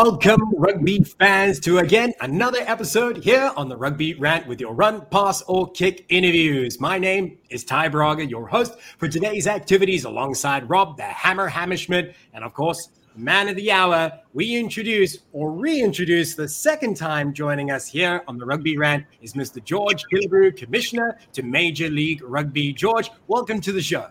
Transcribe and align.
Welcome, 0.00 0.54
rugby 0.54 1.02
fans, 1.02 1.58
to 1.58 1.78
again 1.78 2.14
another 2.20 2.60
episode 2.60 3.16
here 3.16 3.50
on 3.56 3.68
the 3.68 3.76
Rugby 3.76 4.14
Rant 4.14 4.46
with 4.46 4.60
your 4.60 4.72
run, 4.72 5.04
pass, 5.06 5.42
or 5.42 5.68
kick 5.72 6.06
interviews. 6.08 6.78
My 6.78 6.98
name 6.98 7.36
is 7.50 7.64
Ty 7.64 7.88
Braga, 7.88 8.24
your 8.24 8.46
host 8.46 8.78
for 8.98 9.08
today's 9.08 9.48
activities, 9.48 10.04
alongside 10.04 10.70
Rob, 10.70 10.98
the 10.98 11.02
Hammer 11.02 11.50
Hammerschmidt, 11.50 12.14
and 12.32 12.44
of 12.44 12.54
course, 12.54 12.90
man 13.16 13.48
of 13.48 13.56
the 13.56 13.72
hour. 13.72 14.12
We 14.34 14.54
introduce 14.54 15.18
or 15.32 15.50
reintroduce 15.50 16.36
the 16.36 16.48
second 16.48 16.96
time 16.96 17.34
joining 17.34 17.72
us 17.72 17.88
here 17.88 18.22
on 18.28 18.38
the 18.38 18.46
Rugby 18.46 18.78
Rant 18.78 19.04
is 19.20 19.32
Mr. 19.32 19.62
George 19.64 20.04
Killebrew, 20.12 20.56
Commissioner 20.56 21.18
to 21.32 21.42
Major 21.42 21.88
League 21.88 22.22
Rugby. 22.22 22.72
George, 22.72 23.10
welcome 23.26 23.60
to 23.62 23.72
the 23.72 23.82
show. 23.82 24.06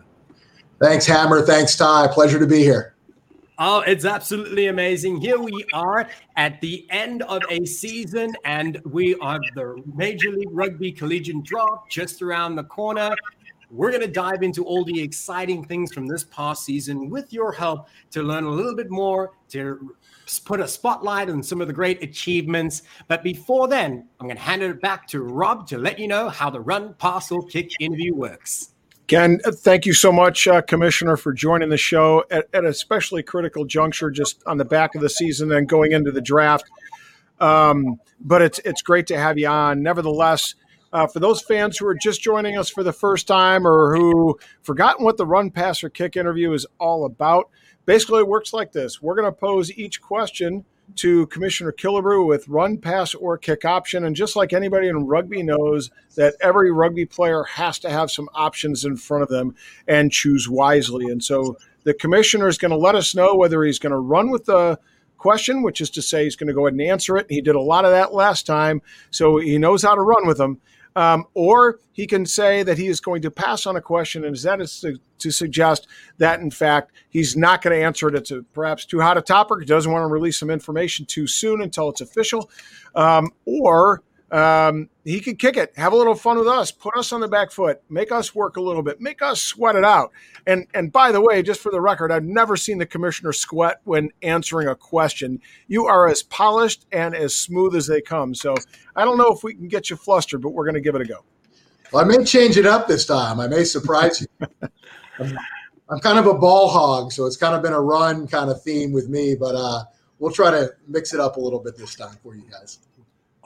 Thanks, 0.82 1.06
Hammer. 1.06 1.44
Thanks, 1.44 1.78
Ty. 1.78 2.08
Pleasure 2.08 2.40
to 2.40 2.46
be 2.46 2.60
here. 2.60 2.97
Oh, 3.60 3.80
it's 3.80 4.06
absolutely 4.06 4.68
amazing. 4.68 5.20
Here 5.20 5.40
we 5.40 5.66
are 5.74 6.08
at 6.36 6.62
the 6.62 6.86
end 6.92 7.24
of 7.24 7.42
a 7.50 7.66
season, 7.66 8.36
and 8.46 8.80
we 8.86 9.16
are 9.16 9.40
the 9.56 9.82
Major 9.96 10.30
League 10.30 10.52
Rugby 10.52 10.92
Collegiate 10.92 11.44
Draft 11.44 11.90
just 11.90 12.22
around 12.22 12.56
the 12.56 12.66
corner. 12.66 13.16
We're 13.72 13.90
going 13.90 14.04
to 14.04 14.08
dive 14.08 14.44
into 14.44 14.64
all 14.64 14.86
the 14.86 15.02
exciting 15.02 15.66
things 15.66 15.92
from 15.92 16.06
this 16.06 16.24
past 16.26 16.66
season 16.66 17.10
with 17.10 17.34
your 17.34 17.52
help 17.52 17.88
to 18.12 18.22
learn 18.22 18.44
a 18.44 18.52
little 18.52 18.76
bit 18.76 18.92
more, 18.92 19.32
to 19.50 19.96
put 20.46 20.60
a 20.60 20.68
spotlight 20.68 21.28
on 21.32 21.42
some 21.42 21.60
of 21.60 21.66
the 21.66 21.74
great 21.74 22.04
achievements. 22.04 22.84
But 23.08 23.24
before 23.24 23.68
then, 23.68 24.08
I'm 24.20 24.28
going 24.28 24.38
to 24.38 24.44
hand 24.44 24.62
it 24.62 24.80
back 24.82 25.08
to 25.08 25.22
Rob 25.24 25.68
to 25.70 25.80
let 25.80 25.98
you 25.98 26.08
know 26.08 26.30
how 26.30 26.52
the 26.52 26.62
run, 26.62 26.94
pass, 27.00 27.32
or 27.32 27.42
kick 27.48 27.72
interview 27.80 28.14
works. 28.14 28.76
Again, 29.08 29.40
thank 29.40 29.86
you 29.86 29.94
so 29.94 30.12
much, 30.12 30.50
uh, 30.50 30.62
Commissioner, 30.62 31.16
for 31.16 31.32
joining 31.32 31.70
the 31.70 31.78
show 31.78 32.26
at, 32.30 32.50
at, 32.54 32.66
an 32.66 32.66
especially 32.66 33.24
critical 33.24 33.64
juncture, 33.64 34.12
just 34.12 34.44
on 34.46 34.58
the 34.58 34.66
back 34.66 34.96
of 34.96 35.02
the 35.02 35.10
season 35.10 35.50
and 35.54 35.66
going 35.66 35.94
into 35.94 36.12
the 36.12 36.20
draft. 36.20 36.66
Um, 37.40 38.02
but 38.20 38.42
it's 38.42 38.60
it's 38.66 38.82
great 38.82 39.08
to 39.08 39.18
have 39.18 39.38
you 39.38 39.48
on. 39.48 39.82
Nevertheless, 39.82 40.56
uh, 40.92 41.08
for 41.08 41.22
those 41.22 41.42
fans 41.42 41.78
who 41.78 41.88
are 41.88 41.96
just 41.96 42.22
joining 42.22 42.58
us 42.58 42.70
for 42.70 42.84
the 42.84 42.92
first 42.92 43.28
time 43.28 43.66
or 43.66 43.96
who 43.96 44.38
forgotten 44.62 45.06
what 45.06 45.16
the 45.16 45.26
run, 45.26 45.52
pass, 45.52 45.86
or 45.86 45.90
kick 45.90 46.18
interview 46.18 46.52
is 46.52 46.66
all 46.78 47.06
about, 47.06 47.50
basically 47.86 48.20
it 48.20 48.28
works 48.28 48.52
like 48.52 48.74
this: 48.74 49.02
we're 49.02 49.16
going 49.16 49.32
to 49.32 49.32
pose 49.32 49.72
each 49.72 50.02
question 50.02 50.66
to 50.96 51.28
Commissioner 51.28 51.72
Killebrew 51.72 52.26
with 52.26 52.48
run, 52.48 52.78
pass, 52.78 53.14
or 53.14 53.38
kick 53.38 53.66
option. 53.66 54.04
And 54.04 54.16
just 54.16 54.36
like 54.36 54.54
anybody 54.54 54.88
in 54.88 55.06
rugby 55.06 55.44
knows 55.44 55.92
that 56.16 56.36
every 56.42 56.72
rugby 56.72 57.06
player 57.06 57.44
has 57.44 57.78
to 57.80 57.90
have 57.90 58.10
some 58.10 58.30
options 58.34 58.86
in 58.86 58.98
front 58.98 59.24
of 59.24 59.30
them 59.30 59.56
and 59.88 60.12
choose 60.12 60.50
wisely. 60.50 61.06
And 61.06 61.24
so 61.24 61.58
the 61.84 61.94
commissioner 61.94 62.48
is 62.48 62.58
going 62.58 62.72
to 62.72 62.78
let 62.78 62.96
us 62.96 63.14
know 63.14 63.36
whether 63.36 63.64
he's 63.64 63.80
going 63.80 63.92
to 63.92 63.98
run 63.98 64.32
with 64.32 64.46
the 64.46 64.80
question, 65.18 65.62
which 65.62 65.82
is 65.82 65.90
to 65.92 66.02
say 66.02 66.24
he's 66.24 66.36
going 66.36 66.48
to 66.48 66.54
go 66.54 66.66
ahead 66.66 66.74
and 66.74 66.82
answer 66.82 67.18
it. 67.18 67.28
He 67.30 67.42
did 67.42 67.56
a 67.56 67.62
lot 67.62 67.86
of 67.86 67.92
that 67.92 68.14
last 68.14 68.46
time, 68.46 68.82
so 69.12 69.38
he 69.38 69.58
knows 69.58 69.84
how 69.84 69.96
to 69.96 70.02
run 70.02 70.28
with 70.28 70.38
them. 70.38 70.62
Um, 70.98 71.26
or 71.36 71.80
he 71.92 72.08
can 72.08 72.26
say 72.26 72.64
that 72.64 72.80
he 72.80 72.88
is 72.88 73.00
going 73.00 73.22
to 73.22 73.30
pass 73.30 73.68
on 73.68 73.76
a 73.76 73.82
question, 73.82 74.26
and 74.26 74.36
that 74.38 74.60
is 74.60 74.80
to, 74.80 75.00
to 75.20 75.30
suggest 75.30 75.88
that, 76.18 76.40
in 76.40 76.50
fact, 76.50 76.92
he's 77.10 77.38
not 77.38 77.62
going 77.62 77.78
to 77.78 77.86
answer 77.86 78.08
it. 78.08 78.16
It's 78.16 78.32
a, 78.32 78.42
perhaps 78.42 78.84
too 78.84 79.00
hot 79.00 79.16
a 79.16 79.22
topic. 79.22 79.60
He 79.60 79.66
doesn't 79.66 79.92
want 79.92 80.02
to 80.02 80.08
release 80.08 80.40
some 80.40 80.50
information 80.50 81.06
too 81.06 81.28
soon 81.28 81.62
until 81.62 81.90
it's 81.90 82.02
official. 82.02 82.50
Um, 82.96 83.30
or 83.46 84.02
um, 84.32 84.90
he 85.06 85.22
could 85.22 85.40
kick 85.40 85.56
it, 85.56 85.72
have 85.78 85.94
a 85.94 85.96
little 85.96 86.16
fun 86.16 86.38
with 86.38 86.48
us, 86.48 86.70
put 86.70 86.98
us 86.98 87.14
on 87.14 87.22
the 87.22 87.28
back 87.30 87.52
foot, 87.52 87.82
make 87.90 88.12
us 88.12 88.36
work 88.36 88.58
a 88.58 88.62
little 88.62 88.84
bit, 88.84 89.00
make 89.00 89.22
us 89.22 89.42
sweat 89.42 89.76
it 89.76 89.86
out. 89.86 90.12
And 90.46 90.68
and 90.74 90.92
by 90.92 91.12
the 91.12 91.22
way, 91.22 91.42
just 91.42 91.62
for 91.62 91.72
the 91.72 91.80
record, 91.80 92.12
I've 92.12 92.26
never 92.26 92.58
seen 92.58 92.78
the 92.78 92.86
commissioner 92.86 93.32
sweat 93.32 93.80
when 93.86 94.12
answering 94.24 94.68
a 94.68 94.76
question. 94.76 95.42
You 95.68 95.86
are 95.86 96.10
as 96.10 96.24
polished 96.24 96.86
and 96.92 97.16
as 97.16 97.36
smooth 97.36 97.76
as 97.76 97.88
they 97.88 98.02
come. 98.02 98.36
So 98.36 98.56
I 98.96 99.06
don't 99.06 99.18
know 99.18 99.32
if 99.32 99.44
we 99.44 99.54
can 99.54 99.70
get 99.70 99.90
you 99.90 99.96
flustered, 99.96 100.42
but 100.42 100.50
we're 100.50 100.66
going 100.66 100.76
to 100.76 100.82
give 100.82 100.96
it 100.96 101.02
a 101.02 101.06
go. 101.06 101.24
Well, 101.94 102.04
I 102.04 102.08
may 102.08 102.24
change 102.26 102.58
it 102.58 102.66
up 102.66 102.88
this 102.88 103.06
time. 103.06 103.40
I 103.40 103.48
may 103.48 103.64
surprise 103.64 104.22
you. 104.22 104.48
I'm, 105.20 105.38
I'm 105.90 106.00
kind 106.00 106.20
of 106.20 106.28
a 106.28 106.34
ball 106.34 106.68
hog, 106.68 107.14
so 107.14 107.26
it's 107.26 107.38
kind 107.38 107.56
of 107.56 107.62
been 107.62 107.72
a 107.72 107.80
run 107.80 108.28
kind 108.28 108.50
of 108.50 108.62
theme 108.62 108.92
with 108.92 109.08
me, 109.08 109.36
but 109.36 109.56
uh, 109.56 109.86
we'll 110.20 110.34
try 110.34 110.52
to 110.52 110.70
mix 110.88 111.14
it 111.14 111.22
up 111.22 111.38
a 111.38 111.40
little 111.40 111.60
bit 111.60 111.78
this 111.78 111.96
time 111.96 112.18
for 112.22 112.36
you 112.36 112.44
guys. 112.52 112.80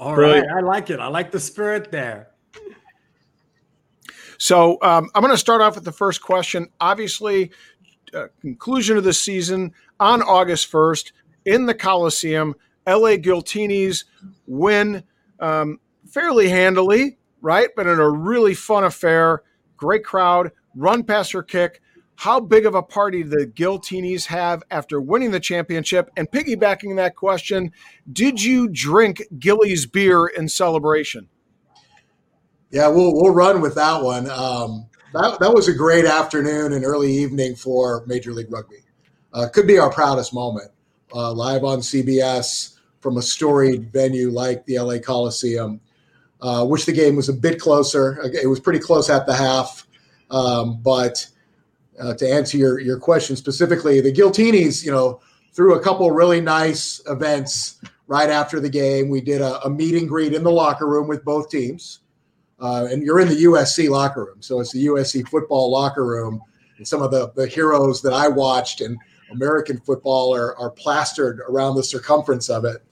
All 0.02 0.16
right, 0.16 0.44
I 0.44 0.62
like 0.62 0.90
it. 0.90 1.00
I 1.00 1.10
like 1.10 1.30
the 1.30 1.40
spirit 1.40 1.92
there. 1.92 2.30
So 4.40 4.80
um, 4.82 5.12
I'm 5.14 5.22
going 5.22 5.32
to 5.32 5.38
start 5.38 5.62
off 5.62 5.76
with 5.76 5.84
the 5.84 5.92
first 5.92 6.24
question. 6.24 6.70
Obviously, 6.80 7.52
uh, 8.12 8.26
conclusion 8.42 8.98
of 8.98 9.04
the 9.04 9.14
season 9.14 9.74
on 10.00 10.24
August 10.24 10.72
1st 10.72 11.12
in 11.46 11.68
the 11.68 11.76
Coliseum. 11.76 12.56
LA 12.88 13.12
Giltinis 13.12 14.06
win 14.48 15.04
um, 15.40 15.80
fairly 16.08 16.50
handily, 16.50 17.20
right? 17.40 17.70
But 17.76 17.86
in 17.86 18.00
a 18.00 18.10
really 18.10 18.56
fun 18.56 18.84
affair. 18.84 19.44
Great 19.78 20.04
crowd, 20.04 20.52
run, 20.76 21.04
pass, 21.04 21.36
or 21.36 21.44
kick 21.44 21.80
how 22.22 22.40
big 22.40 22.68
of 22.68 22.76
a 22.76 22.84
party 22.84 23.24
the 23.24 23.48
Giltinis 23.48 24.28
have 24.28 24.62
after 24.70 25.02
winning 25.02 25.32
the 25.32 25.40
championship? 25.40 26.12
And 26.16 26.30
piggybacking 26.30 26.96
that 26.98 27.16
question, 27.16 27.72
did 28.14 28.44
you 28.44 28.68
drink 28.68 29.24
Gilly's 29.40 29.88
beer 29.88 30.28
in 30.28 30.48
celebration? 30.48 31.30
Yeah, 32.70 32.90
we'll 32.90 33.16
we'll 33.16 33.34
run 33.34 33.60
with 33.60 33.74
that 33.74 34.04
one. 34.04 34.30
Um, 34.30 34.86
that 35.14 35.40
that 35.40 35.52
was 35.52 35.68
a 35.68 35.74
great 35.74 36.06
afternoon 36.06 36.74
and 36.74 36.86
early 36.86 37.12
evening 37.12 37.56
for 37.56 38.06
Major 38.06 38.34
League 38.34 38.52
Rugby. 38.52 38.84
Uh, 39.34 39.48
could 39.52 39.66
be 39.66 39.80
our 39.80 39.90
proudest 39.90 40.32
moment. 40.32 40.70
Uh, 41.12 41.32
live 41.32 41.64
on 41.64 41.80
CBS 41.80 42.78
from 43.00 43.18
a 43.18 43.22
storied 43.24 43.92
venue 43.92 44.30
like 44.30 44.64
the 44.68 44.78
LA 44.78 45.00
Coliseum. 45.00 45.82
Uh, 46.40 46.68
wish 46.70 46.86
the 46.86 46.92
game 46.92 47.16
was 47.16 47.30
a 47.30 47.34
bit 47.34 47.60
closer. 47.60 48.22
It 48.32 48.48
was 48.48 48.60
pretty 48.60 48.80
close 48.80 49.10
at 49.10 49.26
the 49.26 49.34
half, 49.34 49.88
um, 50.30 50.80
but 50.84 51.26
uh, 52.02 52.14
to 52.16 52.30
answer 52.30 52.58
your, 52.58 52.80
your 52.80 53.00
question 53.00 53.36
specifically, 53.36 54.02
the 54.02 54.12
Giltinis, 54.12 54.84
you 54.84 54.92
know, 54.92 55.22
threw 55.54 55.76
a 55.76 55.84
couple 55.84 56.10
really 56.12 56.42
nice 56.42 57.02
events 57.08 57.80
right 58.08 58.30
after 58.30 58.60
the 58.60 58.70
game. 58.70 59.10
We 59.10 59.22
did 59.22 59.42
a, 59.42 59.62
a 59.64 59.70
meet 59.70 59.96
and 59.96 60.08
greet 60.08 60.34
in 60.34 60.44
the 60.44 60.52
locker 60.52 60.88
room 60.88 61.08
with 61.08 61.24
both 61.24 61.50
teams. 61.50 62.00
Uh, 62.60 62.88
and 62.92 63.04
you're 63.04 63.20
in 63.20 63.28
the 63.28 63.44
USC 63.44 63.90
locker 63.90 64.26
room. 64.26 64.42
So 64.42 64.60
it's 64.60 64.72
the 64.72 64.86
USC 64.88 65.28
football 65.28 65.72
locker 65.72 66.06
room. 66.06 66.42
And 66.78 66.88
some 66.88 67.02
of 67.02 67.12
the, 67.12 67.32
the 67.36 67.48
heroes 67.48 68.02
that 68.02 68.14
I 68.14 68.28
watched 68.28 68.82
in 68.82 68.98
American 69.32 69.80
football 69.80 70.36
are, 70.36 70.58
are 70.58 70.70
plastered 70.70 71.42
around 71.48 71.76
the 71.76 71.84
circumference 71.84 72.50
of 72.50 72.66
it. 72.66 72.84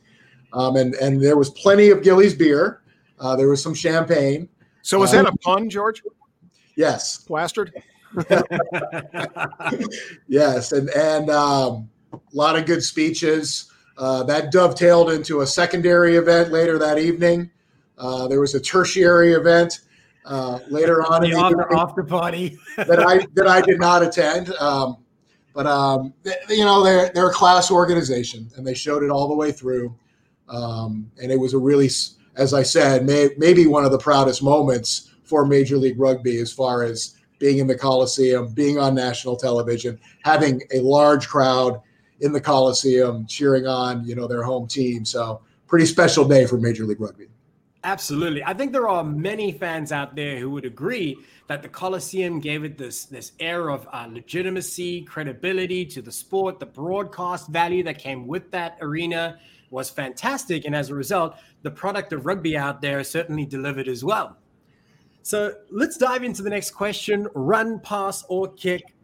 Um, 0.53 0.75
and, 0.75 0.95
and 0.95 1.21
there 1.21 1.37
was 1.37 1.51
plenty 1.51 1.89
of 1.89 2.01
Gilly's 2.01 2.33
beer. 2.33 2.81
Uh, 3.19 3.35
there 3.35 3.47
was 3.47 3.61
some 3.61 3.75
champagne. 3.75 4.49
So 4.81 4.99
was 4.99 5.11
that 5.11 5.25
uh, 5.25 5.29
a 5.29 5.37
pun, 5.37 5.69
George? 5.69 6.01
Yes. 6.75 7.17
Plastered? 7.17 7.73
yes, 10.27 10.71
and 10.71 10.89
and 10.89 11.29
um, 11.29 11.89
a 12.13 12.19
lot 12.33 12.57
of 12.57 12.65
good 12.65 12.83
speeches. 12.83 13.71
Uh, 13.97 14.23
that 14.23 14.51
dovetailed 14.51 15.11
into 15.11 15.41
a 15.41 15.47
secondary 15.47 16.15
event 16.15 16.51
later 16.51 16.79
that 16.79 16.97
evening. 16.97 17.51
Uh, 17.97 18.27
there 18.29 18.39
was 18.39 18.55
a 18.55 18.59
tertiary 18.59 19.33
event 19.33 19.81
uh, 20.25 20.59
later 20.69 21.01
on 21.03 21.21
the 21.21 21.31
in 21.31 21.57
the 21.57 21.75
off 21.75 21.95
the 21.95 22.03
party 22.03 22.57
that 22.77 22.99
I 22.99 23.25
that 23.33 23.47
I 23.47 23.61
did 23.61 23.79
not 23.79 24.01
attend. 24.01 24.53
Um, 24.53 24.97
but 25.53 25.65
um, 25.67 26.13
they, 26.23 26.35
you 26.49 26.63
know 26.63 26.83
they're 26.83 27.09
they're 27.09 27.29
a 27.29 27.33
class 27.33 27.71
organization, 27.71 28.49
and 28.55 28.65
they 28.65 28.73
showed 28.73 29.03
it 29.03 29.09
all 29.09 29.27
the 29.27 29.35
way 29.35 29.51
through. 29.51 29.93
Um, 30.47 31.11
and 31.21 31.31
it 31.31 31.39
was 31.39 31.53
a 31.53 31.57
really, 31.57 31.89
as 32.35 32.53
I 32.53 32.63
said, 32.63 33.05
may, 33.05 33.29
maybe 33.37 33.67
one 33.67 33.85
of 33.85 33.91
the 33.91 33.99
proudest 33.99 34.41
moments 34.41 35.11
for 35.23 35.45
Major 35.45 35.77
League 35.77 35.99
Rugby 35.99 36.37
as 36.39 36.51
far 36.51 36.83
as 36.83 37.15
being 37.39 37.57
in 37.57 37.67
the 37.67 37.77
Coliseum, 37.77 38.53
being 38.53 38.77
on 38.77 38.93
national 38.93 39.35
television, 39.35 39.99
having 40.23 40.61
a 40.73 40.81
large 40.81 41.27
crowd 41.27 41.81
in 42.19 42.33
the 42.33 42.41
Coliseum 42.41 43.25
cheering 43.25 43.65
on, 43.65 44.05
you 44.05 44.15
know, 44.15 44.27
their 44.27 44.43
home 44.43 44.67
team. 44.67 45.05
So 45.05 45.41
pretty 45.67 45.85
special 45.85 46.27
day 46.27 46.45
for 46.45 46.57
Major 46.57 46.85
League 46.85 46.99
Rugby. 46.99 47.27
Absolutely. 47.85 48.43
I 48.43 48.53
think 48.53 48.73
there 48.73 48.89
are 48.89 49.05
many 49.05 49.53
fans 49.53 49.93
out 49.93 50.13
there 50.15 50.37
who 50.37 50.49
would 50.49 50.65
agree 50.65 51.17
that 51.47 51.61
the 51.61 51.69
Coliseum 51.69 52.41
gave 52.41 52.65
it 52.65 52.77
this, 52.77 53.05
this 53.05 53.31
air 53.39 53.69
of 53.69 53.87
uh, 53.93 54.05
legitimacy, 54.11 55.03
credibility 55.03 55.85
to 55.85 56.01
the 56.01 56.11
sport. 56.11 56.59
The 56.59 56.65
broadcast 56.65 57.47
value 57.47 57.83
that 57.83 57.97
came 57.97 58.27
with 58.27 58.51
that 58.51 58.77
arena 58.81 59.39
was 59.69 59.89
fantastic. 59.89 60.65
And 60.65 60.75
as 60.75 60.89
a 60.89 60.95
result, 60.95 61.37
the 61.61 61.71
product 61.71 62.11
of 62.11 62.25
rugby 62.25 62.57
out 62.57 62.81
there 62.81 63.01
certainly 63.03 63.45
delivered 63.45 63.87
as 63.87 64.03
well. 64.03 64.35
So 65.21 65.53
let's 65.69 65.97
dive 65.97 66.23
into 66.23 66.41
the 66.41 66.49
next 66.49 66.71
question 66.71 67.27
run, 67.33 67.79
pass, 67.79 68.23
or 68.29 68.51
kick. 68.53 68.95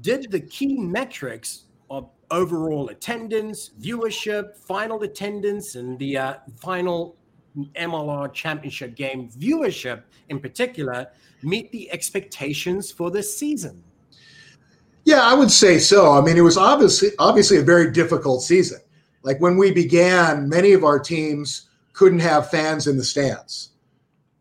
Did 0.00 0.30
the 0.30 0.40
key 0.40 0.76
metrics 0.76 1.64
of 1.90 2.10
overall 2.30 2.88
attendance, 2.88 3.70
viewership, 3.80 4.56
final 4.56 5.02
attendance, 5.02 5.74
and 5.74 5.98
the 5.98 6.16
uh, 6.16 6.34
final 6.56 7.16
MLR 7.76 8.32
championship 8.32 8.94
game 8.94 9.28
viewership 9.28 10.02
in 10.28 10.40
particular 10.40 11.06
meet 11.42 11.70
the 11.72 11.90
expectations 11.92 12.90
for 12.90 13.10
this 13.10 13.36
season? 13.36 13.82
Yeah, 15.04 15.20
I 15.20 15.34
would 15.34 15.50
say 15.50 15.78
so. 15.78 16.12
I 16.12 16.22
mean, 16.22 16.36
it 16.36 16.42
was 16.42 16.56
obviously 16.56 17.10
obviously 17.18 17.58
a 17.58 17.62
very 17.62 17.90
difficult 17.92 18.42
season. 18.42 18.80
like 19.22 19.40
when 19.40 19.56
we 19.56 19.70
began, 19.70 20.48
many 20.48 20.72
of 20.72 20.84
our 20.84 20.98
teams 20.98 21.68
couldn't 21.92 22.20
have 22.20 22.50
fans 22.50 22.86
in 22.86 22.96
the 22.96 23.04
stands, 23.04 23.70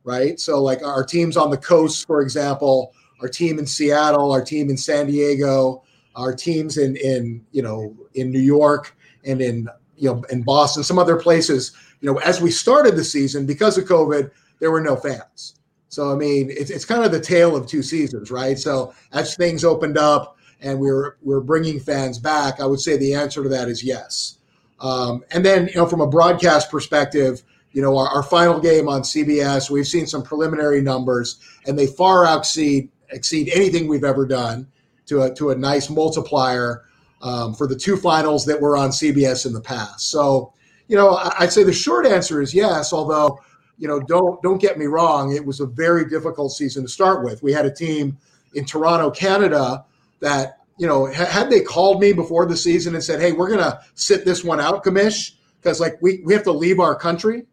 right? 0.04 0.40
So, 0.40 0.62
like 0.62 0.84
our 0.84 1.04
teams 1.04 1.38
on 1.38 1.50
the 1.50 1.58
coast, 1.58 2.06
for 2.06 2.22
example, 2.22 2.94
our 3.22 3.28
team 3.28 3.60
in 3.60 3.66
Seattle, 3.66 4.32
our 4.32 4.44
team 4.44 4.70
in 4.70 4.78
San 4.78 5.08
Diego, 5.08 5.84
our 6.16 6.34
teams 6.34 6.78
in 6.78 6.96
in 6.98 7.46
you 7.52 7.62
know 7.62 7.96
in 8.16 8.32
New 8.32 8.42
York 8.42 8.96
and 9.26 9.42
in 9.42 9.68
you 9.96 10.10
know 10.10 10.24
in 10.30 10.44
Boston, 10.44 10.84
some 10.84 11.00
other 11.00 11.18
places. 11.18 11.72
You 12.02 12.12
know, 12.12 12.20
as 12.20 12.42
we 12.42 12.52
started 12.52 12.96
the 12.96 13.04
season, 13.04 13.46
because 13.46 13.78
of 13.78 13.86
COVID, 13.86 14.30
there 14.60 14.72
were 14.72 14.82
no 14.82 14.96
fans. 14.96 15.56
So 15.88 16.12
I 16.12 16.16
mean, 16.16 16.50
it's, 16.50 16.70
it's 16.70 16.86
kind 16.86 17.06
of 17.06 17.12
the 17.12 17.20
tale 17.20 17.56
of 17.56 17.68
two 17.68 17.84
seasons, 17.84 18.32
right? 18.32 18.58
So 18.58 18.94
as 19.12 19.36
things 19.36 19.64
opened 19.64 19.98
up 19.98 20.38
and 20.60 20.80
we 20.80 20.88
we're 20.88 21.16
we're 21.22 21.42
bringing 21.42 21.80
fans 21.80 22.20
back, 22.20 22.60
I 22.60 22.66
would 22.66 22.80
say 22.80 22.98
the 22.98 23.14
answer 23.14 23.44
to 23.44 23.50
that 23.50 23.70
is 23.70 23.84
yes. 23.84 24.40
Um, 24.80 25.24
and 25.32 25.46
then 25.46 25.68
you 25.68 25.76
know, 25.76 25.86
from 25.86 26.02
a 26.02 26.08
broadcast 26.08 26.70
perspective, 26.70 27.44
you 27.74 27.82
know, 27.82 27.98
our, 27.98 28.08
our 28.08 28.24
final 28.24 28.60
game 28.60 28.88
on 28.88 29.02
CBS, 29.02 29.70
we've 29.70 29.88
seen 29.88 30.08
some 30.08 30.24
preliminary 30.24 30.82
numbers, 30.82 31.40
and 31.68 31.78
they 31.78 31.88
far 31.88 32.26
exceed 32.38 32.90
exceed 33.10 33.50
anything 33.54 33.88
we've 33.88 34.04
ever 34.04 34.26
done 34.26 34.68
to 35.08 35.24
a 35.24 35.34
to 35.36 35.50
a 35.52 35.56
nice 35.56 35.90
multiplier 35.90 36.84
um, 37.22 37.54
for 37.54 37.68
the 37.68 37.76
two 37.76 37.98
finals 37.98 38.46
that 38.46 38.62
were 38.62 38.78
on 38.78 38.90
CBS 38.90 39.46
in 39.46 39.54
the 39.54 39.62
past. 39.62 40.10
So, 40.10 40.54
you 40.88 40.96
know, 40.96 41.20
I'd 41.40 41.52
say 41.52 41.64
the 41.64 41.74
short 41.74 42.06
answer 42.06 42.42
is 42.42 42.54
yes, 42.54 42.94
although 42.94 43.40
you 43.78 43.88
know, 43.88 44.00
don't 44.00 44.42
don't 44.42 44.62
get 44.62 44.78
me 44.78 44.86
wrong, 44.86 45.36
it 45.36 45.46
was 45.46 45.60
a 45.60 45.66
very 45.66 46.06
difficult 46.06 46.52
season 46.52 46.84
to 46.84 46.90
start 46.90 47.24
with. 47.24 47.42
We 47.42 47.52
had 47.52 47.66
a 47.66 47.74
team 47.74 48.18
in 48.54 48.66
Toronto, 48.66 49.10
Canada 49.10 49.86
that, 50.20 50.60
you 50.78 50.88
know, 50.88 51.06
had 51.08 51.50
they 51.50 51.62
called 51.62 52.00
me 52.00 52.14
before 52.14 52.46
the 52.46 52.56
season 52.56 52.94
and 52.94 53.04
said, 53.04 53.20
"Hey, 53.20 53.32
we're 53.32 53.50
to 53.58 53.80
sit 53.96 54.26
this 54.26 54.44
one 54.44 54.60
out, 54.60 54.84
Commish, 54.84 55.32
because 55.62 55.80
like 55.80 55.98
we 56.02 56.22
we 56.24 56.34
have 56.34 56.44
to 56.44 56.52
leave 56.52 56.80
our 56.80 56.96
country," 56.96 57.46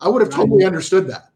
I 0.00 0.08
would 0.08 0.22
have 0.22 0.30
totally 0.30 0.64
understood 0.64 1.06
that. 1.08 1.30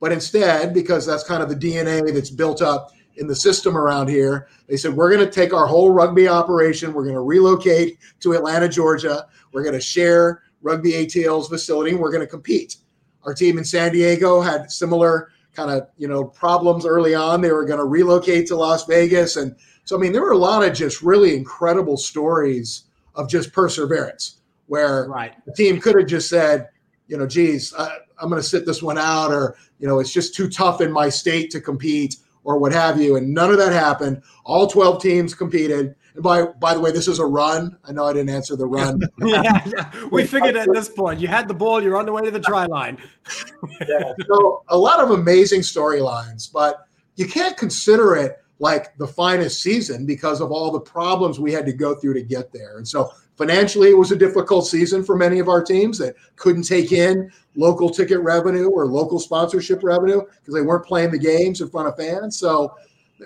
But 0.00 0.12
instead, 0.12 0.74
because 0.74 1.06
that's 1.06 1.24
kind 1.24 1.42
of 1.42 1.48
the 1.48 1.56
DNA 1.56 2.12
that's 2.12 2.30
built 2.30 2.62
up 2.62 2.92
in 3.16 3.26
the 3.26 3.34
system 3.34 3.76
around 3.76 4.08
here, 4.08 4.48
they 4.68 4.76
said, 4.76 4.94
we're 4.94 5.10
going 5.10 5.24
to 5.24 5.32
take 5.32 5.54
our 5.54 5.66
whole 5.66 5.90
rugby 5.90 6.28
operation, 6.28 6.92
we're 6.92 7.04
going 7.04 7.14
to 7.14 7.22
relocate 7.22 7.98
to 8.20 8.32
Atlanta, 8.32 8.68
Georgia, 8.68 9.26
we're 9.52 9.62
going 9.62 9.74
to 9.74 9.80
share 9.80 10.42
Rugby 10.62 10.92
ATL's 10.92 11.48
facility, 11.48 11.92
and 11.92 12.00
we're 12.00 12.10
going 12.10 12.24
to 12.24 12.26
compete. 12.26 12.76
Our 13.24 13.34
team 13.34 13.58
in 13.58 13.64
San 13.64 13.92
Diego 13.92 14.40
had 14.40 14.70
similar 14.70 15.30
kind 15.54 15.70
of 15.70 15.88
you 15.96 16.06
know 16.06 16.24
problems 16.24 16.84
early 16.84 17.14
on. 17.14 17.40
They 17.40 17.50
were 17.50 17.64
going 17.64 17.78
to 17.78 17.84
relocate 17.84 18.46
to 18.48 18.56
Las 18.56 18.84
Vegas, 18.84 19.36
and 19.36 19.56
so 19.84 19.96
I 19.96 20.00
mean 20.00 20.12
there 20.12 20.22
were 20.22 20.32
a 20.32 20.38
lot 20.38 20.62
of 20.62 20.74
just 20.74 21.02
really 21.02 21.34
incredible 21.34 21.96
stories 21.96 22.84
of 23.14 23.28
just 23.28 23.52
perseverance 23.52 24.38
where 24.66 25.08
right. 25.08 25.34
the 25.46 25.52
team 25.52 25.80
could 25.80 25.96
have 25.96 26.08
just 26.08 26.28
said, 26.28 26.68
you 27.06 27.16
know, 27.16 27.26
geez, 27.26 27.72
I, 27.78 27.98
I'm 28.18 28.28
going 28.28 28.40
to 28.40 28.48
sit 28.48 28.66
this 28.66 28.82
one 28.82 28.98
out, 28.98 29.30
or 29.30 29.56
you 29.78 29.86
know, 29.86 29.98
it's 29.98 30.12
just 30.12 30.34
too 30.34 30.48
tough 30.48 30.80
in 30.80 30.90
my 30.92 31.08
state 31.08 31.50
to 31.52 31.60
compete, 31.60 32.16
or 32.44 32.58
what 32.58 32.72
have 32.72 33.00
you. 33.00 33.16
And 33.16 33.34
none 33.34 33.50
of 33.50 33.58
that 33.58 33.72
happened. 33.72 34.22
All 34.44 34.66
12 34.66 35.02
teams 35.02 35.34
competed. 35.34 35.94
And 36.14 36.22
by 36.22 36.46
by 36.46 36.74
the 36.74 36.80
way, 36.80 36.92
this 36.92 37.08
is 37.08 37.18
a 37.18 37.26
run. 37.26 37.76
I 37.84 37.92
know 37.92 38.04
I 38.04 38.12
didn't 38.12 38.30
answer 38.30 38.56
the 38.56 38.66
run. 38.66 39.02
yeah, 39.18 39.90
we 40.10 40.26
figured 40.26 40.56
at 40.56 40.72
this 40.72 40.88
point 40.88 41.20
you 41.20 41.28
had 41.28 41.48
the 41.48 41.54
ball, 41.54 41.82
you're 41.82 41.96
on 41.96 42.06
the 42.06 42.12
way 42.12 42.22
to 42.22 42.30
the 42.30 42.40
try 42.40 42.66
line. 42.66 42.98
yeah, 43.88 44.12
so 44.26 44.64
a 44.68 44.78
lot 44.78 45.00
of 45.00 45.10
amazing 45.10 45.60
storylines, 45.60 46.50
but 46.50 46.86
you 47.16 47.26
can't 47.26 47.56
consider 47.56 48.14
it 48.16 48.38
like 48.58 48.96
the 48.96 49.06
finest 49.06 49.62
season 49.62 50.06
because 50.06 50.40
of 50.40 50.50
all 50.50 50.70
the 50.70 50.80
problems 50.80 51.38
we 51.38 51.52
had 51.52 51.66
to 51.66 51.72
go 51.72 51.94
through 51.94 52.14
to 52.14 52.22
get 52.22 52.52
there. 52.52 52.78
And 52.78 52.88
so 52.88 53.10
financially, 53.36 53.90
it 53.90 53.98
was 53.98 54.12
a 54.12 54.16
difficult 54.16 54.66
season 54.66 55.04
for 55.04 55.16
many 55.16 55.38
of 55.38 55.48
our 55.48 55.62
teams 55.62 55.98
that 55.98 56.14
couldn't 56.36 56.62
take 56.62 56.92
in 56.92 57.30
local 57.56 57.88
ticket 57.88 58.20
revenue 58.20 58.68
or 58.68 58.86
local 58.86 59.18
sponsorship 59.18 59.82
revenue 59.82 60.20
because 60.20 60.54
they 60.54 60.62
weren't 60.62 60.84
playing 60.84 61.10
the 61.10 61.18
games 61.18 61.60
in 61.60 61.68
front 61.68 61.88
of 61.88 61.96
fans. 61.96 62.38
So 62.38 62.74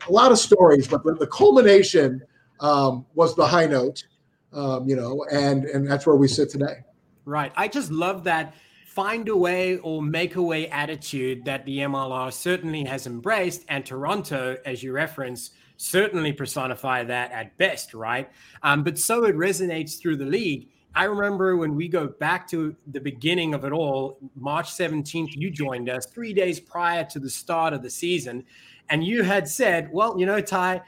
a 0.09 0.13
lot 0.13 0.33
of 0.33 0.39
stories, 0.39 0.87
but 0.89 1.05
the, 1.05 1.15
the 1.15 1.27
culmination 1.27 2.23
um, 2.61 3.05
was 3.15 3.35
the 3.35 3.47
high 3.47 3.67
note, 3.67 4.05
um, 4.53 4.89
you 4.89 4.97
know, 4.97 5.25
and 5.33 5.65
and 5.65 5.91
that's 5.91 6.07
where 6.07 6.17
we 6.17 6.29
sit 6.29 6.51
today. 6.51 6.85
Right. 7.25 7.53
I 7.57 7.69
just 7.69 7.91
love 7.91 8.25
that 8.25 8.55
find 8.87 9.29
a 9.29 9.37
way 9.37 9.79
or 9.79 10.03
make 10.03 10.35
a 10.35 10.43
way 10.43 10.69
attitude 10.69 11.45
that 11.45 11.65
the 11.65 11.79
MLR 11.79 12.33
certainly 12.33 12.85
has 12.85 13.07
embraced, 13.07 13.65
and 13.69 13.87
Toronto, 13.87 14.57
as 14.67 14.83
you 14.83 14.93
reference, 14.93 15.51
certainly 15.77 16.33
personify 16.33 17.05
that 17.05 17.31
at 17.33 17.57
best, 17.57 17.95
right? 17.95 18.29
Um, 18.63 18.83
but 18.83 18.99
so 18.99 19.25
it 19.25 19.37
resonates 19.37 19.99
through 19.99 20.17
the 20.17 20.27
league. 20.27 20.69
I 20.95 21.05
remember 21.05 21.57
when 21.57 21.77
we 21.77 21.89
go 21.89 22.09
back 22.09 22.49
to 22.51 22.75
the 22.89 23.01
beginning 23.01 23.55
of 23.55 23.65
it 23.65 23.73
all, 23.73 24.19
March 24.35 24.71
17th, 24.71 25.31
you 25.37 25.51
joined 25.51 25.89
us 25.89 26.07
three 26.07 26.35
days 26.35 26.59
prior 26.59 27.05
to 27.05 27.21
the 27.21 27.31
start 27.31 27.73
of 27.73 27.83
the 27.83 27.91
season. 27.91 28.45
And 28.89 29.05
you 29.05 29.23
had 29.23 29.49
said, 29.49 29.89
well, 29.93 30.19
you 30.19 30.27
know, 30.27 30.41
Ty, 30.41 30.83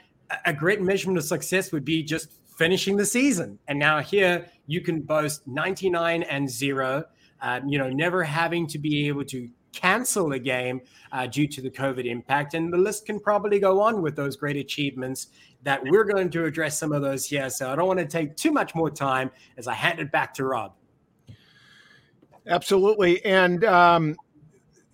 a 0.45 0.53
great 0.53 0.81
measurement 0.81 1.17
of 1.17 1.23
success 1.23 1.71
would 1.71 1.85
be 1.85 2.03
just 2.03 2.31
finishing 2.57 2.97
the 2.97 3.05
season. 3.05 3.59
And 3.67 3.79
now 3.79 3.99
here 4.01 4.49
you 4.67 4.81
can 4.81 5.01
boast 5.01 5.47
99 5.47 6.23
and 6.23 6.49
zero, 6.49 7.05
um, 7.41 7.67
you 7.67 7.77
know, 7.77 7.89
never 7.89 8.23
having 8.23 8.67
to 8.67 8.79
be 8.79 9.07
able 9.07 9.23
to 9.25 9.49
cancel 9.73 10.31
a 10.31 10.39
game 10.39 10.81
uh, 11.11 11.27
due 11.27 11.47
to 11.47 11.61
the 11.61 11.69
COVID 11.69 12.05
impact. 12.05 12.53
And 12.53 12.71
the 12.71 12.77
list 12.77 13.05
can 13.05 13.19
probably 13.19 13.59
go 13.59 13.81
on 13.81 14.01
with 14.01 14.15
those 14.15 14.37
great 14.37 14.55
achievements 14.55 15.27
that 15.63 15.81
we're 15.83 16.05
going 16.05 16.29
to 16.29 16.45
address 16.45 16.77
some 16.77 16.91
of 16.91 17.01
those 17.01 17.25
here. 17.25 17.49
So 17.49 17.71
I 17.71 17.75
don't 17.75 17.87
want 17.87 17.99
to 17.99 18.07
take 18.07 18.35
too 18.35 18.51
much 18.51 18.75
more 18.75 18.89
time 18.89 19.31
as 19.57 19.67
I 19.67 19.73
hand 19.73 19.99
it 19.99 20.11
back 20.11 20.33
to 20.35 20.45
Rob. 20.45 20.73
Absolutely. 22.47 23.23
And, 23.25 23.63
um, 23.63 24.15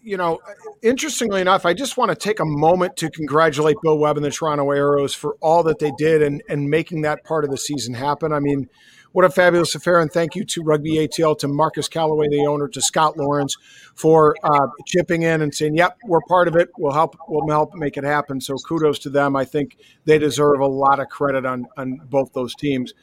you 0.02 0.16
know, 0.18 0.40
interestingly 0.82 1.42
enough, 1.42 1.66
I 1.66 1.74
just 1.74 1.98
want 1.98 2.10
to 2.10 2.16
take 2.16 2.40
a 2.40 2.46
moment 2.46 2.96
to 2.98 3.10
congratulate 3.10 3.76
Bill 3.84 3.98
Webb 3.98 4.18
and 4.18 4.26
the 4.26 4.32
Toronto 4.32 4.72
Arrows 4.72 5.14
for 5.14 5.36
all 5.42 5.64
that 5.64 5.80
they 5.80 5.92
did 5.98 6.22
and, 6.22 6.42
and 6.48 6.70
making 6.70 7.02
that 7.02 7.24
part 7.24 7.44
of 7.44 7.52
the 7.52 7.58
season 7.58 7.94
happen. 7.94 8.32
I 8.32 8.40
mean, 8.40 8.70
what 9.12 9.26
a 9.26 9.30
fabulous 9.30 9.76
affair. 9.76 10.00
And 10.00 10.12
thank 10.12 10.36
you 10.36 10.44
to 10.46 10.62
Rugby 10.64 10.98
ATL, 10.98 11.38
to 11.40 11.48
Marcus 11.48 11.88
Calloway, 11.88 12.28
the 12.30 12.46
owner, 12.46 12.68
to 12.68 12.82
Scott 12.82 13.18
Lawrence 13.18 13.56
for 13.96 14.36
uh, 14.44 14.68
chipping 14.86 15.24
in 15.24 15.42
and 15.42 15.54
saying, 15.54 15.76
yep, 15.76 15.98
we're 16.06 16.22
part 16.22 16.48
of 16.48 16.56
it. 16.56 16.70
We'll 16.78 16.94
help, 16.94 17.16
we'll 17.28 17.48
help 17.50 17.74
make 17.74 17.98
it 17.98 18.04
happen. 18.04 18.40
So 18.40 18.56
kudos 18.56 19.00
to 19.00 19.10
them. 19.10 19.36
I 19.36 19.46
think 19.46 19.78
they 20.06 20.20
deserve 20.20 20.60
a 20.60 20.68
lot 20.68 21.00
of 21.00 21.10
credit 21.10 21.46
on, 21.46 21.66
on 21.78 22.02
both 22.10 22.34
those 22.34 22.56
teams. 22.56 22.94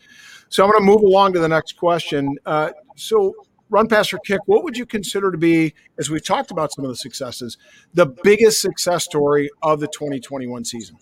So 0.48 0.64
I'm 0.64 0.70
going 0.70 0.82
to 0.82 0.86
move 0.86 1.02
along 1.02 1.32
to 1.32 1.40
the 1.40 1.48
next 1.48 1.76
question. 1.76 2.36
Uh, 2.46 2.70
so 2.94 3.34
run, 3.68 3.88
pass, 3.88 4.12
or 4.12 4.18
kick, 4.18 4.40
what 4.46 4.62
would 4.64 4.76
you 4.76 4.86
consider 4.86 5.32
to 5.32 5.38
be, 5.38 5.74
as 5.98 6.08
we've 6.08 6.24
talked 6.24 6.50
about 6.50 6.72
some 6.72 6.84
of 6.84 6.88
the 6.88 6.96
successes, 6.96 7.58
the 7.94 8.06
biggest 8.06 8.60
success 8.60 9.04
story 9.04 9.50
of 9.62 9.80
the 9.80 9.88
2021 9.88 10.64
season? 10.64 10.96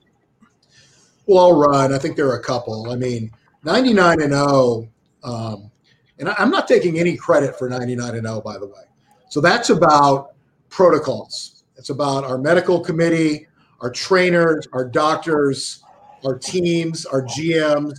Well, 1.27 1.45
I'll 1.45 1.59
run. 1.59 1.93
I 1.93 1.99
think 1.99 2.17
there 2.17 2.29
are 2.29 2.39
a 2.39 2.43
couple. 2.43 2.91
I 2.91 2.97
mean, 2.97 3.33
99 3.65 4.21
and 4.21 4.33
0, 4.33 4.89
um, 5.25 5.71
and 6.19 6.29
I'm 6.29 6.51
not 6.51 6.69
taking 6.69 6.99
any 6.99 7.17
credit 7.17 7.59
for 7.59 7.69
99 7.69 8.15
and 8.15 8.27
0, 8.27 8.41
by 8.43 8.59
the 8.59 8.67
way. 8.67 8.83
So 9.29 9.41
that's 9.41 9.71
about 9.71 10.35
protocols. 10.69 11.65
It's 11.77 11.91
about 11.91 12.25
our 12.25 12.39
medical 12.39 12.81
committee, 12.81 13.49
our 13.81 13.91
trainers, 13.91 14.69
our 14.73 14.89
doctors, 14.89 15.83
our 16.25 16.39
teams, 16.39 17.05
our 17.07 17.23
GMs, 17.23 17.95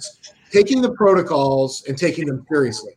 taking 0.51 0.81
the 0.81 0.91
protocols 0.93 1.83
and 1.87 1.97
taking 1.97 2.27
them 2.27 2.45
seriously. 2.49 2.93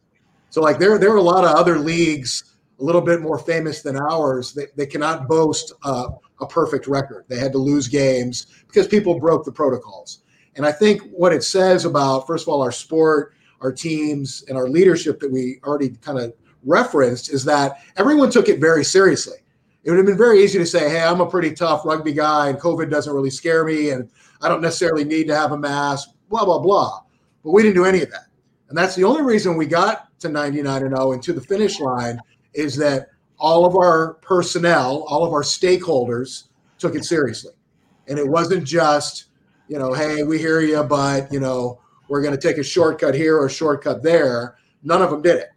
So 0.50 0.60
like 0.62 0.78
there 0.78 0.98
there 0.98 1.12
are 1.12 1.16
a 1.16 1.22
lot 1.22 1.44
of 1.44 1.56
other 1.56 1.78
leagues 1.78 2.56
a 2.80 2.84
little 2.84 3.00
bit 3.00 3.20
more 3.20 3.38
famous 3.38 3.82
than 3.82 3.96
ours. 3.96 4.52
They, 4.52 4.66
they 4.76 4.86
cannot 4.86 5.26
boast 5.26 5.72
uh, 5.84 6.10
a 6.40 6.46
perfect 6.46 6.86
record. 6.86 7.24
They 7.28 7.38
had 7.38 7.52
to 7.52 7.58
lose 7.58 7.88
games 7.88 8.46
because 8.68 8.86
people 8.86 9.18
broke 9.18 9.44
the 9.44 9.52
protocols. 9.52 10.22
And 10.54 10.64
I 10.64 10.72
think 10.72 11.02
what 11.10 11.32
it 11.32 11.42
says 11.42 11.84
about 11.84 12.26
first 12.26 12.44
of 12.44 12.48
all 12.48 12.62
our 12.62 12.72
sport, 12.72 13.34
our 13.60 13.72
teams, 13.72 14.44
and 14.48 14.56
our 14.56 14.68
leadership 14.68 15.20
that 15.20 15.30
we 15.30 15.60
already 15.64 15.90
kind 16.00 16.18
of 16.18 16.32
referenced 16.64 17.32
is 17.32 17.44
that 17.44 17.78
everyone 17.96 18.30
took 18.30 18.48
it 18.48 18.60
very 18.60 18.84
seriously. 18.84 19.38
It 19.84 19.90
would 19.90 19.96
have 19.96 20.06
been 20.06 20.18
very 20.18 20.42
easy 20.42 20.58
to 20.58 20.66
say, 20.66 20.88
"Hey, 20.90 21.02
I'm 21.02 21.20
a 21.20 21.30
pretty 21.30 21.52
tough 21.52 21.84
rugby 21.84 22.12
guy, 22.12 22.48
and 22.48 22.58
COVID 22.58 22.90
doesn't 22.90 23.12
really 23.12 23.30
scare 23.30 23.64
me, 23.64 23.90
and 23.90 24.08
I 24.42 24.48
don't 24.48 24.60
necessarily 24.60 25.04
need 25.04 25.28
to 25.28 25.36
have 25.36 25.52
a 25.52 25.58
mask." 25.58 26.10
Blah 26.28 26.44
blah 26.44 26.58
blah. 26.58 27.00
But 27.44 27.52
we 27.52 27.62
didn't 27.62 27.76
do 27.76 27.84
any 27.84 28.02
of 28.02 28.10
that, 28.10 28.26
and 28.68 28.76
that's 28.76 28.94
the 28.94 29.04
only 29.04 29.22
reason 29.22 29.56
we 29.56 29.66
got 29.66 30.08
to 30.20 30.28
99 30.28 30.82
and 30.82 30.96
0 30.96 31.12
and 31.12 31.22
to 31.22 31.32
the 31.32 31.40
finish 31.40 31.80
line 31.80 32.20
is 32.54 32.76
that 32.76 33.08
all 33.38 33.64
of 33.64 33.76
our 33.76 34.14
personnel, 34.14 35.04
all 35.08 35.24
of 35.24 35.32
our 35.32 35.42
stakeholders 35.42 36.44
took 36.78 36.94
it 36.94 37.04
seriously. 37.04 37.52
And 38.08 38.18
it 38.18 38.26
wasn't 38.26 38.64
just, 38.64 39.26
you 39.68 39.78
know, 39.78 39.92
hey, 39.92 40.22
we 40.22 40.38
hear 40.38 40.60
you, 40.60 40.82
but, 40.82 41.32
you 41.32 41.40
know, 41.40 41.80
we're 42.08 42.22
going 42.22 42.34
to 42.34 42.40
take 42.40 42.58
a 42.58 42.62
shortcut 42.62 43.14
here 43.14 43.38
or 43.38 43.46
a 43.46 43.50
shortcut 43.50 44.02
there. 44.02 44.56
None 44.82 45.02
of 45.02 45.10
them 45.10 45.22
did 45.22 45.36
it, 45.36 45.48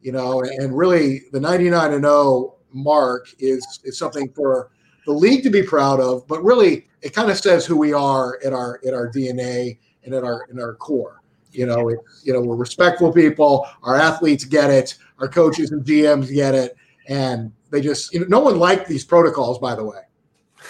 you 0.00 0.12
know, 0.12 0.42
and 0.42 0.76
really 0.76 1.22
the 1.32 1.40
99 1.40 1.92
and 1.92 2.04
0 2.04 2.56
mark 2.72 3.28
is, 3.38 3.80
is 3.84 3.98
something 3.98 4.30
for 4.32 4.70
the 5.06 5.12
league 5.12 5.42
to 5.44 5.50
be 5.50 5.62
proud 5.62 6.00
of, 6.00 6.26
but 6.26 6.42
really 6.42 6.86
it 7.02 7.12
kind 7.12 7.30
of 7.30 7.38
says 7.38 7.66
who 7.66 7.76
we 7.76 7.92
are 7.92 8.38
at 8.44 8.52
our, 8.52 8.80
at 8.86 8.94
our 8.94 9.10
DNA 9.10 9.78
and 10.04 10.14
at 10.14 10.24
our, 10.24 10.46
in 10.50 10.60
our 10.60 10.74
core. 10.74 11.20
You 11.54 11.66
know, 11.66 11.88
it, 11.88 12.00
you 12.24 12.32
know, 12.32 12.40
we're 12.40 12.56
respectful 12.56 13.12
people. 13.12 13.66
Our 13.84 13.94
athletes 13.94 14.44
get 14.44 14.70
it. 14.70 14.96
Our 15.20 15.28
coaches 15.28 15.70
and 15.70 15.84
GMs 15.84 16.32
get 16.32 16.54
it, 16.54 16.76
and 17.06 17.52
they 17.70 17.80
just 17.80 18.12
you 18.12 18.20
know, 18.20 18.26
no 18.28 18.40
one 18.40 18.58
liked 18.58 18.88
these 18.88 19.04
protocols. 19.04 19.60
By 19.60 19.76
the 19.76 19.84
way, 19.84 20.00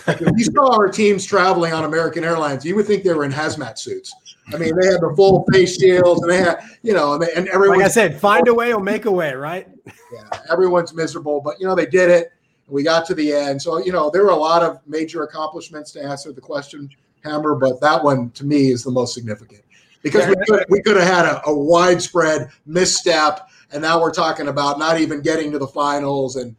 if 0.06 0.20
you 0.36 0.44
saw 0.44 0.76
our 0.76 0.88
teams 0.88 1.24
traveling 1.24 1.72
on 1.72 1.84
American 1.84 2.24
Airlines, 2.24 2.64
you 2.64 2.74
would 2.76 2.86
think 2.86 3.04
they 3.04 3.12
were 3.12 3.24
in 3.24 3.32
hazmat 3.32 3.78
suits. 3.78 4.14
I 4.52 4.58
mean, 4.58 4.74
they 4.78 4.86
had 4.86 5.00
the 5.00 5.12
full 5.16 5.44
face 5.52 5.78
shields, 5.78 6.22
and 6.22 6.30
they 6.30 6.38
had, 6.38 6.58
you 6.82 6.92
know, 6.92 7.14
and, 7.14 7.22
they, 7.22 7.32
and 7.34 7.48
everyone. 7.48 7.78
Like 7.78 7.86
I 7.86 7.90
said, 7.90 8.20
find 8.20 8.46
a 8.48 8.54
way 8.54 8.72
or 8.72 8.80
make 8.80 9.06
a 9.06 9.10
way, 9.10 9.32
right? 9.34 9.68
Yeah, 10.12 10.28
everyone's 10.50 10.92
miserable, 10.92 11.40
but 11.40 11.58
you 11.58 11.66
know 11.66 11.74
they 11.74 11.86
did 11.86 12.10
it. 12.10 12.32
We 12.68 12.82
got 12.82 13.06
to 13.06 13.14
the 13.14 13.32
end, 13.32 13.60
so 13.60 13.78
you 13.78 13.92
know 13.92 14.10
there 14.10 14.22
were 14.24 14.30
a 14.30 14.36
lot 14.36 14.62
of 14.62 14.80
major 14.86 15.22
accomplishments 15.22 15.92
to 15.92 16.02
answer 16.02 16.32
the 16.32 16.40
question, 16.40 16.90
Hammer, 17.24 17.54
but 17.54 17.80
that 17.80 18.02
one 18.02 18.30
to 18.32 18.44
me 18.44 18.70
is 18.70 18.84
the 18.84 18.90
most 18.90 19.14
significant 19.14 19.62
because 20.02 20.28
we 20.28 20.36
could, 20.46 20.64
we 20.68 20.82
could 20.82 20.96
have 20.96 21.06
had 21.06 21.24
a, 21.24 21.48
a 21.48 21.54
widespread 21.54 22.50
misstep, 22.66 23.48
and 23.72 23.82
now 23.82 24.00
we're 24.00 24.12
talking 24.12 24.48
about 24.48 24.78
not 24.78 25.00
even 25.00 25.22
getting 25.22 25.50
to 25.52 25.58
the 25.58 25.66
finals 25.66 26.36
and 26.36 26.54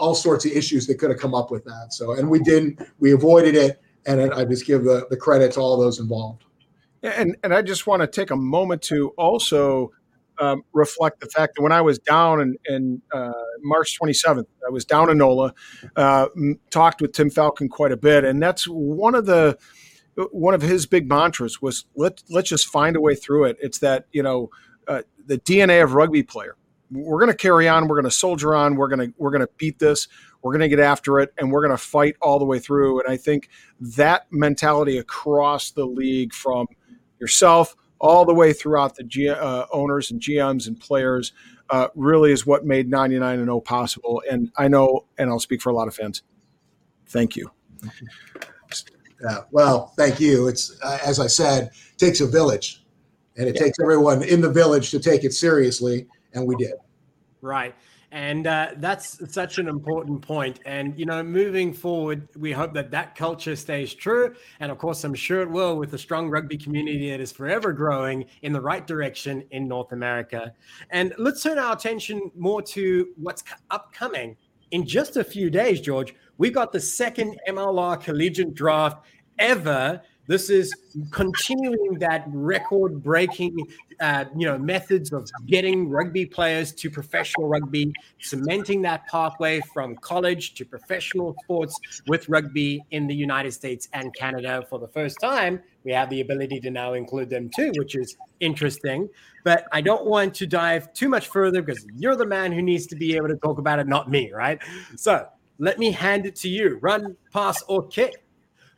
all 0.00 0.14
sorts 0.14 0.44
of 0.46 0.52
issues 0.52 0.86
that 0.86 0.98
could 0.98 1.10
have 1.10 1.20
come 1.20 1.34
up 1.34 1.50
with 1.50 1.64
that. 1.64 1.88
So, 1.90 2.12
and 2.12 2.28
we 2.28 2.40
didn't, 2.40 2.80
we 2.98 3.12
avoided 3.12 3.54
it. 3.54 3.80
And 4.06 4.32
I 4.32 4.44
just 4.46 4.66
give 4.66 4.84
the, 4.84 5.06
the 5.10 5.16
credit 5.16 5.52
to 5.52 5.60
all 5.60 5.78
those 5.78 6.00
involved. 6.00 6.44
And, 7.02 7.36
and 7.44 7.54
I 7.54 7.62
just 7.62 7.86
want 7.86 8.00
to 8.00 8.06
take 8.06 8.30
a 8.30 8.36
moment 8.36 8.80
to 8.82 9.10
also 9.18 9.92
um, 10.38 10.62
reflect 10.72 11.20
the 11.20 11.26
fact 11.26 11.56
that 11.56 11.62
when 11.62 11.72
I 11.72 11.82
was 11.82 11.98
down 11.98 12.40
in, 12.40 12.56
in 12.66 13.02
uh, 13.12 13.32
March 13.60 13.98
27th, 14.00 14.46
I 14.66 14.70
was 14.70 14.86
down 14.86 15.10
in 15.10 15.18
NOLA, 15.18 15.52
uh, 15.96 16.28
talked 16.70 17.02
with 17.02 17.12
Tim 17.12 17.28
Falcon 17.28 17.68
quite 17.68 17.92
a 17.92 17.96
bit. 17.96 18.24
And 18.24 18.42
that's 18.42 18.64
one 18.64 19.14
of 19.14 19.26
the, 19.26 19.58
one 20.32 20.54
of 20.54 20.62
his 20.62 20.86
big 20.86 21.08
mantras 21.08 21.60
was 21.60 21.84
let, 21.94 22.22
let's 22.30 22.48
just 22.48 22.68
find 22.68 22.96
a 22.96 23.00
way 23.00 23.14
through 23.14 23.44
it. 23.44 23.58
It's 23.60 23.78
that, 23.80 24.06
you 24.12 24.22
know, 24.22 24.50
uh, 24.88 25.02
the 25.26 25.38
DNA 25.38 25.84
of 25.84 25.92
rugby 25.92 26.22
player 26.22 26.56
we're 26.90 27.20
going 27.20 27.30
to 27.30 27.36
carry 27.36 27.68
on. 27.68 27.88
We're 27.88 27.96
going 27.96 28.04
to 28.04 28.10
soldier 28.10 28.54
on. 28.54 28.76
We're 28.76 28.88
going 28.88 29.08
to 29.08 29.14
we're 29.18 29.30
going 29.30 29.46
to 29.46 29.50
beat 29.56 29.78
this. 29.78 30.08
We're 30.42 30.52
going 30.52 30.62
to 30.62 30.68
get 30.68 30.80
after 30.80 31.18
it, 31.20 31.32
and 31.38 31.52
we're 31.52 31.60
going 31.60 31.76
to 31.76 31.82
fight 31.82 32.16
all 32.20 32.38
the 32.38 32.44
way 32.44 32.58
through. 32.58 33.00
And 33.00 33.08
I 33.10 33.16
think 33.16 33.48
that 33.80 34.26
mentality 34.30 34.98
across 34.98 35.70
the 35.70 35.84
league, 35.84 36.32
from 36.32 36.66
yourself 37.20 37.76
all 37.98 38.24
the 38.24 38.34
way 38.34 38.52
throughout 38.52 38.96
the 38.96 39.04
G, 39.04 39.28
uh, 39.28 39.66
owners 39.72 40.10
and 40.10 40.20
GMs 40.20 40.66
and 40.66 40.80
players, 40.80 41.32
uh, 41.68 41.88
really 41.94 42.32
is 42.32 42.46
what 42.46 42.64
made 42.64 42.88
99 42.88 43.38
and 43.38 43.46
0 43.46 43.60
possible. 43.60 44.22
And 44.30 44.50
I 44.56 44.68
know, 44.68 45.04
and 45.18 45.28
I'll 45.28 45.38
speak 45.38 45.60
for 45.60 45.68
a 45.68 45.74
lot 45.74 45.86
of 45.86 45.94
fans. 45.94 46.22
Thank 47.06 47.36
you. 47.36 47.50
Yeah, 49.22 49.40
well, 49.50 49.92
thank 49.98 50.18
you. 50.18 50.48
It's 50.48 50.74
uh, 50.82 50.98
as 51.04 51.20
I 51.20 51.26
said, 51.26 51.70
takes 51.98 52.22
a 52.22 52.26
village, 52.26 52.82
and 53.36 53.46
it 53.46 53.54
yeah. 53.54 53.64
takes 53.64 53.78
everyone 53.78 54.22
in 54.22 54.40
the 54.40 54.50
village 54.50 54.90
to 54.92 54.98
take 54.98 55.24
it 55.24 55.34
seriously 55.34 56.06
and 56.34 56.46
we 56.46 56.56
did. 56.56 56.74
Right. 57.42 57.74
And 58.12 58.46
uh, 58.46 58.72
that's 58.78 59.32
such 59.32 59.58
an 59.58 59.68
important 59.68 60.20
point. 60.20 60.58
And, 60.66 60.98
you 60.98 61.06
know, 61.06 61.22
moving 61.22 61.72
forward, 61.72 62.28
we 62.36 62.50
hope 62.50 62.74
that 62.74 62.90
that 62.90 63.14
culture 63.14 63.54
stays 63.54 63.94
true. 63.94 64.34
And 64.58 64.72
of 64.72 64.78
course, 64.78 65.04
I'm 65.04 65.14
sure 65.14 65.42
it 65.42 65.50
will 65.50 65.76
with 65.76 65.94
a 65.94 65.98
strong 65.98 66.28
rugby 66.28 66.58
community 66.58 67.10
that 67.10 67.20
is 67.20 67.30
forever 67.30 67.72
growing 67.72 68.24
in 68.42 68.52
the 68.52 68.60
right 68.60 68.84
direction 68.84 69.44
in 69.52 69.68
North 69.68 69.92
America. 69.92 70.52
And 70.90 71.14
let's 71.18 71.42
turn 71.42 71.58
our 71.58 71.72
attention 71.72 72.32
more 72.36 72.62
to 72.62 73.08
what's 73.16 73.44
upcoming. 73.70 74.36
In 74.72 74.86
just 74.86 75.16
a 75.16 75.24
few 75.24 75.48
days, 75.48 75.80
George, 75.80 76.14
we've 76.36 76.54
got 76.54 76.72
the 76.72 76.80
second 76.80 77.38
MLR 77.48 78.00
collegiate 78.00 78.54
draft 78.54 79.06
ever 79.38 80.00
this 80.30 80.48
is 80.48 80.72
continuing 81.10 81.98
that 81.98 82.22
record-breaking, 82.28 83.66
uh, 83.98 84.26
you 84.36 84.46
know, 84.46 84.56
methods 84.56 85.12
of 85.12 85.28
getting 85.46 85.88
rugby 85.88 86.24
players 86.24 86.70
to 86.74 86.88
professional 86.88 87.48
rugby, 87.48 87.92
cementing 88.20 88.80
that 88.82 89.04
pathway 89.08 89.60
from 89.74 89.96
college 89.96 90.54
to 90.54 90.64
professional 90.64 91.34
sports 91.42 91.76
with 92.06 92.28
rugby 92.28 92.80
in 92.92 93.08
the 93.08 93.14
United 93.14 93.50
States 93.50 93.88
and 93.92 94.14
Canada 94.14 94.64
for 94.70 94.78
the 94.78 94.86
first 94.86 95.18
time. 95.20 95.60
We 95.82 95.90
have 95.94 96.08
the 96.10 96.20
ability 96.20 96.60
to 96.60 96.70
now 96.70 96.92
include 96.92 97.28
them 97.28 97.50
too, 97.56 97.72
which 97.76 97.96
is 97.96 98.16
interesting. 98.38 99.08
But 99.42 99.64
I 99.72 99.80
don't 99.80 100.06
want 100.06 100.32
to 100.34 100.46
dive 100.46 100.92
too 100.92 101.08
much 101.08 101.26
further 101.26 101.60
because 101.60 101.84
you're 101.96 102.14
the 102.14 102.24
man 102.24 102.52
who 102.52 102.62
needs 102.62 102.86
to 102.86 102.94
be 102.94 103.16
able 103.16 103.26
to 103.26 103.36
talk 103.36 103.58
about 103.58 103.80
it, 103.80 103.88
not 103.88 104.08
me, 104.08 104.30
right? 104.30 104.62
So 104.94 105.26
let 105.58 105.80
me 105.80 105.90
hand 105.90 106.24
it 106.24 106.36
to 106.36 106.48
you. 106.48 106.78
Run, 106.80 107.16
pass, 107.32 107.64
or 107.66 107.84
kick 107.88 108.22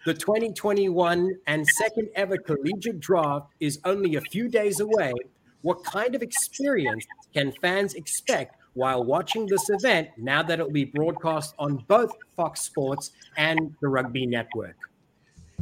the 0.04 0.14
2021 0.14 1.32
and 1.47 1.66
second 1.66 2.09
ever 2.16 2.37
collegiate 2.37 2.99
draft 2.99 3.47
is 3.61 3.78
only 3.85 4.16
a 4.16 4.21
few 4.21 4.49
days 4.49 4.80
away. 4.80 5.12
What 5.61 5.85
kind 5.85 6.16
of 6.16 6.23
experience 6.23 7.06
can 7.32 7.52
fans 7.62 7.94
expect 7.94 8.56
while 8.75 9.04
watching 9.04 9.47
this 9.47 9.71
event 9.71 10.09
now 10.16 10.42
that 10.42 10.59
it'll 10.59 10.73
be 10.73 10.87
broadcast 10.87 11.54
on 11.59 11.76
both 11.87 12.11
Fox 12.35 12.62
Sports 12.62 13.12
and 13.37 13.75
the 13.80 13.88
Rugby 13.88 14.26
Network? 14.26 14.76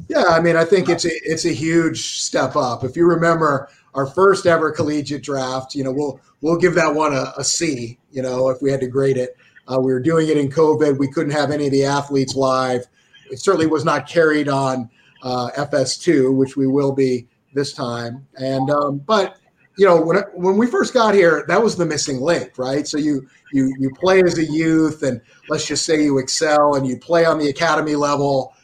Yeah, 0.08 0.24
I 0.24 0.40
mean, 0.40 0.56
I 0.56 0.64
think 0.64 0.88
it's 0.88 1.04
a 1.04 1.10
it's 1.22 1.44
a 1.44 1.52
huge 1.52 2.20
step 2.20 2.56
up. 2.56 2.82
If 2.82 2.96
you 2.96 3.06
remember 3.06 3.68
our 3.94 4.06
first 4.06 4.46
ever 4.46 4.70
collegiate 4.70 5.22
draft, 5.22 5.74
you 5.74 5.84
know, 5.84 5.92
we'll 5.92 6.18
we'll 6.40 6.56
give 6.56 6.74
that 6.76 6.94
one 6.94 7.12
a, 7.12 7.34
a 7.36 7.44
C. 7.44 7.98
You 8.10 8.22
know, 8.22 8.48
if 8.48 8.62
we 8.62 8.70
had 8.70 8.80
to 8.80 8.86
grade 8.86 9.18
it, 9.18 9.36
uh, 9.68 9.78
we 9.78 9.92
were 9.92 10.00
doing 10.00 10.28
it 10.28 10.38
in 10.38 10.48
COVID. 10.48 10.98
We 10.98 11.12
couldn't 11.12 11.32
have 11.32 11.50
any 11.50 11.66
of 11.66 11.72
the 11.72 11.84
athletes 11.84 12.34
live 12.34 12.86
it 13.30 13.40
certainly 13.40 13.66
was 13.66 13.84
not 13.84 14.08
carried 14.08 14.48
on 14.48 14.90
uh, 15.22 15.50
FS2, 15.56 16.34
which 16.34 16.56
we 16.56 16.66
will 16.66 16.92
be 16.92 17.26
this 17.54 17.72
time. 17.72 18.26
And 18.36 18.70
um, 18.70 18.98
but 18.98 19.36
you 19.76 19.86
know 19.86 20.00
when 20.00 20.18
when 20.34 20.56
we 20.56 20.66
first 20.66 20.92
got 20.94 21.14
here, 21.14 21.44
that 21.48 21.62
was 21.62 21.76
the 21.76 21.86
missing 21.86 22.20
link, 22.20 22.58
right? 22.58 22.86
So 22.86 22.98
you 22.98 23.26
you 23.52 23.74
you 23.78 23.90
play 23.90 24.22
as 24.22 24.38
a 24.38 24.44
youth, 24.44 25.02
and 25.02 25.20
let's 25.48 25.66
just 25.66 25.86
say 25.86 26.02
you 26.02 26.18
excel, 26.18 26.74
and 26.74 26.86
you 26.86 26.98
play 26.98 27.24
on 27.24 27.38
the 27.38 27.48
academy 27.48 27.96
level. 27.96 28.54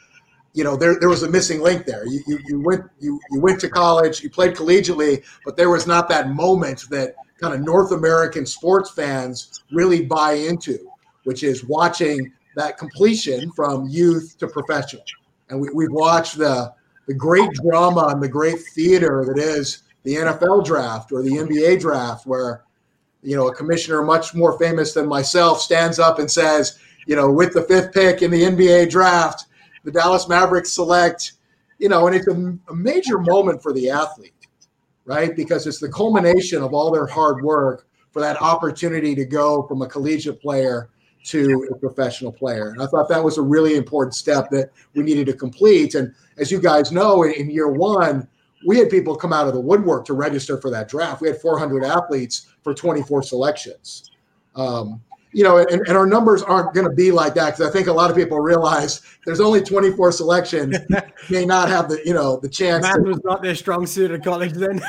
You 0.52 0.64
know 0.64 0.76
there, 0.76 0.98
there 0.98 1.08
was 1.08 1.22
a 1.22 1.28
missing 1.30 1.60
link 1.60 1.84
there. 1.84 2.06
You, 2.06 2.20
you, 2.26 2.38
you 2.46 2.60
went 2.60 2.84
you, 2.98 3.20
you 3.30 3.40
went 3.40 3.60
to 3.60 3.68
college, 3.68 4.22
you 4.22 4.30
played 4.30 4.54
collegiately, 4.54 5.22
but 5.44 5.56
there 5.56 5.70
was 5.70 5.86
not 5.86 6.08
that 6.08 6.30
moment 6.30 6.84
that 6.90 7.14
kind 7.40 7.54
of 7.54 7.60
North 7.60 7.92
American 7.92 8.46
sports 8.46 8.90
fans 8.90 9.62
really 9.70 10.06
buy 10.06 10.32
into, 10.32 10.78
which 11.24 11.42
is 11.42 11.64
watching 11.64 12.32
that 12.56 12.78
completion 12.78 13.52
from 13.52 13.86
youth 13.86 14.36
to 14.38 14.48
professional. 14.48 15.04
And 15.50 15.60
we, 15.60 15.68
we've 15.72 15.92
watched 15.92 16.38
the, 16.38 16.72
the 17.06 17.14
great 17.14 17.50
drama 17.52 18.08
and 18.08 18.20
the 18.20 18.28
great 18.28 18.58
theater 18.74 19.24
that 19.28 19.38
is 19.38 19.82
the 20.02 20.16
NFL 20.16 20.64
draft 20.64 21.12
or 21.12 21.22
the 21.22 21.30
NBA 21.30 21.80
draft, 21.80 22.26
where 22.26 22.64
you 23.22 23.36
know 23.36 23.48
a 23.48 23.54
commissioner 23.54 24.02
much 24.02 24.34
more 24.34 24.58
famous 24.58 24.94
than 24.94 25.06
myself 25.06 25.60
stands 25.60 25.98
up 25.98 26.18
and 26.18 26.30
says, 26.30 26.78
you 27.06 27.14
know, 27.14 27.30
with 27.30 27.52
the 27.52 27.62
fifth 27.62 27.92
pick 27.92 28.22
in 28.22 28.30
the 28.30 28.42
NBA 28.42 28.90
draft, 28.90 29.46
the 29.84 29.92
Dallas 29.92 30.26
Mavericks 30.26 30.72
select, 30.72 31.32
you 31.78 31.88
know, 31.88 32.06
and 32.06 32.16
it's 32.16 32.26
a, 32.26 32.58
a 32.70 32.74
major 32.74 33.18
moment 33.18 33.62
for 33.62 33.72
the 33.72 33.90
athlete, 33.90 34.32
right? 35.04 35.36
Because 35.36 35.66
it's 35.66 35.78
the 35.78 35.88
culmination 35.88 36.62
of 36.62 36.72
all 36.72 36.90
their 36.90 37.06
hard 37.06 37.44
work 37.44 37.86
for 38.10 38.20
that 38.20 38.40
opportunity 38.40 39.14
to 39.14 39.26
go 39.26 39.62
from 39.64 39.82
a 39.82 39.86
collegiate 39.86 40.40
player 40.40 40.88
to 41.26 41.68
a 41.72 41.76
professional 41.76 42.32
player. 42.32 42.70
And 42.70 42.82
I 42.82 42.86
thought 42.86 43.08
that 43.08 43.22
was 43.22 43.38
a 43.38 43.42
really 43.42 43.76
important 43.76 44.14
step 44.14 44.48
that 44.50 44.70
we 44.94 45.02
needed 45.02 45.26
to 45.26 45.32
complete. 45.32 45.94
And 45.94 46.14
as 46.38 46.50
you 46.50 46.60
guys 46.60 46.92
know, 46.92 47.24
in, 47.24 47.32
in 47.32 47.50
year 47.50 47.68
one, 47.68 48.28
we 48.66 48.78
had 48.78 48.90
people 48.90 49.16
come 49.16 49.32
out 49.32 49.46
of 49.46 49.54
the 49.54 49.60
woodwork 49.60 50.04
to 50.06 50.14
register 50.14 50.58
for 50.60 50.70
that 50.70 50.88
draft. 50.88 51.20
We 51.20 51.28
had 51.28 51.40
400 51.40 51.84
athletes 51.84 52.46
for 52.62 52.74
24 52.74 53.22
selections. 53.22 54.10
Um, 54.54 55.02
you 55.32 55.42
know, 55.42 55.58
and, 55.58 55.86
and, 55.86 55.98
our 55.98 56.06
numbers 56.06 56.42
aren't 56.42 56.72
going 56.72 56.88
to 56.88 56.94
be 56.94 57.12
like 57.12 57.34
that 57.34 57.50
because 57.50 57.68
I 57.68 57.70
think 57.70 57.88
a 57.88 57.92
lot 57.92 58.10
of 58.10 58.16
people 58.16 58.40
realize 58.40 59.02
there's 59.26 59.40
only 59.40 59.60
24 59.60 60.12
selections, 60.12 60.78
may 61.30 61.44
not 61.44 61.68
have 61.68 61.90
the 61.90 62.00
you 62.06 62.14
know 62.14 62.38
the 62.40 62.48
chance. 62.48 62.84
Math 62.84 63.00
was 63.00 63.20
not 63.22 63.42
their 63.42 63.54
strong 63.54 63.84
suit 63.86 64.10
at 64.12 64.24
college 64.24 64.52
then. 64.52 64.80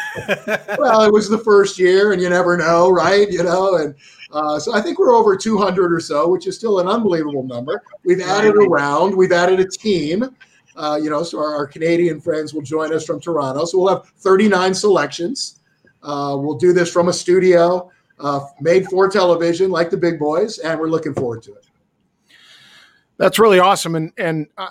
well, 0.79 1.01
it 1.01 1.11
was 1.11 1.27
the 1.27 1.37
first 1.37 1.77
year, 1.77 2.13
and 2.13 2.21
you 2.21 2.29
never 2.29 2.55
know, 2.55 2.89
right? 2.89 3.29
You 3.29 3.43
know, 3.43 3.75
and 3.75 3.93
uh, 4.31 4.59
so 4.59 4.73
I 4.73 4.81
think 4.81 4.99
we're 4.99 5.15
over 5.15 5.37
200 5.37 5.93
or 5.93 5.99
so, 5.99 6.27
which 6.27 6.47
is 6.47 6.55
still 6.55 6.79
an 6.79 6.87
unbelievable 6.87 7.43
number. 7.43 7.81
We've 8.03 8.21
added 8.21 8.55
a 8.55 8.67
round, 8.67 9.15
we've 9.15 9.31
added 9.31 9.59
a 9.59 9.67
team. 9.67 10.35
Uh, 10.75 10.99
you 11.01 11.09
know, 11.09 11.23
so 11.23 11.39
our, 11.39 11.55
our, 11.55 11.65
Canadian 11.65 12.21
friends 12.21 12.53
will 12.53 12.61
join 12.61 12.93
us 12.93 13.03
from 13.03 13.19
Toronto. 13.19 13.65
So 13.65 13.79
we'll 13.79 13.95
have 13.95 14.09
39 14.19 14.75
selections. 14.75 15.59
Uh, 16.03 16.37
we'll 16.39 16.57
do 16.57 16.71
this 16.71 16.91
from 16.91 17.07
a 17.07 17.13
studio 17.13 17.91
uh, 18.19 18.41
made 18.61 18.85
for 18.85 19.09
television, 19.09 19.71
like 19.71 19.89
the 19.89 19.97
big 19.97 20.19
boys, 20.19 20.59
and 20.59 20.79
we're 20.79 20.89
looking 20.89 21.15
forward 21.15 21.41
to 21.43 21.53
it. 21.53 21.65
That's 23.17 23.39
really 23.39 23.57
awesome, 23.57 23.95
and 23.95 24.11
and 24.17 24.47
uh, 24.57 24.67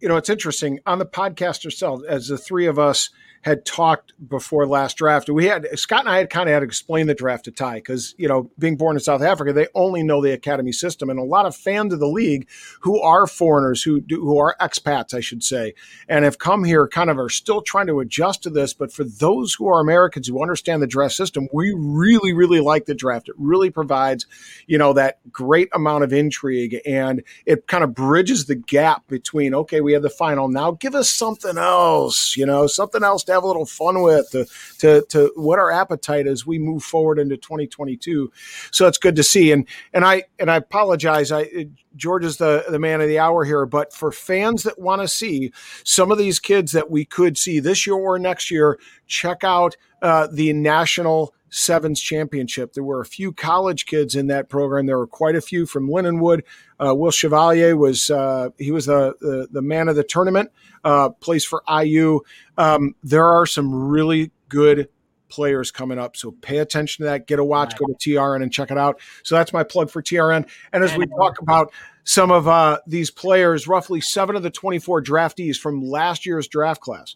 you 0.00 0.08
know 0.08 0.16
it's 0.16 0.30
interesting 0.30 0.80
on 0.86 0.98
the 0.98 1.04
podcast 1.04 1.66
itself 1.66 2.00
as 2.08 2.28
the 2.28 2.38
three 2.38 2.66
of 2.66 2.78
us 2.78 3.10
had 3.42 3.64
talked 3.64 4.12
before 4.28 4.66
last 4.66 4.96
draft. 4.96 5.28
We 5.28 5.46
had 5.46 5.66
Scott 5.78 6.00
and 6.00 6.08
I 6.08 6.18
had 6.18 6.30
kind 6.30 6.48
of 6.48 6.52
had 6.52 6.60
to 6.60 6.64
explain 6.64 7.08
the 7.08 7.14
draft 7.14 7.44
to 7.46 7.50
Ty 7.50 7.76
because 7.76 8.14
you 8.16 8.28
know 8.28 8.50
being 8.58 8.76
born 8.76 8.96
in 8.96 9.00
South 9.00 9.22
Africa, 9.22 9.52
they 9.52 9.66
only 9.74 10.02
know 10.02 10.22
the 10.22 10.32
academy 10.32 10.72
system, 10.72 11.10
and 11.10 11.18
a 11.18 11.24
lot 11.24 11.46
of 11.46 11.56
fans 11.56 11.92
of 11.92 12.00
the 12.00 12.06
league 12.06 12.48
who 12.80 13.00
are 13.00 13.26
foreigners 13.26 13.82
who 13.82 14.00
do, 14.00 14.20
who 14.20 14.38
are 14.38 14.56
expats, 14.60 15.12
I 15.12 15.20
should 15.20 15.42
say, 15.42 15.74
and 16.08 16.24
have 16.24 16.38
come 16.38 16.64
here 16.64 16.86
kind 16.86 17.10
of 17.10 17.18
are 17.18 17.28
still 17.28 17.62
trying 17.62 17.88
to 17.88 18.00
adjust 18.00 18.44
to 18.44 18.50
this. 18.50 18.72
But 18.74 18.92
for 18.92 19.04
those 19.04 19.54
who 19.54 19.66
are 19.66 19.80
Americans 19.80 20.28
who 20.28 20.40
understand 20.40 20.80
the 20.80 20.86
draft 20.86 21.14
system, 21.14 21.48
we 21.52 21.74
really 21.76 22.32
really 22.32 22.60
like 22.60 22.86
the 22.86 22.94
draft. 22.94 23.28
It 23.28 23.34
really 23.38 23.70
provides 23.70 24.26
you 24.68 24.78
know 24.78 24.92
that 24.92 25.18
great 25.32 25.68
amount 25.74 26.04
of 26.04 26.12
intrigue, 26.12 26.80
and 26.86 27.24
it 27.44 27.66
kind 27.66 27.82
of 27.82 27.92
bridges 27.92 28.46
the 28.46 28.54
gap 28.54 29.08
between 29.08 29.52
okay, 29.52 29.80
we 29.80 29.94
have 29.94 30.02
the 30.02 30.10
final 30.10 30.48
now, 30.48 30.70
give 30.70 30.94
us 30.94 31.10
something 31.10 31.58
else, 31.58 32.36
you 32.36 32.46
know, 32.46 32.68
something 32.68 33.02
else 33.02 33.24
to 33.24 33.31
have 33.32 33.42
a 33.42 33.46
little 33.46 33.66
fun 33.66 34.02
with, 34.02 34.30
to 34.30 34.46
to 34.78 35.04
to 35.08 35.32
what 35.36 35.58
our 35.58 35.70
appetite 35.70 36.26
as 36.26 36.46
we 36.46 36.58
move 36.58 36.82
forward 36.82 37.18
into 37.18 37.36
2022. 37.36 38.32
So 38.70 38.86
it's 38.86 38.98
good 38.98 39.16
to 39.16 39.22
see. 39.22 39.52
And 39.52 39.66
and 39.92 40.04
I 40.04 40.24
and 40.38 40.50
I 40.50 40.56
apologize. 40.56 41.32
I 41.32 41.68
George 41.96 42.24
is 42.24 42.36
the 42.36 42.64
the 42.68 42.78
man 42.78 43.00
of 43.00 43.08
the 43.08 43.18
hour 43.18 43.44
here, 43.44 43.66
but 43.66 43.92
for 43.92 44.12
fans 44.12 44.62
that 44.62 44.78
want 44.78 45.02
to 45.02 45.08
see 45.08 45.52
some 45.84 46.10
of 46.10 46.18
these 46.18 46.38
kids 46.38 46.72
that 46.72 46.90
we 46.90 47.04
could 47.04 47.36
see 47.36 47.60
this 47.60 47.86
year 47.86 47.96
or 47.96 48.18
next 48.18 48.50
year, 48.50 48.78
check 49.06 49.44
out 49.44 49.76
uh, 50.00 50.28
the 50.32 50.52
national 50.52 51.34
sevens 51.52 52.00
championship. 52.00 52.72
There 52.72 52.82
were 52.82 53.00
a 53.00 53.06
few 53.06 53.30
college 53.30 53.84
kids 53.84 54.16
in 54.16 54.28
that 54.28 54.48
program. 54.48 54.86
There 54.86 54.98
were 54.98 55.06
quite 55.06 55.36
a 55.36 55.40
few 55.40 55.66
from 55.66 55.88
Lindenwood. 55.88 56.42
Uh, 56.82 56.94
Will 56.94 57.10
Chevalier 57.10 57.76
was 57.76 58.10
uh, 58.10 58.48
he 58.58 58.72
was 58.72 58.86
the, 58.86 59.14
the, 59.20 59.48
the 59.50 59.62
man 59.62 59.88
of 59.88 59.94
the 59.94 60.02
tournament. 60.02 60.50
Uh, 60.82 61.10
plays 61.10 61.44
for 61.44 61.62
IU. 61.70 62.20
Um, 62.56 62.94
there 63.04 63.26
are 63.26 63.46
some 63.46 63.72
really 63.72 64.32
good 64.48 64.88
players 65.28 65.70
coming 65.70 65.98
up. 65.98 66.16
So 66.16 66.32
pay 66.32 66.58
attention 66.58 67.04
to 67.04 67.10
that. 67.10 67.26
Get 67.26 67.38
a 67.38 67.44
watch. 67.44 67.76
Go 67.76 67.86
to 67.86 67.94
TRN 67.94 68.42
and 68.42 68.52
check 68.52 68.70
it 68.70 68.78
out. 68.78 69.00
So 69.22 69.34
that's 69.34 69.52
my 69.52 69.62
plug 69.62 69.90
for 69.90 70.02
TRN. 70.02 70.48
And 70.72 70.82
as 70.82 70.96
we 70.96 71.06
talk 71.06 71.40
about 71.40 71.72
some 72.04 72.30
of 72.30 72.48
uh, 72.48 72.78
these 72.86 73.10
players, 73.10 73.68
roughly 73.68 74.00
seven 74.00 74.36
of 74.36 74.42
the 74.42 74.50
24 74.50 75.02
draftees 75.02 75.56
from 75.56 75.82
last 75.82 76.26
year's 76.26 76.48
draft 76.48 76.80
class 76.80 77.14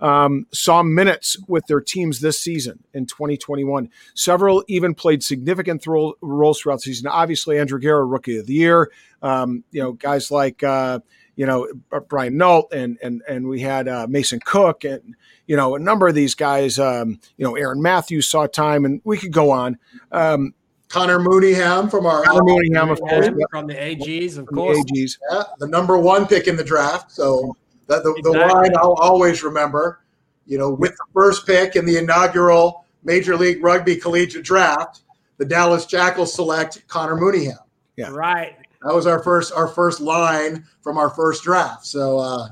um, 0.00 0.46
saw 0.52 0.82
minutes 0.82 1.36
with 1.48 1.66
their 1.66 1.80
teams 1.80 2.20
this 2.20 2.40
season 2.40 2.82
in 2.92 3.06
2021. 3.06 3.90
Several 4.14 4.64
even 4.68 4.94
played 4.94 5.22
significant 5.22 5.86
roles 5.86 6.60
throughout 6.60 6.76
the 6.76 6.82
season. 6.82 7.06
Obviously, 7.06 7.58
Andrew 7.58 7.78
Guerra, 7.78 8.04
Rookie 8.04 8.38
of 8.38 8.46
the 8.46 8.54
Year. 8.54 8.90
Um, 9.22 9.64
you 9.70 9.82
know, 9.82 9.92
guys 9.92 10.30
like 10.30 10.62
uh, 10.62 11.00
you 11.36 11.46
know 11.46 11.68
Brian 12.08 12.36
Nault 12.36 12.72
and 12.72 12.98
and 13.02 13.22
and 13.28 13.48
we 13.48 13.60
had 13.60 13.88
uh, 13.88 14.06
Mason 14.08 14.40
Cook 14.44 14.84
and 14.84 15.14
you 15.46 15.56
know 15.56 15.74
a 15.74 15.78
number 15.78 16.08
of 16.08 16.14
these 16.14 16.34
guys. 16.34 16.78
Um, 16.78 17.20
you 17.36 17.44
know, 17.44 17.56
Aaron 17.56 17.80
Matthews 17.80 18.28
saw 18.28 18.46
time, 18.46 18.84
and 18.84 19.00
we 19.04 19.16
could 19.16 19.32
go 19.32 19.50
on. 19.50 19.78
Um, 20.12 20.54
Connor 20.88 21.18
Mooneyham 21.18 21.90
from 21.90 22.06
our 22.06 22.22
Connor 22.22 22.42
Mooneyham, 22.42 22.92
of 22.92 23.00
course, 23.00 23.28
from 23.50 23.66
the 23.66 23.74
AGs, 23.74 24.38
of 24.38 24.46
course, 24.46 24.78
the 24.86 25.00
AGs. 25.00 25.18
Yeah, 25.30 25.42
the 25.58 25.66
number 25.66 25.98
one 25.98 26.26
pick 26.26 26.46
in 26.46 26.56
the 26.56 26.64
draft. 26.64 27.10
So 27.10 27.56
the, 27.86 28.00
the, 28.02 28.10
exactly. 28.10 28.22
the 28.22 28.54
line 28.54 28.76
I'll 28.76 28.94
always 28.94 29.42
remember, 29.42 30.00
you 30.46 30.58
know, 30.58 30.70
with 30.70 30.92
the 30.92 31.04
first 31.12 31.46
pick 31.46 31.76
in 31.76 31.84
the 31.84 31.96
inaugural 31.96 32.84
Major 33.04 33.36
League 33.36 33.62
Rugby 33.62 33.96
Collegiate 33.96 34.44
Draft, 34.44 35.02
the 35.38 35.44
Dallas 35.44 35.86
Jackals 35.86 36.34
select 36.34 36.86
Connor 36.88 37.16
Mooneyham. 37.16 37.58
Yeah. 37.96 38.10
Right. 38.10 38.56
That 38.82 38.94
was 38.94 39.06
our 39.06 39.22
first 39.22 39.52
our 39.52 39.68
first 39.68 40.00
line 40.00 40.64
from 40.82 40.98
our 40.98 41.10
first 41.10 41.42
draft. 41.42 41.86
So 41.86 42.18
uh 42.18 42.48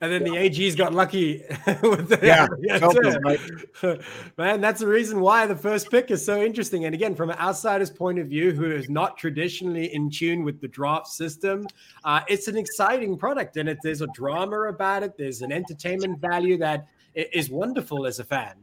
and 0.00 0.12
then 0.12 0.26
yeah. 0.26 0.42
the 0.42 0.50
AGs 0.50 0.76
got 0.76 0.92
lucky 0.92 1.42
with 1.82 2.08
the 2.08 2.18
yeah, 2.22 2.46
yeah 2.60 3.18
right. 3.20 4.00
man. 4.36 4.60
That's 4.60 4.80
the 4.80 4.86
reason 4.86 5.20
why 5.20 5.46
the 5.46 5.56
first 5.56 5.90
pick 5.90 6.10
is 6.10 6.24
so 6.24 6.42
interesting. 6.42 6.84
And 6.84 6.94
again, 6.94 7.14
from 7.14 7.30
an 7.30 7.38
outsider's 7.38 7.90
point 7.90 8.18
of 8.18 8.26
view, 8.26 8.52
who 8.52 8.70
is 8.70 8.90
not 8.90 9.16
traditionally 9.16 9.94
in 9.94 10.10
tune 10.10 10.44
with 10.44 10.60
the 10.60 10.68
draft 10.68 11.06
system, 11.06 11.66
uh, 12.04 12.20
it's 12.28 12.46
an 12.46 12.58
exciting 12.58 13.16
product, 13.16 13.56
and 13.56 13.68
it, 13.68 13.78
there's 13.82 14.02
a 14.02 14.08
drama 14.08 14.62
about 14.68 15.02
it. 15.02 15.16
There's 15.16 15.40
an 15.40 15.50
entertainment 15.50 16.20
value 16.20 16.58
that 16.58 16.86
is 17.14 17.48
wonderful 17.48 18.06
as 18.06 18.18
a 18.18 18.24
fan. 18.24 18.54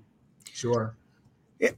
Sure. 0.51 0.95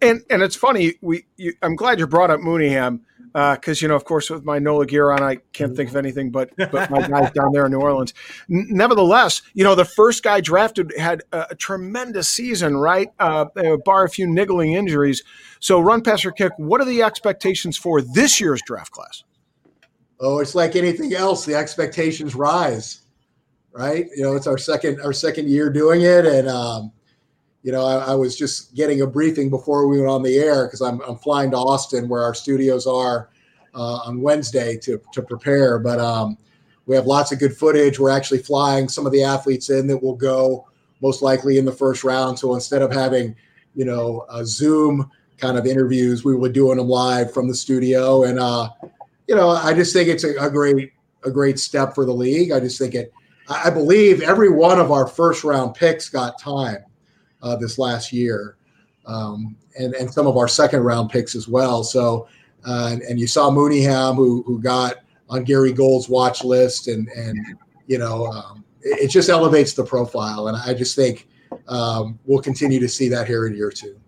And 0.02 0.22
and 0.30 0.42
it's 0.42 0.56
funny. 0.56 0.96
We 1.02 1.26
you, 1.38 1.54
I'm 1.62 1.76
glad 1.76 2.00
you 2.00 2.08
brought 2.08 2.32
up 2.32 2.42
Mooneyham 2.42 3.02
because 3.36 3.82
uh, 3.82 3.84
you 3.84 3.90
know, 3.90 3.98
of 3.98 4.06
course, 4.06 4.30
with 4.30 4.46
my 4.46 4.60
Nola 4.60 4.86
gear 4.86 5.12
on, 5.12 5.22
I 5.22 5.36
can't 5.52 5.76
think 5.76 5.90
of 5.90 5.98
anything 5.98 6.32
but 6.32 6.52
but 6.56 6.90
my 6.90 7.06
guys 7.08 7.32
down 7.32 7.52
there 7.52 7.66
in 7.66 7.74
New 7.74 7.82
Orleans. 7.82 8.14
N- 8.50 8.68
nevertheless, 8.70 9.42
you 9.54 9.66
know, 9.66 9.76
the 9.76 9.84
first 9.84 10.24
guy 10.24 10.40
drafted 10.40 10.94
had 10.98 11.22
a, 11.34 11.48
a 11.50 11.56
tremendous 11.56 12.30
season, 12.30 12.78
right? 12.78 13.10
Uh, 13.20 13.48
bar 13.84 14.06
a 14.06 14.10
few 14.10 14.26
niggling 14.26 14.72
injuries. 14.72 15.22
So, 15.60 15.82
run, 15.82 16.02
pass, 16.02 16.24
or 16.24 16.32
kick. 16.32 16.54
What 16.56 16.80
are 16.80 16.86
the 16.86 17.04
expectations 17.04 17.78
for 17.78 18.02
this 18.02 18.40
year's 18.40 18.62
draft 18.66 18.92
class? 18.92 19.26
Oh, 20.22 20.40
it's 20.40 20.56
like 20.56 20.78
anything 20.78 21.14
else. 21.14 21.44
The 21.44 21.56
expectations 21.56 22.36
rise, 22.36 23.02
right? 23.74 24.06
You 24.16 24.24
know, 24.24 24.36
it's 24.38 24.48
our 24.48 24.58
second 24.58 25.02
our 25.02 25.12
second 25.12 25.50
year 25.50 25.70
doing 25.70 26.04
it, 26.04 26.26
and 26.26 26.48
um, 26.48 26.94
you 27.66 27.72
know, 27.72 27.84
I, 27.84 28.12
I, 28.12 28.14
was 28.14 28.38
just 28.38 28.76
getting 28.76 29.02
a 29.02 29.08
briefing 29.08 29.50
before 29.50 29.88
we 29.88 29.98
went 29.98 30.08
on 30.08 30.22
the 30.22 30.38
air 30.38 30.68
because 30.68 30.82
I'm, 30.82 31.02
I'm 31.02 31.18
flying 31.18 31.50
to 31.50 31.58
Austin 31.58 32.08
where 32.08 32.22
our 32.22 32.36
studios 32.36 32.86
are 32.86 33.30
uh, 33.74 34.02
on 34.06 34.22
Wednesday 34.22 34.78
to, 34.84 35.02
to 35.14 35.24
prepare. 35.24 35.80
But 35.80 36.00
um, 36.00 36.38
we 36.86 36.96
have 36.96 37.08
lots 37.08 37.32
of 37.32 37.40
good 37.40 37.58
footage. 37.58 38.00
We're 38.00 38.12
actually 38.12 38.44
flying 38.44 38.88
some 38.88 39.08
of 39.08 39.12
the 39.12 39.24
athletes 39.24 39.72
in 39.72 39.88
that 39.88 39.98
will 39.98 40.16
go 40.16 40.68
most 41.02 41.24
likely 41.24 41.58
in 41.58 41.66
the 41.66 41.72
first 41.72 42.04
round. 42.04 42.38
So 42.38 42.54
instead 42.54 42.84
of 42.84 42.94
having, 42.94 43.36
you 43.74 43.86
know, 43.86 44.28
Zoom 44.44 45.10
kind 45.40 45.58
of 45.58 45.66
interviews, 45.66 46.24
we 46.24 46.36
were 46.36 46.50
doing 46.50 46.78
them 46.78 46.88
live 46.88 47.34
from 47.34 47.48
the 47.48 47.56
studio. 47.56 48.26
And, 48.26 48.40
uh, 48.40 48.70
you 49.28 49.36
know, 49.36 49.50
I 49.50 49.74
just 49.74 49.92
think 49.92 50.08
it's 50.08 50.24
a, 50.24 50.36
a 50.36 50.52
great, 50.52 50.92
a 51.24 51.32
great 51.32 51.58
step 51.58 51.96
for 51.96 52.06
the 52.06 52.14
league. 52.14 52.52
I 52.52 52.60
just 52.60 52.78
think 52.78 52.94
it, 52.94 53.12
I 53.50 53.72
believe 53.72 54.22
every 54.22 54.52
one 54.52 54.80
of 54.80 54.92
our 54.92 55.08
first 55.08 55.44
round 55.44 55.74
picks 55.74 56.10
got 56.10 56.40
time 56.40 56.86
uh, 57.42 57.56
this 57.56 57.78
last 57.78 58.12
year, 58.12 58.58
um, 59.06 59.56
and 59.78 59.94
and 59.96 60.12
some 60.12 60.28
of 60.28 60.38
our 60.38 60.48
second 60.48 60.82
round 60.82 61.10
picks 61.10 61.36
as 61.36 61.48
well. 61.48 61.84
So, 61.84 62.28
uh, 62.66 62.90
and, 62.92 63.02
and, 63.04 63.20
you 63.20 63.28
saw 63.28 63.50
Mooneyham 63.50 64.16
who 64.16 64.44
who 64.44 64.62
got 64.62 64.98
on 65.30 65.44
Gary 65.44 65.74
Gold's 65.74 66.10
watch 66.10 66.44
list, 66.44 66.88
and 66.88 67.08
and 67.10 67.38
you 67.88 67.98
know 67.98 68.28
um, 68.28 68.64
it, 68.82 69.06
it, 69.06 69.08
just 69.10 69.30
elevates 69.30 69.74
the 69.74 69.84
profile, 69.84 70.48
and 70.48 70.58
I 70.58 70.74
just 70.74 70.96
think 70.96 71.28
um, 71.68 72.20
we'll 72.26 72.42
continue 72.42 72.80
to 72.80 72.90
see 72.90 73.10
that 73.10 73.28
here 73.28 73.48
in 73.48 73.56
year 73.56 73.72
two. 73.72 74.00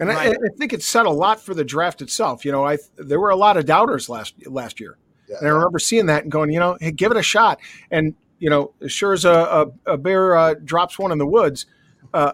And 0.00 0.12
I, 0.12 0.28
I, 0.28 0.34
think 0.56 0.72
it 0.72 0.82
said 0.82 1.06
a 1.06 1.10
lot 1.10 1.40
for 1.40 1.54
the 1.54 1.64
draft 1.64 2.02
itself. 2.02 2.44
You 2.44 2.52
know, 2.52 2.64
I 2.64 2.78
there 2.96 3.18
were 3.18 3.30
a 3.30 3.36
lot 3.36 3.56
of 3.56 3.66
doubters 3.66 4.08
last 4.08 4.34
last 4.46 4.78
year, 4.78 4.96
yeah. 5.28 5.38
and 5.40 5.48
I 5.48 5.50
remember 5.50 5.80
seeing 5.80 6.06
that 6.06 6.22
and 6.22 6.30
going, 6.30 6.52
you 6.52 6.60
know, 6.60 6.76
hey, 6.80 6.92
give 6.92 7.10
it 7.10 7.16
a 7.16 7.22
shot. 7.22 7.58
And 7.90 8.14
you 8.38 8.48
know, 8.48 8.72
as 8.80 8.92
sure 8.92 9.12
as 9.12 9.24
a, 9.24 9.72
a, 9.86 9.92
a 9.94 9.98
bear 9.98 10.36
uh, 10.36 10.54
drops 10.64 10.98
one 10.98 11.10
in 11.10 11.18
the 11.18 11.26
woods, 11.26 11.66
uh, 12.14 12.32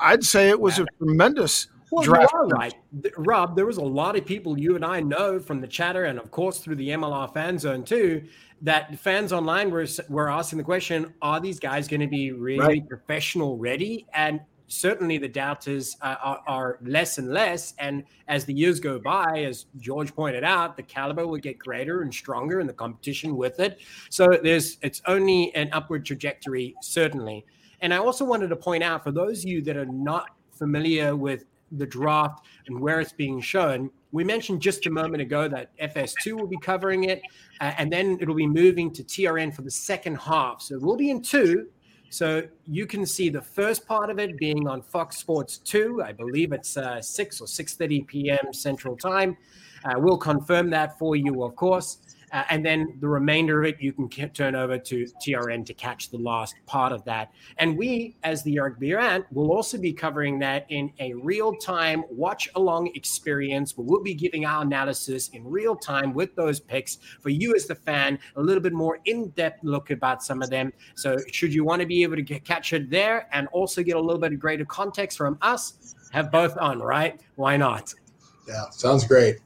I'd 0.00 0.24
say 0.24 0.48
it 0.48 0.60
was 0.60 0.78
a 0.78 0.86
tremendous 0.98 1.68
well, 1.90 2.02
draft. 2.02 2.32
You 2.32 2.38
are 2.40 2.46
right, 2.46 2.74
Rob. 3.16 3.56
There 3.56 3.66
was 3.66 3.76
a 3.76 3.82
lot 3.82 4.16
of 4.16 4.24
people 4.24 4.58
you 4.58 4.74
and 4.76 4.84
I 4.84 5.00
know 5.00 5.38
from 5.38 5.60
the 5.60 5.68
chatter, 5.68 6.04
and 6.04 6.18
of 6.18 6.30
course 6.30 6.58
through 6.58 6.76
the 6.76 6.88
MLR 6.88 7.32
fan 7.32 7.58
zone 7.58 7.84
too. 7.84 8.24
That 8.62 8.98
fans 8.98 9.32
online 9.32 9.70
were 9.70 9.86
were 10.08 10.28
asking 10.28 10.58
the 10.58 10.64
question: 10.64 11.14
Are 11.22 11.40
these 11.40 11.60
guys 11.60 11.86
going 11.88 12.00
to 12.00 12.06
be 12.06 12.32
really 12.32 12.58
right. 12.58 12.88
professional 12.88 13.56
ready? 13.58 14.06
And 14.14 14.40
certainly 14.66 15.18
the 15.18 15.28
doubters 15.28 15.96
uh, 16.00 16.16
are, 16.22 16.40
are, 16.46 16.78
less 16.82 17.18
and 17.18 17.30
less. 17.32 17.74
And 17.78 18.04
as 18.28 18.44
the 18.44 18.54
years 18.54 18.80
go 18.80 18.98
by, 18.98 19.44
as 19.46 19.66
George 19.78 20.14
pointed 20.14 20.42
out, 20.42 20.76
the 20.76 20.82
caliber 20.82 21.26
will 21.26 21.38
get 21.38 21.58
greater 21.58 22.02
and 22.02 22.12
stronger, 22.12 22.60
and 22.60 22.68
the 22.68 22.74
competition 22.74 23.36
with 23.36 23.60
it. 23.60 23.80
So 24.10 24.38
there's 24.42 24.78
it's 24.82 25.02
only 25.06 25.54
an 25.54 25.68
upward 25.72 26.04
trajectory, 26.04 26.74
certainly. 26.82 27.44
And 27.84 27.92
I 27.92 27.98
also 27.98 28.24
wanted 28.24 28.48
to 28.48 28.56
point 28.56 28.82
out 28.82 29.04
for 29.04 29.12
those 29.12 29.44
of 29.44 29.50
you 29.50 29.60
that 29.60 29.76
are 29.76 29.84
not 29.84 30.30
familiar 30.50 31.14
with 31.14 31.44
the 31.70 31.84
draft 31.84 32.42
and 32.66 32.80
where 32.80 32.98
it's 32.98 33.12
being 33.12 33.42
shown, 33.42 33.90
we 34.10 34.24
mentioned 34.24 34.62
just 34.62 34.86
a 34.86 34.90
moment 34.90 35.20
ago 35.20 35.48
that 35.48 35.76
FS2 35.76 36.40
will 36.40 36.46
be 36.46 36.56
covering 36.62 37.04
it, 37.04 37.20
uh, 37.60 37.72
and 37.76 37.92
then 37.92 38.16
it'll 38.22 38.34
be 38.34 38.46
moving 38.46 38.90
to 38.90 39.04
TRN 39.04 39.54
for 39.54 39.60
the 39.60 39.70
second 39.70 40.16
half. 40.16 40.62
So 40.62 40.78
we'll 40.78 40.96
be 40.96 41.10
in 41.10 41.20
two. 41.20 41.66
So 42.08 42.44
you 42.66 42.86
can 42.86 43.04
see 43.04 43.28
the 43.28 43.42
first 43.42 43.86
part 43.86 44.08
of 44.08 44.18
it 44.18 44.38
being 44.38 44.66
on 44.66 44.80
Fox 44.80 45.18
Sports 45.18 45.58
2. 45.58 46.02
I 46.02 46.12
believe 46.12 46.52
it's 46.52 46.78
uh, 46.78 47.02
6 47.02 47.40
or 47.42 47.46
6.30 47.46 48.06
p.m. 48.06 48.54
Central 48.54 48.96
Time. 48.96 49.36
Uh, 49.84 49.98
we'll 49.98 50.16
confirm 50.16 50.70
that 50.70 50.98
for 50.98 51.16
you, 51.16 51.42
of 51.44 51.54
course. 51.54 51.98
Uh, 52.34 52.42
and 52.50 52.66
then 52.66 52.96
the 53.00 53.06
remainder 53.06 53.62
of 53.62 53.68
it, 53.68 53.76
you 53.80 53.92
can 53.92 54.28
turn 54.30 54.56
over 54.56 54.76
to 54.76 55.06
TRN 55.24 55.64
to 55.64 55.72
catch 55.72 56.10
the 56.10 56.18
last 56.18 56.56
part 56.66 56.92
of 56.92 57.04
that. 57.04 57.30
And 57.58 57.78
we, 57.78 58.16
as 58.24 58.42
the 58.42 58.58
Rant, 58.58 59.24
will 59.32 59.52
also 59.52 59.78
be 59.78 59.92
covering 59.92 60.40
that 60.40 60.66
in 60.68 60.92
a 60.98 61.14
real 61.14 61.54
time 61.54 62.02
watch 62.10 62.48
along 62.56 62.90
experience 62.96 63.78
where 63.78 63.86
we'll 63.86 64.02
be 64.02 64.14
giving 64.14 64.44
our 64.44 64.62
analysis 64.62 65.28
in 65.28 65.48
real 65.48 65.76
time 65.76 66.12
with 66.12 66.34
those 66.34 66.58
picks 66.58 66.98
for 67.20 67.28
you 67.28 67.54
as 67.54 67.66
the 67.66 67.74
fan, 67.76 68.18
a 68.34 68.42
little 68.42 68.62
bit 68.62 68.72
more 68.72 68.98
in 69.04 69.28
depth 69.30 69.62
look 69.62 69.90
about 69.90 70.20
some 70.24 70.42
of 70.42 70.50
them. 70.50 70.72
So, 70.96 71.16
should 71.30 71.54
you 71.54 71.62
want 71.62 71.82
to 71.82 71.86
be 71.86 72.02
able 72.02 72.16
to 72.16 72.22
get, 72.22 72.44
catch 72.44 72.72
it 72.72 72.90
there 72.90 73.28
and 73.32 73.46
also 73.52 73.84
get 73.84 73.94
a 73.94 74.00
little 74.00 74.20
bit 74.20 74.32
of 74.32 74.40
greater 74.40 74.64
context 74.64 75.16
from 75.16 75.38
us, 75.40 75.94
have 76.10 76.32
both 76.32 76.58
on, 76.58 76.80
right? 76.80 77.20
Why 77.36 77.56
not? 77.56 77.94
Yeah, 78.48 78.70
sounds 78.70 79.04
great. 79.06 79.36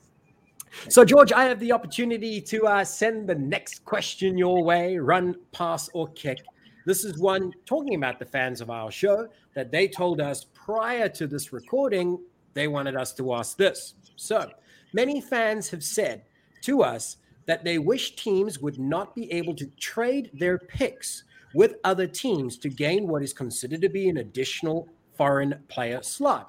So, 0.88 1.04
George, 1.04 1.32
I 1.32 1.44
have 1.44 1.60
the 1.60 1.72
opportunity 1.72 2.40
to 2.42 2.66
uh, 2.66 2.84
send 2.84 3.28
the 3.28 3.34
next 3.34 3.84
question 3.84 4.36
your 4.36 4.62
way 4.62 4.98
run, 4.98 5.36
pass, 5.52 5.88
or 5.94 6.08
kick. 6.08 6.38
This 6.86 7.04
is 7.04 7.18
one 7.18 7.52
talking 7.66 7.94
about 7.94 8.18
the 8.18 8.24
fans 8.24 8.60
of 8.60 8.70
our 8.70 8.90
show 8.90 9.28
that 9.54 9.70
they 9.70 9.88
told 9.88 10.20
us 10.20 10.46
prior 10.54 11.08
to 11.10 11.26
this 11.26 11.52
recording, 11.52 12.18
they 12.54 12.68
wanted 12.68 12.96
us 12.96 13.12
to 13.14 13.34
ask 13.34 13.56
this. 13.56 13.94
So, 14.16 14.50
many 14.92 15.20
fans 15.20 15.68
have 15.70 15.84
said 15.84 16.22
to 16.62 16.82
us 16.82 17.18
that 17.46 17.64
they 17.64 17.78
wish 17.78 18.16
teams 18.16 18.58
would 18.60 18.78
not 18.78 19.14
be 19.14 19.30
able 19.32 19.54
to 19.56 19.66
trade 19.78 20.30
their 20.34 20.58
picks 20.58 21.24
with 21.54 21.76
other 21.84 22.06
teams 22.06 22.58
to 22.58 22.68
gain 22.68 23.08
what 23.08 23.22
is 23.22 23.32
considered 23.32 23.80
to 23.80 23.88
be 23.88 24.08
an 24.08 24.18
additional 24.18 24.88
foreign 25.14 25.62
player 25.68 26.02
slot. 26.02 26.48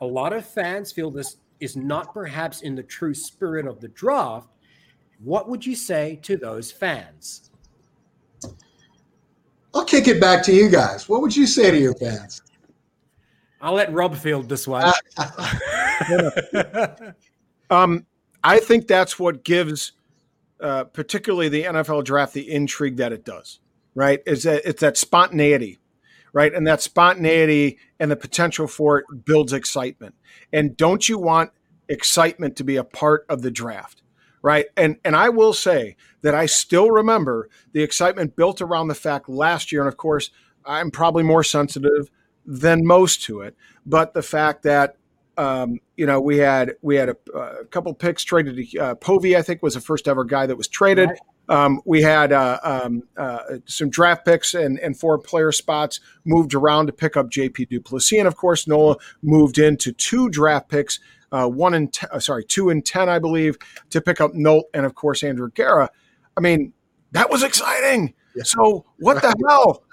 A 0.00 0.06
lot 0.06 0.32
of 0.32 0.46
fans 0.46 0.92
feel 0.92 1.10
this 1.10 1.38
is 1.60 1.76
not 1.76 2.12
perhaps 2.12 2.62
in 2.62 2.74
the 2.74 2.82
true 2.82 3.14
spirit 3.14 3.66
of 3.66 3.80
the 3.80 3.88
draft, 3.88 4.48
what 5.22 5.48
would 5.48 5.64
you 5.64 5.74
say 5.74 6.18
to 6.22 6.36
those 6.36 6.70
fans? 6.70 7.50
I'll 9.74 9.84
kick 9.84 10.08
it 10.08 10.20
back 10.20 10.42
to 10.44 10.52
you 10.52 10.68
guys. 10.68 11.08
What 11.08 11.20
would 11.20 11.36
you 11.36 11.46
say 11.46 11.70
to 11.70 11.78
your 11.78 11.94
fans? 11.94 12.42
I'll 13.60 13.74
let 13.74 13.92
Rob 13.92 14.16
field 14.16 14.48
this 14.48 14.68
one. 14.68 14.92
um, 17.70 18.06
I 18.44 18.60
think 18.60 18.86
that's 18.86 19.18
what 19.18 19.44
gives, 19.44 19.92
uh, 20.60 20.84
particularly 20.84 21.48
the 21.48 21.64
NFL 21.64 22.04
draft, 22.04 22.34
the 22.34 22.50
intrigue 22.50 22.96
that 22.96 23.12
it 23.12 23.24
does. 23.24 23.60
Right? 23.94 24.22
Is 24.26 24.44
that 24.44 24.62
it's 24.64 24.80
that 24.80 24.96
spontaneity, 24.96 25.78
right? 26.32 26.52
And 26.52 26.66
that 26.66 26.82
spontaneity 26.82 27.78
and 27.98 28.10
the 28.10 28.16
potential 28.16 28.66
for 28.66 28.98
it 28.98 29.06
builds 29.24 29.52
excitement. 29.52 30.14
And 30.52 30.76
don't 30.76 31.08
you 31.08 31.18
want 31.18 31.50
excitement 31.88 32.56
to 32.56 32.64
be 32.64 32.76
a 32.76 32.84
part 32.84 33.24
of 33.28 33.42
the 33.42 33.50
draft? 33.50 34.02
Right. 34.40 34.66
And 34.76 34.96
and 35.04 35.16
I 35.16 35.30
will 35.30 35.52
say 35.52 35.96
that 36.22 36.34
I 36.34 36.46
still 36.46 36.90
remember 36.90 37.48
the 37.72 37.82
excitement 37.82 38.36
built 38.36 38.62
around 38.62 38.88
the 38.88 38.94
fact 38.94 39.28
last 39.28 39.72
year, 39.72 39.80
and 39.80 39.88
of 39.88 39.96
course, 39.96 40.30
I'm 40.64 40.92
probably 40.92 41.24
more 41.24 41.42
sensitive 41.42 42.08
than 42.46 42.86
most 42.86 43.22
to 43.24 43.40
it, 43.40 43.56
but 43.84 44.14
the 44.14 44.22
fact 44.22 44.62
that 44.62 44.96
um, 45.38 45.78
you 45.96 46.04
know, 46.04 46.20
we 46.20 46.38
had 46.38 46.74
we 46.82 46.96
had 46.96 47.10
a, 47.10 47.16
a 47.32 47.64
couple 47.66 47.94
picks 47.94 48.24
traded. 48.24 48.56
To, 48.56 48.78
uh, 48.78 48.94
Povey, 48.96 49.36
I 49.36 49.42
think, 49.42 49.62
was 49.62 49.74
the 49.74 49.80
first 49.80 50.08
ever 50.08 50.24
guy 50.24 50.46
that 50.46 50.56
was 50.56 50.66
traded. 50.66 51.10
Right. 51.48 51.64
Um, 51.64 51.80
we 51.84 52.02
had 52.02 52.32
uh, 52.32 52.58
um, 52.62 53.02
uh, 53.16 53.58
some 53.66 53.90
draft 53.90 54.24
picks 54.24 54.54
and, 54.54 54.78
and 54.80 54.98
four 54.98 55.18
player 55.18 55.52
spots 55.52 56.00
moved 56.24 56.54
around 56.54 56.86
to 56.86 56.92
pick 56.92 57.16
up 57.16 57.30
JP 57.30 57.68
du 57.68 57.80
Plessis, 57.80 58.18
and 58.18 58.28
of 58.28 58.36
course 58.36 58.66
Nola 58.66 58.96
moved 59.22 59.58
into 59.58 59.92
two 59.92 60.28
draft 60.28 60.68
picks, 60.68 61.00
uh, 61.32 61.48
one 61.48 61.74
and 61.74 61.92
ten, 61.92 62.08
uh, 62.12 62.18
sorry, 62.18 62.44
two 62.44 62.70
and 62.70 62.84
ten, 62.84 63.08
I 63.08 63.18
believe, 63.18 63.56
to 63.90 64.00
pick 64.00 64.20
up 64.20 64.34
Nault 64.34 64.66
and 64.74 64.84
of 64.84 64.94
course 64.94 65.22
Andrew 65.22 65.50
Guerra. 65.50 65.90
I 66.36 66.40
mean, 66.40 66.72
that 67.12 67.30
was 67.30 67.42
exciting. 67.42 68.14
Yeah. 68.36 68.42
So 68.44 68.84
what 68.98 69.20
the 69.20 69.34
hell? 69.48 69.82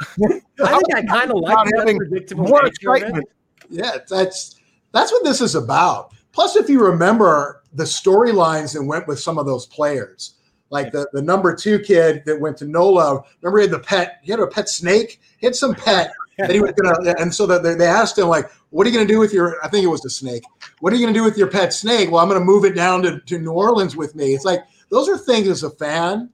I 0.62 0.78
think 0.78 0.96
I 0.96 1.02
kind 1.04 1.32
of 1.32 1.38
like 1.38 1.68
having 1.78 2.00
more 2.36 2.65
excitement. 2.65 3.28
Yeah, 3.70 3.98
that's 4.08 4.60
that's 4.91 5.12
what 5.12 5.24
this 5.24 5.41
is 5.41 5.56
about. 5.56 6.12
Plus, 6.32 6.56
if 6.56 6.70
you 6.70 6.86
remember 6.86 7.63
the 7.74 7.86
storylines 7.86 8.74
that 8.74 8.84
went 8.84 9.08
with 9.08 9.20
some 9.20 9.38
of 9.38 9.46
those 9.46 9.65
players 9.65 10.36
like 10.76 10.92
the, 10.92 11.08
the 11.14 11.22
number 11.22 11.56
two 11.56 11.80
kid 11.80 12.24
that 12.26 12.40
went 12.40 12.58
to 12.58 12.66
NOLA. 12.66 13.24
Remember, 13.42 13.60
he 13.60 13.64
had 13.64 13.72
the 13.72 13.80
pet. 13.80 14.20
He 14.22 14.32
had 14.32 14.40
a 14.40 14.48
pet 14.48 14.70
snake. 14.70 15.22
He 15.38 15.48
had 15.48 15.56
some 15.56 15.74
pet 15.74 16.12
that 16.38 16.52
he 16.52 16.60
was 16.60 16.74
gonna. 16.74 17.16
And 17.18 17.34
so 17.34 17.46
that 17.48 17.64
they 17.64 17.88
asked 17.88 18.18
him 18.18 18.28
like, 18.28 18.52
"What 18.70 18.86
are 18.86 18.90
you 18.90 18.96
gonna 18.96 19.08
do 19.08 19.20
with 19.20 19.34
your?" 19.34 19.58
I 19.64 19.70
think 19.70 19.86
it 19.86 19.90
was 19.90 20.02
the 20.02 20.10
snake. 20.10 20.44
What 20.82 20.92
are 20.92 20.98
you 20.98 21.06
gonna 21.06 21.18
do 21.18 21.24
with 21.24 21.38
your 21.38 21.48
pet 21.48 21.74
snake? 21.74 22.12
Well, 22.12 22.22
I'm 22.22 22.28
gonna 22.28 22.44
move 22.44 22.66
it 22.66 22.76
down 22.76 23.02
to, 23.04 23.20
to 23.20 23.40
New 23.40 23.52
Orleans 23.52 23.96
with 23.96 24.16
me. 24.16 24.34
It's 24.34 24.46
like 24.46 24.62
those 24.90 25.08
are 25.08 25.18
things 25.18 25.48
as 25.48 25.64
a 25.64 25.70
fan 25.70 26.30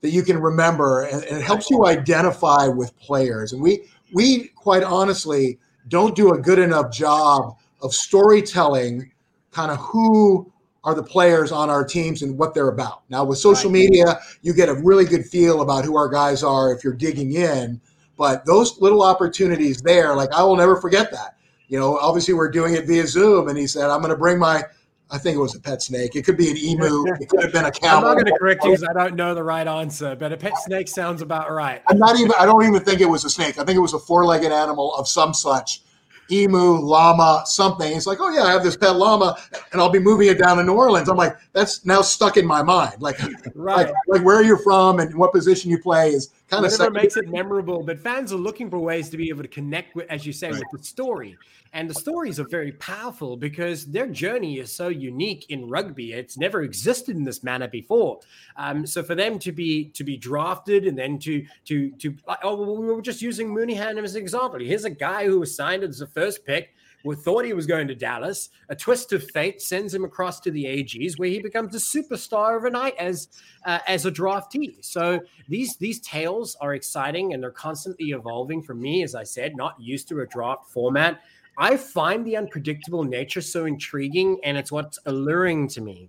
that 0.00 0.10
you 0.10 0.22
can 0.22 0.38
remember, 0.38 1.02
and, 1.02 1.24
and 1.24 1.38
it 1.38 1.42
helps 1.42 1.70
you 1.70 1.86
identify 1.86 2.68
with 2.68 2.96
players. 2.98 3.52
And 3.52 3.62
we 3.62 3.84
we 4.12 4.48
quite 4.48 4.82
honestly 4.82 5.58
don't 5.88 6.14
do 6.14 6.34
a 6.34 6.38
good 6.38 6.58
enough 6.58 6.92
job 6.92 7.56
of 7.82 7.94
storytelling, 7.94 9.10
kind 9.50 9.70
of 9.70 9.78
who 9.78 10.52
are 10.88 10.94
the 10.94 11.02
players 11.02 11.52
on 11.52 11.68
our 11.68 11.84
teams 11.84 12.22
and 12.22 12.38
what 12.38 12.54
they're 12.54 12.70
about. 12.70 13.02
Now, 13.10 13.22
with 13.22 13.36
social 13.36 13.70
right. 13.70 13.80
media, 13.80 14.18
you 14.40 14.54
get 14.54 14.70
a 14.70 14.74
really 14.74 15.04
good 15.04 15.26
feel 15.26 15.60
about 15.60 15.84
who 15.84 15.98
our 15.98 16.08
guys 16.08 16.42
are 16.42 16.72
if 16.72 16.82
you're 16.82 16.94
digging 16.94 17.34
in. 17.34 17.78
But 18.16 18.46
those 18.46 18.80
little 18.80 19.02
opportunities 19.02 19.82
there, 19.82 20.16
like 20.16 20.32
I 20.32 20.42
will 20.42 20.56
never 20.56 20.80
forget 20.80 21.12
that. 21.12 21.36
You 21.68 21.78
know, 21.78 21.98
obviously 21.98 22.32
we're 22.32 22.50
doing 22.50 22.72
it 22.72 22.86
via 22.86 23.06
Zoom, 23.06 23.48
and 23.48 23.58
he 23.58 23.66
said, 23.66 23.90
"I'm 23.90 24.00
going 24.00 24.10
to 24.10 24.16
bring 24.16 24.38
my." 24.38 24.62
I 25.10 25.18
think 25.18 25.36
it 25.36 25.40
was 25.40 25.54
a 25.54 25.60
pet 25.60 25.82
snake. 25.82 26.16
It 26.16 26.24
could 26.24 26.38
be 26.38 26.50
an 26.50 26.56
emu. 26.56 27.04
It 27.20 27.28
could 27.28 27.42
have 27.42 27.52
been 27.52 27.66
a 27.66 27.70
cow. 27.70 27.98
I'm 27.98 28.04
not 28.04 28.14
going 28.14 28.26
to 28.26 28.38
correct 28.38 28.64
you 28.64 28.70
because 28.70 28.86
I 28.88 28.94
don't 28.94 29.14
know 29.14 29.34
the 29.34 29.44
right 29.44 29.66
answer, 29.66 30.16
but 30.16 30.32
a 30.32 30.36
pet 30.38 30.54
snake 30.64 30.88
sounds 30.88 31.20
about 31.20 31.50
right. 31.52 31.82
I'm 31.88 31.98
not 31.98 32.18
even. 32.18 32.32
I 32.38 32.46
don't 32.46 32.64
even 32.64 32.80
think 32.80 33.02
it 33.02 33.08
was 33.08 33.26
a 33.26 33.30
snake. 33.30 33.58
I 33.58 33.64
think 33.64 33.76
it 33.76 33.80
was 33.80 33.92
a 33.92 33.98
four-legged 33.98 34.52
animal 34.52 34.94
of 34.94 35.06
some 35.06 35.34
such 35.34 35.82
emu, 36.30 36.78
llama, 36.78 37.42
something. 37.46 37.96
It's 37.96 38.06
like, 38.06 38.18
oh 38.20 38.30
yeah, 38.30 38.44
I 38.44 38.52
have 38.52 38.62
this 38.62 38.76
pet 38.76 38.96
llama, 38.96 39.36
and 39.72 39.80
I'll 39.80 39.90
be 39.90 39.98
moving 39.98 40.28
it 40.28 40.38
down 40.38 40.58
to 40.58 40.64
New 40.64 40.74
Orleans. 40.74 41.08
I'm 41.08 41.16
like, 41.16 41.36
that's 41.52 41.84
now 41.84 42.02
stuck 42.02 42.36
in 42.36 42.46
my 42.46 42.62
mind. 42.62 43.00
Like, 43.00 43.18
right. 43.54 43.86
like, 43.86 43.94
like 44.06 44.22
where 44.22 44.42
you're 44.42 44.58
from 44.58 45.00
and 45.00 45.14
what 45.14 45.32
position 45.32 45.70
you 45.70 45.78
play 45.78 46.10
is 46.10 46.30
kind 46.48 46.64
of 46.64 46.72
whatever 46.72 46.90
makes 46.90 47.16
it 47.16 47.28
memorable. 47.28 47.82
But 47.82 47.98
fans 47.98 48.32
are 48.32 48.36
looking 48.36 48.70
for 48.70 48.78
ways 48.78 49.10
to 49.10 49.16
be 49.16 49.28
able 49.28 49.42
to 49.42 49.48
connect 49.48 49.94
with, 49.94 50.06
as 50.10 50.26
you 50.26 50.32
say, 50.32 50.50
right. 50.50 50.58
with 50.72 50.80
the 50.80 50.86
story. 50.86 51.36
And 51.74 51.88
the 51.88 51.94
stories 51.94 52.40
are 52.40 52.48
very 52.48 52.72
powerful 52.72 53.36
because 53.36 53.84
their 53.86 54.06
journey 54.06 54.58
is 54.58 54.72
so 54.72 54.88
unique 54.88 55.44
in 55.50 55.68
rugby. 55.68 56.14
It's 56.14 56.38
never 56.38 56.62
existed 56.62 57.14
in 57.14 57.24
this 57.24 57.44
manner 57.44 57.68
before. 57.68 58.20
Um, 58.56 58.86
so 58.86 59.02
for 59.02 59.14
them 59.14 59.38
to 59.40 59.52
be 59.52 59.90
to 59.90 60.02
be 60.02 60.16
drafted 60.16 60.86
and 60.86 60.98
then 60.98 61.18
to 61.20 61.44
to 61.66 61.90
to 61.90 62.14
like, 62.26 62.38
oh, 62.42 62.72
we 62.72 62.86
were 62.86 63.02
just 63.02 63.20
using 63.20 63.54
Mooneyham 63.54 64.02
as 64.02 64.14
an 64.14 64.22
example. 64.22 64.60
Here's 64.60 64.86
a 64.86 64.90
guy 64.90 65.26
who 65.26 65.40
was 65.40 65.54
signed 65.54 65.82
as 65.84 65.98
the 65.98 66.06
first 66.06 66.44
pick 66.46 66.74
thought 67.04 67.44
he 67.44 67.52
was 67.52 67.66
going 67.66 67.88
to 67.88 67.94
Dallas. 67.94 68.50
A 68.68 68.76
twist 68.76 69.12
of 69.12 69.28
fate 69.30 69.62
sends 69.62 69.94
him 69.94 70.04
across 70.04 70.40
to 70.40 70.50
the 70.50 70.64
AGs, 70.64 71.18
where 71.18 71.28
he 71.28 71.40
becomes 71.40 71.74
a 71.74 71.78
superstar 71.78 72.56
overnight 72.56 72.96
as 72.96 73.28
uh, 73.64 73.78
as 73.86 74.06
a 74.06 74.10
draftee. 74.10 74.84
So 74.84 75.20
these 75.48 75.76
these 75.76 76.00
tales 76.00 76.56
are 76.60 76.74
exciting 76.74 77.32
and 77.32 77.42
they're 77.42 77.50
constantly 77.50 78.10
evolving. 78.10 78.62
For 78.62 78.74
me, 78.74 79.02
as 79.02 79.14
I 79.14 79.24
said, 79.24 79.56
not 79.56 79.80
used 79.80 80.08
to 80.08 80.20
a 80.20 80.26
draft 80.26 80.70
format. 80.70 81.20
I 81.56 81.76
find 81.76 82.24
the 82.24 82.36
unpredictable 82.36 83.02
nature 83.02 83.40
so 83.40 83.64
intriguing, 83.64 84.38
and 84.44 84.56
it's 84.56 84.70
what's 84.70 84.98
alluring 85.06 85.68
to 85.70 85.80
me. 85.80 86.08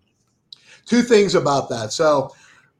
Two 0.85 1.01
things 1.01 1.33
about 1.33 1.69
that. 1.69 1.91
So, 1.91 2.31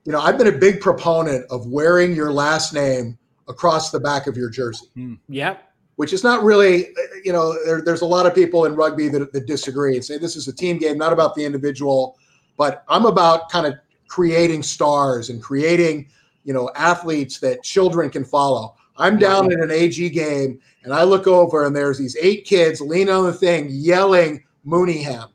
you 0.06 0.12
know, 0.12 0.20
I've 0.20 0.38
been 0.38 0.48
a 0.48 0.58
big 0.58 0.80
proponent 0.80 1.46
of 1.50 1.66
wearing 1.66 2.16
your 2.16 2.32
last 2.32 2.74
name 2.74 3.18
across 3.48 3.90
the 3.90 4.00
back 4.00 4.28
of 4.28 4.38
your 4.38 4.52
jersey. 4.52 4.86
Mm. 4.96 5.18
Yep 5.30 5.69
which 6.00 6.14
is 6.14 6.24
not 6.24 6.46
really, 6.46 6.96
you 7.26 7.34
know, 7.34 7.54
there, 7.66 7.82
there's 7.82 8.00
a 8.00 8.06
lot 8.06 8.26
of 8.26 8.34
people 8.34 8.64
in 8.64 8.74
rugby 8.74 9.10
that, 9.10 9.34
that 9.34 9.46
disagree 9.46 9.96
and 9.96 10.06
say 10.06 10.18
this 10.18 10.38
is 10.38 10.48
a 10.48 10.54
team 10.54 10.78
game, 10.78 10.98
not 10.98 11.12
about 11.12 11.36
the 11.36 11.44
individual, 11.44 12.18
but 12.56 12.86
I'm 12.88 13.06
about 13.06 13.50
kind 13.50 13.68
of 13.68 13.74
creating 14.08 14.64
stars 14.64 15.30
and 15.30 15.44
creating, 15.44 16.08
you 16.46 16.54
know, 16.54 16.72
athletes 16.74 17.40
that 17.40 17.64
children 17.64 18.10
can 18.10 18.24
follow. 18.24 18.76
I'm 18.96 19.18
down 19.18 19.52
in 19.52 19.62
an 19.62 19.72
AG 19.72 20.10
game 20.12 20.62
and 20.86 20.94
I 20.94 21.04
look 21.04 21.28
over 21.28 21.66
and 21.66 21.76
there's 21.76 21.98
these 21.98 22.16
eight 22.22 22.46
kids 22.46 22.80
leaning 22.80 23.14
on 23.14 23.26
the 23.26 23.34
thing 23.34 23.68
yelling 23.70 24.46
Mooneyham. 24.66 25.28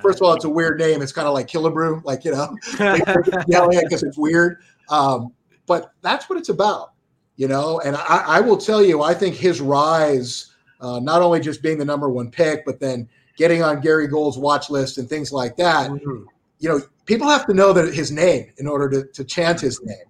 First 0.00 0.20
of 0.20 0.28
all, 0.28 0.34
it's 0.34 0.44
a 0.44 0.50
weird 0.50 0.78
name. 0.78 1.02
It's 1.02 1.10
kind 1.10 1.26
of 1.26 1.34
like 1.34 1.48
Killebrew, 1.48 2.04
like, 2.04 2.24
you 2.24 2.30
know, 2.30 2.56
yelling 3.48 3.80
because 3.82 4.04
it's 4.04 4.16
weird. 4.16 4.58
Um, 4.88 5.32
but 5.66 5.94
that's 6.00 6.30
what 6.30 6.38
it's 6.38 6.50
about 6.50 6.93
you 7.36 7.48
know, 7.48 7.80
and 7.80 7.96
I, 7.96 8.24
I 8.26 8.40
will 8.40 8.56
tell 8.56 8.84
you, 8.84 9.02
I 9.02 9.14
think 9.14 9.34
his 9.34 9.60
rise, 9.60 10.52
uh, 10.80 11.00
not 11.00 11.22
only 11.22 11.40
just 11.40 11.62
being 11.62 11.78
the 11.78 11.84
number 11.84 12.08
one 12.08 12.30
pick, 12.30 12.64
but 12.64 12.80
then 12.80 13.08
getting 13.36 13.62
on 13.62 13.80
Gary 13.80 14.06
Gold's 14.06 14.38
watch 14.38 14.70
list 14.70 14.98
and 14.98 15.08
things 15.08 15.32
like 15.32 15.56
that. 15.56 15.90
Mm-hmm. 15.90 16.24
You 16.60 16.68
know, 16.68 16.80
people 17.06 17.28
have 17.28 17.46
to 17.46 17.54
know 17.54 17.72
that 17.72 17.92
his 17.92 18.10
name 18.10 18.52
in 18.58 18.66
order 18.66 18.88
to, 18.88 19.12
to 19.12 19.24
chant 19.24 19.60
his 19.60 19.82
name. 19.82 20.06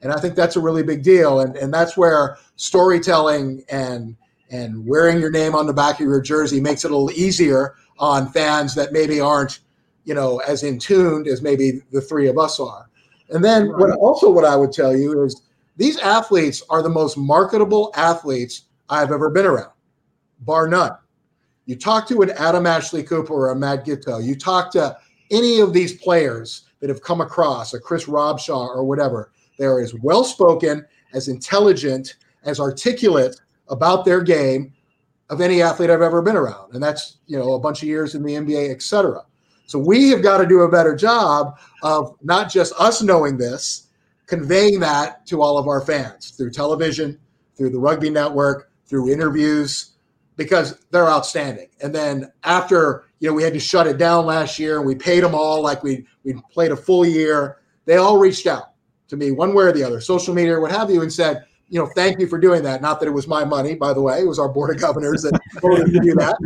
And 0.00 0.12
I 0.12 0.20
think 0.20 0.36
that's 0.36 0.56
a 0.56 0.60
really 0.60 0.84
big 0.84 1.02
deal. 1.02 1.40
And, 1.40 1.56
and 1.56 1.74
that's 1.74 1.96
where 1.96 2.38
storytelling 2.56 3.64
and 3.68 4.16
and 4.50 4.86
wearing 4.86 5.20
your 5.20 5.30
name 5.30 5.54
on 5.54 5.66
the 5.66 5.74
back 5.74 5.96
of 6.00 6.06
your 6.06 6.22
jersey 6.22 6.58
makes 6.58 6.82
it 6.82 6.90
a 6.90 6.96
little 6.96 7.10
easier 7.10 7.74
on 7.98 8.32
fans 8.32 8.74
that 8.74 8.94
maybe 8.94 9.20
aren't, 9.20 9.60
you 10.06 10.14
know, 10.14 10.38
as 10.38 10.62
in 10.62 10.78
tuned 10.78 11.26
as 11.26 11.42
maybe 11.42 11.82
the 11.92 12.00
three 12.00 12.28
of 12.28 12.38
us 12.38 12.58
are. 12.58 12.88
And 13.28 13.44
then 13.44 13.68
what 13.68 13.90
also 13.98 14.30
what 14.30 14.46
I 14.46 14.56
would 14.56 14.72
tell 14.72 14.96
you 14.96 15.22
is 15.22 15.42
these 15.78 15.98
athletes 15.98 16.62
are 16.68 16.82
the 16.82 16.90
most 16.90 17.16
marketable 17.16 17.92
athletes 17.96 18.64
I've 18.90 19.12
ever 19.12 19.30
been 19.30 19.46
around, 19.46 19.72
bar 20.40 20.68
none. 20.68 20.92
You 21.64 21.76
talk 21.76 22.06
to 22.08 22.20
an 22.22 22.30
Adam 22.32 22.66
Ashley 22.66 23.02
Cooper 23.02 23.32
or 23.32 23.50
a 23.50 23.56
Matt 23.56 23.86
Giteau, 23.86 24.22
you 24.22 24.34
talk 24.34 24.70
to 24.72 24.98
any 25.30 25.60
of 25.60 25.72
these 25.72 25.94
players 25.94 26.64
that 26.80 26.90
have 26.90 27.02
come 27.02 27.20
across, 27.20 27.74
a 27.74 27.80
Chris 27.80 28.04
Robshaw 28.04 28.68
or 28.68 28.84
whatever, 28.84 29.32
they're 29.58 29.80
as 29.80 29.94
well 29.94 30.24
spoken, 30.24 30.84
as 31.14 31.28
intelligent, 31.28 32.16
as 32.44 32.60
articulate 32.60 33.40
about 33.68 34.04
their 34.04 34.20
game 34.20 34.72
of 35.30 35.40
any 35.40 35.62
athlete 35.62 35.90
I've 35.90 36.02
ever 36.02 36.22
been 36.22 36.36
around. 36.36 36.74
And 36.74 36.82
that's, 36.82 37.18
you 37.26 37.38
know, 37.38 37.52
a 37.54 37.60
bunch 37.60 37.82
of 37.82 37.88
years 37.88 38.14
in 38.14 38.22
the 38.22 38.34
NBA, 38.34 38.70
et 38.70 38.82
cetera. 38.82 39.22
So 39.66 39.78
we 39.78 40.08
have 40.08 40.22
got 40.22 40.38
to 40.38 40.46
do 40.46 40.60
a 40.60 40.70
better 40.70 40.96
job 40.96 41.58
of 41.82 42.16
not 42.22 42.50
just 42.50 42.72
us 42.78 43.02
knowing 43.02 43.36
this, 43.36 43.87
conveying 44.28 44.78
that 44.78 45.26
to 45.26 45.42
all 45.42 45.58
of 45.58 45.66
our 45.66 45.80
fans 45.80 46.30
through 46.30 46.50
television, 46.50 47.18
through 47.56 47.70
the 47.70 47.78
rugby 47.78 48.10
network, 48.10 48.70
through 48.86 49.10
interviews, 49.10 49.96
because 50.36 50.78
they're 50.92 51.08
outstanding. 51.08 51.68
And 51.82 51.92
then 51.92 52.30
after, 52.44 53.06
you 53.18 53.28
know, 53.28 53.34
we 53.34 53.42
had 53.42 53.54
to 53.54 53.58
shut 53.58 53.88
it 53.88 53.98
down 53.98 54.26
last 54.26 54.58
year 54.58 54.78
and 54.78 54.86
we 54.86 54.94
paid 54.94 55.24
them 55.24 55.34
all 55.34 55.62
like 55.62 55.82
we 55.82 56.06
we 56.22 56.34
played 56.52 56.70
a 56.70 56.76
full 56.76 57.04
year, 57.04 57.58
they 57.86 57.96
all 57.96 58.18
reached 58.18 58.46
out 58.46 58.72
to 59.08 59.16
me 59.16 59.30
one 59.30 59.54
way 59.54 59.64
or 59.64 59.72
the 59.72 59.82
other, 59.82 60.00
social 60.00 60.34
media 60.34 60.54
or 60.54 60.60
what 60.60 60.70
have 60.70 60.90
you, 60.90 61.00
and 61.02 61.12
said, 61.12 61.44
you 61.70 61.78
know, 61.78 61.86
thank 61.86 62.20
you 62.20 62.26
for 62.26 62.38
doing 62.38 62.62
that. 62.62 62.82
Not 62.82 63.00
that 63.00 63.06
it 63.06 63.12
was 63.12 63.26
my 63.26 63.44
money, 63.44 63.74
by 63.74 63.92
the 63.92 64.00
way, 64.00 64.20
it 64.20 64.28
was 64.28 64.38
our 64.38 64.48
board 64.48 64.70
of 64.70 64.80
governors 64.80 65.22
that 65.22 65.38
voted 65.60 65.92
to 65.92 66.00
do 66.00 66.14
that. 66.14 66.36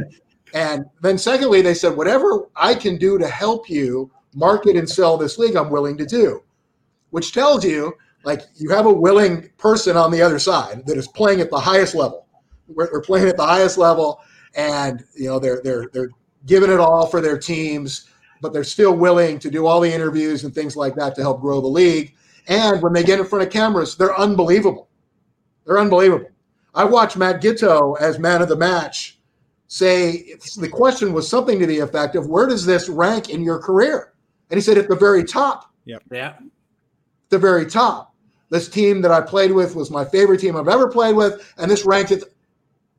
And 0.54 0.84
then 1.00 1.18
secondly, 1.18 1.62
they 1.62 1.74
said, 1.74 1.96
whatever 1.96 2.48
I 2.56 2.74
can 2.74 2.96
do 2.96 3.18
to 3.18 3.26
help 3.26 3.68
you 3.68 4.10
market 4.34 4.76
and 4.76 4.88
sell 4.88 5.16
this 5.16 5.38
league, 5.38 5.56
I'm 5.56 5.70
willing 5.70 5.96
to 5.98 6.06
do, 6.06 6.42
which 7.12 7.32
tells 7.32 7.64
you 7.64 7.94
like 8.24 8.40
you 8.56 8.70
have 8.70 8.86
a 8.86 8.92
willing 8.92 9.48
person 9.58 9.96
on 9.96 10.10
the 10.10 10.22
other 10.22 10.38
side 10.38 10.84
that 10.86 10.96
is 10.96 11.06
playing 11.08 11.40
at 11.40 11.50
the 11.50 11.58
highest 11.58 11.94
level. 11.94 12.26
We're, 12.68 12.90
we're 12.90 13.02
playing 13.02 13.28
at 13.28 13.36
the 13.36 13.46
highest 13.46 13.78
level, 13.78 14.20
and 14.54 15.04
you 15.14 15.28
know 15.28 15.38
they're 15.38 15.60
they're 15.62 15.88
they're 15.92 16.10
giving 16.46 16.70
it 16.70 16.80
all 16.80 17.06
for 17.06 17.20
their 17.20 17.38
teams, 17.38 18.08
but 18.40 18.52
they're 18.52 18.64
still 18.64 18.96
willing 18.96 19.38
to 19.40 19.50
do 19.50 19.66
all 19.66 19.80
the 19.80 19.92
interviews 19.92 20.44
and 20.44 20.54
things 20.54 20.74
like 20.74 20.94
that 20.96 21.14
to 21.14 21.20
help 21.20 21.40
grow 21.40 21.60
the 21.60 21.68
league. 21.68 22.14
And 22.48 22.82
when 22.82 22.92
they 22.92 23.04
get 23.04 23.20
in 23.20 23.26
front 23.26 23.46
of 23.46 23.52
cameras, 23.52 23.96
they're 23.96 24.18
unbelievable. 24.18 24.88
They're 25.64 25.78
unbelievable. 25.78 26.30
I 26.74 26.84
watched 26.84 27.16
Matt 27.16 27.42
Giteau 27.42 28.00
as 28.00 28.18
man 28.18 28.42
of 28.42 28.48
the 28.48 28.56
match 28.56 29.20
say 29.68 30.34
the 30.58 30.68
question 30.68 31.12
was 31.12 31.28
something 31.28 31.58
to 31.58 31.66
the 31.66 31.78
effect 31.78 32.16
of 32.16 32.26
where 32.26 32.46
does 32.46 32.66
this 32.66 32.88
rank 32.88 33.30
in 33.30 33.42
your 33.42 33.58
career? 33.58 34.12
And 34.50 34.58
he 34.58 34.62
said 34.62 34.76
at 34.78 34.88
the 34.88 34.96
very 34.96 35.24
top. 35.24 35.72
Yeah. 35.84 35.98
Yeah. 36.10 36.34
The 37.32 37.38
very 37.38 37.64
top. 37.64 38.14
This 38.50 38.68
team 38.68 39.00
that 39.00 39.10
I 39.10 39.22
played 39.22 39.52
with 39.52 39.74
was 39.74 39.90
my 39.90 40.04
favorite 40.04 40.38
team 40.38 40.54
I've 40.54 40.68
ever 40.68 40.86
played 40.86 41.16
with, 41.16 41.54
and 41.56 41.70
this 41.70 41.86
ranked 41.86 42.10
it. 42.10 42.24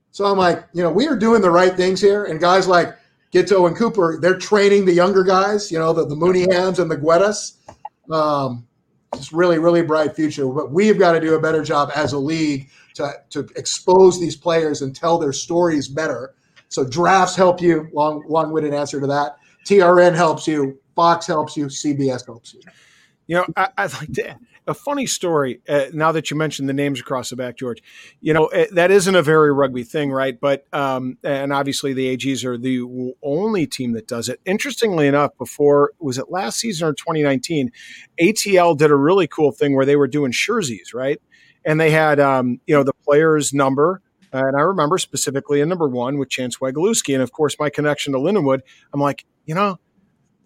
So 0.10 0.26
I'm 0.26 0.40
like, 0.40 0.66
you 0.74 0.82
know, 0.82 0.92
we 0.92 1.08
are 1.08 1.16
doing 1.16 1.44
the 1.44 1.52
right 1.52 1.76
things 1.76 2.02
here. 2.02 2.26
And 2.26 2.40
guys 2.40 2.68
like 2.68 2.98
Giteau 3.32 3.68
and 3.68 3.78
Cooper, 3.78 4.18
they're 4.20 4.40
training 4.40 4.86
the 4.86 4.92
younger 4.92 5.24
guys, 5.24 5.72
you 5.72 5.78
know, 5.78 5.94
the, 5.94 6.08
the 6.08 6.16
Mooneyhams 6.16 6.80
and 6.80 6.90
the 6.90 6.98
Guerras. 6.98 7.60
Um, 8.10 8.66
it's 9.14 9.32
really, 9.32 9.60
really 9.60 9.84
bright 9.84 10.16
future. 10.16 10.48
But 10.48 10.72
we've 10.72 10.98
got 10.98 11.12
to 11.12 11.20
do 11.20 11.36
a 11.36 11.40
better 11.40 11.64
job 11.64 11.92
as 11.96 12.14
a 12.14 12.18
league 12.18 12.72
to, 12.96 13.14
to 13.30 13.48
expose 13.56 14.20
these 14.20 14.36
players 14.36 14.82
and 14.82 14.96
tell 14.96 15.20
their 15.20 15.34
stories 15.34 15.88
better 15.88 16.34
so 16.70 16.84
drafts 16.84 17.36
help 17.36 17.62
you. 17.62 17.88
Long 17.94 18.24
long-winded 18.28 18.74
answer 18.74 19.00
to 19.00 19.06
that. 19.06 19.38
TRN 19.68 20.16
helps 20.16 20.48
you. 20.48 20.80
Fox 20.96 21.28
helps 21.28 21.56
you. 21.56 21.68
CBS 21.68 22.26
helps 22.26 22.56
you. 22.56 22.62
You 23.28 23.38
know, 23.38 23.46
I, 23.56 23.84
would 23.84 23.94
like 23.94 24.14
to 24.14 24.38
a 24.68 24.74
funny 24.74 25.06
story. 25.06 25.62
Uh, 25.68 25.86
now 25.94 26.12
that 26.12 26.30
you 26.30 26.38
mentioned 26.38 26.70
the 26.70 26.74
names 26.74 27.00
across 27.00 27.30
the 27.30 27.36
back, 27.36 27.58
George, 27.58 27.82
you 28.22 28.34
know 28.34 28.46
uh, 28.48 28.66
that 28.72 28.92
isn't 28.92 29.16
a 29.16 29.22
very 29.22 29.52
rugby 29.52 29.84
thing, 29.84 30.12
right? 30.12 30.40
But 30.40 30.66
um, 30.74 31.18
and 31.24 31.54
obviously 31.54 31.94
the 31.94 32.16
AGs 32.16 32.44
are 32.44 32.58
the 32.58 33.14
only 33.22 33.66
team 33.68 33.94
that 33.94 34.08
does 34.08 34.30
it. 34.30 34.40
Interestingly 34.46 35.08
enough, 35.08 35.38
before 35.38 35.92
was 36.00 36.18
it 36.18 36.30
last 36.30 36.60
season 36.60 36.88
or 36.88 36.94
2019, 36.94 37.72
ATL 38.22 38.78
did 38.78 38.92
a 38.92 38.96
really 38.96 39.28
cool 39.28 39.52
thing 39.52 39.76
where 39.76 39.86
they 39.86 39.96
were 39.96 40.08
doing 40.08 40.32
jerseys, 40.32 40.94
right? 40.94 41.22
And 41.66 41.80
they 41.80 41.92
had 41.92 42.20
um, 42.20 42.60
you 42.68 42.76
know 42.76 42.84
the 42.84 42.94
player's 43.06 43.54
number 43.54 44.02
and 44.34 44.58
I 44.58 44.62
remember 44.62 44.98
specifically 44.98 45.62
in 45.62 45.70
number 45.70 45.88
one 45.88 46.18
with 46.18 46.30
Chance 46.30 46.58
Wenglewski. 46.58 47.14
And 47.14 47.22
of 47.22 47.32
course, 47.32 47.56
my 47.60 47.70
connection 47.70 48.14
to 48.14 48.20
Lindenwood, 48.20 48.62
I'm 48.92 49.00
like, 49.00 49.26
you 49.46 49.54
know, 49.54 49.78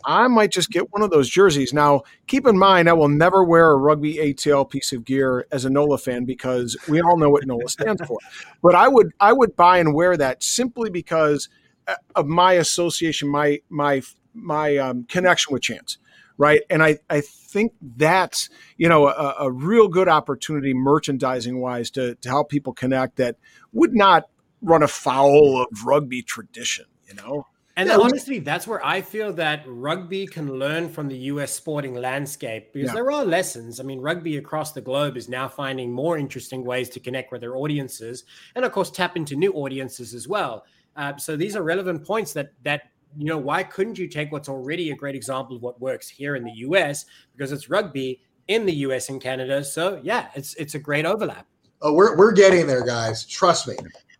I 0.07 0.27
might 0.29 0.51
just 0.51 0.71
get 0.71 0.93
one 0.93 1.01
of 1.01 1.11
those 1.11 1.29
jerseys. 1.29 1.73
Now, 1.73 2.03
keep 2.27 2.47
in 2.47 2.57
mind, 2.57 2.89
I 2.89 2.93
will 2.93 3.09
never 3.09 3.43
wear 3.43 3.71
a 3.71 3.75
rugby 3.75 4.15
ATL 4.15 4.67
piece 4.67 4.93
of 4.93 5.03
gear 5.03 5.45
as 5.51 5.65
a 5.65 5.69
NOLA 5.69 5.97
fan 5.97 6.23
because 6.23 6.77
we 6.87 7.01
all 7.01 7.17
know 7.17 7.29
what 7.29 7.45
NOLA 7.45 7.67
stands 7.69 8.01
for. 8.05 8.17
But 8.63 8.73
I 8.73 8.87
would 8.87 9.11
I 9.19 9.33
would 9.33 9.55
buy 9.55 9.77
and 9.77 9.93
wear 9.93 10.17
that 10.17 10.41
simply 10.41 10.89
because 10.89 11.49
uh, 11.87 11.95
of 12.15 12.25
my 12.25 12.53
association, 12.53 13.29
my 13.29 13.59
my 13.69 14.01
my 14.33 14.77
um, 14.77 15.03
connection 15.03 15.53
with 15.53 15.61
Chance 15.61 15.99
right? 16.37 16.61
And 16.69 16.83
I, 16.83 16.99
I 17.09 17.21
think 17.21 17.73
that's 17.81 18.49
you 18.77 18.87
know 18.87 19.07
a, 19.07 19.35
a 19.39 19.51
real 19.51 19.87
good 19.87 20.07
opportunity 20.07 20.73
merchandising 20.73 21.59
wise 21.59 21.89
to, 21.91 22.15
to 22.15 22.29
help 22.29 22.49
people 22.49 22.73
connect 22.73 23.17
that 23.17 23.37
would 23.73 23.93
not 23.93 24.25
run 24.61 24.83
afoul 24.83 25.61
of 25.61 25.85
rugby 25.85 26.21
tradition, 26.21 26.85
you 27.07 27.15
know. 27.15 27.45
And 27.77 27.89
yeah, 27.89 27.97
honestly, 27.97 28.39
that's 28.39 28.65
where 28.65 28.83
I 28.83 29.01
feel 29.01 29.31
that 29.33 29.63
rugby 29.67 30.25
can 30.25 30.57
learn 30.57 30.89
from 30.89 31.07
the 31.07 31.17
US 31.31 31.53
sporting 31.53 31.93
landscape 31.93 32.73
because 32.73 32.89
yeah. 32.89 32.95
there 32.95 33.11
are 33.11 33.23
lessons. 33.23 33.79
I 33.79 33.83
mean, 33.83 34.01
rugby 34.01 34.37
across 34.37 34.71
the 34.71 34.81
globe 34.81 35.15
is 35.15 35.29
now 35.29 35.47
finding 35.47 35.91
more 35.91 36.17
interesting 36.17 36.65
ways 36.65 36.89
to 36.89 36.99
connect 36.99 37.31
with 37.31 37.41
their 37.41 37.55
audiences 37.55 38.23
and, 38.55 38.65
of 38.65 38.71
course, 38.71 38.89
tap 38.89 39.15
into 39.15 39.35
new 39.35 39.53
audiences 39.53 40.15
as 40.15 40.27
well. 40.27 40.65
Uh, 40.95 41.15
so 41.17 41.37
these 41.37 41.55
are 41.55 41.61
relevant 41.61 42.03
points 42.03 42.33
that 42.33 42.51
that 42.63 42.89
you 43.15 43.25
know, 43.25 43.37
why 43.37 43.63
couldn't 43.63 43.97
you 43.97 44.07
take 44.07 44.31
what's 44.31 44.49
already 44.49 44.91
a 44.91 44.95
great 44.95 45.15
example 45.15 45.55
of 45.55 45.61
what 45.61 45.79
works 45.79 46.09
here 46.09 46.35
in 46.35 46.43
the 46.43 46.51
US 46.51 47.05
because 47.35 47.51
it's 47.51 47.69
rugby 47.69 48.21
in 48.47 48.65
the 48.65 48.73
US 48.73 49.09
and 49.09 49.21
Canada. 49.21 49.63
So 49.63 50.01
yeah, 50.03 50.29
it's 50.33 50.55
it's 50.55 50.73
a 50.73 50.79
great 50.79 51.05
overlap. 51.05 51.45
Oh, 51.81 51.93
we're 51.93 52.17
we're 52.17 52.31
getting 52.31 52.65
there, 52.65 52.83
guys. 52.83 53.23
Trust 53.25 53.67
me. 53.67 53.75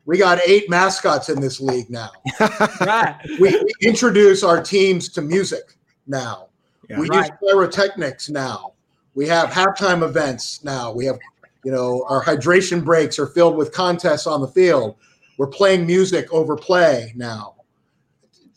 We 0.08 0.18
got 0.18 0.40
eight 0.44 0.70
mascots 0.70 1.30
in 1.30 1.40
this 1.40 1.60
league 1.60 1.92
now. 1.92 2.10
right. 2.82 3.20
We, 3.40 3.52
we, 3.52 3.68
introduce 3.82 4.44
our 4.44 4.64
teams 4.64 5.10
to 5.10 5.22
music 5.22 5.78
now. 6.08 6.48
Yeah, 6.90 7.00
we 7.00 7.08
right. 7.10 7.30
use 7.30 7.38
pyrotechnics 7.44 8.30
now. 8.30 8.74
We 9.14 9.28
have 9.28 9.50
halftime 9.50 10.02
events 10.04 10.64
now. 10.64 10.92
We 10.92 11.06
have, 11.06 11.20
you 11.64 11.72
know, 11.72 12.06
our 12.10 12.24
hydration 12.24 12.84
breaks 12.84 13.20
are 13.20 13.28
filled 13.28 13.56
with 13.56 13.72
contests 13.72 14.26
on 14.26 14.42
the 14.42 14.48
field. 14.48 14.96
We're 15.38 15.48
playing 15.48 15.86
music 15.86 16.34
over 16.34 16.56
play 16.56 17.14
now 17.16 17.58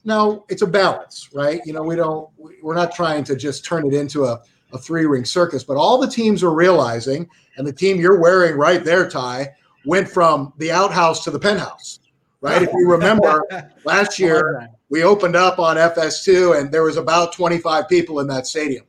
now 0.05 0.45
it's 0.49 0.63
a 0.63 0.67
balance, 0.67 1.29
right? 1.33 1.61
You 1.65 1.73
know, 1.73 1.83
we 1.83 1.97
don't, 1.97 2.29
we're 2.63 2.75
not 2.75 2.95
trying 2.95 3.25
to 3.25 3.37
just 3.37 3.65
turn 3.65 3.87
it 3.87 3.95
into 3.95 4.25
a, 4.25 4.41
a 4.73 4.79
three 4.79 5.07
ring 5.07 5.25
circus, 5.25 5.65
but 5.65 5.77
all 5.77 5.99
the 5.99 6.09
teams 6.09 6.43
are 6.43 6.53
realizing, 6.53 7.29
and 7.57 7.67
the 7.67 7.73
team 7.73 8.01
you're 8.01 8.21
wearing 8.21 8.57
right 8.57 8.85
there, 8.85 9.09
Ty, 9.09 9.49
went 9.85 10.09
from 10.09 10.53
the 10.59 10.71
outhouse 10.71 11.25
to 11.25 11.31
the 11.31 11.39
penthouse, 11.39 12.01
right? 12.41 12.63
if 12.63 12.73
you 12.73 12.91
remember 12.91 13.45
last 13.85 14.19
year, 14.19 14.69
we 14.89 15.03
opened 15.03 15.37
up 15.37 15.59
on 15.59 15.77
FS2 15.77 16.59
and 16.59 16.73
there 16.73 16.83
was 16.83 16.97
about 16.97 17.33
25 17.33 17.89
people 17.89 18.21
in 18.21 18.27
that 18.29 18.47
stadium. 18.47 18.85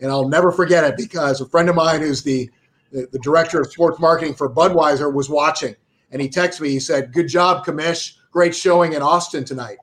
And 0.00 0.10
I'll 0.10 0.28
never 0.28 0.50
forget 0.50 0.84
it 0.84 0.96
because 0.96 1.40
a 1.40 1.48
friend 1.48 1.68
of 1.68 1.74
mine 1.74 2.00
who's 2.00 2.22
the, 2.22 2.48
the, 2.90 3.06
the 3.12 3.18
director 3.18 3.60
of 3.60 3.70
sports 3.70 3.98
marketing 3.98 4.34
for 4.34 4.48
Budweiser 4.48 5.12
was 5.12 5.28
watching 5.28 5.76
and 6.10 6.20
he 6.20 6.28
texted 6.28 6.62
me. 6.62 6.70
He 6.70 6.80
said, 6.80 7.12
Good 7.12 7.28
job, 7.28 7.64
Commish. 7.64 8.16
Great 8.30 8.54
showing 8.54 8.92
in 8.92 9.02
Austin 9.02 9.44
tonight. 9.44 9.78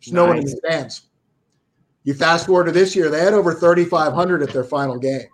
There's 0.00 0.12
nice. 0.12 0.14
no 0.14 0.26
one 0.26 0.38
in 0.38 0.44
the 0.44 0.50
stands. 0.50 1.02
You 2.04 2.14
fast 2.14 2.46
forward 2.46 2.64
to 2.64 2.72
this 2.72 2.96
year, 2.96 3.10
they 3.10 3.20
had 3.20 3.34
over 3.34 3.54
3,500 3.54 4.42
at 4.42 4.50
their 4.50 4.64
final 4.64 4.98
game. 4.98 5.28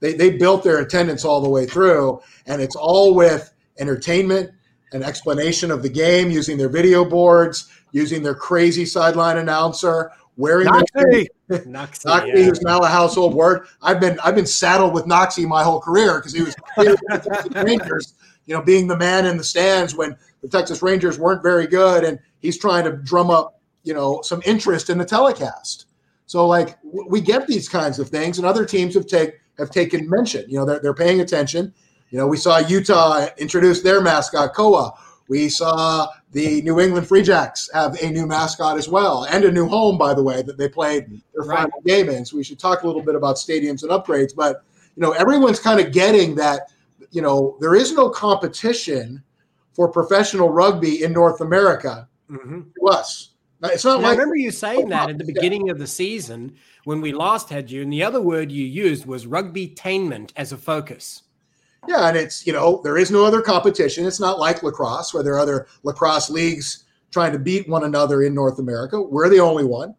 They, 0.00 0.14
they 0.14 0.36
built 0.36 0.62
their 0.62 0.78
attendance 0.78 1.24
all 1.24 1.40
the 1.40 1.48
way 1.48 1.66
through, 1.66 2.20
and 2.46 2.62
it's 2.62 2.76
all 2.76 3.14
with 3.14 3.52
entertainment, 3.78 4.50
an 4.92 5.02
explanation 5.02 5.70
of 5.70 5.82
the 5.82 5.88
game, 5.88 6.30
using 6.30 6.56
their 6.56 6.68
video 6.68 7.04
boards, 7.04 7.68
using 7.92 8.22
their 8.22 8.34
crazy 8.34 8.84
sideline 8.84 9.38
announcer, 9.38 10.12
wearing 10.36 10.66
Noxie, 10.68 11.26
Noxie, 11.50 11.66
Noxie 11.66 12.26
yeah. 12.28 12.44
who's 12.44 12.62
now 12.62 12.78
a 12.78 12.88
household 12.88 13.34
word. 13.34 13.66
I've 13.82 14.00
been 14.00 14.18
I've 14.20 14.34
been 14.34 14.46
saddled 14.46 14.94
with 14.94 15.04
Noxie 15.04 15.46
my 15.46 15.62
whole 15.62 15.80
career 15.80 16.18
because 16.18 16.32
he 16.32 16.42
was 16.42 16.54
the 16.76 17.62
Rangers, 17.66 18.14
you 18.46 18.54
know, 18.54 18.62
being 18.62 18.86
the 18.86 18.96
man 18.96 19.26
in 19.26 19.36
the 19.36 19.44
stands 19.44 19.94
when 19.94 20.16
the 20.42 20.48
Texas 20.48 20.82
Rangers 20.82 21.18
weren't 21.18 21.42
very 21.42 21.66
good, 21.66 22.04
and 22.04 22.18
he's 22.38 22.58
trying 22.58 22.84
to 22.84 22.92
drum 22.92 23.30
up 23.30 23.60
you 23.82 23.94
know 23.94 24.22
some 24.22 24.42
interest 24.46 24.88
in 24.88 24.98
the 24.98 25.04
telecast. 25.04 25.86
So 26.26 26.46
like 26.46 26.78
we 26.82 27.20
get 27.20 27.46
these 27.46 27.68
kinds 27.68 27.98
of 27.98 28.08
things, 28.08 28.38
and 28.38 28.46
other 28.46 28.64
teams 28.64 28.94
have 28.94 29.06
take 29.06 29.40
have 29.58 29.70
taken 29.70 30.08
mention. 30.08 30.48
You 30.48 30.58
know, 30.58 30.64
they're 30.64 30.80
they're 30.80 30.94
paying 30.94 31.20
attention. 31.20 31.72
You 32.10 32.18
know, 32.18 32.26
we 32.26 32.36
saw 32.36 32.58
Utah 32.58 33.26
introduce 33.36 33.82
their 33.82 34.00
mascot 34.00 34.54
Koa. 34.54 34.94
We 35.28 35.50
saw 35.50 36.08
the 36.32 36.62
New 36.62 36.80
England 36.80 37.06
Free 37.06 37.22
Jacks 37.22 37.68
have 37.74 38.00
a 38.02 38.10
new 38.10 38.26
mascot 38.26 38.78
as 38.78 38.88
well, 38.88 39.26
and 39.30 39.44
a 39.44 39.52
new 39.52 39.68
home, 39.68 39.98
by 39.98 40.14
the 40.14 40.22
way, 40.22 40.40
that 40.42 40.56
they 40.56 40.68
played 40.68 41.10
their 41.34 41.44
right. 41.44 41.58
final 41.58 41.82
game 41.84 42.08
in. 42.08 42.24
So 42.24 42.36
we 42.36 42.44
should 42.44 42.58
talk 42.58 42.82
a 42.82 42.86
little 42.86 43.02
bit 43.02 43.14
about 43.14 43.36
stadiums 43.36 43.82
and 43.82 43.90
upgrades. 43.90 44.34
But 44.34 44.64
you 44.96 45.02
know, 45.02 45.12
everyone's 45.12 45.60
kind 45.60 45.80
of 45.80 45.92
getting 45.92 46.34
that. 46.36 46.72
You 47.10 47.22
know, 47.22 47.56
there 47.60 47.74
is 47.74 47.92
no 47.92 48.10
competition 48.10 49.22
for 49.72 49.88
professional 49.88 50.50
rugby 50.50 51.04
in 51.04 51.12
North 51.12 51.40
America 51.40 52.08
mm-hmm. 52.30 52.62
to 52.62 52.86
us. 52.86 53.30
It's 53.62 53.84
not. 53.84 54.00
Like, 54.00 54.06
I 54.06 54.10
remember 54.12 54.36
you 54.36 54.50
saying 54.50 54.86
oh, 54.86 54.90
that 54.90 55.10
at 55.10 55.18
the 55.18 55.24
beginning 55.24 55.70
of 55.70 55.78
the 55.78 55.86
season 55.86 56.56
when 56.84 57.00
we 57.00 57.12
last 57.12 57.48
had 57.48 57.70
you, 57.70 57.82
and 57.82 57.92
the 57.92 58.04
other 58.04 58.20
word 58.20 58.52
you 58.52 58.64
used 58.64 59.06
was 59.06 59.26
rugby 59.26 59.68
tainment 59.68 60.30
as 60.36 60.52
a 60.52 60.56
focus. 60.56 61.22
Yeah, 61.86 62.08
and 62.08 62.16
it's 62.16 62.46
you 62.46 62.52
know 62.52 62.80
there 62.82 62.98
is 62.98 63.10
no 63.10 63.24
other 63.24 63.42
competition. 63.42 64.06
It's 64.06 64.20
not 64.20 64.38
like 64.38 64.62
lacrosse 64.62 65.12
where 65.12 65.22
there 65.22 65.34
are 65.34 65.40
other 65.40 65.66
lacrosse 65.82 66.30
leagues 66.30 66.84
trying 67.10 67.32
to 67.32 67.38
beat 67.38 67.68
one 67.68 67.84
another 67.84 68.22
in 68.22 68.34
North 68.34 68.58
America. 68.58 69.00
We're 69.00 69.28
the 69.28 69.40
only 69.40 69.64
one. 69.64 69.94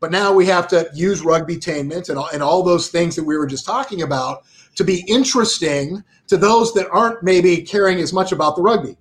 But 0.00 0.10
now 0.10 0.32
we 0.32 0.46
have 0.46 0.66
to 0.68 0.90
use 0.94 1.22
rugby 1.22 1.56
tainment 1.56 2.08
and, 2.08 2.18
and 2.32 2.42
all 2.42 2.64
those 2.64 2.88
things 2.88 3.14
that 3.14 3.22
we 3.22 3.36
were 3.36 3.46
just 3.46 3.64
talking 3.64 4.02
about 4.02 4.44
to 4.74 4.82
be 4.82 5.04
interesting 5.06 6.02
to 6.26 6.36
those 6.36 6.74
that 6.74 6.90
aren't 6.90 7.22
maybe 7.22 7.62
caring 7.62 7.98
as 7.98 8.12
much 8.12 8.32
about 8.32 8.56
the 8.56 8.62
rugby. 8.62 8.96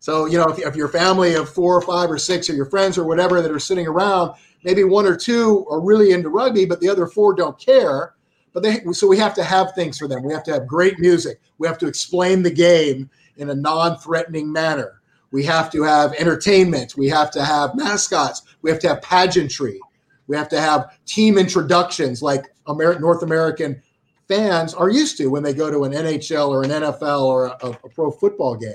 So, 0.00 0.26
you 0.26 0.38
know, 0.38 0.48
if, 0.48 0.58
if 0.58 0.76
your 0.76 0.88
family 0.88 1.34
of 1.34 1.48
four 1.48 1.76
or 1.76 1.82
five 1.82 2.10
or 2.10 2.18
six 2.18 2.48
or 2.48 2.54
your 2.54 2.66
friends 2.66 2.96
or 2.96 3.04
whatever 3.04 3.42
that 3.42 3.50
are 3.50 3.58
sitting 3.58 3.86
around, 3.86 4.34
maybe 4.62 4.84
one 4.84 5.06
or 5.06 5.16
two 5.16 5.66
are 5.68 5.80
really 5.80 6.12
into 6.12 6.28
rugby, 6.28 6.64
but 6.64 6.80
the 6.80 6.88
other 6.88 7.06
four 7.06 7.34
don't 7.34 7.58
care. 7.58 8.14
But 8.52 8.62
they, 8.62 8.80
so 8.92 9.06
we 9.06 9.18
have 9.18 9.34
to 9.34 9.44
have 9.44 9.72
things 9.74 9.98
for 9.98 10.08
them. 10.08 10.22
We 10.22 10.32
have 10.32 10.44
to 10.44 10.52
have 10.52 10.66
great 10.66 10.98
music. 10.98 11.40
We 11.58 11.66
have 11.66 11.78
to 11.78 11.86
explain 11.86 12.42
the 12.42 12.50
game 12.50 13.10
in 13.36 13.50
a 13.50 13.54
non-threatening 13.54 14.50
manner. 14.50 15.00
We 15.30 15.44
have 15.44 15.70
to 15.72 15.82
have 15.82 16.14
entertainment. 16.14 16.96
We 16.96 17.08
have 17.08 17.30
to 17.32 17.44
have 17.44 17.74
mascots. 17.74 18.42
We 18.62 18.70
have 18.70 18.80
to 18.80 18.88
have 18.88 19.02
pageantry. 19.02 19.78
We 20.26 20.36
have 20.36 20.48
to 20.50 20.60
have 20.60 20.96
team 21.06 21.38
introductions 21.38 22.22
like 22.22 22.46
Amer- 22.68 22.98
North 22.98 23.22
American 23.22 23.82
fans 24.26 24.74
are 24.74 24.90
used 24.90 25.16
to 25.18 25.26
when 25.28 25.42
they 25.42 25.54
go 25.54 25.70
to 25.70 25.84
an 25.84 25.92
NHL 25.92 26.48
or 26.48 26.62
an 26.62 26.70
NFL 26.70 27.22
or 27.22 27.46
a, 27.46 27.70
a 27.84 27.88
pro 27.88 28.10
football 28.10 28.54
game. 28.56 28.72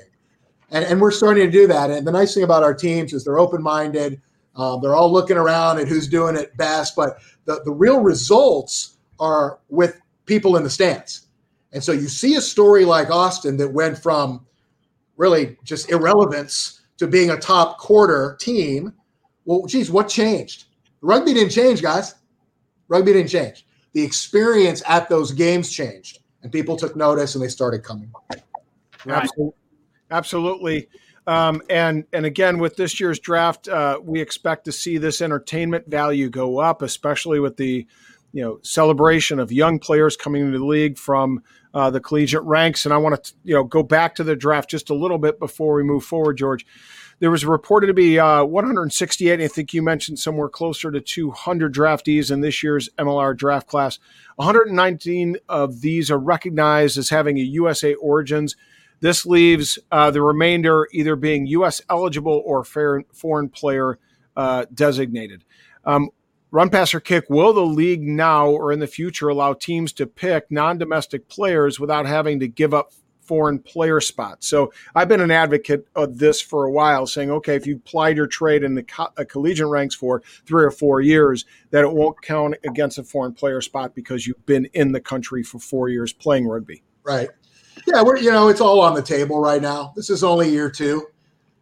And, 0.74 0.84
and, 0.86 1.00
we're 1.00 1.12
starting 1.12 1.46
to 1.46 1.52
do 1.52 1.68
that. 1.68 1.92
And 1.92 2.06
the 2.06 2.12
nice 2.12 2.34
thing 2.34 2.44
about 2.44 2.64
our 2.64 2.74
teams 2.74 3.14
is 3.14 3.24
they're 3.24 3.40
open 3.40 3.62
minded. 3.62 4.20
Um, 4.56 4.82
they're 4.82 4.96
all 4.96 5.12
looking 5.12 5.38
around 5.38 5.80
at 5.80 5.88
who's 5.88 6.08
doing 6.08 6.36
it 6.36 6.58
best. 6.58 6.96
But 6.96 7.20
the, 7.46 7.62
the 7.64 7.72
real 7.72 8.00
results 8.00 8.98
are 9.20 9.60
with 9.70 10.02
people 10.26 10.58
in 10.58 10.64
the 10.64 10.70
stands. 10.70 11.28
And 11.72 11.84
so 11.84 11.92
you 11.92 12.08
see 12.08 12.36
a 12.36 12.42
story 12.42 12.86
like 12.86 13.10
Austin 13.10 13.56
that 13.58 13.72
went 13.72 13.98
from 13.98 14.46
really 15.18 15.58
just 15.64 15.92
irrelevance 15.92 16.82
to 16.98 17.08
being 17.08 17.30
a 17.30 17.38
top 17.38 17.78
quarter 17.78 18.38
team. 18.40 18.94
Well, 19.46 19.66
geez, 19.66 19.92
what 19.92 20.10
changed? 20.10 20.66
Rugby 21.02 21.34
didn't 21.34 21.52
change, 21.52 21.82
guys. 21.82 22.16
Rugby 22.88 23.14
didn't 23.14 23.30
change. 23.30 23.66
The 23.94 24.02
experience 24.02 24.82
at 24.88 25.10
those 25.10 25.32
games 25.32 25.72
changed, 25.72 26.20
and 26.42 26.52
people 26.52 26.76
took 26.78 26.96
notice 26.96 27.36
and 27.36 27.44
they 27.44 27.48
started 27.48 27.84
coming. 27.84 28.12
Right. 29.06 29.24
Absolutely. 29.24 29.54
Um, 31.26 31.62
and 31.70 32.06
and 32.12 32.26
again, 32.26 32.60
with 32.60 32.76
this 32.76 33.00
year's 33.00 33.20
draft, 33.20 33.68
uh, 33.68 34.00
we 34.04 34.22
expect 34.22 34.66
to 34.66 34.72
see 34.72 34.98
this 34.98 35.22
entertainment 35.22 35.88
value 35.88 36.30
go 36.30 36.60
up, 36.60 36.82
especially 36.82 37.40
with 37.40 37.58
the 37.58 37.88
you 38.34 38.44
know 38.44 38.60
celebration 38.62 39.40
of 39.40 39.52
young 39.52 39.80
players 39.80 40.18
coming 40.18 40.46
into 40.46 40.58
the 40.58 40.66
league 40.66 40.98
from 40.98 41.42
uh, 41.74 41.90
the 41.90 42.02
collegiate 42.02 42.44
ranks. 42.44 42.86
And 42.86 42.94
I 42.94 42.98
want 42.98 43.24
to 43.24 43.34
you 43.44 43.54
know 43.54 43.64
go 43.64 43.84
back 43.84 44.16
to 44.16 44.24
the 44.24 44.36
draft 44.36 44.70
just 44.70 44.90
a 44.90 44.96
little 44.96 45.18
bit 45.18 45.40
before 45.40 45.76
we 45.76 45.84
move 45.84 46.04
forward, 46.04 46.38
George. 46.38 46.66
There 47.20 47.32
was 47.32 47.46
reported 47.46 47.88
to 47.88 47.94
be 47.94 48.20
uh, 48.20 48.44
168. 48.44 49.40
I 49.40 49.48
think 49.48 49.74
you 49.74 49.82
mentioned 49.82 50.20
somewhere 50.20 50.50
closer 50.50 50.92
to 50.92 51.00
200 51.00 51.74
draftees 51.74 52.32
in 52.32 52.42
this 52.42 52.62
year's 52.62 52.90
MLR 52.98 53.38
draft 53.38 53.68
class. 53.68 53.98
119 54.36 55.38
of 55.48 55.80
these 55.80 56.12
are 56.12 56.18
recognized 56.18 56.98
as 56.98 57.10
having 57.10 57.38
a 57.38 57.44
USA 57.44 57.94
origins. 57.94 58.58
This 59.04 59.26
leaves 59.26 59.78
uh, 59.92 60.12
the 60.12 60.22
remainder 60.22 60.88
either 60.94 61.18
being 61.18 61.46
U.S. 61.48 61.82
eligible 61.90 62.42
or 62.46 62.64
foreign 62.64 63.50
player 63.50 64.00
uh, 64.38 64.66
designated. 64.74 65.44
Um, 65.84 66.12
run, 66.52 66.70
pass, 66.70 66.94
or 66.94 67.02
kick. 67.02 67.26
Will 67.30 67.52
the 67.52 67.66
league 67.66 68.02
now 68.02 68.48
or 68.48 68.72
in 68.72 68.80
the 68.80 68.88
future 68.88 69.28
allow 69.28 69.56
teams 69.56 69.92
to 69.94 70.08
pick 70.08 70.50
non 70.50 70.78
domestic 70.78 71.28
players 71.28 71.82
without 71.82 72.06
having 72.06 72.40
to 72.40 72.48
give 72.48 72.74
up 72.74 72.94
foreign 73.20 73.60
player 73.60 74.00
spots. 74.00 74.48
So 74.48 74.72
I've 74.96 75.10
been 75.10 75.22
an 75.22 75.32
advocate 75.32 75.86
of 75.96 76.18
this 76.18 76.42
for 76.42 76.64
a 76.64 76.72
while, 76.72 77.06
saying, 77.06 77.30
okay, 77.30 77.56
if 77.56 77.68
you 77.68 77.76
applied 77.76 78.16
your 78.16 78.28
trade 78.28 78.64
in 78.64 78.76
the 78.76 78.84
co- 78.84 79.10
uh, 79.18 79.26
collegiate 79.28 79.68
ranks 79.68 79.96
for 79.96 80.22
three 80.46 80.64
or 80.64 80.72
four 80.72 81.02
years, 81.02 81.46
that 81.72 81.84
it 81.84 81.92
won't 81.92 82.22
count 82.22 82.56
against 82.66 82.98
a 83.00 83.04
foreign 83.04 83.34
player 83.34 83.60
spot 83.60 83.96
because 83.96 84.26
you've 84.26 84.46
been 84.46 84.66
in 84.74 84.94
the 84.94 85.02
country 85.02 85.44
for 85.44 85.60
four 85.60 85.90
years 85.90 86.14
playing 86.14 86.48
rugby. 86.48 86.84
Right. 87.04 87.30
Yeah, 87.88 88.02
we're 88.02 88.18
you 88.18 88.32
know 88.32 88.50
it's 88.50 88.62
all 88.62 88.82
on 88.82 88.94
the 88.94 89.02
table 89.02 89.40
right 89.40 89.62
now. 89.62 89.94
This 89.96 90.10
is 90.10 90.24
only 90.24 90.50
year 90.50 90.70
two. 90.70 91.08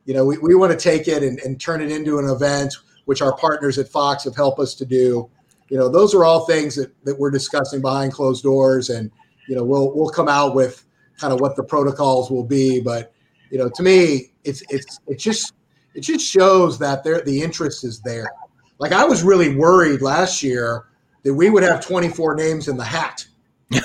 You 0.06 0.14
know, 0.14 0.26
we, 0.26 0.38
we 0.40 0.56
want 0.56 0.72
to 0.72 0.78
take 0.78 1.08
it 1.08 1.24
and, 1.24 1.40
and 1.40 1.60
turn 1.60 1.82
it 1.82 1.92
into 1.92 2.18
an 2.18 2.28
event, 2.28 2.74
which 3.06 3.22
our 3.22 3.36
partners 3.36 3.78
at 3.78 3.88
Fox 3.88 4.24
have 4.24 4.36
helped 4.36 4.60
us 4.60 4.74
to 4.76 4.86
do. 4.86 5.30
You 5.70 5.78
know, 5.78 5.90
those 5.90 6.14
are 6.14 6.26
all 6.26 6.46
things 6.46 6.76
that, 6.76 6.92
that 7.06 7.18
we're 7.18 7.32
discussing 7.32 7.82
behind 7.82 8.12
closed 8.12 8.44
doors, 8.44 8.90
and 8.90 9.12
you 9.48 9.56
know, 9.56 9.64
we'll 9.64 9.94
we'll 9.96 10.10
come 10.10 10.28
out 10.28 10.56
with 10.56 10.84
kind 11.18 11.34
of 11.34 11.40
what 11.40 11.56
the 11.56 11.64
protocols 11.64 12.30
will 12.30 12.44
be. 12.44 12.82
But 12.82 13.14
you 13.50 13.58
know, 13.58 13.70
to 13.70 13.84
me, 13.84 14.32
it's 14.44 14.64
it's 14.70 15.00
it 15.08 15.18
just 15.18 15.54
it 15.94 16.02
just 16.02 16.26
shows 16.26 16.80
that 16.80 17.04
there 17.04 17.22
the 17.22 17.42
interest 17.42 17.84
is 17.84 18.02
there. 18.02 18.32
Like 18.80 18.92
I 18.92 19.06
was 19.06 19.24
really 19.24 19.56
worried 19.56 20.02
last 20.02 20.42
year 20.42 20.86
that 21.24 21.34
we 21.34 21.50
would 21.50 21.64
have 21.64 21.86
24 21.86 22.36
names 22.36 22.68
in 22.68 22.78
the 22.78 22.84
hat. 22.84 23.26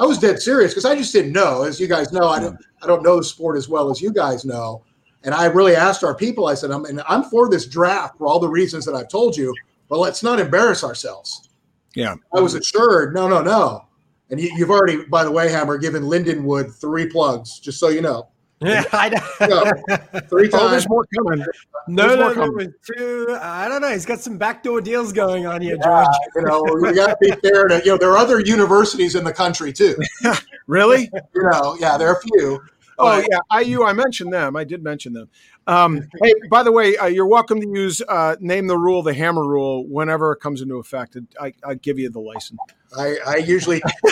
I 0.00 0.06
was 0.06 0.18
dead 0.18 0.40
serious 0.40 0.72
because 0.72 0.86
I 0.86 0.96
just 0.96 1.12
didn't 1.12 1.32
know. 1.32 1.62
As 1.62 1.78
you 1.78 1.86
guys 1.86 2.10
know, 2.12 2.28
I 2.28 2.38
hmm. 2.38 2.46
don't 2.46 2.58
I 2.82 2.86
don't 2.86 3.02
know 3.02 3.18
the 3.18 3.24
sport 3.24 3.56
as 3.56 3.68
well 3.68 3.90
as 3.90 4.00
you 4.00 4.12
guys 4.12 4.44
know. 4.44 4.82
And 5.22 5.34
I 5.34 5.44
really 5.46 5.76
asked 5.76 6.02
our 6.02 6.14
people. 6.14 6.46
I 6.46 6.54
said, 6.54 6.70
"I'm 6.70 6.86
and 6.86 7.02
I'm 7.06 7.24
for 7.24 7.48
this 7.50 7.66
draft 7.66 8.16
for 8.16 8.26
all 8.26 8.40
the 8.40 8.48
reasons 8.48 8.86
that 8.86 8.94
I've 8.94 9.08
told 9.08 9.36
you, 9.36 9.54
but 9.88 9.98
let's 9.98 10.22
not 10.22 10.40
embarrass 10.40 10.82
ourselves." 10.82 11.50
Yeah, 11.94 12.14
I 12.34 12.40
was 12.40 12.54
assured, 12.54 13.14
no, 13.14 13.28
no, 13.28 13.42
no. 13.42 13.84
And 14.30 14.40
you, 14.40 14.48
have 14.58 14.70
already, 14.70 15.04
by 15.06 15.24
the 15.24 15.30
way, 15.30 15.50
Hammer, 15.50 15.76
given 15.76 16.04
Lindenwood 16.04 16.72
three 16.72 17.06
plugs, 17.06 17.58
just 17.58 17.80
so 17.80 17.88
you 17.88 18.00
know. 18.00 18.28
Yeah, 18.62 18.84
I 18.92 19.08
know. 19.08 20.20
three 20.28 20.48
times. 20.48 20.62
Oh, 20.62 20.70
there's 20.70 20.88
more 20.88 21.06
coming. 21.16 21.44
No, 21.88 22.08
there's 22.08 22.18
no, 22.18 22.24
more 22.24 22.34
coming. 22.34 22.74
two. 22.84 23.38
I 23.40 23.68
don't 23.68 23.80
know. 23.80 23.90
He's 23.90 24.04
got 24.04 24.20
some 24.20 24.36
backdoor 24.36 24.82
deals 24.82 25.12
going 25.12 25.46
on 25.46 25.62
here, 25.62 25.76
George. 25.82 26.06
Yeah, 26.06 26.18
you 26.36 26.42
know, 26.42 26.64
we 26.80 26.92
got 26.94 27.08
to 27.08 27.16
be 27.20 27.30
fair 27.40 27.68
to. 27.68 27.80
You 27.84 27.92
know, 27.92 27.98
there 27.98 28.10
are 28.10 28.18
other 28.18 28.40
universities 28.40 29.14
in 29.14 29.24
the 29.24 29.32
country 29.32 29.72
too. 29.72 29.96
really? 30.66 31.10
you 31.34 31.42
know, 31.50 31.76
yeah, 31.80 31.96
there 31.96 32.08
are 32.08 32.16
a 32.16 32.20
few. 32.20 32.60
Oh 32.98 33.24
yeah, 33.30 33.60
IU. 33.60 33.84
I 33.84 33.94
mentioned 33.94 34.32
them. 34.32 34.56
I 34.56 34.64
did 34.64 34.82
mention 34.82 35.14
them. 35.14 35.30
Um, 35.70 36.08
hey, 36.22 36.34
by 36.50 36.62
the 36.64 36.72
way, 36.72 36.96
uh, 36.96 37.06
you're 37.06 37.26
welcome 37.26 37.60
to 37.60 37.68
use 37.68 38.02
uh, 38.08 38.36
name 38.40 38.66
the 38.66 38.76
rule, 38.76 39.02
the 39.02 39.14
hammer 39.14 39.46
rule, 39.46 39.86
whenever 39.86 40.32
it 40.32 40.40
comes 40.40 40.60
into 40.60 40.76
effect. 40.76 41.16
I, 41.40 41.52
I 41.64 41.74
give 41.74 41.98
you 41.98 42.10
the 42.10 42.20
license. 42.20 42.58
I, 42.98 43.16
I 43.24 43.36
usually 43.36 43.80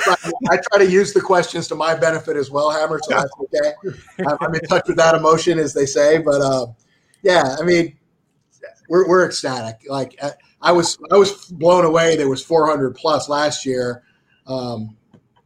I 0.51 0.59
try 0.71 0.79
to 0.79 0.88
use 0.88 1.12
the 1.12 1.21
questions 1.21 1.66
to 1.68 1.75
my 1.75 1.97
benefit 1.97 2.37
as 2.37 2.49
well, 2.49 2.71
Hammer. 2.71 3.01
So 3.03 3.14
that's 3.14 3.33
okay. 3.40 4.37
I'm 4.40 4.55
in 4.55 4.61
touch 4.62 4.87
with 4.87 4.97
that 4.99 5.16
emotion, 5.16 5.59
as 5.59 5.75
they 5.75 5.87
say. 5.87 6.18
But 6.18 6.40
uh, 6.40 6.66
yeah, 7.23 7.57
I 7.59 7.64
mean, 7.64 7.99
we're, 8.88 9.09
we're 9.09 9.27
ecstatic. 9.27 9.83
Like 9.89 10.16
uh, 10.22 10.30
I 10.62 10.70
was 10.70 10.97
I 11.11 11.16
was 11.16 11.47
blown 11.47 11.85
away. 11.85 12.14
There 12.14 12.28
was 12.28 12.45
400 12.45 12.95
plus 12.95 13.28
last 13.28 13.66
year. 13.66 14.05
Um, 14.47 14.97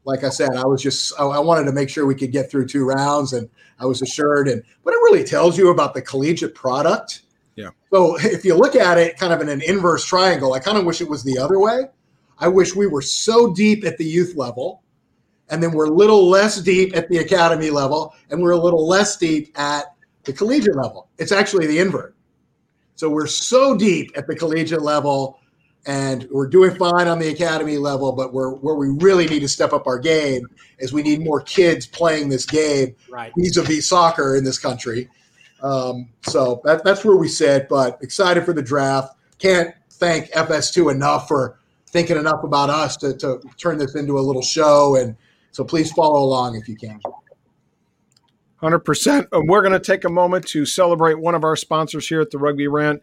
like 0.04 0.24
I 0.24 0.28
said, 0.28 0.50
I 0.56 0.66
was 0.66 0.82
just 0.82 1.12
I, 1.18 1.38
wanted 1.38 1.64
to 1.64 1.72
make 1.72 1.88
sure 1.88 2.06
we 2.06 2.14
could 2.14 2.32
get 2.32 2.50
through 2.50 2.66
two 2.66 2.84
rounds, 2.84 3.32
and 3.32 3.48
I 3.78 3.86
was 3.86 4.02
assured. 4.02 4.48
And 4.48 4.62
but 4.84 4.94
it 4.94 4.98
really 4.98 5.24
tells 5.24 5.56
you 5.56 5.70
about 5.70 5.94
the 5.94 6.02
collegiate 6.02 6.54
product. 6.54 7.22
Yeah. 7.56 7.70
So 7.92 8.16
if 8.18 8.44
you 8.44 8.56
look 8.56 8.76
at 8.76 8.98
it 8.98 9.16
kind 9.16 9.32
of 9.32 9.40
in 9.40 9.48
an 9.48 9.62
inverse 9.62 10.04
triangle, 10.04 10.54
I 10.54 10.58
kind 10.58 10.78
of 10.78 10.84
wish 10.84 11.00
it 11.00 11.08
was 11.08 11.22
the 11.22 11.38
other 11.38 11.58
way 11.58 11.84
I 12.42 12.48
wish 12.48 12.74
we 12.74 12.88
were 12.88 13.02
so 13.02 13.54
deep 13.54 13.84
at 13.84 13.98
the 13.98 14.04
youth 14.04 14.34
level, 14.34 14.82
and 15.48 15.62
then 15.62 15.70
we're 15.70 15.86
a 15.86 15.94
little 15.94 16.28
less 16.28 16.60
deep 16.60 16.96
at 16.96 17.08
the 17.08 17.18
academy 17.18 17.70
level, 17.70 18.16
and 18.30 18.42
we're 18.42 18.50
a 18.50 18.58
little 18.58 18.84
less 18.86 19.16
deep 19.16 19.56
at 19.56 19.94
the 20.24 20.32
collegiate 20.32 20.74
level. 20.74 21.08
It's 21.18 21.30
actually 21.30 21.68
the 21.68 21.78
invert. 21.78 22.16
So 22.96 23.08
we're 23.08 23.28
so 23.28 23.76
deep 23.76 24.10
at 24.16 24.26
the 24.26 24.34
collegiate 24.34 24.82
level, 24.82 25.38
and 25.86 26.28
we're 26.30 26.46
doing 26.46 26.74
fine 26.76 27.08
on 27.08 27.18
the 27.18 27.28
academy 27.28 27.76
level, 27.76 28.12
but 28.12 28.32
we're 28.32 28.50
where 28.50 28.74
we 28.74 28.88
really 28.88 29.26
need 29.26 29.40
to 29.40 29.48
step 29.48 29.72
up 29.72 29.86
our 29.86 29.98
game 29.98 30.46
is 30.78 30.92
we 30.92 31.02
need 31.02 31.22
more 31.22 31.40
kids 31.40 31.86
playing 31.86 32.28
this 32.28 32.46
game 32.46 32.94
right. 33.10 33.32
vis-a-vis 33.36 33.88
soccer 33.88 34.36
in 34.36 34.44
this 34.44 34.58
country. 34.58 35.08
Um, 35.62 36.08
so 36.22 36.60
that, 36.64 36.84
that's 36.84 37.04
where 37.04 37.16
we 37.16 37.28
sit, 37.28 37.68
but 37.68 37.98
excited 38.02 38.44
for 38.44 38.52
the 38.52 38.62
draft. 38.62 39.16
Can't 39.38 39.74
thank 39.90 40.30
FS2 40.32 40.92
enough 40.92 41.28
for 41.28 41.58
thinking 41.86 42.16
enough 42.16 42.42
about 42.42 42.70
us 42.70 42.96
to, 42.98 43.16
to 43.18 43.40
turn 43.58 43.78
this 43.78 43.94
into 43.94 44.18
a 44.18 44.20
little 44.20 44.42
show. 44.42 44.96
And 44.96 45.16
so 45.52 45.64
please 45.64 45.92
follow 45.92 46.22
along 46.22 46.56
if 46.56 46.68
you 46.68 46.76
can. 46.76 47.00
100%. 48.62 49.28
And 49.32 49.48
we're 49.48 49.60
going 49.60 49.72
to 49.72 49.80
take 49.80 50.04
a 50.04 50.08
moment 50.08 50.46
to 50.48 50.64
celebrate 50.64 51.18
one 51.18 51.34
of 51.34 51.44
our 51.44 51.56
sponsors 51.56 52.08
here 52.08 52.20
at 52.20 52.30
the 52.30 52.38
Rugby 52.38 52.68
Rant. 52.68 53.02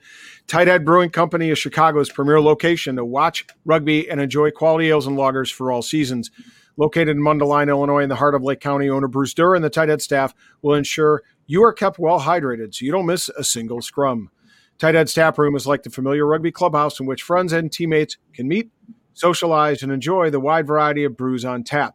Tighthead 0.50 0.84
Brewing 0.84 1.12
Company 1.12 1.52
is 1.52 1.60
Chicago's 1.60 2.10
premier 2.10 2.42
location 2.42 2.96
to 2.96 3.06
watch 3.06 3.46
rugby 3.66 4.10
and 4.10 4.20
enjoy 4.20 4.50
quality 4.50 4.90
ales 4.90 5.06
and 5.06 5.16
lagers 5.16 5.54
for 5.54 5.72
all 5.72 5.84
seasons. 5.84 6.32
Located 6.76 7.10
in 7.10 7.22
Mundelein, 7.22 7.70
Illinois, 7.70 8.02
in 8.02 8.10
the 8.10 8.16
heart 8.16 8.34
of 8.34 8.42
Lake 8.42 8.60
County, 8.60 8.90
owner 8.90 9.08
Bruce 9.08 9.36
Durr 9.36 9.54
and 9.54 9.64
the 9.64 9.70
Tighthead 9.70 10.02
staff 10.02 10.34
will 10.64 10.74
ensure 10.74 11.22
you 11.46 11.64
are 11.64 11.72
kept 11.72 12.00
well 12.00 12.22
hydrated 12.22 12.74
so 12.74 12.84
you 12.84 12.92
don't 12.92 13.06
miss 13.06 13.30
a 13.30 13.44
single 13.44 13.80
scrum. 13.80 14.32
Tighthead's 14.80 15.14
tap 15.14 15.38
room 15.38 15.56
is 15.56 15.68
like 15.68 15.84
the 15.84 15.92
familiar 15.92 16.26
rugby 16.26 16.52
clubhouse 16.52 17.00
in 17.00 17.06
which 17.06 17.22
friends 17.22 17.54
and 17.54 17.72
teammates 17.72 18.18
can 18.34 18.48
meet, 18.48 18.72
socialize, 19.14 19.84
and 19.84 19.92
enjoy 19.92 20.32
the 20.32 20.40
wide 20.40 20.66
variety 20.66 21.04
of 21.04 21.16
brews 21.16 21.46
on 21.46 21.64
tap. 21.64 21.94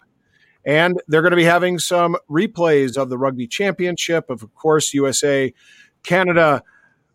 And 0.64 1.02
they're 1.09 1.22
going 1.22 1.32
to 1.32 1.36
be 1.36 1.42
having 1.42 1.80
some 1.80 2.16
replays 2.30 2.96
of 2.96 3.09
the 3.09 3.18
Rugby 3.18 3.48
Championship, 3.48 4.30
of 4.30 4.55
course, 4.55 4.94
USA, 4.94 5.52
Canada, 6.05 6.62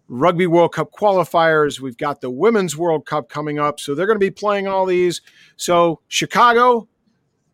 Rugby 0.09 0.47
World 0.47 0.73
Cup 0.73 0.91
qualifiers. 0.91 1.79
We've 1.79 1.97
got 1.97 2.19
the 2.19 2.31
Women's 2.31 2.75
World 2.75 3.05
Cup 3.05 3.29
coming 3.29 3.59
up. 3.59 3.79
So 3.79 3.95
they're 3.95 4.07
going 4.07 4.19
to 4.19 4.25
be 4.25 4.31
playing 4.31 4.67
all 4.67 4.85
these. 4.85 5.21
So, 5.55 6.01
Chicago, 6.07 6.89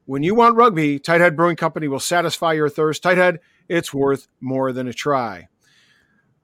when 0.06 0.24
you 0.24 0.34
want 0.34 0.56
rugby, 0.56 0.99
Tighthead 0.99 1.36
Brewing 1.36 1.58
Company 1.58 1.88
will 1.88 1.99
satisfy 1.99 2.53
your 2.53 2.70
thirst. 2.70 3.03
Tighthead, 3.03 3.39
it's 3.68 3.93
worth 3.93 4.28
more 4.39 4.72
than 4.72 4.88
a 4.88 4.93
try. 4.93 5.49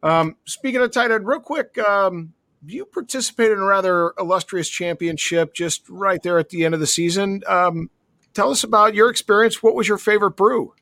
Um, 0.04 0.36
speaking 0.46 0.82
of 0.82 0.92
Tighthead, 0.92 1.22
real 1.24 1.40
quick, 1.40 1.78
um, 1.78 2.34
you 2.66 2.86
participated 2.86 3.54
in 3.54 3.64
a 3.64 3.66
rather 3.66 4.14
illustrious 4.20 4.68
championship 4.68 5.54
just 5.54 5.88
right 5.90 6.22
there 6.22 6.38
at 6.38 6.50
the 6.50 6.66
end 6.66 6.74
of 6.74 6.80
the 6.80 6.88
season. 6.88 7.42
Um, 7.48 7.90
tell 8.34 8.52
us 8.52 8.64
about 8.64 8.96
your 8.96 9.10
experience. 9.10 9.64
What 9.64 9.76
was 9.76 9.88
your 9.88 9.98
favorite 9.98 10.32
brew? 10.32 10.74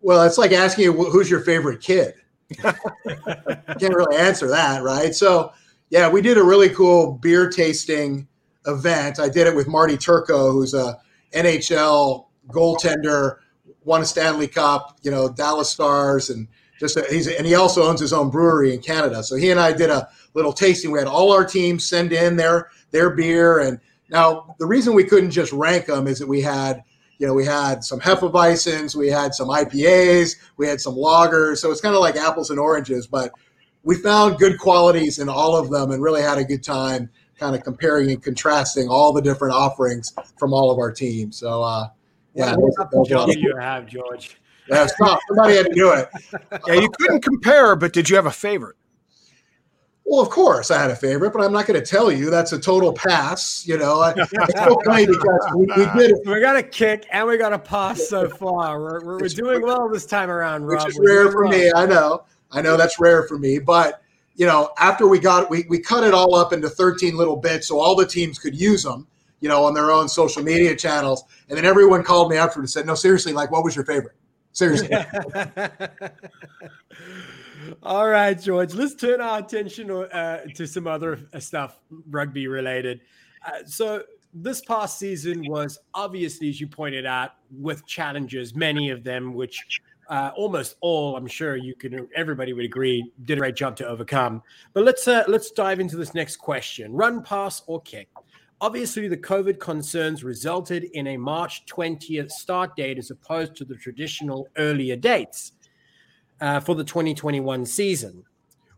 Well, 0.00 0.22
it's 0.22 0.38
like 0.38 0.52
asking 0.52 0.84
you 0.84 0.92
who's 0.92 1.30
your 1.30 1.40
favorite 1.40 1.80
kid. 1.80 2.14
Can't 2.62 3.94
really 3.94 4.16
answer 4.16 4.48
that, 4.48 4.82
right? 4.82 5.14
So, 5.14 5.52
yeah, 5.90 6.08
we 6.08 6.22
did 6.22 6.38
a 6.38 6.42
really 6.42 6.68
cool 6.70 7.12
beer 7.12 7.48
tasting 7.50 8.26
event. 8.66 9.20
I 9.20 9.28
did 9.28 9.46
it 9.46 9.54
with 9.54 9.68
Marty 9.68 9.96
Turco, 9.96 10.52
who's 10.52 10.74
a 10.74 10.98
NHL 11.34 12.26
goaltender, 12.48 13.38
won 13.84 14.02
a 14.02 14.06
Stanley 14.06 14.48
Cup, 14.48 14.98
you 15.02 15.10
know, 15.10 15.28
Dallas 15.30 15.70
Stars, 15.70 16.30
and 16.30 16.48
just 16.78 16.96
a, 16.96 17.04
he's 17.10 17.26
and 17.26 17.46
he 17.46 17.54
also 17.54 17.82
owns 17.82 18.00
his 18.00 18.12
own 18.12 18.30
brewery 18.30 18.74
in 18.74 18.80
Canada. 18.80 19.22
So 19.22 19.36
he 19.36 19.50
and 19.50 19.60
I 19.60 19.72
did 19.72 19.90
a 19.90 20.08
little 20.34 20.52
tasting. 20.52 20.90
We 20.90 20.98
had 20.98 21.08
all 21.08 21.32
our 21.32 21.44
teams 21.44 21.88
send 21.88 22.12
in 22.12 22.36
their 22.36 22.70
their 22.90 23.10
beer, 23.10 23.60
and 23.60 23.80
now, 24.10 24.54
the 24.58 24.66
reason 24.66 24.94
we 24.94 25.04
couldn't 25.04 25.30
just 25.30 25.52
rank 25.52 25.86
them 25.86 26.06
is 26.06 26.18
that 26.18 26.26
we 26.26 26.40
had, 26.40 26.82
you 27.18 27.26
know, 27.26 27.34
we 27.34 27.44
had 27.44 27.82
some 27.84 28.00
Hefeweizens, 28.00 28.94
we 28.94 29.08
had 29.08 29.34
some 29.34 29.48
IPAs, 29.48 30.36
we 30.56 30.66
had 30.66 30.80
some 30.80 30.94
lagers. 30.94 31.58
So 31.58 31.70
it's 31.70 31.80
kind 31.80 31.94
of 31.94 32.00
like 32.00 32.16
apples 32.16 32.50
and 32.50 32.58
oranges, 32.58 33.06
but 33.06 33.32
we 33.82 33.96
found 33.96 34.38
good 34.38 34.58
qualities 34.58 35.18
in 35.18 35.28
all 35.28 35.56
of 35.56 35.70
them 35.70 35.90
and 35.90 36.02
really 36.02 36.22
had 36.22 36.38
a 36.38 36.44
good 36.44 36.62
time 36.62 37.10
kind 37.38 37.54
of 37.54 37.62
comparing 37.62 38.10
and 38.10 38.22
contrasting 38.22 38.88
all 38.88 39.12
the 39.12 39.22
different 39.22 39.54
offerings 39.54 40.12
from 40.36 40.52
all 40.52 40.70
of 40.70 40.78
our 40.78 40.92
teams. 40.92 41.38
So, 41.38 41.62
uh, 41.62 41.88
yeah. 42.34 42.54
What 42.56 43.08
job 43.08 43.30
you 43.30 43.56
have, 43.56 43.86
George? 43.86 44.38
Yeah, 44.68 44.86
stop. 44.86 45.18
Somebody 45.28 45.56
had 45.56 45.66
to 45.66 45.74
do 45.74 45.92
it. 45.92 46.08
Yeah, 46.66 46.74
you 46.74 46.90
couldn't 46.98 47.22
compare, 47.22 47.74
but 47.76 47.92
did 47.92 48.10
you 48.10 48.16
have 48.16 48.26
a 48.26 48.30
favorite? 48.30 48.76
Well, 50.08 50.22
of 50.22 50.30
course, 50.30 50.70
I 50.70 50.80
had 50.80 50.90
a 50.90 50.96
favorite, 50.96 51.34
but 51.34 51.42
I'm 51.42 51.52
not 51.52 51.66
going 51.66 51.78
to 51.78 51.84
tell 51.84 52.10
you. 52.10 52.30
That's 52.30 52.52
a 52.52 52.58
total 52.58 52.94
pass. 52.94 53.66
You 53.66 53.76
know, 53.76 54.02
it's 54.16 54.58
so 54.58 54.80
funny 54.86 55.04
because 55.04 55.50
we, 55.54 55.66
we 55.66 55.98
did. 55.98 56.16
We 56.24 56.40
got 56.40 56.56
a 56.56 56.62
kick 56.62 57.06
and 57.12 57.28
we 57.28 57.36
got 57.36 57.52
a 57.52 57.58
pass 57.58 58.08
so 58.08 58.26
far. 58.26 58.80
We're, 58.80 59.04
we're, 59.04 59.18
we're 59.18 59.28
doing 59.28 59.60
well 59.60 59.86
this 59.90 60.06
time 60.06 60.30
around, 60.30 60.64
Rob. 60.64 60.86
Which 60.86 60.94
is 60.94 60.98
we're 60.98 61.24
rare 61.24 61.30
for 61.30 61.44
well. 61.44 61.58
me. 61.58 61.70
I 61.76 61.84
know. 61.84 62.24
I 62.50 62.62
know 62.62 62.78
that's 62.78 62.98
rare 62.98 63.24
for 63.24 63.38
me. 63.38 63.58
But 63.58 64.02
you 64.34 64.46
know, 64.46 64.70
after 64.78 65.06
we 65.06 65.18
got 65.18 65.50
we 65.50 65.66
we 65.68 65.78
cut 65.78 66.04
it 66.04 66.14
all 66.14 66.34
up 66.34 66.54
into 66.54 66.70
13 66.70 67.14
little 67.14 67.36
bits, 67.36 67.68
so 67.68 67.78
all 67.78 67.94
the 67.94 68.06
teams 68.06 68.38
could 68.38 68.58
use 68.58 68.82
them. 68.82 69.06
You 69.40 69.50
know, 69.50 69.62
on 69.62 69.74
their 69.74 69.92
own 69.92 70.08
social 70.08 70.42
media 70.42 70.74
channels, 70.74 71.22
and 71.50 71.58
then 71.58 71.66
everyone 71.66 72.02
called 72.02 72.30
me 72.30 72.38
after 72.38 72.60
and 72.60 72.70
said, 72.70 72.86
"No, 72.86 72.94
seriously, 72.94 73.34
like, 73.34 73.50
what 73.50 73.62
was 73.62 73.76
your 73.76 73.84
favorite?" 73.84 74.16
Seriously. 74.52 74.88
All 77.82 78.08
right, 78.08 78.40
George. 78.40 78.74
Let's 78.74 78.94
turn 78.94 79.20
our 79.20 79.38
attention 79.38 79.90
uh, 79.90 80.44
to 80.54 80.66
some 80.66 80.86
other 80.86 81.20
uh, 81.32 81.40
stuff, 81.40 81.78
rugby 82.10 82.46
related. 82.48 83.00
Uh, 83.46 83.64
so, 83.66 84.02
this 84.34 84.60
past 84.60 84.98
season 84.98 85.42
was 85.48 85.78
obviously, 85.94 86.50
as 86.50 86.60
you 86.60 86.68
pointed 86.68 87.06
out, 87.06 87.32
with 87.50 87.86
challenges, 87.86 88.54
many 88.54 88.90
of 88.90 89.02
them, 89.02 89.32
which 89.32 89.80
uh, 90.08 90.30
almost 90.36 90.76
all, 90.80 91.16
I'm 91.16 91.26
sure 91.26 91.56
you 91.56 91.74
can, 91.74 92.08
everybody 92.14 92.52
would 92.52 92.64
agree, 92.64 93.10
did 93.24 93.38
a 93.38 93.40
great 93.40 93.56
job 93.56 93.76
to 93.76 93.86
overcome. 93.86 94.42
But 94.74 94.84
let's 94.84 95.08
uh, 95.08 95.24
let's 95.28 95.50
dive 95.50 95.80
into 95.80 95.96
this 95.96 96.14
next 96.14 96.36
question: 96.36 96.92
run, 96.92 97.22
pass, 97.22 97.62
or 97.66 97.80
kick. 97.82 98.08
Obviously, 98.60 99.06
the 99.06 99.16
COVID 99.16 99.60
concerns 99.60 100.24
resulted 100.24 100.84
in 100.92 101.08
a 101.08 101.16
March 101.16 101.64
20th 101.66 102.30
start 102.30 102.74
date 102.74 102.98
as 102.98 103.10
opposed 103.12 103.54
to 103.56 103.64
the 103.64 103.76
traditional 103.76 104.48
earlier 104.56 104.96
dates 104.96 105.52
uh, 106.40 106.60
for 106.60 106.74
the 106.74 106.84
2021 106.84 107.66
season. 107.66 108.24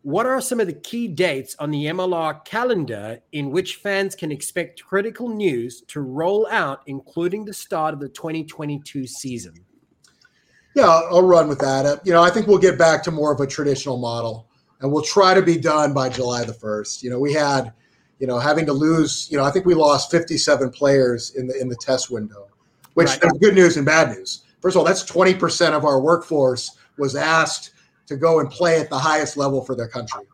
What 0.02 0.24
are 0.24 0.40
some 0.40 0.60
of 0.60 0.66
the 0.66 0.72
key 0.72 1.08
dates 1.08 1.54
on 1.58 1.70
the 1.70 1.84
MLR 1.86 2.42
calendar 2.46 3.20
in 3.32 3.50
which 3.50 3.76
fans 3.76 4.14
can 4.14 4.32
expect 4.32 4.82
critical 4.82 5.28
news 5.28 5.82
to 5.88 6.00
roll 6.00 6.46
out, 6.50 6.80
including 6.86 7.44
the 7.44 7.52
start 7.52 7.92
of 7.92 8.00
the 8.00 8.08
2022 8.08 9.06
season? 9.06 9.54
Yeah, 10.74 10.88
I'll 10.88 11.26
run 11.26 11.48
with 11.48 11.58
that. 11.58 11.84
Uh, 11.84 11.96
you 12.04 12.12
know, 12.12 12.22
I 12.22 12.30
think 12.30 12.46
we'll 12.46 12.58
get 12.58 12.78
back 12.78 13.02
to 13.04 13.10
more 13.10 13.32
of 13.32 13.40
a 13.40 13.46
traditional 13.46 13.98
model, 13.98 14.48
and 14.80 14.90
we'll 14.90 15.02
try 15.02 15.34
to 15.34 15.42
be 15.42 15.58
done 15.58 15.92
by 15.92 16.08
July 16.08 16.44
the 16.44 16.54
first. 16.54 17.02
You 17.02 17.10
know, 17.10 17.18
we 17.18 17.34
had, 17.34 17.72
you 18.20 18.26
know, 18.26 18.38
having 18.38 18.64
to 18.66 18.72
lose. 18.72 19.28
You 19.30 19.36
know, 19.36 19.44
I 19.44 19.50
think 19.50 19.66
we 19.66 19.74
lost 19.74 20.10
57 20.10 20.70
players 20.70 21.34
in 21.34 21.46
the 21.46 21.60
in 21.60 21.68
the 21.68 21.76
test 21.76 22.10
window, 22.10 22.48
which 22.94 23.08
right. 23.08 23.24
is 23.24 23.38
good 23.38 23.54
news 23.54 23.76
and 23.76 23.84
bad 23.84 24.16
news. 24.16 24.44
First 24.62 24.76
of 24.76 24.80
all, 24.80 24.86
that's 24.86 25.02
20 25.04 25.34
percent 25.34 25.74
of 25.74 25.84
our 25.84 26.00
workforce 26.00 26.70
was 27.00 27.16
asked 27.16 27.72
to 28.06 28.16
go 28.16 28.38
and 28.38 28.50
play 28.50 28.78
at 28.80 28.90
the 28.90 28.98
highest 28.98 29.36
level 29.36 29.64
for 29.64 29.74
their 29.74 29.88
country, 29.88 30.24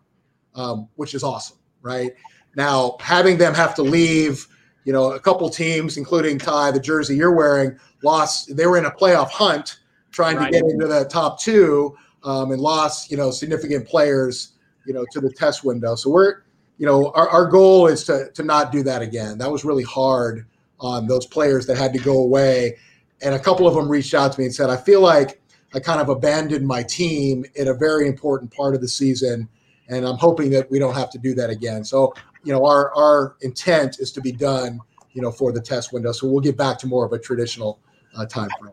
um, 0.54 0.88
which 0.96 1.14
is 1.14 1.22
awesome, 1.22 1.56
right? 1.80 2.12
Now, 2.56 2.96
having 3.00 3.38
them 3.38 3.54
have 3.54 3.74
to 3.76 3.82
leave, 3.82 4.46
you 4.84 4.92
know, 4.92 5.12
a 5.12 5.20
couple 5.20 5.48
teams, 5.48 5.96
including 5.96 6.38
Ty, 6.38 6.72
the 6.72 6.80
jersey 6.80 7.16
you're 7.16 7.34
wearing, 7.34 7.78
lost. 8.02 8.56
They 8.56 8.66
were 8.66 8.78
in 8.78 8.86
a 8.86 8.90
playoff 8.90 9.30
hunt 9.30 9.78
trying 10.10 10.36
right. 10.36 10.52
to 10.52 10.58
get 10.58 10.70
into 10.70 10.86
the 10.86 11.04
top 11.04 11.38
two 11.38 11.96
um, 12.24 12.50
and 12.50 12.60
lost, 12.60 13.10
you 13.10 13.16
know, 13.16 13.30
significant 13.30 13.86
players, 13.86 14.52
you 14.86 14.94
know, 14.94 15.04
to 15.12 15.20
the 15.20 15.30
test 15.30 15.64
window. 15.64 15.94
So 15.94 16.10
we're, 16.10 16.42
you 16.78 16.86
know, 16.86 17.10
our, 17.14 17.28
our 17.28 17.46
goal 17.46 17.86
is 17.86 18.04
to, 18.04 18.30
to 18.32 18.42
not 18.42 18.72
do 18.72 18.82
that 18.84 19.02
again. 19.02 19.38
That 19.38 19.50
was 19.50 19.64
really 19.64 19.84
hard 19.84 20.46
on 20.80 21.06
those 21.06 21.26
players 21.26 21.66
that 21.66 21.76
had 21.76 21.92
to 21.92 21.98
go 21.98 22.18
away. 22.18 22.76
And 23.22 23.34
a 23.34 23.38
couple 23.38 23.66
of 23.66 23.74
them 23.74 23.88
reached 23.88 24.14
out 24.14 24.32
to 24.32 24.40
me 24.40 24.46
and 24.46 24.54
said, 24.54 24.70
I 24.70 24.76
feel 24.76 25.00
like 25.00 25.40
I 25.76 25.80
kind 25.80 26.00
of 26.00 26.08
abandoned 26.08 26.66
my 26.66 26.82
team 26.82 27.44
in 27.54 27.68
a 27.68 27.74
very 27.74 28.08
important 28.08 28.50
part 28.50 28.74
of 28.74 28.80
the 28.80 28.88
season, 28.88 29.46
and 29.88 30.06
I'm 30.06 30.16
hoping 30.16 30.48
that 30.50 30.70
we 30.70 30.78
don't 30.78 30.94
have 30.94 31.10
to 31.10 31.18
do 31.18 31.34
that 31.34 31.50
again. 31.50 31.84
So, 31.84 32.14
you 32.44 32.52
know, 32.52 32.64
our 32.64 32.94
our 32.94 33.36
intent 33.42 33.98
is 34.00 34.10
to 34.12 34.22
be 34.22 34.32
done, 34.32 34.80
you 35.12 35.20
know, 35.20 35.30
for 35.30 35.52
the 35.52 35.60
test 35.60 35.92
window. 35.92 36.12
So 36.12 36.28
we'll 36.28 36.40
get 36.40 36.56
back 36.56 36.78
to 36.78 36.86
more 36.86 37.04
of 37.04 37.12
a 37.12 37.18
traditional 37.18 37.78
uh, 38.16 38.24
time 38.24 38.48
frame. 38.58 38.72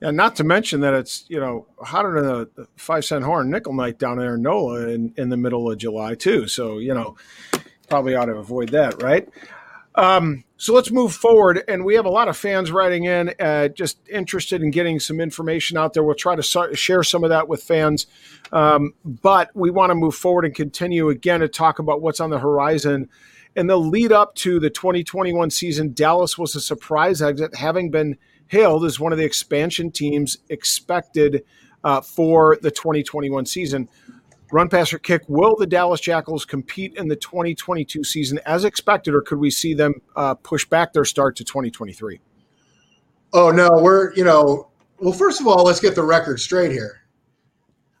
Yeah, 0.00 0.12
not 0.12 0.34
to 0.36 0.44
mention 0.44 0.80
that 0.80 0.94
it's 0.94 1.26
you 1.28 1.38
know 1.38 1.66
hotter 1.78 2.20
than 2.20 2.48
a 2.56 2.66
five 2.76 3.04
cent 3.04 3.22
horn 3.22 3.50
nickel 3.50 3.74
night 3.74 3.98
down 3.98 4.16
there 4.16 4.36
in 4.36 4.42
NOLA 4.42 4.88
in, 4.88 5.12
in 5.18 5.28
the 5.28 5.36
middle 5.36 5.70
of 5.70 5.76
July 5.76 6.14
too. 6.14 6.48
So 6.48 6.78
you 6.78 6.94
know, 6.94 7.16
probably 7.90 8.14
ought 8.14 8.24
to 8.24 8.36
avoid 8.36 8.70
that, 8.70 9.02
right? 9.02 9.28
Um, 9.94 10.44
so 10.56 10.72
let's 10.74 10.90
move 10.90 11.12
forward. 11.12 11.62
And 11.68 11.84
we 11.84 11.94
have 11.96 12.06
a 12.06 12.10
lot 12.10 12.28
of 12.28 12.36
fans 12.36 12.70
writing 12.70 13.04
in, 13.04 13.34
uh, 13.40 13.68
just 13.68 13.98
interested 14.08 14.62
in 14.62 14.70
getting 14.70 15.00
some 15.00 15.20
information 15.20 15.76
out 15.76 15.92
there. 15.92 16.02
We'll 16.02 16.14
try 16.14 16.36
to 16.36 16.42
start, 16.42 16.78
share 16.78 17.02
some 17.02 17.24
of 17.24 17.30
that 17.30 17.48
with 17.48 17.62
fans. 17.62 18.06
Um, 18.52 18.94
but 19.04 19.50
we 19.54 19.70
want 19.70 19.90
to 19.90 19.94
move 19.94 20.14
forward 20.14 20.44
and 20.44 20.54
continue 20.54 21.08
again 21.08 21.40
to 21.40 21.48
talk 21.48 21.78
about 21.78 22.00
what's 22.00 22.20
on 22.20 22.30
the 22.30 22.38
horizon. 22.38 23.08
In 23.54 23.66
the 23.66 23.76
lead 23.76 24.12
up 24.12 24.34
to 24.36 24.58
the 24.60 24.70
2021 24.70 25.50
season, 25.50 25.92
Dallas 25.92 26.38
was 26.38 26.54
a 26.54 26.60
surprise 26.60 27.20
exit, 27.20 27.56
having 27.56 27.90
been 27.90 28.16
hailed 28.46 28.84
as 28.84 28.98
one 28.98 29.12
of 29.12 29.18
the 29.18 29.24
expansion 29.24 29.90
teams 29.90 30.38
expected 30.48 31.44
uh, 31.84 32.00
for 32.00 32.56
the 32.62 32.70
2021 32.70 33.46
season. 33.46 33.88
Run, 34.52 34.68
pass, 34.68 34.92
or 34.92 34.98
kick. 34.98 35.22
Will 35.28 35.56
the 35.56 35.66
Dallas 35.66 35.98
Jackals 35.98 36.44
compete 36.44 36.94
in 36.96 37.08
the 37.08 37.16
2022 37.16 38.04
season 38.04 38.38
as 38.44 38.64
expected, 38.64 39.14
or 39.14 39.22
could 39.22 39.38
we 39.38 39.50
see 39.50 39.72
them 39.72 39.94
uh, 40.14 40.34
push 40.34 40.66
back 40.66 40.92
their 40.92 41.06
start 41.06 41.36
to 41.36 41.44
2023? 41.44 42.20
Oh 43.32 43.50
no, 43.50 43.70
we're 43.80 44.12
you 44.14 44.24
know. 44.24 44.68
Well, 44.98 45.14
first 45.14 45.40
of 45.40 45.48
all, 45.48 45.64
let's 45.64 45.80
get 45.80 45.94
the 45.94 46.02
record 46.02 46.38
straight 46.38 46.70
here. 46.70 47.00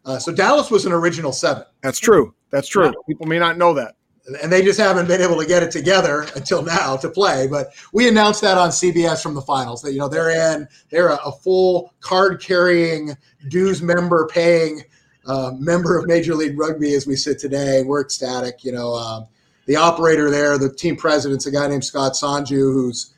Uh, 0.04 0.18
so 0.18 0.30
Dallas 0.30 0.70
was 0.70 0.84
an 0.84 0.92
original 0.92 1.32
seven. 1.32 1.64
That's 1.82 1.98
true. 1.98 2.34
That's 2.50 2.68
true. 2.68 2.86
Yeah. 2.86 2.92
People 3.08 3.26
may 3.26 3.38
not 3.38 3.56
know 3.56 3.72
that. 3.74 3.94
and 4.42 4.52
they 4.52 4.62
just 4.62 4.78
haven't 4.78 5.08
been 5.08 5.22
able 5.22 5.38
to 5.40 5.46
get 5.46 5.62
it 5.62 5.70
together 5.70 6.26
until 6.36 6.62
now 6.62 6.96
to 6.96 7.08
play. 7.08 7.46
But 7.46 7.68
we 7.92 8.08
announced 8.08 8.42
that 8.42 8.58
on 8.58 8.68
CBS 8.68 9.22
from 9.22 9.34
the 9.34 9.40
finals 9.40 9.80
that 9.82 9.92
you 9.92 9.98
know 10.00 10.08
they're 10.08 10.54
in, 10.54 10.68
they're 10.90 11.08
a, 11.08 11.18
a 11.24 11.32
full 11.32 11.94
card 12.00 12.42
carrying, 12.42 13.16
dues 13.48 13.80
member 13.80 14.28
paying 14.30 14.82
uh, 15.26 15.52
member 15.58 15.98
of 15.98 16.06
Major 16.06 16.34
League 16.34 16.58
Rugby 16.58 16.94
as 16.94 17.06
we 17.06 17.16
sit 17.16 17.38
today. 17.38 17.82
We're 17.82 18.00
ecstatic. 18.00 18.64
You 18.64 18.72
know, 18.72 18.94
um, 18.94 19.26
the 19.66 19.76
operator 19.76 20.30
there, 20.30 20.58
the 20.58 20.72
team 20.72 20.96
president's 20.96 21.46
a 21.46 21.50
guy 21.50 21.68
named 21.68 21.84
Scott 21.84 22.12
Sanju 22.12 22.50
who's 22.50 23.14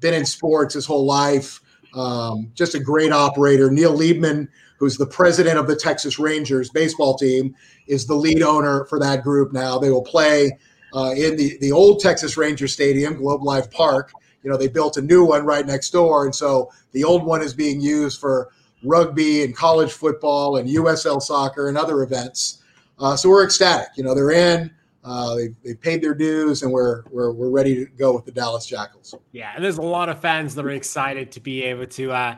been 0.00 0.14
in 0.14 0.24
sports 0.24 0.74
his 0.74 0.86
whole 0.86 1.06
life. 1.06 1.60
Um, 1.94 2.50
just 2.54 2.74
a 2.74 2.80
great 2.80 3.12
operator. 3.12 3.70
Neil 3.70 3.96
Leibman, 3.96 4.48
who's 4.78 4.96
the 4.96 5.06
president 5.06 5.58
of 5.58 5.66
the 5.66 5.74
Texas 5.74 6.18
Rangers 6.18 6.70
baseball 6.70 7.16
team, 7.16 7.56
is 7.86 8.06
the 8.06 8.14
lead 8.14 8.42
owner 8.42 8.84
for 8.84 9.00
that 9.00 9.22
group 9.22 9.52
now. 9.52 9.78
They 9.78 9.90
will 9.90 10.02
play 10.02 10.58
uh, 10.94 11.14
in 11.16 11.36
the, 11.36 11.58
the 11.60 11.72
old 11.72 12.00
Texas 12.00 12.36
Ranger 12.36 12.68
Stadium, 12.68 13.16
Globe 13.16 13.42
Life 13.42 13.70
Park. 13.70 14.12
You 14.42 14.50
know, 14.50 14.56
they 14.56 14.68
built 14.68 14.96
a 14.96 15.02
new 15.02 15.24
one 15.24 15.44
right 15.44 15.66
next 15.66 15.90
door. 15.90 16.24
And 16.24 16.34
so 16.34 16.70
the 16.92 17.04
old 17.04 17.24
one 17.24 17.42
is 17.42 17.52
being 17.52 17.80
used 17.80 18.20
for 18.20 18.50
rugby 18.82 19.44
and 19.44 19.56
college 19.56 19.92
football 19.92 20.56
and 20.56 20.68
USL 20.68 21.20
soccer 21.20 21.68
and 21.68 21.76
other 21.76 22.02
events. 22.02 22.62
Uh, 22.98 23.16
so 23.16 23.28
we're 23.28 23.44
ecstatic. 23.44 23.88
You 23.96 24.04
know, 24.04 24.14
they're 24.14 24.30
in. 24.30 24.70
Uh, 25.04 25.36
they 25.36 25.48
they 25.64 25.74
paid 25.74 26.02
their 26.02 26.14
dues, 26.14 26.62
and 26.62 26.72
we're 26.72 27.02
we're 27.10 27.32
we're 27.32 27.50
ready 27.50 27.74
to 27.74 27.86
go 27.92 28.12
with 28.12 28.24
the 28.24 28.32
Dallas 28.32 28.66
Jackals. 28.66 29.14
Yeah, 29.32 29.52
and 29.54 29.64
there's 29.64 29.78
a 29.78 29.82
lot 29.82 30.08
of 30.08 30.20
fans 30.20 30.54
that 30.56 30.64
are 30.64 30.70
excited 30.70 31.30
to 31.32 31.40
be 31.40 31.62
able 31.62 31.86
to 31.86 32.12
uh, 32.12 32.36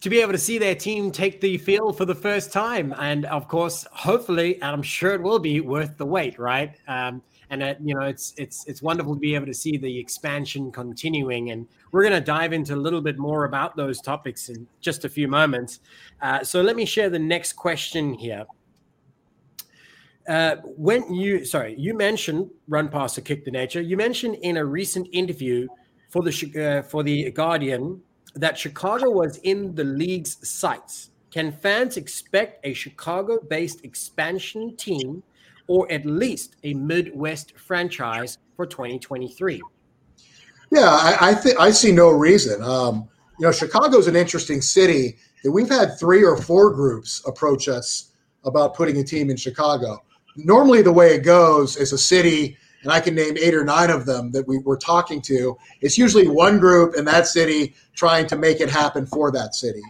to 0.00 0.08
be 0.08 0.20
able 0.20 0.32
to 0.32 0.38
see 0.38 0.56
their 0.56 0.74
team 0.74 1.10
take 1.10 1.40
the 1.40 1.58
field 1.58 1.98
for 1.98 2.04
the 2.04 2.14
first 2.14 2.52
time, 2.52 2.94
and 2.98 3.26
of 3.26 3.48
course, 3.48 3.86
hopefully, 3.92 4.54
and 4.54 4.64
I'm 4.64 4.82
sure 4.82 5.14
it 5.14 5.22
will 5.22 5.40
be 5.40 5.60
worth 5.60 5.98
the 5.98 6.06
wait, 6.06 6.38
right? 6.38 6.74
Um, 6.86 7.22
and 7.50 7.62
uh, 7.62 7.74
you 7.82 7.94
know, 7.94 8.02
it's 8.02 8.34
it's 8.36 8.66
it's 8.66 8.82
wonderful 8.82 9.14
to 9.14 9.20
be 9.20 9.34
able 9.34 9.46
to 9.46 9.54
see 9.54 9.76
the 9.76 9.98
expansion 9.98 10.72
continuing, 10.72 11.50
and 11.50 11.66
we're 11.92 12.02
going 12.02 12.14
to 12.14 12.20
dive 12.20 12.52
into 12.52 12.74
a 12.74 12.76
little 12.76 13.00
bit 13.00 13.18
more 13.18 13.44
about 13.44 13.76
those 13.76 14.00
topics 14.00 14.48
in 14.48 14.66
just 14.80 15.04
a 15.04 15.08
few 15.08 15.28
moments. 15.28 15.80
Uh, 16.22 16.42
so 16.42 16.60
let 16.60 16.76
me 16.76 16.84
share 16.84 17.08
the 17.08 17.18
next 17.18 17.52
question 17.52 18.14
here. 18.14 18.44
Uh, 20.28 20.56
when 20.64 21.12
you 21.12 21.44
sorry, 21.44 21.74
you 21.78 21.94
mentioned 21.94 22.50
run 22.66 22.88
past 22.88 23.16
or 23.16 23.20
kick 23.20 23.44
the 23.44 23.50
nature. 23.50 23.80
You 23.80 23.96
mentioned 23.96 24.36
in 24.42 24.56
a 24.56 24.64
recent 24.64 25.08
interview 25.12 25.68
for 26.08 26.22
the 26.22 26.32
uh, 26.60 26.82
for 26.82 27.04
the 27.04 27.30
Guardian 27.30 28.02
that 28.34 28.58
Chicago 28.58 29.10
was 29.10 29.38
in 29.38 29.74
the 29.74 29.84
league's 29.84 30.36
sights. 30.46 31.10
Can 31.30 31.52
fans 31.52 31.96
expect 31.96 32.64
a 32.64 32.72
Chicago-based 32.72 33.84
expansion 33.84 34.76
team, 34.76 35.22
or 35.68 35.90
at 35.90 36.04
least 36.04 36.56
a 36.64 36.74
Midwest 36.74 37.56
franchise 37.56 38.38
for 38.54 38.66
2023? 38.66 39.60
Yeah, 40.72 40.80
I, 40.80 41.16
I 41.20 41.34
think 41.34 41.58
I 41.60 41.70
see 41.70 41.92
no 41.92 42.10
reason. 42.10 42.62
Um, 42.62 43.08
you 43.38 43.46
know, 43.46 43.52
Chicago's 43.52 44.08
an 44.08 44.16
interesting 44.16 44.60
city. 44.60 45.16
That 45.44 45.52
we've 45.52 45.68
had 45.68 45.98
three 45.98 46.24
or 46.24 46.36
four 46.36 46.72
groups 46.72 47.22
approach 47.26 47.68
us 47.68 48.12
about 48.44 48.74
putting 48.74 48.96
a 48.96 49.04
team 49.04 49.30
in 49.30 49.36
Chicago 49.36 50.02
normally 50.36 50.82
the 50.82 50.92
way 50.92 51.14
it 51.14 51.24
goes 51.24 51.76
is 51.76 51.92
a 51.92 51.98
city 51.98 52.56
and 52.82 52.92
I 52.92 53.00
can 53.00 53.14
name 53.14 53.36
eight 53.38 53.54
or 53.54 53.64
nine 53.64 53.90
of 53.90 54.06
them 54.06 54.30
that 54.32 54.46
we 54.46 54.58
were 54.58 54.76
talking 54.76 55.20
to. 55.22 55.56
It's 55.80 55.98
usually 55.98 56.28
one 56.28 56.60
group 56.60 56.94
in 56.94 57.04
that 57.06 57.26
city 57.26 57.74
trying 57.94 58.26
to 58.28 58.36
make 58.36 58.60
it 58.60 58.70
happen 58.70 59.06
for 59.06 59.32
that 59.32 59.54
city. 59.54 59.82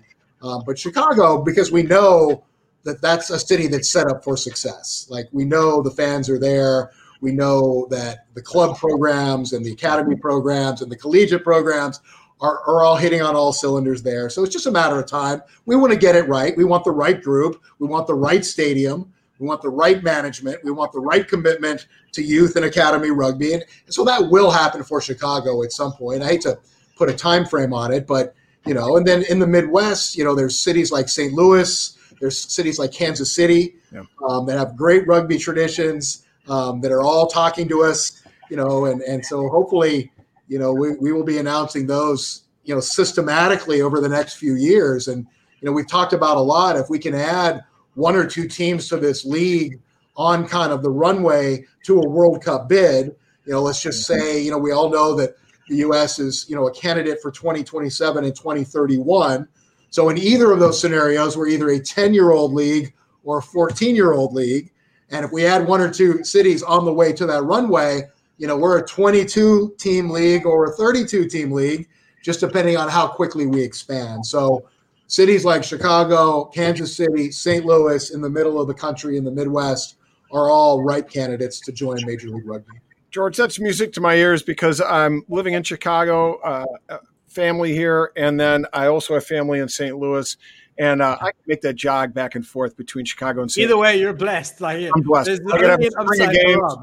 Um, 0.42 0.62
but 0.64 0.78
Chicago, 0.78 1.42
because 1.42 1.70
we 1.70 1.82
know 1.82 2.44
that 2.86 3.02
that's 3.02 3.30
a 3.30 3.38
city 3.38 3.66
that's 3.66 3.90
set 3.90 4.08
up 4.08 4.24
for 4.24 4.36
success. 4.36 5.06
Like 5.10 5.28
we 5.32 5.44
know 5.44 5.82
the 5.82 5.90
fans 5.90 6.30
are 6.30 6.38
there. 6.38 6.92
We 7.20 7.32
know 7.32 7.86
that 7.90 8.26
the 8.34 8.42
club 8.42 8.78
programs 8.78 9.52
and 9.52 9.64
the 9.64 9.72
academy 9.72 10.16
programs 10.16 10.82
and 10.82 10.90
the 10.90 10.96
collegiate 10.96 11.44
programs 11.44 12.00
are, 12.40 12.60
are 12.66 12.84
all 12.84 12.96
hitting 12.96 13.22
on 13.22 13.34
all 13.34 13.52
cylinders 13.52 14.02
there. 14.02 14.28
So 14.30 14.44
it's 14.44 14.52
just 14.52 14.66
a 14.66 14.70
matter 14.70 14.98
of 14.98 15.06
time. 15.06 15.42
We 15.64 15.76
want 15.76 15.92
to 15.92 15.98
get 15.98 16.14
it 16.14 16.28
right. 16.28 16.56
We 16.56 16.64
want 16.64 16.84
the 16.84 16.90
right 16.90 17.20
group. 17.20 17.62
We 17.78 17.88
want 17.88 18.06
the 18.06 18.14
right 18.14 18.44
stadium. 18.44 19.12
We 19.38 19.46
want 19.46 19.62
the 19.62 19.68
right 19.68 20.02
management. 20.02 20.64
We 20.64 20.70
want 20.70 20.92
the 20.92 21.00
right 21.00 21.26
commitment 21.26 21.88
to 22.12 22.22
youth 22.22 22.56
and 22.56 22.64
academy 22.64 23.10
rugby, 23.10 23.52
and, 23.52 23.64
and 23.84 23.94
so 23.94 24.02
that 24.04 24.30
will 24.30 24.50
happen 24.50 24.82
for 24.82 25.00
Chicago 25.00 25.62
at 25.62 25.72
some 25.72 25.92
point. 25.92 26.22
I 26.22 26.28
hate 26.28 26.40
to 26.42 26.58
put 26.96 27.10
a 27.10 27.14
time 27.14 27.44
frame 27.44 27.74
on 27.74 27.92
it, 27.92 28.06
but 28.06 28.34
you 28.64 28.72
know, 28.72 28.96
and 28.96 29.06
then 29.06 29.24
in 29.24 29.38
the 29.38 29.46
Midwest, 29.46 30.16
you 30.16 30.24
know, 30.24 30.34
there's 30.34 30.58
cities 30.58 30.90
like 30.90 31.08
St. 31.08 31.32
Louis, 31.34 31.95
there's 32.20 32.38
cities 32.52 32.78
like 32.78 32.92
Kansas 32.92 33.34
City 33.34 33.76
yeah. 33.92 34.02
um, 34.28 34.46
that 34.46 34.58
have 34.58 34.76
great 34.76 35.06
rugby 35.06 35.38
traditions 35.38 36.26
um, 36.48 36.80
that 36.80 36.92
are 36.92 37.02
all 37.02 37.26
talking 37.26 37.68
to 37.68 37.82
us, 37.82 38.22
you 38.50 38.56
know, 38.56 38.86
and 38.86 39.02
and 39.02 39.24
so 39.24 39.48
hopefully, 39.48 40.10
you 40.48 40.58
know, 40.58 40.72
we, 40.72 40.96
we 40.96 41.12
will 41.12 41.24
be 41.24 41.38
announcing 41.38 41.86
those, 41.86 42.42
you 42.64 42.74
know, 42.74 42.80
systematically 42.80 43.82
over 43.82 44.00
the 44.00 44.08
next 44.08 44.34
few 44.34 44.54
years, 44.54 45.08
and 45.08 45.26
you 45.60 45.66
know, 45.66 45.72
we've 45.72 45.88
talked 45.88 46.12
about 46.12 46.36
a 46.36 46.40
lot. 46.40 46.76
If 46.76 46.88
we 46.90 46.98
can 46.98 47.14
add 47.14 47.64
one 47.94 48.14
or 48.14 48.26
two 48.26 48.46
teams 48.46 48.88
to 48.88 48.96
this 48.98 49.24
league 49.24 49.80
on 50.16 50.46
kind 50.46 50.72
of 50.72 50.82
the 50.82 50.90
runway 50.90 51.64
to 51.84 52.00
a 52.00 52.08
World 52.08 52.42
Cup 52.42 52.68
bid. 52.68 53.14
You 53.44 53.52
know, 53.52 53.62
let's 53.62 53.82
just 53.82 54.08
mm-hmm. 54.08 54.20
say, 54.20 54.42
you 54.42 54.50
know, 54.50 54.58
we 54.58 54.72
all 54.72 54.88
know 54.88 55.14
that 55.16 55.36
the 55.68 55.76
U.S. 55.76 56.18
is, 56.18 56.46
you 56.48 56.56
know, 56.56 56.66
a 56.68 56.72
candidate 56.72 57.20
for 57.20 57.30
2027 57.30 58.24
and 58.24 58.34
2031. 58.34 59.48
So 59.96 60.10
in 60.10 60.18
either 60.18 60.52
of 60.52 60.60
those 60.60 60.78
scenarios, 60.78 61.38
we're 61.38 61.48
either 61.48 61.70
a 61.70 61.80
10 61.80 62.12
year 62.12 62.30
old 62.30 62.52
league 62.52 62.92
or 63.24 63.38
a 63.38 63.42
14 63.42 63.96
year 63.96 64.12
old 64.12 64.34
league. 64.34 64.70
And 65.08 65.24
if 65.24 65.32
we 65.32 65.46
add 65.46 65.66
one 65.66 65.80
or 65.80 65.90
two 65.90 66.22
cities 66.22 66.62
on 66.62 66.84
the 66.84 66.92
way 66.92 67.14
to 67.14 67.24
that 67.24 67.44
runway, 67.44 68.02
you 68.36 68.46
know, 68.46 68.58
we're 68.58 68.76
a 68.76 68.86
22 68.86 69.74
team 69.78 70.10
league 70.10 70.44
or 70.44 70.66
a 70.66 70.72
32 70.72 71.30
team 71.30 71.50
league, 71.50 71.88
just 72.22 72.40
depending 72.40 72.76
on 72.76 72.90
how 72.90 73.08
quickly 73.08 73.46
we 73.46 73.62
expand. 73.62 74.26
So, 74.26 74.68
cities 75.06 75.46
like 75.46 75.64
Chicago, 75.64 76.44
Kansas 76.44 76.94
City, 76.94 77.30
St. 77.30 77.64
Louis 77.64 78.10
in 78.10 78.20
the 78.20 78.28
middle 78.28 78.60
of 78.60 78.68
the 78.68 78.74
country 78.74 79.16
in 79.16 79.24
the 79.24 79.30
Midwest 79.30 79.96
are 80.30 80.50
all 80.50 80.82
ripe 80.82 81.08
candidates 81.08 81.58
to 81.60 81.72
join 81.72 82.04
Major 82.04 82.28
League 82.28 82.46
Rugby. 82.46 82.78
George, 83.10 83.38
that's 83.38 83.58
music 83.58 83.94
to 83.94 84.02
my 84.02 84.16
ears 84.16 84.42
because 84.42 84.82
I'm 84.82 85.24
living 85.30 85.54
in 85.54 85.62
Chicago, 85.62 86.34
uh, 86.40 86.98
family 87.36 87.72
here, 87.72 88.10
and 88.16 88.40
then 88.40 88.66
I 88.72 88.86
also 88.86 89.14
have 89.14 89.24
family 89.24 89.60
in 89.60 89.68
St. 89.68 89.96
Louis. 89.96 90.36
And 90.78 91.00
uh, 91.00 91.16
I 91.18 91.30
can 91.32 91.40
make 91.46 91.62
that 91.62 91.74
jog 91.74 92.12
back 92.12 92.34
and 92.34 92.46
forth 92.46 92.76
between 92.76 93.06
Chicago 93.06 93.40
and 93.40 93.50
St. 93.50 93.64
Either 93.64 93.78
way, 93.78 93.98
you're 93.98 94.12
blessed. 94.12 94.60
Like, 94.60 94.90
I'm 94.94 95.02
blessed. 95.02 95.40
I 95.50 95.66
have 95.68 95.80
games, 95.80 96.74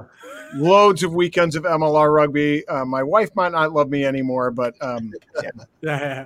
loads 0.55 1.03
of 1.03 1.13
weekends 1.13 1.55
of 1.55 1.63
MLR 1.63 2.11
rugby. 2.11 2.67
Uh, 2.67 2.85
my 2.85 3.03
wife 3.03 3.29
might 3.35 3.51
not 3.51 3.71
love 3.71 3.89
me 3.89 4.03
anymore, 4.03 4.49
but 4.49 4.73
um, 4.81 5.13
yeah. 5.43 5.49
yeah. 5.81 6.25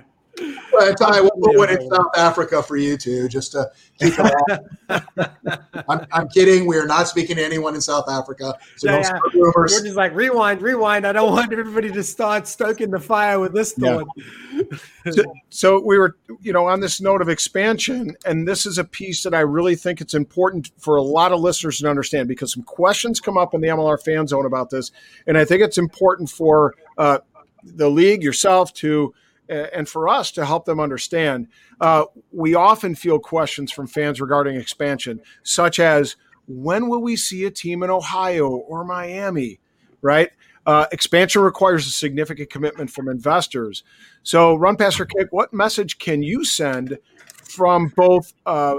Well, 0.72 0.90
I 0.90 0.94
tell 0.94 1.10
we'll 1.22 1.30
put 1.30 1.56
one 1.56 1.70
in 1.70 1.90
South 1.90 2.16
Africa 2.16 2.62
for 2.62 2.76
you 2.76 2.96
too, 2.96 3.28
just 3.28 3.52
to 3.52 3.70
keep 3.98 4.14
it 4.16 4.60
I'm, 5.88 6.06
I'm, 6.12 6.28
kidding. 6.28 6.66
We 6.66 6.76
are 6.76 6.86
not 6.86 7.08
speaking 7.08 7.36
to 7.36 7.44
anyone 7.44 7.74
in 7.74 7.80
South 7.80 8.08
Africa. 8.08 8.54
So 8.76 8.90
yeah, 8.90 9.18
yeah. 9.34 9.50
We're 9.54 9.68
just 9.68 9.96
like 9.96 10.14
rewind, 10.14 10.62
rewind. 10.62 11.06
I 11.06 11.12
don't 11.12 11.32
want 11.32 11.52
everybody 11.52 11.90
to 11.92 12.02
start 12.02 12.46
stoking 12.46 12.90
the 12.90 13.00
fire 13.00 13.38
with 13.40 13.52
this 13.52 13.72
thought. 13.72 14.06
Yeah. 14.52 14.62
so, 15.10 15.22
so 15.50 15.82
we 15.84 15.98
were, 15.98 16.16
you 16.40 16.52
know, 16.52 16.66
on 16.66 16.80
this 16.80 17.00
note 17.00 17.22
of 17.22 17.28
expansion, 17.28 18.16
and 18.24 18.46
this 18.46 18.66
is 18.66 18.78
a 18.78 18.84
piece 18.84 19.22
that 19.22 19.34
I 19.34 19.40
really 19.40 19.76
think 19.76 20.00
it's 20.00 20.14
important 20.14 20.70
for 20.78 20.96
a 20.96 21.02
lot 21.02 21.32
of 21.32 21.40
listeners 21.40 21.78
to 21.78 21.88
understand 21.88 22.28
because 22.28 22.52
some 22.52 22.62
questions 22.62 23.20
come 23.20 23.36
up 23.36 23.54
in 23.54 23.60
the 23.60 23.68
MLR 23.68 24.02
fan 24.02 24.26
zone 24.26 24.46
about 24.46 24.70
this, 24.70 24.90
and 25.26 25.36
I 25.36 25.44
think 25.44 25.62
it's 25.62 25.78
important 25.78 26.30
for 26.30 26.74
uh, 26.96 27.18
the 27.62 27.90
league 27.90 28.22
yourself 28.22 28.72
to 28.74 29.14
and 29.48 29.88
for 29.88 30.08
us 30.08 30.30
to 30.32 30.44
help 30.44 30.64
them 30.64 30.80
understand. 30.80 31.48
Uh, 31.80 32.04
we 32.32 32.54
often 32.54 32.94
field 32.94 33.22
questions 33.22 33.72
from 33.72 33.86
fans 33.86 34.20
regarding 34.20 34.56
expansion, 34.56 35.20
such 35.42 35.78
as 35.78 36.16
when 36.46 36.88
will 36.88 37.02
we 37.02 37.16
see 37.16 37.44
a 37.44 37.50
team 37.50 37.82
in 37.82 37.90
Ohio 37.90 38.48
or 38.48 38.84
Miami, 38.84 39.60
right? 40.00 40.30
Uh, 40.66 40.86
expansion 40.92 41.42
requires 41.42 41.86
a 41.86 41.90
significant 41.90 42.50
commitment 42.50 42.90
from 42.90 43.08
investors. 43.08 43.82
So, 44.22 44.54
Run 44.54 44.76
Pass 44.76 45.00
or 45.00 45.06
Kick, 45.06 45.28
what 45.30 45.52
message 45.52 45.98
can 45.98 46.22
you 46.22 46.44
send 46.44 46.98
from 47.42 47.92
both 47.96 48.34
uh, 48.44 48.76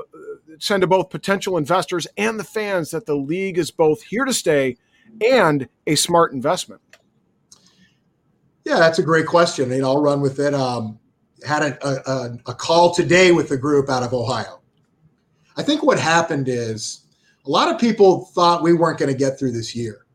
send 0.60 0.82
to 0.82 0.88
both 0.88 1.10
potential 1.10 1.58
investors 1.58 2.06
and 2.18 2.40
the 2.40 2.44
fans 2.44 2.92
that 2.92 3.06
the 3.06 3.16
league 3.16 3.58
is 3.58 3.72
both 3.72 4.04
here 4.04 4.26
to 4.26 4.34
stay 4.34 4.78
and 5.20 5.68
a 5.88 5.96
smart 5.96 6.32
investment? 6.32 6.82
Yeah, 8.70 8.78
that's 8.78 9.00
a 9.00 9.04
great 9.04 9.26
question. 9.26 9.72
You 9.72 9.82
know, 9.82 9.88
I'll 9.88 10.02
run 10.02 10.22
with 10.22 10.38
it. 10.40 10.54
Um, 10.54 11.00
had 11.44 11.64
a, 11.64 11.88
a, 11.88 12.38
a 12.46 12.54
call 12.54 12.94
today 12.94 13.32
with 13.32 13.50
a 13.50 13.58
group 13.58 13.90
out 13.90 14.04
of 14.04 14.14
Ohio. 14.14 14.62
I 15.58 15.64
think 15.64 15.82
what 15.82 15.98
happened 15.98 16.48
is 16.48 17.02
a 17.48 17.50
lot 17.50 17.74
of 17.74 17.82
people 17.82 18.26
thought 18.26 18.62
we 18.62 18.74
weren't 18.74 19.00
going 19.00 19.12
to 19.12 19.18
get 19.18 19.40
through 19.40 19.54
this 19.54 19.76
year. 19.76 20.06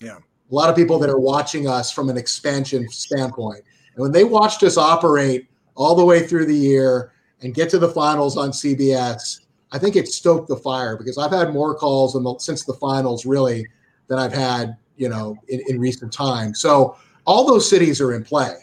Yeah. 0.00 0.18
A 0.18 0.54
lot 0.54 0.68
of 0.68 0.76
people 0.76 0.98
that 0.98 1.08
are 1.08 1.18
watching 1.18 1.66
us 1.66 1.90
from 1.90 2.10
an 2.10 2.18
expansion 2.18 2.86
standpoint. 2.90 3.62
And 3.94 4.02
when 4.02 4.12
they 4.12 4.24
watched 4.24 4.62
us 4.64 4.76
operate 4.76 5.48
all 5.74 5.94
the 5.94 6.04
way 6.04 6.26
through 6.26 6.44
the 6.44 6.54
year 6.54 7.12
and 7.40 7.54
get 7.54 7.70
to 7.70 7.78
the 7.78 7.88
finals 7.88 8.36
on 8.36 8.50
CBS, 8.50 9.46
I 9.72 9.78
think 9.78 9.96
it 9.96 10.08
stoked 10.08 10.48
the 10.48 10.56
fire 10.56 10.98
because 10.98 11.16
I've 11.16 11.32
had 11.32 11.54
more 11.54 11.74
calls 11.74 12.12
the, 12.12 12.36
since 12.38 12.66
the 12.66 12.74
finals 12.74 13.24
really 13.24 13.66
than 14.08 14.18
I've 14.18 14.34
had 14.34 14.76
you 14.98 15.08
know, 15.08 15.36
in, 15.48 15.62
in 15.68 15.80
recent 15.80 16.12
times. 16.12 16.60
So 16.60 16.96
all 17.28 17.46
those 17.46 17.68
cities 17.68 18.00
are 18.00 18.14
in 18.14 18.24
play. 18.24 18.54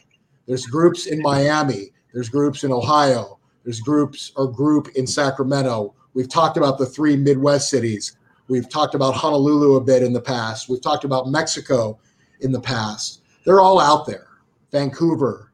There's 0.48 0.66
groups 0.66 1.06
in 1.06 1.22
Miami. 1.22 1.92
There's 2.12 2.30
groups 2.30 2.64
in 2.64 2.72
Ohio. 2.72 3.38
There's 3.64 3.80
groups 3.80 4.32
or 4.36 4.52
group 4.52 4.90
in 4.96 5.06
Sacramento. 5.06 5.94
We've 6.16 6.28
talked 6.28 6.58
about 6.58 6.80
the 6.80 6.86
three 6.88 7.16
Midwest 7.16 7.70
cities. 7.70 8.18
We've 8.48 8.68
talked 8.68 8.96
about 8.96 9.14
Honolulu 9.14 9.76
a 9.76 9.82
bit 9.82 10.02
in 10.02 10.14
the 10.14 10.22
past. 10.22 10.68
We've 10.68 10.82
talked 10.82 11.04
about 11.04 11.28
Mexico 11.28 12.00
in 12.42 12.52
the 12.52 12.60
past. 12.60 13.22
They're 13.46 13.60
all 13.60 13.80
out 13.80 14.08
there. 14.08 14.30
Vancouver. 14.72 15.52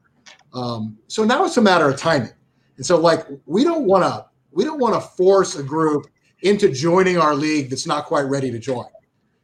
Um, 0.53 0.97
so 1.07 1.25
now 1.25 1.43
it's 1.43 1.57
a 1.57 1.61
matter 1.61 1.89
of 1.89 1.97
timing. 1.97 2.31
And 2.77 2.85
so, 2.85 2.97
like, 2.97 3.27
we 3.45 3.65
don't 3.65 3.85
want 3.85 4.05
to 4.05 4.25
we 4.51 4.63
don't 4.63 4.79
want 4.79 4.95
to 4.95 5.01
force 5.01 5.57
a 5.57 5.63
group 5.63 6.07
into 6.43 6.69
joining 6.69 7.17
our 7.17 7.35
league 7.35 7.69
that's 7.69 7.85
not 7.85 8.05
quite 8.05 8.23
ready 8.23 8.51
to 8.51 8.59
join. 8.59 8.87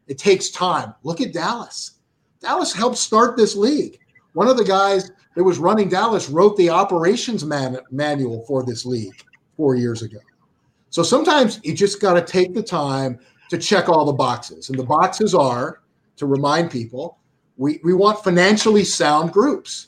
It 0.08 0.18
takes 0.18 0.52
time. 0.52 0.94
Look 1.04 1.20
at 1.20 1.34
Dallas. 1.34 1.97
Dallas 2.40 2.74
helped 2.74 2.98
start 2.98 3.38
this 3.38 3.56
league. 3.56 4.00
One 4.34 4.48
of 4.48 4.58
the 4.58 4.64
guys 4.64 5.12
that 5.36 5.44
was 5.44 5.60
running 5.60 5.90
Dallas 5.90 6.30
wrote 6.30 6.58
the 6.58 6.70
operations 6.70 7.44
man- 7.44 7.80
manual 7.92 8.44
for 8.48 8.64
this 8.64 8.86
league 8.86 9.24
four 9.56 9.76
years 9.76 10.02
ago. 10.02 10.20
So 10.90 11.04
sometimes 11.04 11.60
you 11.64 11.74
just 11.74 12.02
got 12.02 12.14
to 12.14 12.22
take 12.22 12.54
the 12.54 12.64
time 12.64 13.20
to 13.50 13.58
check 13.58 13.90
all 13.90 14.06
the 14.06 14.14
boxes. 14.14 14.70
And 14.70 14.78
the 14.78 14.84
boxes 14.84 15.34
are 15.34 15.82
to 16.18 16.26
remind 16.26 16.72
people 16.72 17.18
we, 17.58 17.80
we 17.84 17.94
want 17.94 18.24
financially 18.24 18.84
sound 18.84 19.34
groups. 19.34 19.88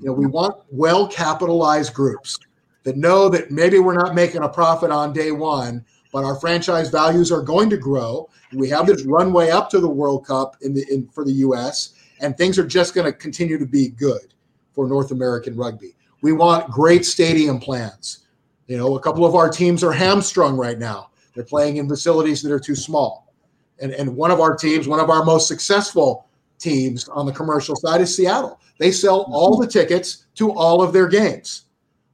You 0.00 0.08
know, 0.08 0.12
we 0.12 0.26
want 0.26 0.56
well 0.70 1.08
capitalized 1.08 1.94
groups 1.94 2.38
that 2.82 2.96
know 2.96 3.28
that 3.30 3.50
maybe 3.50 3.78
we're 3.78 3.94
not 3.94 4.14
making 4.14 4.42
a 4.42 4.48
profit 4.48 4.90
on 4.90 5.12
day 5.12 5.32
one, 5.32 5.84
but 6.16 6.24
our 6.24 6.36
franchise 6.36 6.88
values 6.88 7.30
are 7.30 7.42
going 7.42 7.68
to 7.68 7.76
grow. 7.76 8.26
We 8.54 8.70
have 8.70 8.86
this 8.86 9.04
runway 9.04 9.50
up 9.50 9.68
to 9.68 9.80
the 9.80 9.88
World 9.88 10.26
Cup 10.26 10.56
in 10.62 10.72
the 10.72 10.82
in, 10.90 11.06
for 11.08 11.26
the 11.26 11.32
U.S. 11.32 11.92
and 12.20 12.34
things 12.34 12.58
are 12.58 12.66
just 12.66 12.94
going 12.94 13.04
to 13.04 13.12
continue 13.12 13.58
to 13.58 13.66
be 13.66 13.88
good 13.88 14.32
for 14.72 14.88
North 14.88 15.10
American 15.10 15.54
rugby. 15.54 15.94
We 16.22 16.32
want 16.32 16.70
great 16.70 17.04
stadium 17.04 17.60
plans. 17.60 18.24
You 18.66 18.78
know, 18.78 18.96
a 18.96 19.00
couple 19.00 19.26
of 19.26 19.34
our 19.34 19.50
teams 19.50 19.84
are 19.84 19.92
hamstrung 19.92 20.56
right 20.56 20.78
now. 20.78 21.10
They're 21.34 21.44
playing 21.44 21.76
in 21.76 21.86
facilities 21.86 22.40
that 22.40 22.50
are 22.50 22.58
too 22.58 22.76
small. 22.76 23.30
And, 23.78 23.92
and 23.92 24.16
one 24.16 24.30
of 24.30 24.40
our 24.40 24.56
teams, 24.56 24.88
one 24.88 25.00
of 25.00 25.10
our 25.10 25.22
most 25.22 25.46
successful 25.46 26.30
teams 26.58 27.10
on 27.10 27.26
the 27.26 27.32
commercial 27.32 27.76
side 27.76 28.00
is 28.00 28.16
Seattle. 28.16 28.58
They 28.78 28.90
sell 28.90 29.26
all 29.30 29.58
the 29.58 29.66
tickets 29.66 30.24
to 30.36 30.50
all 30.52 30.80
of 30.80 30.94
their 30.94 31.08
games. 31.08 31.65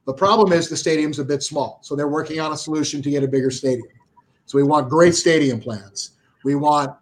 The 0.05 0.13
problem 0.13 0.51
is 0.51 0.69
the 0.69 0.77
stadium's 0.77 1.19
a 1.19 1.23
bit 1.23 1.43
small. 1.43 1.79
So 1.81 1.95
they're 1.95 2.07
working 2.07 2.39
on 2.39 2.51
a 2.51 2.57
solution 2.57 3.01
to 3.01 3.09
get 3.09 3.23
a 3.23 3.27
bigger 3.27 3.51
stadium. 3.51 3.87
So 4.45 4.57
we 4.57 4.63
want 4.63 4.89
great 4.89 5.15
stadium 5.15 5.59
plans. 5.59 6.11
We 6.43 6.55
want 6.55 6.95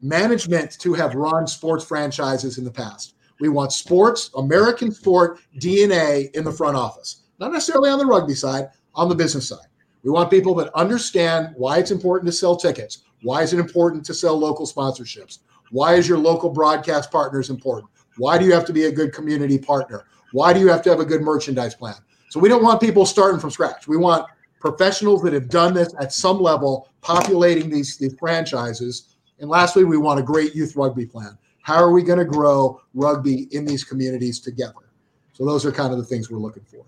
management 0.00 0.78
to 0.80 0.94
have 0.94 1.14
run 1.14 1.46
sports 1.46 1.84
franchises 1.84 2.58
in 2.58 2.64
the 2.64 2.70
past. 2.70 3.14
We 3.40 3.48
want 3.48 3.72
sports, 3.72 4.30
American 4.36 4.92
sport 4.92 5.40
DNA 5.58 6.30
in 6.32 6.44
the 6.44 6.52
front 6.52 6.76
office, 6.76 7.22
not 7.40 7.52
necessarily 7.52 7.90
on 7.90 7.98
the 7.98 8.06
rugby 8.06 8.34
side, 8.34 8.68
on 8.94 9.08
the 9.08 9.14
business 9.14 9.48
side. 9.48 9.66
We 10.04 10.10
want 10.10 10.30
people 10.30 10.54
that 10.56 10.72
understand 10.74 11.54
why 11.56 11.78
it's 11.78 11.90
important 11.90 12.26
to 12.26 12.32
sell 12.32 12.56
tickets. 12.56 13.02
Why 13.22 13.42
is 13.42 13.52
it 13.52 13.58
important 13.60 14.04
to 14.06 14.14
sell 14.14 14.36
local 14.36 14.66
sponsorships? 14.66 15.38
Why 15.70 15.94
is 15.94 16.08
your 16.08 16.18
local 16.18 16.50
broadcast 16.50 17.10
partners 17.10 17.50
important? 17.50 17.90
Why 18.18 18.36
do 18.38 18.44
you 18.44 18.52
have 18.52 18.66
to 18.66 18.72
be 18.72 18.84
a 18.84 18.92
good 18.92 19.12
community 19.12 19.58
partner? 19.58 20.04
Why 20.32 20.52
do 20.52 20.60
you 20.60 20.68
have 20.68 20.82
to 20.82 20.90
have 20.90 21.00
a 21.00 21.04
good 21.04 21.22
merchandise 21.22 21.74
plan? 21.74 21.94
So 22.32 22.40
we 22.40 22.48
don't 22.48 22.62
want 22.62 22.80
people 22.80 23.04
starting 23.04 23.38
from 23.38 23.50
scratch. 23.50 23.86
We 23.86 23.98
want 23.98 24.26
professionals 24.58 25.20
that 25.20 25.34
have 25.34 25.50
done 25.50 25.74
this 25.74 25.94
at 26.00 26.14
some 26.14 26.40
level, 26.40 26.88
populating 27.02 27.68
these, 27.68 27.98
these 27.98 28.14
franchises. 28.14 29.16
And 29.38 29.50
lastly, 29.50 29.84
we 29.84 29.98
want 29.98 30.18
a 30.18 30.22
great 30.22 30.54
youth 30.54 30.74
rugby 30.74 31.04
plan. 31.04 31.36
How 31.60 31.74
are 31.74 31.92
we 31.92 32.02
going 32.02 32.18
to 32.18 32.24
grow 32.24 32.80
rugby 32.94 33.48
in 33.54 33.66
these 33.66 33.84
communities 33.84 34.40
together? 34.40 34.88
So 35.34 35.44
those 35.44 35.66
are 35.66 35.72
kind 35.72 35.92
of 35.92 35.98
the 35.98 36.06
things 36.06 36.30
we're 36.30 36.38
looking 36.38 36.64
for. 36.64 36.86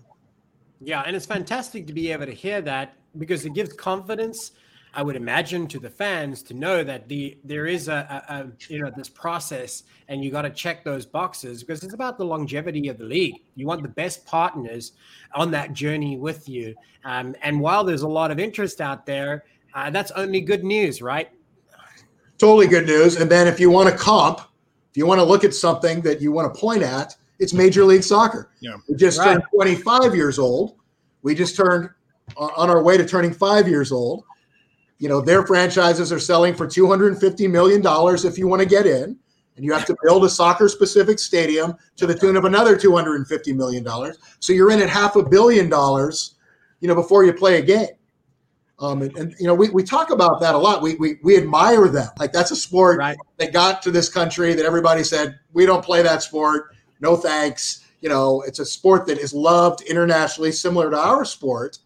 Yeah, 0.81 1.03
and 1.05 1.15
it's 1.15 1.27
fantastic 1.27 1.85
to 1.85 1.93
be 1.93 2.11
able 2.11 2.25
to 2.25 2.33
hear 2.33 2.59
that 2.61 2.95
because 3.19 3.45
it 3.45 3.53
gives 3.53 3.71
confidence 3.71 4.53
I 4.95 5.03
would 5.03 5.17
imagine 5.17 5.67
to 5.67 5.79
the 5.79 5.89
fans 5.89 6.41
to 6.43 6.53
know 6.53 6.83
that 6.83 7.09
the 7.09 7.37
there 7.43 7.65
is 7.65 7.89
a, 7.89 8.23
a, 8.29 8.33
a 8.33 8.47
you 8.69 8.79
know 8.79 8.91
this 8.95 9.09
process 9.09 9.83
and 10.07 10.23
you 10.23 10.31
got 10.31 10.43
to 10.43 10.49
check 10.49 10.85
those 10.85 11.05
boxes 11.05 11.63
because 11.63 11.83
it's 11.83 11.93
about 11.93 12.17
the 12.17 12.23
longevity 12.23 12.87
of 12.87 12.97
the 12.97 13.03
league. 13.03 13.35
You 13.55 13.67
want 13.67 13.81
the 13.81 13.89
best 13.89 14.25
partners 14.25 14.93
on 15.33 15.51
that 15.51 15.73
journey 15.73 16.17
with 16.17 16.47
you. 16.47 16.75
Um, 17.03 17.35
and 17.41 17.59
while 17.59 17.83
there's 17.83 18.03
a 18.03 18.07
lot 18.07 18.31
of 18.31 18.39
interest 18.39 18.79
out 18.79 19.05
there, 19.05 19.43
uh, 19.73 19.89
that's 19.89 20.11
only 20.11 20.39
good 20.39 20.63
news, 20.63 21.01
right? 21.01 21.29
Totally 22.37 22.67
good 22.67 22.85
news. 22.85 23.17
And 23.17 23.29
then 23.29 23.47
if 23.47 23.59
you 23.59 23.69
want 23.69 23.89
to 23.89 23.97
comp, 23.97 24.39
if 24.91 24.97
you 24.97 25.05
want 25.05 25.19
to 25.19 25.25
look 25.25 25.43
at 25.43 25.53
something 25.53 26.01
that 26.01 26.21
you 26.21 26.31
want 26.31 26.53
to 26.53 26.59
point 26.59 26.83
at, 26.83 27.15
it's 27.39 27.53
Major 27.53 27.83
League 27.83 28.03
Soccer. 28.03 28.49
Yeah. 28.61 28.75
We 28.87 28.95
just 28.95 29.19
right. 29.19 29.33
turned 29.33 29.43
25 29.53 30.15
years 30.15 30.39
old. 30.39 30.77
We 31.21 31.35
just 31.35 31.57
turned 31.57 31.89
on 32.37 32.69
our 32.69 32.81
way 32.81 32.97
to 32.97 33.05
turning 33.05 33.33
five 33.33 33.67
years 33.67 33.91
old 33.91 34.23
you 34.97 35.09
know, 35.09 35.21
their 35.21 35.45
franchises 35.45 36.11
are 36.11 36.19
selling 36.19 36.55
for 36.55 36.67
$250 36.67 37.49
million 37.49 37.81
if 38.25 38.37
you 38.37 38.47
want 38.47 38.61
to 38.61 38.67
get 38.67 38.85
in. 38.85 39.17
And 39.55 39.63
you 39.63 39.71
have 39.71 39.85
to 39.85 39.95
build 40.03 40.25
a 40.25 40.29
soccer 40.29 40.67
specific 40.67 41.17
stadium 41.17 41.75
to 41.95 42.05
the 42.05 42.13
tune 42.13 42.35
of 42.35 42.43
another 42.43 42.75
$250 42.75 43.55
million. 43.55 43.87
So 44.39 44.51
you're 44.51 44.71
in 44.71 44.81
at 44.81 44.89
half 44.89 45.15
a 45.15 45.23
billion 45.23 45.69
dollars, 45.69 46.35
you 46.81 46.89
know, 46.89 46.95
before 46.95 47.23
you 47.23 47.31
play 47.31 47.57
a 47.57 47.61
game. 47.61 47.87
Um, 48.79 49.01
and, 49.01 49.15
and, 49.15 49.35
you 49.39 49.47
know, 49.47 49.55
we, 49.55 49.69
we 49.69 49.83
talk 49.83 50.09
about 50.09 50.41
that 50.41 50.55
a 50.55 50.57
lot. 50.57 50.81
We, 50.81 50.95
we, 50.95 51.19
we 51.23 51.37
admire 51.37 51.87
them. 51.87 52.09
Like 52.19 52.33
that's 52.33 52.51
a 52.51 52.55
sport 52.55 52.97
right. 52.97 53.17
that 53.37 53.53
got 53.53 53.81
to 53.83 53.91
this 53.91 54.09
country 54.09 54.53
that 54.53 54.65
everybody 54.65 55.03
said, 55.03 55.39
we 55.53 55.65
don't 55.65 55.83
play 55.83 56.01
that 56.01 56.21
sport. 56.21 56.75
No 56.99 57.15
thanks. 57.15 57.85
You 58.01 58.09
know, 58.09 58.41
it's 58.41 58.59
a 58.59 58.65
sport 58.65 59.07
that 59.07 59.17
is 59.17 59.33
loved 59.33 59.81
internationally, 59.83 60.51
similar 60.51 60.91
to 60.91 60.97
our 60.97 61.23
sport. 61.23 61.79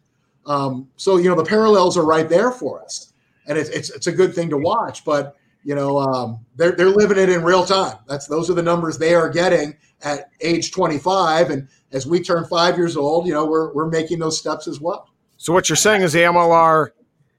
Um, 0.49 0.89
so 0.97 1.17
you 1.17 1.29
know 1.29 1.35
the 1.35 1.45
parallels 1.45 1.95
are 1.95 2.05
right 2.05 2.27
there 2.27 2.51
for 2.51 2.83
us, 2.83 3.13
and 3.45 3.57
it's 3.57 3.69
it's, 3.69 3.91
it's 3.91 4.07
a 4.07 4.11
good 4.11 4.33
thing 4.33 4.49
to 4.49 4.57
watch. 4.57 5.05
But 5.05 5.37
you 5.63 5.75
know 5.75 5.99
um, 5.99 6.39
they're 6.55 6.71
they're 6.71 6.89
living 6.89 7.19
it 7.19 7.29
in 7.29 7.43
real 7.43 7.63
time. 7.65 7.97
That's 8.07 8.25
those 8.25 8.49
are 8.49 8.55
the 8.55 8.63
numbers 8.63 8.97
they 8.97 9.13
are 9.13 9.29
getting 9.29 9.77
at 10.01 10.31
age 10.41 10.71
25, 10.71 11.51
and 11.51 11.67
as 11.91 12.07
we 12.07 12.19
turn 12.19 12.45
five 12.45 12.77
years 12.77 12.97
old, 12.97 13.27
you 13.27 13.33
know 13.33 13.45
we're 13.45 13.71
we're 13.73 13.89
making 13.89 14.17
those 14.17 14.39
steps 14.39 14.67
as 14.67 14.81
well. 14.81 15.07
So 15.37 15.53
what 15.53 15.69
you're 15.69 15.75
saying 15.75 16.01
is 16.01 16.13
the 16.13 16.21
MLR 16.21 16.89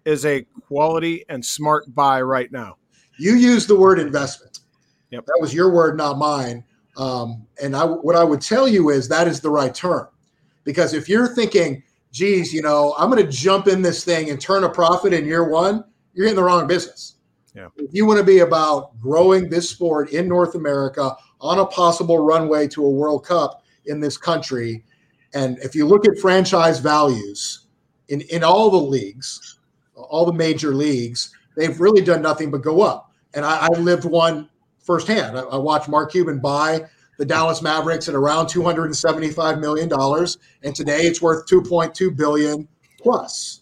is 0.05 0.25
a 0.25 0.47
quality 0.69 1.25
and 1.29 1.45
smart 1.45 1.93
buy 1.95 2.23
right 2.23 2.51
now. 2.53 2.77
You 3.19 3.35
use 3.35 3.67
the 3.67 3.77
word 3.77 3.99
investment. 3.99 4.61
Yep. 5.11 5.27
That 5.27 5.39
was 5.41 5.53
your 5.53 5.71
word, 5.71 5.99
not 5.99 6.17
mine. 6.17 6.65
Um, 6.97 7.47
and 7.63 7.77
I, 7.77 7.85
what 7.85 8.17
I 8.17 8.25
would 8.25 8.41
tell 8.41 8.69
you 8.69 8.91
is 8.91 9.09
that 9.09 9.27
is 9.27 9.41
the 9.41 9.51
right 9.51 9.75
term, 9.75 10.09
because 10.65 10.95
if 10.95 11.09
you're 11.09 11.29
thinking 11.29 11.83
geez, 12.13 12.53
you 12.53 12.63
know, 12.63 12.95
I'm 12.99 13.11
going 13.11 13.25
to 13.25 13.31
jump 13.31 13.69
in 13.69 13.83
this 13.83 14.05
thing 14.05 14.31
and 14.31 14.41
turn 14.41 14.65
a 14.65 14.69
profit 14.69 15.13
in 15.13 15.25
year 15.25 15.49
one, 15.49 15.85
you're 16.15 16.27
in 16.27 16.35
the 16.35 16.43
wrong 16.43 16.67
business. 16.67 17.17
Yeah. 17.55 17.69
If 17.77 17.93
you 17.93 18.07
want 18.07 18.19
to 18.19 18.25
be 18.25 18.41
about 18.41 18.99
growing 19.01 19.49
this 19.49 19.69
sport 19.69 20.11
in 20.13 20.29
North 20.29 20.55
America 20.55 21.17
on 21.41 21.59
a 21.59 21.67
possible 21.67 22.19
runway 22.19 22.69
to 22.69 22.85
a 22.85 22.91
World 22.91 23.25
Cup 23.25 23.65
in 23.87 24.01
this 24.01 24.17
country, 24.17 24.85
and 25.35 25.59
if 25.59 25.75
you 25.75 25.87
look 25.87 26.07
at 26.07 26.19
franchise 26.19 26.79
values 26.79 27.67
in, 28.09 28.21
in 28.23 28.45
all 28.45 28.71
the 28.71 28.77
leagues, 28.77 29.59
all 29.95 30.25
the 30.25 30.33
major 30.33 30.75
leagues, 30.75 31.35
they've 31.57 31.81
really 31.81 32.03
done 32.03 32.23
nothing 32.23 32.51
but 32.51 32.63
go 32.63 32.83
up. 32.83 33.13
And 33.35 33.45
I, 33.45 33.67
I 33.67 33.79
lived 33.79 34.05
one 34.05 34.49
firsthand. 34.81 35.39
I, 35.39 35.43
I 35.43 35.57
watched 35.57 35.89
Mark 35.89 36.13
Cuban 36.13 36.41
buy 36.41 36.87
the 37.21 37.27
Dallas 37.27 37.61
Mavericks 37.61 38.09
at 38.09 38.15
around 38.15 38.47
275 38.47 39.59
million 39.59 39.91
dollars, 39.91 40.39
and 40.63 40.75
today 40.75 41.03
it's 41.03 41.21
worth 41.21 41.47
2.2 41.47 42.17
billion 42.17 42.67
plus 42.99 43.61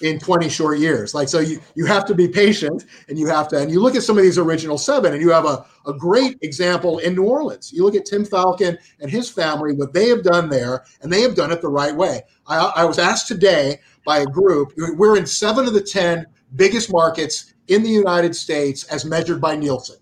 in 0.00 0.18
20 0.18 0.48
short 0.48 0.78
years. 0.78 1.14
Like 1.14 1.28
so, 1.28 1.40
you 1.40 1.60
you 1.74 1.84
have 1.84 2.06
to 2.06 2.14
be 2.14 2.26
patient, 2.28 2.86
and 3.10 3.18
you 3.18 3.26
have 3.26 3.46
to. 3.48 3.58
And 3.58 3.70
you 3.70 3.78
look 3.78 3.94
at 3.94 4.02
some 4.02 4.16
of 4.16 4.24
these 4.24 4.38
original 4.38 4.78
seven, 4.78 5.12
and 5.12 5.20
you 5.20 5.28
have 5.28 5.44
a 5.44 5.66
a 5.84 5.92
great 5.92 6.38
example 6.40 6.98
in 7.00 7.14
New 7.14 7.24
Orleans. 7.24 7.74
You 7.74 7.84
look 7.84 7.94
at 7.94 8.06
Tim 8.06 8.24
Falcon 8.24 8.78
and 9.00 9.10
his 9.10 9.28
family, 9.28 9.74
what 9.74 9.92
they 9.92 10.08
have 10.08 10.22
done 10.22 10.48
there, 10.48 10.82
and 11.02 11.12
they 11.12 11.20
have 11.20 11.34
done 11.34 11.52
it 11.52 11.60
the 11.60 11.68
right 11.68 11.94
way. 11.94 12.22
I, 12.46 12.72
I 12.76 12.84
was 12.86 12.98
asked 12.98 13.28
today 13.28 13.80
by 14.06 14.20
a 14.20 14.26
group. 14.26 14.72
We're 14.78 15.18
in 15.18 15.26
seven 15.26 15.66
of 15.66 15.74
the 15.74 15.82
ten 15.82 16.24
biggest 16.56 16.90
markets 16.90 17.52
in 17.68 17.82
the 17.82 17.90
United 17.90 18.34
States 18.34 18.84
as 18.84 19.04
measured 19.04 19.42
by 19.42 19.56
Nielsen. 19.56 19.96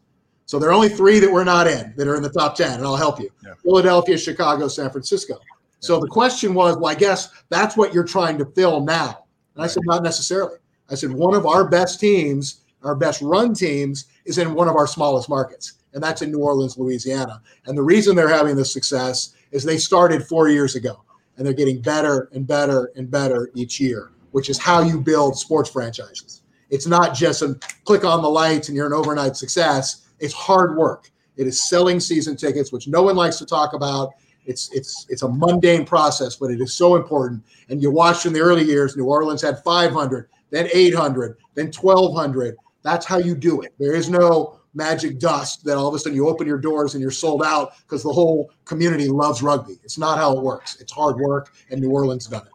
So 0.51 0.59
there 0.59 0.70
are 0.70 0.72
only 0.72 0.88
three 0.88 1.20
that 1.20 1.30
we're 1.30 1.44
not 1.44 1.68
in 1.68 1.94
that 1.96 2.09
are 2.09 2.16
in 2.16 2.24
the 2.24 2.28
top 2.28 2.57
10, 2.57 2.72
and 2.72 2.84
I'll 2.84 2.96
help 2.96 3.20
you 3.20 3.30
yeah. 3.44 3.55
Philadelphia, 3.62 4.18
Chicago, 4.18 4.66
San 4.66 4.90
Francisco. 4.90 5.34
Yeah. 5.34 5.57
So 5.78 6.01
the 6.01 6.09
question 6.09 6.55
was, 6.55 6.76
well, 6.76 6.90
I 6.90 6.96
guess 6.96 7.28
that's 7.51 7.76
what 7.76 7.94
you're 7.94 8.03
trying 8.03 8.36
to 8.38 8.44
fill 8.46 8.80
now. 8.80 9.26
And 9.55 9.62
I 9.62 9.68
said, 9.68 9.84
not 9.86 10.03
necessarily. 10.03 10.59
I 10.90 10.96
said, 10.96 11.12
one 11.12 11.36
of 11.36 11.46
our 11.46 11.68
best 11.68 12.01
teams, 12.01 12.62
our 12.82 12.96
best 12.96 13.22
run 13.22 13.55
teams, 13.55 14.07
is 14.24 14.38
in 14.38 14.53
one 14.53 14.66
of 14.66 14.74
our 14.74 14.88
smallest 14.88 15.28
markets, 15.28 15.74
and 15.94 16.03
that's 16.03 16.20
in 16.20 16.32
New 16.32 16.40
Orleans, 16.40 16.76
Louisiana. 16.76 17.40
And 17.66 17.78
the 17.78 17.84
reason 17.84 18.16
they're 18.16 18.26
having 18.26 18.57
this 18.57 18.72
success 18.72 19.36
is 19.53 19.62
they 19.62 19.78
started 19.78 20.26
four 20.26 20.48
years 20.48 20.74
ago, 20.74 21.01
and 21.36 21.46
they're 21.46 21.55
getting 21.55 21.80
better 21.80 22.28
and 22.32 22.44
better 22.44 22.90
and 22.96 23.09
better 23.09 23.53
each 23.55 23.78
year, 23.78 24.11
which 24.32 24.51
is 24.51 24.59
how 24.59 24.82
you 24.82 25.01
build 25.01 25.38
sports 25.38 25.70
franchises. 25.70 26.42
It's 26.70 26.88
not 26.88 27.14
just 27.14 27.42
a 27.42 27.57
click 27.84 28.05
on 28.05 28.20
the 28.20 28.28
lights 28.28 28.66
and 28.66 28.76
you're 28.76 28.88
an 28.88 28.92
overnight 28.92 29.36
success 29.36 30.09
It's 30.21 30.35
hard 30.35 30.77
work. 30.77 31.11
It 31.37 31.47
is 31.47 31.68
selling 31.68 32.01
season 32.01 32.37
tickets, 32.37 32.73
which 32.73 32.87
no 32.87 33.03
one 33.03 33.16
likes 33.16 33.39
to 33.39 33.47
talk 33.47 33.73
about. 33.73 34.11
It's 34.45 34.71
it's 34.73 35.07
it's 35.09 35.23
a 35.23 35.29
mundane 35.29 35.85
process, 35.85 36.37
but 36.37 36.51
it 36.51 36.61
is 36.61 36.75
so 36.75 36.97
important. 36.97 37.43
And 37.68 37.83
you 37.83 37.91
watched 37.91 38.27
in 38.27 38.33
the 38.33 38.41
early 38.41 38.64
years, 38.64 38.97
New 38.97 39.05
Orleans 39.05 39.43
had 39.43 39.62
500, 39.62 40.29
then 40.51 40.68
800, 40.73 41.37
then 41.55 41.66
1200. 41.66 42.57
That's 42.83 43.07
how 43.07 43.18
you 43.18 43.35
do 43.35 43.61
it. 43.62 43.75
There 43.79 43.95
is 43.95 44.09
no 44.09 44.61
magic 44.75 45.18
dust 45.18 45.64
that 45.64 45.77
all 45.77 45.89
of 45.89 45.95
a 45.95 45.99
sudden 45.99 46.14
you 46.14 46.29
open 46.29 46.47
your 46.47 46.59
doors 46.59 46.95
and 46.95 47.03
you're 47.03 47.11
sold 47.11 47.43
out 47.43 47.73
because 47.83 48.03
the 48.03 48.12
whole 48.12 48.51
community 48.64 49.09
loves 49.09 49.43
rugby. 49.43 49.79
It's 49.83 49.99
not 49.99 50.18
how 50.18 50.37
it 50.37 50.43
works. 50.43 50.81
It's 50.81 50.93
hard 50.93 51.16
work, 51.16 51.53
and 51.71 51.81
New 51.81 51.91
Orleans 51.91 52.27
done 52.27 52.47
it. 52.47 52.53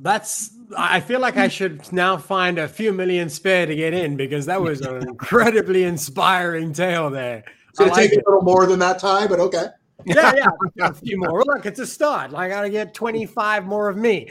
That's. 0.00 0.56
I 0.76 1.00
feel 1.00 1.20
like 1.20 1.36
I 1.36 1.48
should 1.48 1.92
now 1.92 2.16
find 2.16 2.58
a 2.58 2.68
few 2.68 2.92
million 2.92 3.28
spare 3.28 3.66
to 3.66 3.74
get 3.74 3.94
in 3.94 4.16
because 4.16 4.46
that 4.46 4.60
was 4.60 4.80
an 4.80 5.08
incredibly 5.08 5.84
inspiring 5.84 6.72
tale 6.72 7.10
there. 7.10 7.44
It's 7.68 7.78
going 7.78 7.90
to 7.90 7.96
take 7.96 8.12
it. 8.12 8.22
a 8.26 8.30
little 8.30 8.42
more 8.42 8.66
than 8.66 8.78
that 8.80 8.98
time, 8.98 9.28
but 9.28 9.40
okay 9.40 9.66
yeah, 10.04 10.32
yeah, 10.76 10.88
a 10.88 10.94
few 10.94 11.18
more. 11.18 11.44
Look, 11.44 11.66
it's 11.66 11.78
a 11.78 11.86
start. 11.86 12.34
I 12.34 12.48
got 12.48 12.62
to 12.62 12.70
get 12.70 12.94
25 12.94 13.66
more 13.66 13.88
of 13.88 13.96
me. 13.96 14.30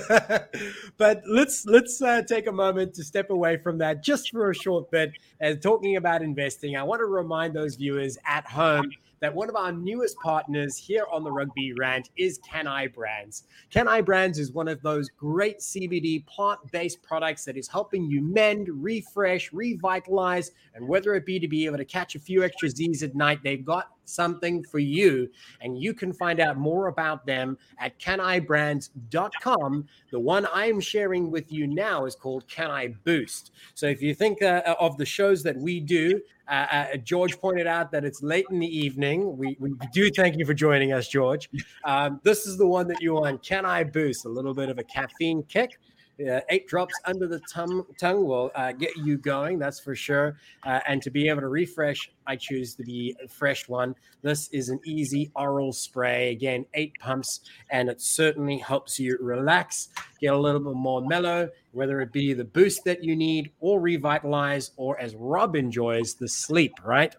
but 0.96 1.22
let's 1.26 1.64
let's 1.66 2.00
uh, 2.02 2.22
take 2.22 2.46
a 2.46 2.52
moment 2.52 2.94
to 2.94 3.04
step 3.04 3.30
away 3.30 3.56
from 3.56 3.78
that 3.78 4.02
just 4.02 4.30
for 4.30 4.50
a 4.50 4.54
short 4.54 4.90
bit. 4.90 5.12
And 5.40 5.60
talking 5.60 5.96
about 5.96 6.22
investing, 6.22 6.76
I 6.76 6.82
want 6.82 7.00
to 7.00 7.06
remind 7.06 7.54
those 7.54 7.76
viewers 7.76 8.18
at 8.26 8.46
home 8.46 8.90
that 9.20 9.34
one 9.34 9.48
of 9.48 9.56
our 9.56 9.72
newest 9.72 10.16
partners 10.18 10.76
here 10.76 11.04
on 11.10 11.24
the 11.24 11.30
Rugby 11.30 11.72
Rant 11.72 12.10
is 12.16 12.38
Canai 12.40 12.92
Brands. 12.92 13.44
Canai 13.70 14.04
Brands 14.04 14.38
is 14.38 14.52
one 14.52 14.68
of 14.68 14.82
those 14.82 15.08
great 15.08 15.58
CBD 15.58 16.26
plant 16.26 16.60
based 16.72 17.02
products 17.02 17.44
that 17.44 17.56
is 17.56 17.68
helping 17.68 18.04
you 18.04 18.20
mend, 18.20 18.68
refresh, 18.68 19.52
revitalize, 19.52 20.50
and 20.74 20.86
whether 20.86 21.14
it 21.14 21.26
be 21.26 21.38
to 21.38 21.48
be 21.48 21.66
able 21.66 21.78
to 21.78 21.84
catch 21.84 22.14
a 22.14 22.18
few 22.18 22.42
extra 22.42 22.68
Z's 22.68 23.02
at 23.02 23.14
night, 23.14 23.40
they've 23.42 23.64
got 23.64 23.90
something 24.04 24.62
for 24.62 24.78
you. 24.78 25.28
And 25.60 25.78
you 25.78 25.94
can 25.94 26.12
find 26.12 26.40
out 26.40 26.56
more 26.56 26.88
about 26.88 27.26
them 27.26 27.58
at 27.78 27.98
canaibrands.com. 27.98 29.88
The 30.10 30.20
one 30.20 30.46
I'm 30.52 30.80
sharing 30.80 31.30
with 31.30 31.52
you 31.52 31.66
now 31.66 32.06
is 32.06 32.14
called 32.14 32.46
Can 32.48 32.70
I 32.70 32.88
Boost. 33.04 33.52
So 33.74 33.86
if 33.86 34.02
you 34.02 34.14
think 34.14 34.42
uh, 34.42 34.74
of 34.80 34.96
the 34.96 35.06
shows 35.06 35.42
that 35.42 35.56
we 35.56 35.80
do, 35.80 36.20
uh, 36.48 36.66
uh, 36.70 36.96
George 36.98 37.40
pointed 37.40 37.66
out 37.66 37.90
that 37.92 38.04
it's 38.04 38.22
late 38.22 38.44
in 38.50 38.58
the 38.58 38.78
evening. 38.78 39.36
We, 39.36 39.56
we 39.58 39.72
do 39.92 40.10
thank 40.10 40.36
you 40.36 40.44
for 40.44 40.52
joining 40.54 40.92
us, 40.92 41.08
George. 41.08 41.48
Um, 41.84 42.20
this 42.22 42.46
is 42.46 42.58
the 42.58 42.66
one 42.66 42.86
that 42.88 43.00
you 43.00 43.14
want. 43.14 43.42
Can 43.42 43.64
I 43.64 43.84
Boost? 43.84 44.26
A 44.26 44.28
little 44.28 44.52
bit 44.52 44.68
of 44.68 44.78
a 44.78 44.84
caffeine 44.84 45.42
kick 45.44 45.78
uh, 46.20 46.40
eight 46.48 46.68
drops 46.68 46.94
under 47.04 47.26
the 47.26 47.40
tum- 47.52 47.86
tongue 47.98 48.26
will 48.26 48.50
uh, 48.54 48.72
get 48.72 48.96
you 48.96 49.16
going, 49.16 49.58
that's 49.58 49.80
for 49.80 49.94
sure. 49.94 50.36
Uh, 50.64 50.80
and 50.86 51.02
to 51.02 51.10
be 51.10 51.28
able 51.28 51.40
to 51.40 51.48
refresh, 51.48 52.10
I 52.26 52.36
choose 52.36 52.74
to 52.76 52.84
the 52.84 53.16
fresh 53.28 53.68
one. 53.68 53.94
This 54.22 54.48
is 54.48 54.68
an 54.68 54.80
easy 54.84 55.30
oral 55.34 55.72
spray. 55.72 56.30
Again, 56.30 56.66
eight 56.74 56.92
pumps, 57.00 57.40
and 57.70 57.88
it 57.88 58.00
certainly 58.00 58.58
helps 58.58 58.98
you 58.98 59.18
relax, 59.20 59.88
get 60.20 60.32
a 60.32 60.38
little 60.38 60.60
bit 60.60 60.74
more 60.74 61.00
mellow, 61.06 61.50
whether 61.72 62.00
it 62.00 62.12
be 62.12 62.32
the 62.32 62.44
boost 62.44 62.84
that 62.84 63.02
you 63.02 63.16
need 63.16 63.50
or 63.60 63.80
revitalize, 63.80 64.70
or 64.76 64.98
as 65.00 65.14
Rob 65.14 65.56
enjoys, 65.56 66.14
the 66.14 66.28
sleep, 66.28 66.74
right? 66.84 67.14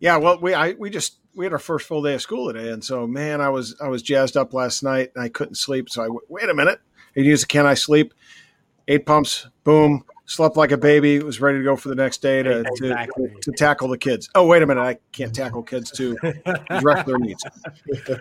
Yeah, 0.00 0.16
well, 0.16 0.40
we 0.40 0.52
I, 0.52 0.72
we 0.72 0.90
just 0.90 1.18
we 1.34 1.44
had 1.44 1.52
our 1.52 1.60
first 1.60 1.86
full 1.86 2.02
day 2.02 2.14
of 2.14 2.22
school 2.22 2.52
today, 2.52 2.70
and 2.70 2.84
so 2.84 3.06
man, 3.06 3.40
I 3.40 3.50
was 3.50 3.76
I 3.80 3.86
was 3.86 4.02
jazzed 4.02 4.36
up 4.36 4.52
last 4.52 4.82
night, 4.82 5.12
and 5.14 5.22
I 5.22 5.28
couldn't 5.28 5.54
sleep. 5.54 5.88
So 5.88 6.02
I 6.02 6.08
wait 6.28 6.48
a 6.48 6.54
minute, 6.54 6.80
He'd 7.14 7.26
use 7.26 7.42
a 7.42 7.46
Can 7.46 7.66
I 7.66 7.74
Sleep? 7.74 8.14
Eight 8.88 9.06
pumps, 9.06 9.46
boom, 9.64 10.04
slept 10.26 10.56
like 10.56 10.72
a 10.72 10.76
baby, 10.76 11.18
was 11.20 11.40
ready 11.40 11.58
to 11.58 11.64
go 11.64 11.76
for 11.76 11.88
the 11.88 11.94
next 11.94 12.22
day 12.22 12.42
to, 12.42 12.60
exactly. 12.60 13.28
to, 13.28 13.50
to, 13.50 13.52
tackle 13.52 13.88
the 13.88 13.98
kids. 13.98 14.28
Oh, 14.34 14.46
wait 14.46 14.62
a 14.62 14.66
minute. 14.66 14.80
I 14.80 14.98
can't 15.12 15.34
tackle 15.34 15.62
kids 15.62 15.90
to 15.92 16.16
address 16.70 17.06
their 17.06 17.18
needs. 17.18 17.44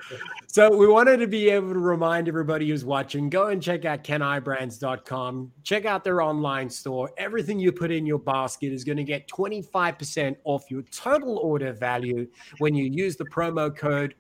So 0.54 0.76
we 0.76 0.86
wanted 0.86 1.22
to 1.22 1.28
be 1.28 1.50
able 1.50 1.72
to 1.72 1.80
remind 1.80 2.28
everybody 2.28 2.68
who's 2.68 2.84
watching, 2.84 3.30
go 3.30 3.48
and 3.48 3.64
check 3.64 3.86
out 3.86 4.04
canaibrands.com. 4.04 5.50
Check 5.64 5.86
out 5.86 6.04
their 6.04 6.22
online 6.22 6.70
store. 6.70 7.10
Everything 7.18 7.58
you 7.58 7.72
put 7.72 7.90
in 7.90 8.06
your 8.06 8.20
basket 8.20 8.74
is 8.74 8.84
going 8.84 8.98
to 8.98 9.06
get 9.06 9.30
25% 9.30 10.36
off 10.44 10.70
your 10.70 10.82
total 10.92 11.38
order 11.38 11.72
value 11.72 12.28
when 12.58 12.76
you 12.76 12.84
use 12.84 13.16
the 13.16 13.24
promo 13.24 13.74
code 13.74 14.14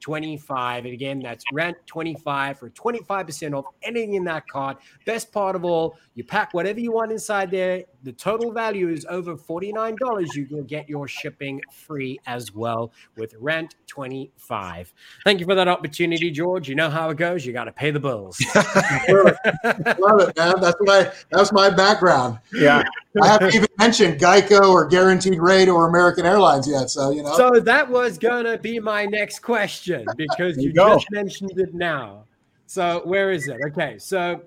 RANT25. 0.00 0.78
And 0.78 0.86
again, 0.86 1.20
that's 1.20 1.44
rent 1.52 1.76
25 1.86 2.58
for 2.58 2.70
25% 2.70 3.54
off 3.54 3.66
anything 3.82 4.14
in 4.14 4.24
that 4.24 4.48
cart. 4.48 4.78
Best 5.04 5.32
part 5.32 5.56
of 5.56 5.64
all, 5.64 5.96
you 6.14 6.24
pack 6.24 6.54
whatever 6.54 6.80
you 6.80 6.92
want 6.92 7.12
inside 7.12 7.50
there. 7.50 7.84
The 8.04 8.12
total 8.12 8.52
value 8.52 8.88
is 8.88 9.04
over 9.08 9.36
$49. 9.36 10.34
You 10.34 10.46
can 10.46 10.64
get 10.64 10.88
your 10.88 11.08
shipping 11.08 11.60
free 11.70 12.18
as 12.26 12.54
well 12.54 12.92
with 13.16 13.34
RANT25. 13.40 14.92
Thank 15.24 15.40
you 15.40 15.46
for 15.46 15.54
that 15.54 15.66
opportunity, 15.66 16.30
George. 16.30 16.68
You 16.68 16.76
know 16.76 16.90
how 16.90 17.10
it 17.10 17.16
goes. 17.16 17.44
You 17.44 17.52
got 17.52 17.64
to 17.64 17.72
pay 17.72 17.90
the 17.90 18.00
bills. 18.00 18.38
Love 18.54 20.20
it, 20.20 20.36
man. 20.36 20.60
That's 20.60 20.76
my 20.80 21.12
that's 21.30 21.52
my 21.52 21.70
background. 21.70 22.38
Yeah, 22.52 22.84
I 23.20 23.26
haven't 23.26 23.54
even 23.54 23.68
mentioned 23.78 24.20
Geico 24.20 24.70
or 24.70 24.86
Guaranteed 24.86 25.40
Rate 25.40 25.68
or 25.68 25.88
American 25.88 26.24
Airlines 26.24 26.68
yet. 26.68 26.90
So 26.90 27.10
you 27.10 27.22
know. 27.22 27.36
So 27.36 27.60
that 27.60 27.88
was 27.88 28.16
gonna 28.18 28.58
be 28.58 28.78
my 28.78 29.06
next 29.06 29.40
question 29.40 30.06
because 30.16 30.56
you, 30.56 30.68
you 30.68 30.72
just 30.72 31.06
mentioned 31.10 31.58
it 31.58 31.74
now. 31.74 32.24
So 32.66 33.02
where 33.04 33.32
is 33.32 33.48
it? 33.48 33.58
Okay, 33.68 33.98
so 33.98 34.42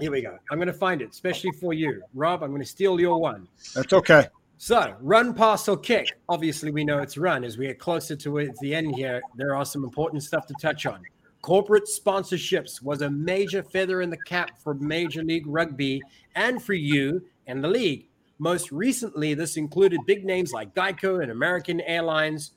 here 0.00 0.10
we 0.10 0.22
go. 0.22 0.38
I'm 0.50 0.58
going 0.58 0.68
to 0.68 0.72
find 0.72 1.02
it, 1.02 1.10
especially 1.10 1.52
for 1.52 1.72
you, 1.72 2.02
Rob. 2.14 2.42
I'm 2.42 2.50
going 2.50 2.62
to 2.62 2.68
steal 2.68 3.00
your 3.00 3.18
one. 3.20 3.48
That's 3.74 3.92
okay. 3.92 4.26
So, 4.56 4.94
run, 5.00 5.34
pass, 5.34 5.68
or 5.68 5.76
kick. 5.76 6.16
Obviously, 6.28 6.70
we 6.70 6.84
know 6.84 6.98
it's 6.98 7.18
run. 7.18 7.44
As 7.44 7.58
we 7.58 7.66
get 7.66 7.78
closer 7.78 8.16
to 8.16 8.50
the 8.60 8.74
end 8.74 8.94
here, 8.94 9.20
there 9.36 9.54
are 9.54 9.64
some 9.64 9.84
important 9.84 10.22
stuff 10.22 10.46
to 10.46 10.54
touch 10.60 10.86
on. 10.86 11.02
Corporate 11.42 11.84
sponsorships 11.84 12.80
was 12.80 13.02
a 13.02 13.10
major 13.10 13.62
feather 13.62 14.00
in 14.00 14.08
the 14.08 14.16
cap 14.16 14.58
for 14.62 14.74
Major 14.74 15.22
League 15.22 15.46
Rugby 15.46 16.00
and 16.34 16.62
for 16.62 16.72
you 16.72 17.22
and 17.46 17.62
the 17.62 17.68
league. 17.68 18.06
Most 18.38 18.72
recently, 18.72 19.34
this 19.34 19.56
included 19.56 20.00
big 20.06 20.24
names 20.24 20.52
like 20.52 20.74
Geico 20.74 21.22
and 21.22 21.30
American 21.30 21.80
Airlines. 21.82 22.52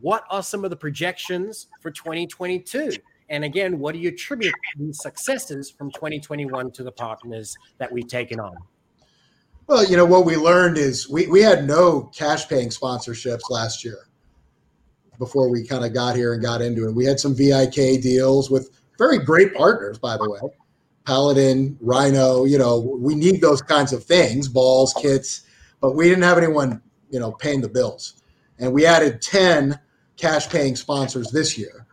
What 0.00 0.24
are 0.30 0.42
some 0.42 0.64
of 0.64 0.70
the 0.70 0.76
projections 0.76 1.66
for 1.80 1.90
2022? 1.90 2.92
And 3.30 3.44
again, 3.44 3.78
what 3.78 3.94
do 3.94 4.00
you 4.00 4.08
attribute 4.08 4.54
these 4.78 5.00
successes 5.00 5.70
from 5.70 5.90
2021 5.90 6.70
to 6.72 6.82
the 6.82 6.92
partners 6.92 7.56
that 7.78 7.92
we've 7.92 8.08
taken 8.08 8.40
on? 8.40 8.56
Well, 9.66 9.84
you 9.84 9.98
know, 9.98 10.06
what 10.06 10.24
we 10.24 10.36
learned 10.36 10.78
is 10.78 11.08
we, 11.10 11.26
we 11.26 11.42
had 11.42 11.66
no 11.66 12.10
cash 12.14 12.48
paying 12.48 12.70
sponsorships 12.70 13.50
last 13.50 13.84
year 13.84 14.08
before 15.18 15.50
we 15.50 15.66
kind 15.66 15.84
of 15.84 15.92
got 15.92 16.16
here 16.16 16.32
and 16.32 16.42
got 16.42 16.62
into 16.62 16.88
it. 16.88 16.94
We 16.94 17.04
had 17.04 17.20
some 17.20 17.34
VIK 17.34 18.00
deals 18.00 18.50
with 18.50 18.70
very 18.96 19.18
great 19.18 19.54
partners, 19.54 19.98
by 19.98 20.16
the 20.16 20.30
way. 20.30 20.40
Paladin, 21.04 21.76
Rhino, 21.80 22.44
you 22.44 22.58
know, 22.58 22.78
we 22.78 23.14
need 23.14 23.40
those 23.40 23.60
kinds 23.60 23.92
of 23.92 24.04
things, 24.04 24.48
balls, 24.48 24.94
kits, 25.00 25.42
but 25.80 25.94
we 25.94 26.08
didn't 26.08 26.24
have 26.24 26.38
anyone, 26.38 26.82
you 27.10 27.20
know, 27.20 27.32
paying 27.32 27.60
the 27.60 27.68
bills. 27.68 28.22
And 28.58 28.72
we 28.72 28.86
added 28.86 29.22
10 29.22 29.78
cash 30.16 30.48
paying 30.48 30.76
sponsors 30.76 31.30
this 31.30 31.56
year. 31.56 31.86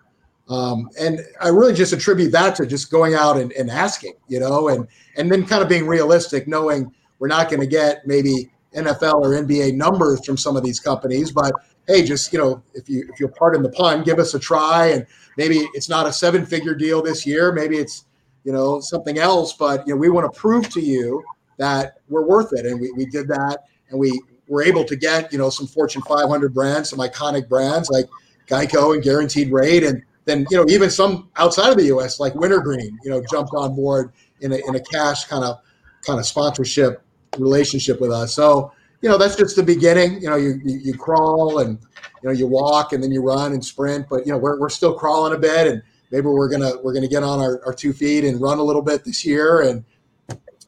Um, 0.48 0.89
and 1.00 1.20
I 1.41 1.48
really 1.48 1.74
just 1.74 1.91
attribute 1.91 2.32
that 2.34 2.56
to 2.56 2.68
just 2.68 2.91
going 2.91 3.16
out 3.16 3.38
and, 3.38 3.52
and 3.54 3.70
asking, 3.70 4.14
you 4.28 4.39
know, 4.39 4.68
and 4.70 4.88
and 5.18 5.32
then 5.32 5.46
kind 5.46 5.64
of 5.64 5.70
being 5.70 5.88
realistic, 5.88 6.48
knowing 6.48 6.93
we're 7.20 7.28
not 7.28 7.50
going 7.50 7.62
to 7.62 7.68
get 7.68 8.06
maybe 8.06 8.52
NFL 8.76 9.22
or 9.22 9.30
NBA 9.30 9.74
numbers 9.74 10.24
from 10.26 10.38
some 10.38 10.56
of 10.56 10.64
these 10.64 10.80
companies, 10.80 11.32
but 11.32 11.52
hey, 11.88 12.04
just 12.04 12.32
you 12.34 12.39
know, 12.39 12.62
if 12.74 12.89
you 12.89 13.08
if 13.12 13.20
you'll 13.20 13.30
pardon 13.30 13.64
the 13.64 13.70
pun, 13.70 14.04
give 14.04 14.20
us 14.20 14.34
a 14.34 14.39
try, 14.39 14.88
and 14.88 15.06
maybe 15.38 15.58
it's 15.74 15.89
not 15.89 16.08
a 16.08 16.14
seven 16.14 16.46
figure 16.46 16.76
deal 16.76 17.02
this 17.02 17.26
year, 17.26 17.52
maybe 17.52 17.78
it's 17.78 18.06
you 18.43 18.52
know 18.52 18.80
something 18.80 19.18
else, 19.18 19.54
but 19.54 19.88
you 19.88 19.93
know 19.93 20.00
we 20.00 20.10
want 20.10 20.32
to 20.32 20.39
prove 20.39 20.70
to 20.70 20.82
you 20.82 21.24
that 21.58 22.00
we're 22.10 22.26
worth 22.26 22.52
it, 22.54 22.66
and 22.66 22.80
we, 22.80 22.91
we 22.91 23.06
did 23.06 23.28
that, 23.28 23.60
and 23.89 24.00
we 24.00 24.22
were 24.48 24.64
able 24.64 24.84
to 24.84 24.96
get 24.96 25.32
you 25.32 25.38
know 25.38 25.50
some 25.50 25.68
Fortune 25.68 26.02
500 26.04 26.54
brands, 26.54 26.89
some 26.89 27.00
iconic 27.00 27.48
brands 27.48 27.89
like 27.89 28.06
Geico 28.48 28.93
and 28.93 29.04
Guaranteed 29.04 29.52
Rate, 29.52 29.84
and 29.84 30.04
then 30.26 30.46
you 30.50 30.58
know 30.58 30.66
even 30.68 30.90
some 30.90 31.30
outside 31.38 31.70
of 31.70 31.78
the 31.78 31.86
U.S. 31.86 32.20
like 32.20 32.36
Wintergreen, 32.36 32.98
you 33.04 33.10
know, 33.10 33.24
jumped 33.32 33.54
on 33.54 33.76
board 33.76 34.12
in 34.42 34.52
a 34.52 34.58
in 34.68 34.76
a 34.76 34.80
cash 34.80 35.26
kind 35.26 35.44
of 35.44 35.60
kind 36.06 36.20
of 36.20 36.26
sponsorship 36.26 37.04
relationship 37.38 38.02
with 38.02 38.12
us. 38.12 38.36
So 38.36 38.72
you 39.02 39.10
know 39.10 39.18
that's 39.18 39.36
just 39.36 39.56
the 39.56 39.64
beginning. 39.64 40.22
You 40.22 40.30
know, 40.30 40.36
you, 40.36 40.60
you, 40.64 40.80
you 40.80 40.94
crawl 40.98 41.60
and 41.60 41.80
you 42.24 42.30
know 42.30 42.32
you 42.32 42.48
walk 42.48 42.94
and 42.94 43.04
then 43.04 43.12
you 43.12 43.22
run 43.22 43.54
and 43.54 43.64
sprint, 43.64 44.08
but 44.10 44.26
you 44.26 44.32
know 44.32 44.38
we're 44.38 44.60
we're 44.60 44.70
still 44.70 44.94
crawling 44.94 45.34
a 45.34 45.38
bit 45.38 45.68
and 45.68 45.82
maybe 46.12 46.28
we're 46.28 46.50
gonna 46.50 46.74
we're 46.84 46.94
gonna 46.94 47.08
get 47.08 47.24
on 47.24 47.40
our, 47.40 47.64
our 47.66 47.74
two 47.74 47.94
feet 47.94 48.24
and 48.24 48.42
run 48.42 48.58
a 48.58 48.64
little 48.64 48.82
bit 48.82 49.04
this 49.04 49.26
year 49.26 49.62
and 49.62 49.86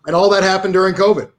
and 0.05 0.15
all 0.15 0.29
that 0.29 0.43
happened 0.43 0.73
during 0.73 0.93
COVID. 0.93 1.31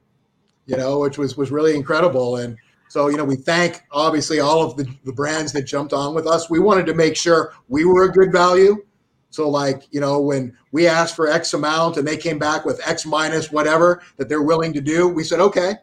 You 0.66 0.76
know, 0.76 0.98
which 0.98 1.18
was 1.18 1.36
was 1.36 1.50
really 1.50 1.74
incredible 1.74 2.36
and 2.36 2.56
so, 2.88 3.08
you 3.08 3.16
know, 3.16 3.24
we 3.24 3.36
thank 3.36 3.82
obviously 3.92 4.40
all 4.40 4.62
of 4.62 4.76
the, 4.76 4.88
the 5.04 5.12
brands 5.12 5.52
that 5.52 5.62
jumped 5.62 5.92
on 5.92 6.14
with 6.14 6.26
us. 6.26 6.48
We 6.48 6.58
wanted 6.58 6.86
to 6.86 6.94
make 6.94 7.16
sure 7.16 7.52
we 7.68 7.84
were 7.84 8.04
a 8.04 8.12
good 8.12 8.32
value. 8.32 8.84
So, 9.30 9.48
like, 9.48 9.82
you 9.90 10.00
know, 10.00 10.20
when 10.20 10.56
we 10.72 10.86
asked 10.86 11.14
for 11.14 11.28
X 11.28 11.52
amount 11.52 11.98
and 11.98 12.08
they 12.08 12.16
came 12.16 12.38
back 12.38 12.64
with 12.64 12.80
X 12.86 13.04
minus 13.04 13.52
whatever 13.52 14.02
that 14.16 14.28
they're 14.28 14.42
willing 14.42 14.72
to 14.72 14.80
do, 14.80 15.06
we 15.06 15.22
said, 15.22 15.38
okay, 15.38 15.74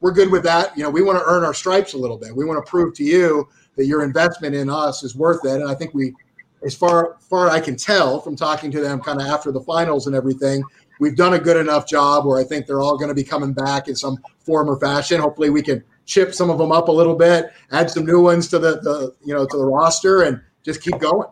we're 0.00 0.12
good 0.12 0.30
with 0.30 0.44
that. 0.44 0.76
You 0.76 0.84
know, 0.84 0.90
we 0.90 1.02
want 1.02 1.18
to 1.18 1.24
earn 1.24 1.44
our 1.44 1.54
stripes 1.54 1.94
a 1.94 1.98
little 1.98 2.18
bit. 2.18 2.34
We 2.34 2.44
want 2.44 2.64
to 2.64 2.70
prove 2.70 2.94
to 2.96 3.04
you 3.04 3.48
that 3.76 3.86
your 3.86 4.04
investment 4.04 4.54
in 4.54 4.70
us 4.70 5.02
is 5.02 5.16
worth 5.16 5.44
it. 5.44 5.60
And 5.60 5.68
I 5.68 5.74
think 5.74 5.92
we, 5.92 6.14
as 6.64 6.74
far 6.74 7.16
far 7.20 7.50
I 7.50 7.58
can 7.58 7.76
tell 7.76 8.20
from 8.20 8.36
talking 8.36 8.70
to 8.70 8.80
them 8.80 9.00
kind 9.00 9.20
of 9.20 9.26
after 9.26 9.50
the 9.50 9.60
finals 9.60 10.06
and 10.06 10.14
everything, 10.14 10.62
we've 11.00 11.16
done 11.16 11.34
a 11.34 11.38
good 11.38 11.56
enough 11.56 11.88
job 11.88 12.26
where 12.26 12.38
I 12.38 12.44
think 12.44 12.66
they're 12.66 12.80
all 12.80 12.96
going 12.96 13.08
to 13.08 13.14
be 13.14 13.24
coming 13.24 13.52
back 13.52 13.88
in 13.88 13.96
some 13.96 14.18
form 14.38 14.70
or 14.70 14.78
fashion. 14.78 15.20
Hopefully, 15.20 15.50
we 15.50 15.62
can 15.62 15.82
chip 16.06 16.34
some 16.34 16.50
of 16.50 16.58
them 16.58 16.72
up 16.72 16.88
a 16.88 16.92
little 16.92 17.16
bit, 17.16 17.52
add 17.72 17.90
some 17.90 18.04
new 18.04 18.20
ones 18.20 18.48
to 18.48 18.58
the, 18.58 18.80
the 18.80 19.14
you 19.24 19.34
know 19.34 19.46
to 19.46 19.56
the 19.56 19.64
roster, 19.64 20.22
and 20.22 20.40
just 20.62 20.82
keep 20.82 20.98
going. 20.98 21.28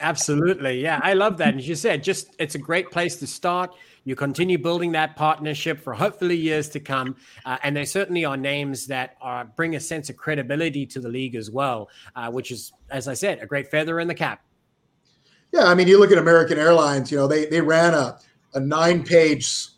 Absolutely, 0.00 0.80
yeah, 0.80 1.00
I 1.02 1.12
love 1.12 1.36
that. 1.38 1.48
And 1.48 1.58
as 1.58 1.68
you 1.68 1.74
said, 1.74 2.02
just 2.02 2.34
it's 2.38 2.54
a 2.54 2.58
great 2.58 2.90
place 2.90 3.16
to 3.16 3.26
start. 3.26 3.74
You 4.04 4.16
continue 4.16 4.56
building 4.56 4.92
that 4.92 5.14
partnership 5.14 5.78
for 5.78 5.92
hopefully 5.92 6.36
years 6.36 6.70
to 6.70 6.80
come, 6.80 7.16
uh, 7.44 7.58
and 7.62 7.76
they 7.76 7.84
certainly 7.84 8.24
are 8.24 8.36
names 8.36 8.86
that 8.86 9.16
are, 9.20 9.44
bring 9.44 9.76
a 9.76 9.80
sense 9.80 10.08
of 10.08 10.16
credibility 10.16 10.86
to 10.86 11.00
the 11.00 11.08
league 11.08 11.34
as 11.34 11.50
well, 11.50 11.90
uh, 12.16 12.30
which 12.30 12.50
is, 12.50 12.72
as 12.90 13.08
I 13.08 13.14
said, 13.14 13.40
a 13.42 13.46
great 13.46 13.70
feather 13.70 14.00
in 14.00 14.08
the 14.08 14.14
cap. 14.14 14.42
Yeah, 15.52 15.64
I 15.64 15.74
mean, 15.74 15.86
you 15.86 15.98
look 15.98 16.12
at 16.12 16.18
American 16.18 16.58
Airlines. 16.58 17.10
You 17.10 17.18
know, 17.18 17.26
they 17.26 17.44
they 17.46 17.60
ran 17.60 17.92
a 17.92 18.18
a 18.54 18.60
nine 18.60 19.04
page 19.04 19.68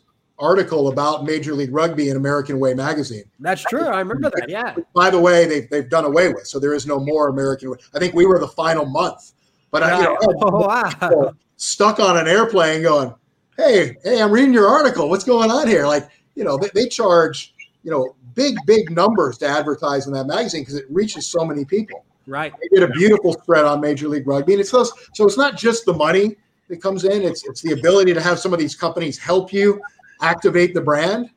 article 0.43 0.89
about 0.89 1.23
Major 1.23 1.53
League 1.53 1.73
Rugby 1.73 2.09
in 2.09 2.17
American 2.17 2.59
Way 2.59 2.73
magazine. 2.73 3.23
That's 3.39 3.63
true. 3.63 3.85
I 3.85 3.99
remember 3.99 4.29
that. 4.35 4.49
Yeah. 4.49 4.75
By 4.93 5.09
the 5.09 5.19
way, 5.19 5.45
they've, 5.45 5.69
they've 5.69 5.89
done 5.89 6.03
away 6.03 6.29
with. 6.29 6.45
So 6.47 6.59
there 6.59 6.73
is 6.73 6.85
no 6.85 6.99
more 6.99 7.29
American 7.29 7.71
Way. 7.71 7.77
I 7.95 7.99
think 7.99 8.13
we 8.13 8.25
were 8.25 8.39
the 8.39 8.47
final 8.47 8.85
month. 8.85 9.31
But 9.71 9.83
I, 9.83 9.97
you 9.97 10.03
know, 10.03 10.17
oh, 10.41 10.67
wow. 10.67 11.33
stuck 11.55 11.99
on 11.99 12.17
an 12.17 12.27
airplane 12.27 12.83
going, 12.83 13.13
hey, 13.57 13.95
hey, 14.03 14.21
I'm 14.21 14.31
reading 14.31 14.53
your 14.53 14.67
article. 14.67 15.09
What's 15.09 15.23
going 15.23 15.49
on 15.49 15.67
here? 15.67 15.87
Like, 15.87 16.09
you 16.35 16.43
know, 16.43 16.57
they, 16.57 16.69
they 16.75 16.87
charge, 16.87 17.55
you 17.83 17.89
know, 17.89 18.15
big, 18.35 18.55
big 18.67 18.91
numbers 18.91 19.37
to 19.39 19.47
advertise 19.47 20.07
in 20.07 20.13
that 20.13 20.25
magazine 20.25 20.61
because 20.61 20.75
it 20.75 20.85
reaches 20.89 21.27
so 21.27 21.45
many 21.45 21.63
people. 21.65 22.05
Right. 22.27 22.53
They 22.61 22.79
did 22.79 22.89
a 22.89 22.91
beautiful 22.91 23.33
spread 23.33 23.65
on 23.65 23.81
Major 23.81 24.07
League 24.07 24.27
Rugby. 24.27 24.53
And 24.53 24.61
it's 24.61 24.71
those, 24.71 24.91
so 25.13 25.25
it's 25.25 25.37
not 25.37 25.57
just 25.57 25.85
the 25.85 25.93
money 25.93 26.35
that 26.69 26.81
comes 26.81 27.03
in, 27.03 27.21
it's 27.23 27.45
it's 27.45 27.61
the 27.61 27.73
ability 27.73 28.13
to 28.13 28.21
have 28.21 28.39
some 28.39 28.53
of 28.53 28.59
these 28.59 28.75
companies 28.75 29.17
help 29.17 29.51
you 29.51 29.81
activate 30.21 30.73
the 30.73 30.81
brand. 30.81 31.29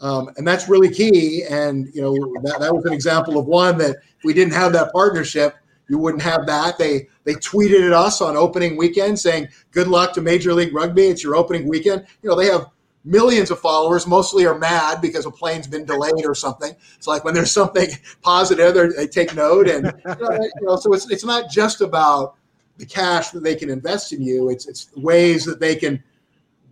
Um, 0.00 0.30
and 0.36 0.46
that's 0.46 0.68
really 0.68 0.90
key. 0.90 1.44
And 1.48 1.88
you 1.92 2.02
know 2.02 2.14
that, 2.42 2.60
that 2.60 2.74
was 2.74 2.84
an 2.84 2.92
example 2.92 3.38
of 3.38 3.46
one 3.46 3.78
that 3.78 3.96
if 3.96 4.24
we 4.24 4.32
didn't 4.32 4.54
have 4.54 4.72
that 4.74 4.92
partnership, 4.92 5.56
you 5.88 5.98
wouldn't 5.98 6.22
have 6.22 6.46
that. 6.46 6.78
They 6.78 7.08
they 7.24 7.34
tweeted 7.34 7.86
at 7.86 7.92
us 7.92 8.20
on 8.20 8.36
opening 8.36 8.76
weekend 8.76 9.18
saying, 9.18 9.48
"Good 9.72 9.88
luck 9.88 10.12
to 10.14 10.20
Major 10.20 10.54
League 10.54 10.74
Rugby. 10.74 11.08
It's 11.08 11.24
your 11.24 11.34
opening 11.34 11.66
weekend." 11.66 12.06
You 12.22 12.30
know 12.30 12.36
they 12.36 12.46
have 12.46 12.66
millions 13.04 13.50
of 13.50 13.58
followers. 13.58 14.06
Mostly 14.06 14.46
are 14.46 14.58
mad 14.58 15.00
because 15.00 15.26
a 15.26 15.30
plane's 15.30 15.66
been 15.66 15.84
delayed 15.84 16.24
or 16.24 16.34
something. 16.34 16.72
It's 16.96 17.06
like 17.06 17.24
when 17.24 17.34
there's 17.34 17.50
something 17.50 17.88
positive, 18.22 18.94
they 18.94 19.06
take 19.06 19.34
note, 19.34 19.68
and 19.68 19.86
you 19.86 20.14
know, 20.20 20.32
you 20.32 20.66
know, 20.66 20.76
so 20.76 20.92
it's 20.92 21.10
it's 21.10 21.24
not 21.24 21.50
just 21.50 21.80
about 21.80 22.36
the 22.76 22.86
cash 22.86 23.30
that 23.30 23.42
they 23.42 23.56
can 23.56 23.70
invest 23.70 24.12
in 24.12 24.22
you. 24.22 24.50
It's 24.50 24.68
it's 24.68 24.90
ways 24.96 25.44
that 25.46 25.58
they 25.58 25.74
can 25.74 26.02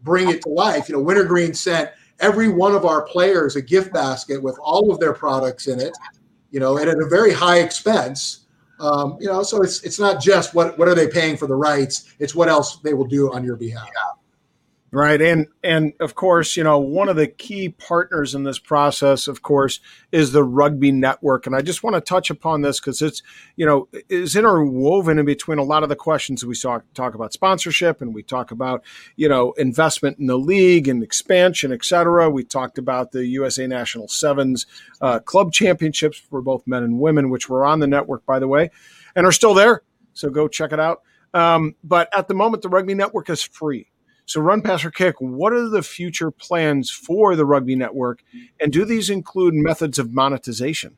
bring 0.07 0.31
it 0.31 0.41
to 0.43 0.49
life. 0.49 0.89
You 0.89 0.95
know, 0.95 1.03
Wintergreen 1.03 1.53
sent 1.53 1.91
every 2.21 2.49
one 2.49 2.75
of 2.75 2.87
our 2.87 3.03
players 3.03 3.57
a 3.57 3.61
gift 3.61 3.93
basket 3.93 4.43
with 4.43 4.59
all 4.63 4.91
of 4.91 4.99
their 4.99 5.13
products 5.13 5.67
in 5.67 5.79
it. 5.79 5.95
You 6.51 6.61
know, 6.61 6.79
and 6.79 6.89
at 6.89 6.99
a 6.99 7.07
very 7.07 7.33
high 7.35 7.59
expense. 7.59 8.47
Um, 8.81 9.19
you 9.21 9.27
know, 9.27 9.43
so 9.43 9.63
it's 9.63 9.83
it's 9.85 9.99
not 9.99 10.23
just 10.23 10.55
what 10.55 10.79
what 10.79 10.89
are 10.89 10.95
they 10.95 11.09
paying 11.09 11.37
for 11.37 11.47
the 11.47 11.55
rights; 11.55 12.15
it's 12.19 12.35
what 12.35 12.49
else 12.49 12.79
they 12.79 12.95
will 12.95 13.07
do 13.07 13.33
on 13.33 13.45
your 13.45 13.57
behalf. 13.57 13.89
Right. 14.93 15.21
And 15.21 15.49
and 15.65 15.95
of 15.99 16.15
course, 16.15 16.57
you 16.57 16.63
know, 16.63 16.79
one 16.79 17.09
of 17.09 17.17
the 17.17 17.27
key 17.27 17.71
partners 17.71 18.37
in 18.37 18.45
this 18.45 18.61
process, 18.61 19.27
of 19.27 19.43
course, 19.43 19.81
is 20.13 20.31
the 20.31 20.45
rugby 20.45 20.93
network. 20.93 21.45
And 21.45 21.57
I 21.57 21.61
just 21.61 21.83
want 21.83 21.95
to 21.97 22.01
touch 22.01 22.31
upon 22.31 22.63
this 22.63 22.79
because 22.79 23.03
it's, 23.03 23.21
you 23.57 23.67
know, 23.67 23.89
is 24.09 24.37
interwoven 24.37 25.19
in 25.19 25.27
between 25.27 25.59
a 25.59 25.65
lot 25.65 25.83
of 25.83 25.89
the 25.89 25.97
questions 25.97 26.47
we 26.47 26.55
saw 26.55 26.79
talk 26.95 27.15
about 27.15 27.33
sponsorship 27.33 28.01
and 28.01 28.15
we 28.15 28.23
talk 28.23 28.53
about, 28.53 28.85
you 29.17 29.29
know, 29.29 29.53
investment 29.55 30.21
in 30.21 30.27
the 30.27 30.39
league 30.39 30.87
and 30.87 31.03
expansion, 31.03 31.73
et 31.73 31.85
cetera. 31.85 32.31
We 32.31 32.45
talked 32.45 32.79
about 32.79 33.11
the 33.11 33.27
USA 33.27 33.67
National 33.67 34.07
Sevens 34.07 34.67
uh, 35.01 35.19
club 35.19 35.53
championships 35.53 36.17
for 36.17 36.41
both 36.41 36.65
men 36.65 36.85
and 36.85 37.01
women, 37.01 37.29
which 37.29 37.49
were 37.49 37.67
on 37.67 37.81
the 37.81 37.89
network, 37.89 38.25
by 38.25 38.39
the 38.39 38.49
way, 38.49 38.71
and 39.17 39.27
are 39.27 39.33
still 39.33 39.53
there. 39.53 39.83
So 40.15 40.31
go 40.31 40.47
check 40.47 40.73
it 40.73 40.79
out. 40.79 41.03
Um, 41.35 41.75
but 41.83 42.09
at 42.17 42.29
the 42.29 42.35
moment, 42.35 42.63
the 42.63 42.69
rugby 42.69 42.95
network 42.95 43.29
is 43.29 43.43
free. 43.43 43.89
So, 44.27 44.41
run, 44.41 44.61
pass, 44.61 44.85
or 44.85 44.91
kick, 44.91 45.15
what 45.21 45.53
are 45.53 45.69
the 45.69 45.83
future 45.83 46.33
plans 46.33 46.91
for 46.91 47.37
the 47.37 47.47
Rugby 47.47 47.77
Network? 47.77 48.25
And 48.61 48.73
do 48.73 48.85
these 48.85 49.09
include 49.09 49.55
methods 49.55 50.01
of 50.01 50.13
monetization? 50.13 50.97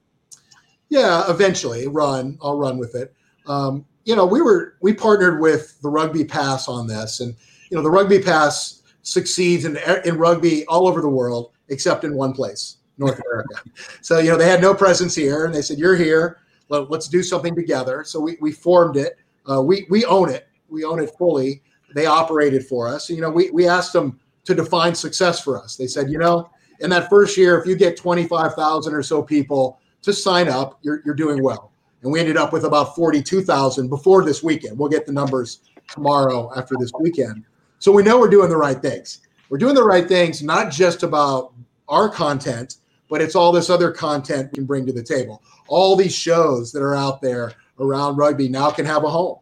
Yeah, 0.89 1.24
eventually, 1.29 1.87
run. 1.87 2.39
I'll 2.43 2.59
run 2.59 2.79
with 2.79 2.95
it. 2.95 3.14
Um, 3.47 3.85
you 4.05 4.16
know, 4.16 4.24
we 4.24 4.41
were 4.41 4.74
we 4.81 4.95
partnered 4.95 5.41
with 5.41 5.79
the 5.83 5.91
Rugby 5.91 6.24
Pass 6.24 6.68
on 6.68 6.87
this, 6.87 7.20
and 7.20 7.37
you 7.70 7.76
know, 7.76 7.83
the 7.83 7.91
Rugby 7.91 8.20
Pass 8.20 8.83
succeeds 9.03 9.66
in 9.66 9.79
in 10.07 10.16
rugby 10.16 10.64
all 10.66 10.89
over 10.89 11.03
the 11.03 11.09
world 11.09 11.53
except 11.68 12.05
in 12.05 12.14
one 12.14 12.33
place, 12.33 12.79
North 12.97 13.20
America. 13.26 13.57
so 14.01 14.18
you 14.18 14.31
know, 14.31 14.39
they 14.39 14.49
had 14.49 14.62
no 14.62 14.72
presence 14.72 15.14
here, 15.14 15.45
and 15.45 15.55
they 15.55 15.61
said, 15.61 15.79
"You're 15.79 15.97
here. 15.97 16.39
Let, 16.70 16.91
us 16.91 17.09
do 17.09 17.22
something 17.22 17.55
together." 17.55 18.05
So 18.05 18.18
we 18.20 18.39
we 18.41 18.53
formed 18.53 18.97
it. 18.97 19.18
Uh, 19.51 19.61
we 19.61 19.87
we 19.91 20.07
own 20.07 20.31
it. 20.31 20.49
We 20.70 20.85
own 20.85 20.99
it 21.01 21.11
fully 21.18 21.62
they 21.95 22.07
operated 22.07 22.66
for 22.66 22.89
us. 22.89 23.09
You 23.09 23.20
know, 23.20 23.30
we, 23.30 23.51
we 23.51 23.66
asked 23.66 23.93
them 23.93 24.18
to 24.45 24.55
define 24.55 24.95
success 24.95 25.41
for 25.41 25.62
us. 25.62 25.76
They 25.76 25.86
said, 25.86 26.11
you 26.11 26.18
know, 26.18 26.51
in 26.80 26.91
that 26.91 27.09
first 27.09 27.36
year, 27.36 27.59
if 27.59 27.66
you 27.66 27.76
get 27.76 27.97
25,000 27.97 28.95
or 28.95 29.03
so 29.03 29.22
people 29.22 29.78
to 30.03 30.12
sign 30.12 30.49
up, 30.49 30.78
you're, 30.82 31.03
you're 31.05 31.14
doing 31.14 31.43
well. 31.43 31.72
And 32.03 32.12
we 32.12 32.20
ended 32.20 32.36
up 32.36 32.53
with 32.53 32.64
about 32.64 32.95
42,000 32.95 33.89
before 33.89 34.24
this 34.24 34.43
weekend. 34.43 34.78
We'll 34.78 34.89
get 34.89 35.07
the 35.07 35.12
numbers 35.12 35.61
tomorrow 35.89 36.53
after 36.57 36.76
this 36.78 36.93
weekend. 37.01 37.45
So 37.78 37.91
we 37.91 38.03
know 38.03 38.18
we're 38.18 38.28
doing 38.28 38.49
the 38.49 38.57
right 38.57 38.80
things. 38.80 39.20
We're 39.49 39.59
doing 39.59 39.74
the 39.74 39.84
right 39.84 40.07
things, 40.07 40.43
not 40.43 40.70
just 40.70 41.03
about 41.03 41.53
our 41.89 42.09
content, 42.09 42.76
but 43.09 43.20
it's 43.20 43.34
all 43.34 43.51
this 43.51 43.70
other 43.70 43.91
content 43.91 44.53
we 44.53 44.57
can 44.57 44.66
bring 44.66 44.86
to 44.86 44.93
the 44.93 45.03
table. 45.03 45.43
All 45.66 45.97
these 45.97 46.14
shows 46.14 46.70
that 46.72 46.82
are 46.82 46.95
out 46.95 47.20
there 47.20 47.55
around 47.80 48.16
rugby 48.16 48.49
now 48.49 48.70
can 48.70 48.84
have 48.84 49.05
a 49.05 49.11
home, 49.11 49.39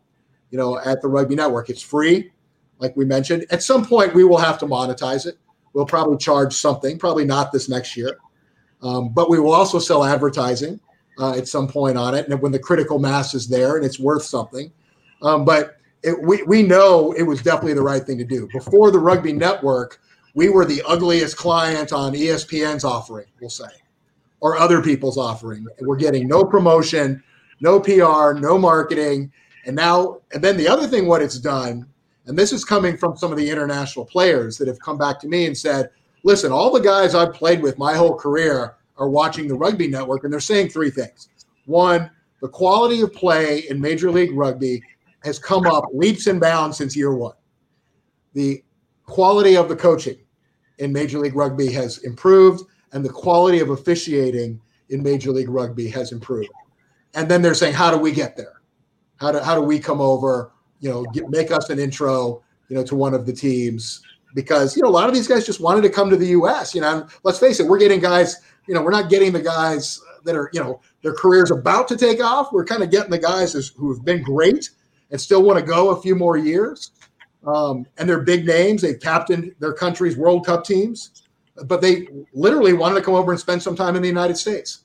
you 0.50 0.58
know, 0.58 0.78
at 0.78 1.02
the 1.02 1.08
Rugby 1.08 1.34
Network. 1.34 1.68
It's 1.68 1.82
free 1.82 2.30
like 2.78 2.96
we 2.96 3.04
mentioned. 3.04 3.46
At 3.50 3.62
some 3.62 3.84
point, 3.84 4.14
we 4.14 4.24
will 4.24 4.38
have 4.38 4.58
to 4.58 4.66
monetize 4.66 5.26
it. 5.26 5.38
We'll 5.72 5.86
probably 5.86 6.16
charge 6.16 6.54
something, 6.54 6.98
probably 6.98 7.24
not 7.24 7.52
this 7.52 7.68
next 7.68 7.96
year, 7.96 8.18
um, 8.82 9.10
but 9.10 9.28
we 9.28 9.38
will 9.38 9.52
also 9.52 9.78
sell 9.78 10.04
advertising 10.04 10.80
uh, 11.18 11.36
at 11.36 11.48
some 11.48 11.68
point 11.68 11.98
on 11.98 12.14
it. 12.14 12.28
And 12.28 12.40
when 12.40 12.52
the 12.52 12.58
critical 12.58 12.98
mass 12.98 13.34
is 13.34 13.46
there 13.48 13.76
and 13.76 13.84
it's 13.84 13.98
worth 13.98 14.22
something, 14.22 14.72
um, 15.22 15.44
but 15.44 15.76
it, 16.02 16.20
we 16.22 16.42
we 16.44 16.62
know 16.62 17.12
it 17.12 17.22
was 17.22 17.42
definitely 17.42 17.74
the 17.74 17.82
right 17.82 18.02
thing 18.02 18.18
to 18.18 18.24
do. 18.24 18.48
Before 18.52 18.90
the 18.90 18.98
Rugby 18.98 19.32
Network, 19.32 20.00
we 20.34 20.48
were 20.48 20.64
the 20.64 20.82
ugliest 20.86 21.36
client 21.36 21.92
on 21.92 22.12
ESPN's 22.12 22.84
offering, 22.84 23.26
we'll 23.40 23.50
say, 23.50 23.64
or 24.40 24.56
other 24.56 24.82
people's 24.82 25.18
offering. 25.18 25.66
We're 25.80 25.96
getting 25.96 26.28
no 26.28 26.44
promotion, 26.44 27.22
no 27.60 27.80
PR, 27.80 28.38
no 28.38 28.58
marketing. 28.58 29.32
And 29.64 29.74
now, 29.74 30.20
and 30.32 30.44
then 30.44 30.56
the 30.56 30.68
other 30.68 30.86
thing, 30.86 31.06
what 31.06 31.22
it's 31.22 31.40
done 31.40 31.86
and 32.26 32.36
this 32.36 32.52
is 32.52 32.64
coming 32.64 32.96
from 32.96 33.16
some 33.16 33.30
of 33.30 33.38
the 33.38 33.48
international 33.48 34.04
players 34.04 34.58
that 34.58 34.68
have 34.68 34.80
come 34.80 34.98
back 34.98 35.20
to 35.20 35.28
me 35.28 35.46
and 35.46 35.56
said, 35.56 35.90
listen, 36.22 36.50
all 36.50 36.72
the 36.72 36.80
guys 36.80 37.14
I've 37.14 37.34
played 37.34 37.62
with 37.62 37.78
my 37.78 37.94
whole 37.94 38.14
career 38.14 38.74
are 38.98 39.08
watching 39.08 39.46
the 39.46 39.54
rugby 39.54 39.88
network, 39.88 40.24
and 40.24 40.32
they're 40.32 40.40
saying 40.40 40.70
three 40.70 40.90
things. 40.90 41.28
One, 41.66 42.10
the 42.40 42.48
quality 42.48 43.00
of 43.02 43.12
play 43.12 43.60
in 43.70 43.80
Major 43.80 44.10
League 44.10 44.32
Rugby 44.32 44.82
has 45.24 45.38
come 45.38 45.66
up 45.66 45.84
leaps 45.92 46.26
and 46.26 46.40
bounds 46.40 46.76
since 46.76 46.96
year 46.96 47.14
one. 47.14 47.34
The 48.34 48.62
quality 49.04 49.56
of 49.56 49.68
the 49.68 49.76
coaching 49.76 50.18
in 50.78 50.92
Major 50.92 51.18
League 51.18 51.36
Rugby 51.36 51.70
has 51.72 51.98
improved, 51.98 52.64
and 52.92 53.04
the 53.04 53.10
quality 53.10 53.60
of 53.60 53.70
officiating 53.70 54.60
in 54.90 55.02
Major 55.02 55.30
League 55.30 55.48
Rugby 55.48 55.88
has 55.90 56.12
improved. 56.12 56.50
And 57.14 57.28
then 57.28 57.40
they're 57.40 57.54
saying, 57.54 57.74
how 57.74 57.90
do 57.90 57.98
we 57.98 58.12
get 58.12 58.36
there? 58.36 58.60
How 59.16 59.32
do, 59.32 59.38
how 59.38 59.54
do 59.54 59.62
we 59.62 59.78
come 59.78 60.00
over? 60.00 60.52
You 60.80 60.90
know, 60.90 61.04
get, 61.12 61.28
make 61.30 61.50
us 61.50 61.70
an 61.70 61.78
intro, 61.78 62.42
you 62.68 62.76
know, 62.76 62.84
to 62.84 62.94
one 62.94 63.14
of 63.14 63.26
the 63.26 63.32
teams 63.32 64.02
because 64.34 64.76
you 64.76 64.82
know 64.82 64.88
a 64.88 64.90
lot 64.90 65.08
of 65.08 65.14
these 65.14 65.26
guys 65.26 65.46
just 65.46 65.60
wanted 65.60 65.80
to 65.80 65.90
come 65.90 66.10
to 66.10 66.16
the 66.16 66.28
U.S. 66.28 66.74
You 66.74 66.82
know, 66.82 67.08
let's 67.24 67.38
face 67.38 67.58
it, 67.58 67.66
we're 67.66 67.78
getting 67.78 68.00
guys. 68.00 68.36
You 68.68 68.74
know, 68.74 68.82
we're 68.82 68.90
not 68.90 69.08
getting 69.08 69.32
the 69.32 69.42
guys 69.42 70.00
that 70.24 70.36
are 70.36 70.50
you 70.52 70.60
know 70.60 70.80
their 71.02 71.14
careers 71.14 71.50
about 71.50 71.88
to 71.88 71.96
take 71.96 72.22
off. 72.22 72.52
We're 72.52 72.64
kind 72.64 72.82
of 72.82 72.90
getting 72.90 73.10
the 73.10 73.18
guys 73.18 73.52
who 73.76 73.92
have 73.92 74.04
been 74.04 74.22
great 74.22 74.70
and 75.10 75.20
still 75.20 75.42
want 75.42 75.58
to 75.58 75.64
go 75.64 75.90
a 75.90 76.00
few 76.00 76.14
more 76.14 76.36
years. 76.36 76.92
Um, 77.46 77.86
and 77.96 78.08
they're 78.08 78.22
big 78.22 78.44
names. 78.44 78.82
They've 78.82 78.98
captained 78.98 79.54
their 79.60 79.72
country's 79.72 80.16
World 80.16 80.44
Cup 80.44 80.64
teams, 80.64 81.22
but 81.64 81.80
they 81.80 82.08
literally 82.34 82.72
wanted 82.72 82.96
to 82.96 83.02
come 83.02 83.14
over 83.14 83.30
and 83.30 83.40
spend 83.40 83.62
some 83.62 83.76
time 83.76 83.94
in 83.94 84.02
the 84.02 84.08
United 84.08 84.36
States. 84.36 84.80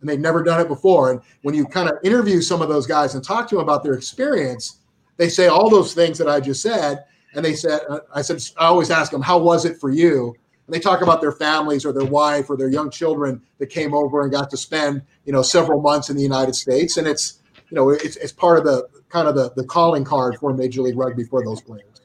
And 0.00 0.08
they've 0.08 0.20
never 0.20 0.42
done 0.42 0.60
it 0.60 0.68
before. 0.68 1.10
And 1.10 1.20
when 1.42 1.54
you 1.54 1.66
kind 1.66 1.90
of 1.90 1.98
interview 2.04 2.40
some 2.40 2.62
of 2.62 2.68
those 2.68 2.86
guys 2.86 3.14
and 3.14 3.22
talk 3.22 3.48
to 3.48 3.56
them 3.56 3.62
about 3.62 3.82
their 3.82 3.94
experience, 3.94 4.80
they 5.16 5.28
say 5.28 5.46
all 5.46 5.70
those 5.70 5.94
things 5.94 6.18
that 6.18 6.28
I 6.28 6.40
just 6.40 6.62
said. 6.62 7.04
And 7.34 7.44
they 7.44 7.54
said, 7.54 7.80
I 8.14 8.22
said, 8.22 8.42
I 8.56 8.66
always 8.66 8.90
ask 8.90 9.12
them, 9.12 9.20
how 9.20 9.38
was 9.38 9.64
it 9.64 9.78
for 9.78 9.90
you? 9.90 10.34
and 10.66 10.74
they 10.74 10.80
talk 10.80 11.00
about 11.00 11.20
their 11.20 11.32
families 11.32 11.84
or 11.84 11.92
their 11.92 12.04
wife 12.04 12.50
or 12.50 12.56
their 12.56 12.68
young 12.68 12.90
children 12.90 13.40
that 13.58 13.68
came 13.68 13.94
over 13.94 14.22
and 14.22 14.32
got 14.32 14.50
to 14.50 14.56
spend 14.56 15.02
you 15.24 15.32
know 15.32 15.42
several 15.42 15.80
months 15.80 16.10
in 16.10 16.16
the 16.16 16.22
United 16.22 16.54
States, 16.54 16.96
and 16.96 17.06
it's 17.06 17.40
you 17.70 17.76
know 17.76 17.90
it's, 17.90 18.16
it's 18.16 18.32
part 18.32 18.58
of 18.58 18.64
the 18.64 18.88
kind 19.08 19.28
of 19.28 19.34
the, 19.34 19.52
the 19.54 19.64
calling 19.64 20.04
card 20.04 20.36
for 20.38 20.52
Major 20.52 20.82
League 20.82 20.98
Rugby 20.98 21.24
for 21.24 21.44
those 21.44 21.60
players. 21.60 22.02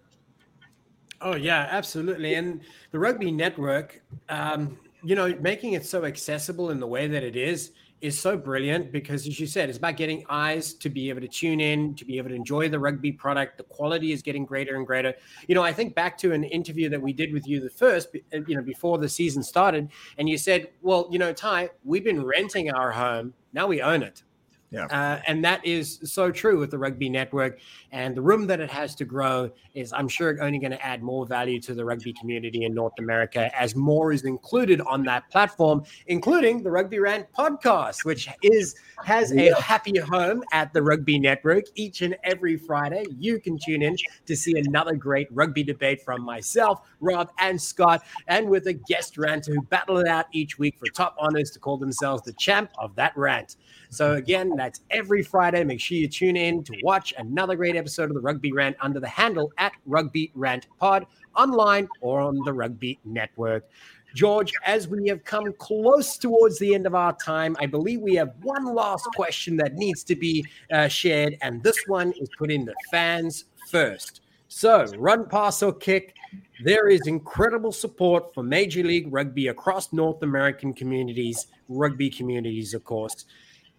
Oh 1.20 1.36
yeah, 1.36 1.68
absolutely, 1.72 2.36
and 2.36 2.62
the 2.92 3.00
Rugby 3.00 3.32
Network, 3.32 4.02
um, 4.30 4.78
you 5.04 5.16
know, 5.16 5.36
making 5.40 5.74
it 5.74 5.86
so 5.86 6.06
accessible 6.06 6.70
in 6.70 6.80
the 6.80 6.88
way 6.88 7.08
that 7.08 7.24
it 7.24 7.36
is 7.36 7.72
is 8.02 8.20
so 8.20 8.36
brilliant 8.36 8.92
because, 8.92 9.28
as 9.28 9.40
you 9.40 9.46
said, 9.48 9.70
it's 9.70 9.78
about 9.78 9.96
getting 9.96 10.26
eyes 10.30 10.74
to 10.74 10.90
be 10.90 11.10
able 11.10 11.22
to 11.22 11.28
tune 11.28 11.60
in, 11.60 11.96
to 11.96 12.06
be 12.06 12.18
able 12.18 12.30
to 12.30 12.36
enjoy 12.36 12.68
the 12.68 12.80
rugby 12.80 13.12
product. 13.12 13.58
The 13.58 13.64
quality 13.64 14.12
is 14.12 14.22
getting 14.22 14.46
greater 14.46 14.76
and 14.76 14.86
greater. 14.86 15.14
You 15.48 15.56
know, 15.56 15.64
I 15.64 15.72
think 15.72 15.94
back 15.96 16.18
to 16.20 16.34
an 16.34 16.44
interview 16.44 16.90
that 16.90 17.02
we 17.02 17.14
did 17.14 17.32
with 17.32 17.48
you 17.48 17.60
the 17.60 17.70
first, 17.70 18.10
uh, 18.34 18.40
you 18.48 18.56
know, 18.56 18.64
before 18.64 18.98
the 18.98 19.10
season 19.10 19.44
started, 19.44 19.90
and 20.18 20.28
you 20.28 20.38
said, 20.38 20.70
"Well, 20.82 21.08
you 21.12 21.20
know, 21.20 21.32
Ty, 21.32 21.70
we've 21.84 22.04
been 22.04 22.24
renting 22.26 22.72
our 22.72 22.92
home, 22.92 23.34
now 23.54 23.68
we 23.68 23.82
own 23.82 24.04
it." 24.04 24.24
Yeah. 24.72 24.86
Uh, 24.86 25.22
and 25.28 25.44
that 25.44 25.66
is 25.66 26.00
so 26.06 26.32
true 26.32 26.58
with 26.58 26.72
the 26.72 26.78
Rugby 26.78 27.10
Network. 27.10 27.60
And 27.92 28.16
the 28.16 28.22
room 28.22 28.48
that 28.48 28.62
it 28.62 28.72
has 28.72 28.96
to 28.96 29.06
grow 29.06 29.52
is, 29.74 29.92
I'm 29.92 30.08
sure, 30.08 30.42
only 30.42 30.60
going 30.60 30.72
to 30.72 30.86
add 30.86 31.04
more 31.04 31.26
value 31.26 31.60
to 31.62 31.74
the 31.74 31.84
rugby 31.84 32.14
community 32.14 32.64
in 32.64 32.74
North 32.74 32.94
America 32.98 33.52
as 33.60 33.76
more 33.76 34.14
is 34.14 34.24
included 34.24 34.80
on 34.82 35.04
that 35.04 35.30
platform, 35.30 35.84
including 36.08 36.64
the 36.64 36.72
Rugby 36.72 37.00
Rant 37.00 37.28
podcast, 37.38 38.06
which 38.06 38.30
is 38.42 38.76
has 39.04 39.32
a 39.32 39.54
happy 39.62 39.98
home 39.98 40.44
at 40.52 40.74
the 40.74 40.82
Rugby 40.82 41.20
Network 41.20 41.66
each 41.76 42.02
and 42.02 42.16
every 42.24 42.58
Friday. 42.58 43.06
You 43.18 43.40
can 43.40 43.58
tune 43.58 43.82
in 43.82 43.96
to 44.26 44.36
see 44.36 44.58
another 44.58 44.96
great 44.96 45.28
rugby 45.32 45.64
debate 45.64 46.02
from 46.04 46.22
myself, 46.22 46.82
Rob, 47.00 47.32
and 47.40 47.62
Scott, 47.62 48.04
and 48.28 48.50
with 48.50 48.68
a 48.68 48.74
guest 48.74 49.18
ranter 49.18 49.54
who 49.54 49.62
battle 49.64 49.98
it 49.98 50.08
out 50.08 50.26
each 50.32 50.60
week 50.60 50.78
for 50.78 50.86
top 50.88 51.16
honors 51.20 51.52
to 51.52 51.60
call 51.60 51.78
themselves 51.78 52.24
the 52.24 52.34
champ 52.34 52.72
of 52.78 52.96
that 52.96 53.16
rant. 53.16 53.58
So 53.90 54.14
again, 54.14 54.56
that's 54.56 54.82
every 54.90 55.24
Friday. 55.24 55.64
Make 55.64 55.80
sure 55.80 55.98
you 55.98 56.08
tune 56.08 56.38
in 56.38 56.64
to 56.64 56.74
watch 56.84 57.14
another 57.18 57.56
great 57.56 57.76
episode 57.76 58.10
of 58.10 58.14
the 58.14 58.22
Rugby 58.22 58.52
Rant 58.52 58.78
under 58.80 59.00
the 59.00 59.08
handle 59.08 59.52
at 59.58 59.74
Rugby 59.86 60.32
Rant 60.36 60.68
Pod 60.80 61.06
online 61.36 61.88
or 62.02 62.22
on 62.22 62.40
the 62.46 62.54
Rugby 62.54 63.00
Network. 63.06 63.70
George, 64.14 64.52
as 64.66 64.88
we 64.88 65.08
have 65.08 65.24
come 65.24 65.54
close 65.54 66.18
towards 66.18 66.60
the 66.60 66.74
end 66.74 66.86
of 66.86 66.96
our 66.96 67.14
time, 67.18 67.56
I 67.60 67.66
believe 67.66 68.02
we 68.02 68.16
have 68.16 68.34
one 68.42 68.66
last 68.74 69.06
question 69.16 69.58
that 69.58 69.76
needs 69.76 70.04
to 70.06 70.16
be 70.16 70.46
uh, 70.72 70.88
shared, 70.88 71.38
and 71.42 71.62
this 71.64 71.78
one 71.88 72.14
is 72.20 72.30
put 72.38 72.52
in 72.52 72.66
the 72.66 72.76
fans 72.92 73.46
first. 73.70 74.22
So, 74.48 74.86
run, 74.98 75.28
pass, 75.30 75.64
or 75.64 75.74
kick. 75.74 76.16
There 76.64 76.90
is 76.90 77.08
incredible 77.08 77.72
support 77.72 78.34
for 78.34 78.44
Major 78.44 78.84
League 78.84 79.08
Rugby 79.12 79.48
across 79.48 79.94
North 79.94 80.22
American 80.24 80.74
communities, 80.74 81.48
rugby 81.70 82.10
communities, 82.10 82.74
of 82.74 82.84
course 82.84 83.26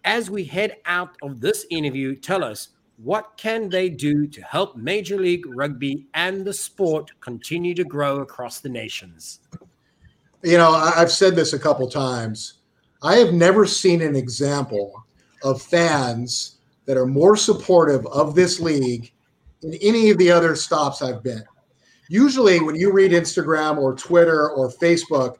as 0.05 0.29
we 0.29 0.43
head 0.43 0.77
out 0.85 1.15
of 1.21 1.39
this 1.39 1.65
interview, 1.69 2.15
tell 2.15 2.43
us 2.43 2.69
what 2.97 3.33
can 3.37 3.69
they 3.69 3.89
do 3.89 4.27
to 4.27 4.41
help 4.41 4.75
Major 4.75 5.17
League 5.17 5.45
Rugby 5.47 6.05
and 6.13 6.45
the 6.45 6.53
sport 6.53 7.11
continue 7.21 7.73
to 7.73 7.83
grow 7.83 8.19
across 8.19 8.59
the 8.59 8.69
nations? 8.69 9.39
You 10.43 10.57
know, 10.57 10.71
I've 10.71 11.11
said 11.11 11.35
this 11.35 11.53
a 11.53 11.59
couple 11.59 11.89
times. 11.89 12.55
I 13.01 13.15
have 13.15 13.33
never 13.33 13.65
seen 13.65 14.01
an 14.01 14.15
example 14.15 15.05
of 15.41 15.61
fans 15.61 16.57
that 16.85 16.97
are 16.97 17.05
more 17.05 17.37
supportive 17.37 18.05
of 18.07 18.35
this 18.35 18.59
league 18.59 19.11
in 19.61 19.73
any 19.75 20.09
of 20.09 20.17
the 20.17 20.29
other 20.29 20.55
stops 20.55 21.01
I've 21.01 21.23
been. 21.23 21.43
Usually, 22.09 22.59
when 22.59 22.75
you 22.75 22.91
read 22.91 23.11
Instagram 23.11 23.77
or 23.77 23.95
Twitter 23.95 24.49
or 24.49 24.69
Facebook, 24.69 25.37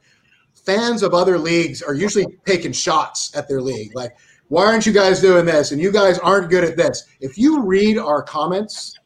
fans 0.53 1.03
of 1.03 1.13
other 1.13 1.37
leagues 1.37 1.81
are 1.81 1.93
usually 1.93 2.25
taking 2.45 2.71
shots 2.71 3.35
at 3.35 3.49
their 3.49 3.61
league. 3.61 3.91
Like, 3.95 4.15
why 4.47 4.65
aren't 4.65 4.85
you 4.85 4.93
guys 4.93 5.19
doing 5.19 5.45
this? 5.45 5.73
And 5.73 5.81
you 5.81 5.91
guys 5.91 6.17
aren't 6.19 6.49
good 6.49 6.63
at 6.63 6.77
this. 6.77 7.03
If 7.19 7.37
you 7.37 7.61
read 7.61 7.97
our 7.97 8.23
comments, 8.23 8.97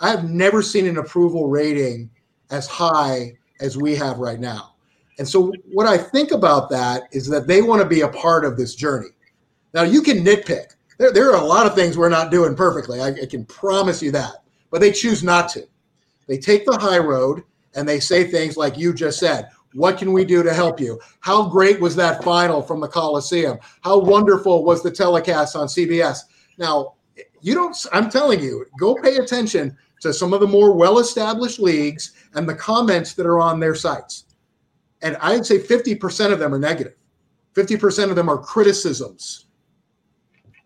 I 0.00 0.10
have 0.10 0.28
never 0.28 0.60
seen 0.60 0.86
an 0.86 0.98
approval 0.98 1.48
rating 1.48 2.10
as 2.50 2.66
high 2.66 3.32
as 3.60 3.78
we 3.78 3.94
have 3.94 4.18
right 4.18 4.38
now. 4.38 4.75
And 5.18 5.26
so, 5.28 5.52
what 5.72 5.86
I 5.86 5.96
think 5.96 6.30
about 6.30 6.68
that 6.70 7.04
is 7.12 7.26
that 7.28 7.46
they 7.46 7.62
want 7.62 7.82
to 7.82 7.88
be 7.88 8.02
a 8.02 8.08
part 8.08 8.44
of 8.44 8.56
this 8.56 8.74
journey. 8.74 9.08
Now, 9.72 9.82
you 9.82 10.02
can 10.02 10.18
nitpick. 10.18 10.74
There, 10.98 11.12
there 11.12 11.30
are 11.30 11.42
a 11.42 11.46
lot 11.46 11.66
of 11.66 11.74
things 11.74 11.96
we're 11.96 12.08
not 12.08 12.30
doing 12.30 12.54
perfectly. 12.54 13.00
I, 13.00 13.08
I 13.08 13.26
can 13.26 13.44
promise 13.46 14.02
you 14.02 14.10
that. 14.12 14.44
But 14.70 14.80
they 14.80 14.92
choose 14.92 15.22
not 15.22 15.48
to. 15.50 15.66
They 16.26 16.38
take 16.38 16.66
the 16.66 16.76
high 16.76 16.98
road 16.98 17.44
and 17.74 17.88
they 17.88 18.00
say 18.00 18.24
things 18.24 18.56
like 18.56 18.76
you 18.76 18.92
just 18.92 19.18
said. 19.18 19.48
What 19.74 19.98
can 19.98 20.12
we 20.12 20.24
do 20.24 20.42
to 20.42 20.54
help 20.54 20.80
you? 20.80 20.98
How 21.20 21.48
great 21.48 21.80
was 21.80 21.94
that 21.96 22.24
final 22.24 22.62
from 22.62 22.80
the 22.80 22.88
Coliseum? 22.88 23.58
How 23.82 23.98
wonderful 23.98 24.64
was 24.64 24.82
the 24.82 24.90
telecast 24.90 25.54
on 25.54 25.66
CBS? 25.66 26.20
Now, 26.56 26.94
you 27.42 27.54
don't, 27.54 27.76
I'm 27.92 28.10
telling 28.10 28.40
you, 28.40 28.66
go 28.80 28.94
pay 28.94 29.16
attention 29.16 29.76
to 30.00 30.12
some 30.12 30.32
of 30.32 30.40
the 30.40 30.46
more 30.46 30.72
well 30.72 30.98
established 30.98 31.58
leagues 31.58 32.12
and 32.34 32.48
the 32.48 32.54
comments 32.54 33.14
that 33.14 33.26
are 33.26 33.40
on 33.40 33.60
their 33.60 33.74
sites. 33.74 34.24
And 35.06 35.16
I'd 35.20 35.46
say 35.46 35.60
50% 35.60 36.32
of 36.32 36.40
them 36.40 36.52
are 36.52 36.58
negative, 36.58 36.94
50% 37.54 38.10
of 38.10 38.16
them 38.16 38.28
are 38.28 38.38
criticisms. 38.38 39.46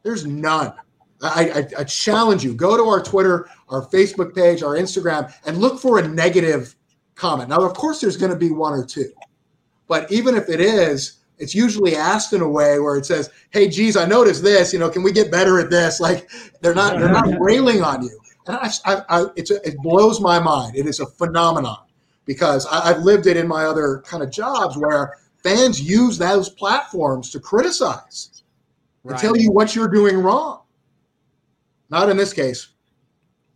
There's 0.03 0.25
none. 0.25 0.73
I, 1.23 1.51
I, 1.51 1.81
I, 1.81 1.85
challenge 1.85 2.43
you 2.43 2.55
go 2.55 2.79
to 2.79 2.85
our 2.85 3.03
Twitter, 3.03 3.47
our 3.69 3.87
Facebook 3.89 4.35
page, 4.35 4.63
our 4.63 4.77
Instagram, 4.77 5.31
and 5.45 5.59
look 5.59 5.79
for 5.79 5.99
a 5.99 6.09
negative 6.09 6.75
comment. 7.15 7.51
Now, 7.51 7.61
of 7.61 7.75
course, 7.75 8.01
there's 8.01 8.17
going 8.17 8.33
to 8.33 8.39
be 8.39 8.51
one 8.51 8.73
or 8.73 8.83
two, 8.83 9.13
but 9.87 10.11
even 10.11 10.35
if 10.35 10.49
it 10.49 10.61
is, 10.63 11.19
it's 11.37 11.55
usually 11.55 11.95
asked 11.95 12.33
in 12.33 12.41
a 12.41 12.49
way 12.49 12.79
where 12.79 12.97
it 12.97 13.05
says, 13.05 13.29
"Hey, 13.51 13.69
geez, 13.69 13.99
I 13.99 14.07
noticed 14.07 14.43
this. 14.43 14.73
You 14.73 14.79
know, 14.79 14.89
can 14.89 15.03
we 15.03 15.13
get 15.13 15.31
better 15.31 15.61
at 15.61 15.69
this?" 15.69 16.01
Like 16.01 16.31
they're 16.63 16.75
not 16.75 16.99
they're 16.99 17.13
not 17.13 17.29
railing 17.39 17.83
on 17.83 18.03
you, 18.03 18.19
and 18.47 18.57
I, 18.57 18.71
I, 18.87 19.03
I 19.11 19.27
it's 19.37 19.51
a, 19.51 19.57
it 19.69 19.77
blows 19.83 20.23
my 20.23 20.39
mind. 20.39 20.77
It 20.77 20.87
is 20.87 21.01
a 21.01 21.07
phenomenon 21.07 21.85
because 22.31 22.65
I, 22.67 22.91
I've 22.91 23.01
lived 23.01 23.27
it 23.27 23.37
in 23.37 23.49
my 23.49 23.65
other 23.65 24.05
kind 24.07 24.23
of 24.23 24.31
jobs 24.31 24.77
where 24.77 25.19
fans 25.43 25.81
use 25.81 26.17
those 26.17 26.49
platforms 26.49 27.29
to 27.31 27.41
criticize 27.41 28.45
right. 29.03 29.11
and 29.11 29.21
tell 29.21 29.37
you 29.37 29.51
what 29.51 29.75
you're 29.75 29.89
doing 29.89 30.17
wrong. 30.17 30.63
Not 31.91 32.09
in 32.09 32.17
this 32.17 32.33
case. 32.33 32.69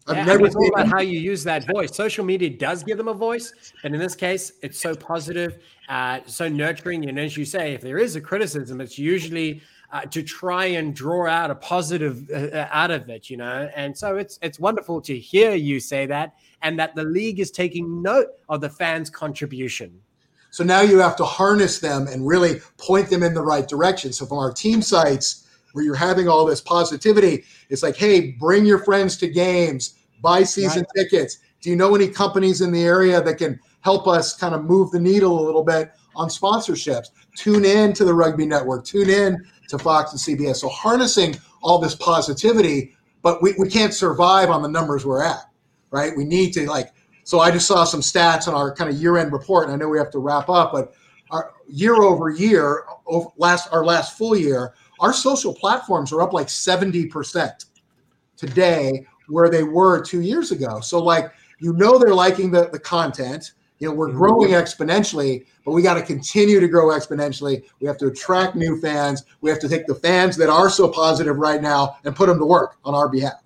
I've 0.09 0.17
yeah, 0.17 0.25
never 0.25 0.51
seen 0.51 0.71
about 0.75 0.89
how 0.89 1.01
you 1.03 1.21
use 1.21 1.45
that 1.45 1.69
voice. 1.69 1.95
Social 1.95 2.25
media 2.25 2.51
does 2.51 2.83
give 2.83 2.99
them 2.99 3.07
a 3.07 3.15
voice, 3.15 3.55
but 3.81 3.93
in 3.93 4.01
this 4.01 4.17
case, 4.17 4.51
it's 4.61 4.81
so 4.81 4.97
positive, 4.97 5.59
uh, 5.89 6.19
so 6.27 6.49
nurturing. 6.49 7.09
And 7.09 7.17
as 7.17 7.37
you 7.37 7.45
say, 7.45 7.75
if 7.75 7.81
there 7.81 7.99
is 7.99 8.17
a 8.17 8.21
criticism, 8.21 8.81
it's 8.81 8.99
usually 8.99 9.63
uh, 9.93 10.01
to 10.07 10.25
try 10.25 10.65
and 10.65 10.95
draw 10.97 11.29
out 11.29 11.53
a 11.53 11.55
positive 11.55 12.29
uh, 12.31 12.35
uh, 12.35 12.69
out 12.73 12.91
of 12.91 13.09
it, 13.09 13.31
you 13.31 13.37
know. 13.37 13.71
And 13.77 13.97
so 13.97 14.17
it's 14.17 14.41
it's 14.43 14.59
wonderful 14.59 15.01
to 15.03 15.17
hear 15.17 15.55
you 15.55 15.79
say 15.79 16.05
that, 16.07 16.35
and 16.65 16.79
that 16.79 16.97
the 16.97 17.05
league 17.05 17.39
is 17.39 17.53
taking 17.53 18.03
note 18.03 18.29
of 18.49 18.61
the 18.61 18.69
fans' 18.69 19.09
contribution. 19.09 20.01
So 20.51 20.65
now 20.65 20.81
you 20.81 20.99
have 20.99 21.17
to 21.17 21.25
harness 21.25 21.79
them 21.79 22.09
and 22.09 22.27
really 22.27 22.61
point 22.77 23.11
them 23.11 23.23
in 23.23 23.35
the 23.35 23.43
right 23.43 23.69
direction. 23.69 24.13
So 24.13 24.27
from 24.27 24.39
our 24.39 24.53
team 24.53 24.83
sites 24.83 25.45
where 25.75 25.85
you're 25.85 25.97
having 25.97 26.29
all 26.29 26.47
this 26.47 26.61
positivity. 26.61 27.45
It's 27.69 27.83
like, 27.83 27.97
hey, 27.97 28.31
bring 28.31 28.65
your 28.65 28.79
friends 28.79 29.17
to 29.19 29.29
games, 29.29 29.95
buy 30.23 30.45
season 30.45 30.87
right. 30.97 31.05
tickets. 31.05 31.39
Do 31.61 31.69
you 31.69 31.77
know 31.77 31.95
any 31.97 32.07
companies 32.07 32.61
in 32.61 32.71
the 32.71 32.85
area 32.85 33.21
that 33.21 33.39
can 33.39 33.59
help 33.81 34.07
us 34.07 34.37
kind 34.37 34.55
of 34.55 34.65
move 34.65 34.93
the 34.93 35.01
needle 35.01 35.39
a 35.39 35.45
little 35.45 35.65
bit 35.65 35.91
on 36.15 36.29
sponsorships? 36.29 37.09
Tune 37.37 37.65
in 37.65 37.93
to 37.95 38.05
the 38.05 38.15
Rugby 38.15 38.47
Network, 38.47 38.85
tune 38.85 39.11
in 39.11 39.45
to 39.69 39.79
Fox 39.79 40.13
and 40.13 40.39
CBS. 40.39 40.57
So 40.57 40.69
harnessing 40.69 41.37
all 41.61 41.81
this 41.81 41.97
positivity, 41.97 42.95
but 43.23 43.43
we, 43.43 43.55
we 43.59 43.69
can't 43.69 43.93
survive 43.93 44.51
on 44.51 44.63
the 44.63 44.69
numbers 44.69 45.05
we're 45.05 45.25
at, 45.25 45.51
right? 45.95 46.13
We 46.17 46.25
need 46.25 46.53
to 46.55 46.69
like, 46.69 46.93
so 47.23 47.39
I 47.39 47.53
just 47.53 47.69
saw 47.69 47.85
some 47.85 48.01
stats 48.01 48.49
on 48.49 48.55
our 48.55 48.75
kind 48.75 48.91
of 48.91 48.97
year 48.97 49.17
end 49.17 49.33
report, 49.33 49.65
and 49.65 49.73
I 49.73 49.77
know 49.77 49.89
we 49.89 49.97
have 49.97 50.11
to 50.11 50.19
wrap 50.19 50.51
up, 50.51 50.73
but 50.73 50.93
our 51.31 51.53
year 51.69 51.95
over 51.95 52.31
year, 52.31 52.85
over 53.07 53.29
last 53.39 53.69
our 53.73 53.85
last 53.85 54.19
full 54.19 54.37
year, 54.37 54.75
our 54.99 55.13
social 55.13 55.55
platforms 55.55 56.13
are 56.13 56.21
up 56.21 56.33
like 56.33 56.49
70% 56.49 57.65
today 58.37 59.07
where 59.29 59.49
they 59.49 59.63
were 59.63 60.03
two 60.03 60.21
years 60.21 60.51
ago. 60.51 60.81
So, 60.81 61.01
like, 61.01 61.33
you 61.61 61.73
know, 61.75 61.97
they're 61.97 62.13
liking 62.13 62.51
the, 62.51 62.69
the 62.71 62.79
content. 62.79 63.53
You 63.79 63.89
know, 63.89 63.95
we're 63.95 64.09
mm-hmm. 64.09 64.19
growing 64.19 64.51
exponentially, 64.51 65.47
but 65.65 65.73
we 65.73 65.83
got 65.83 65.95
to 65.95 66.03
continue 66.03 66.59
to 66.59 66.69
grow 66.69 66.89
exponentially. 66.89 67.65
We 67.81 67.87
have 67.87 67.99
to 67.99 68.09
attract 68.09 68.57
new 68.57 68.81
fans. 68.81 69.25
We 69.41 69.49
have 69.51 69.61
to 69.61 69.69
take 69.69 69.87
the 69.87 69.95
fans 69.95 70.37
that 70.39 70.49
are 70.49 70.69
so 70.69 70.89
positive 70.89 71.37
right 71.37 71.63
now 71.63 71.99
and 72.05 72.17
put 72.17 72.27
them 72.27 72.39
to 72.41 72.47
work 72.47 72.79
on 72.85 72.95
our 72.95 73.09
behalf. 73.09 73.44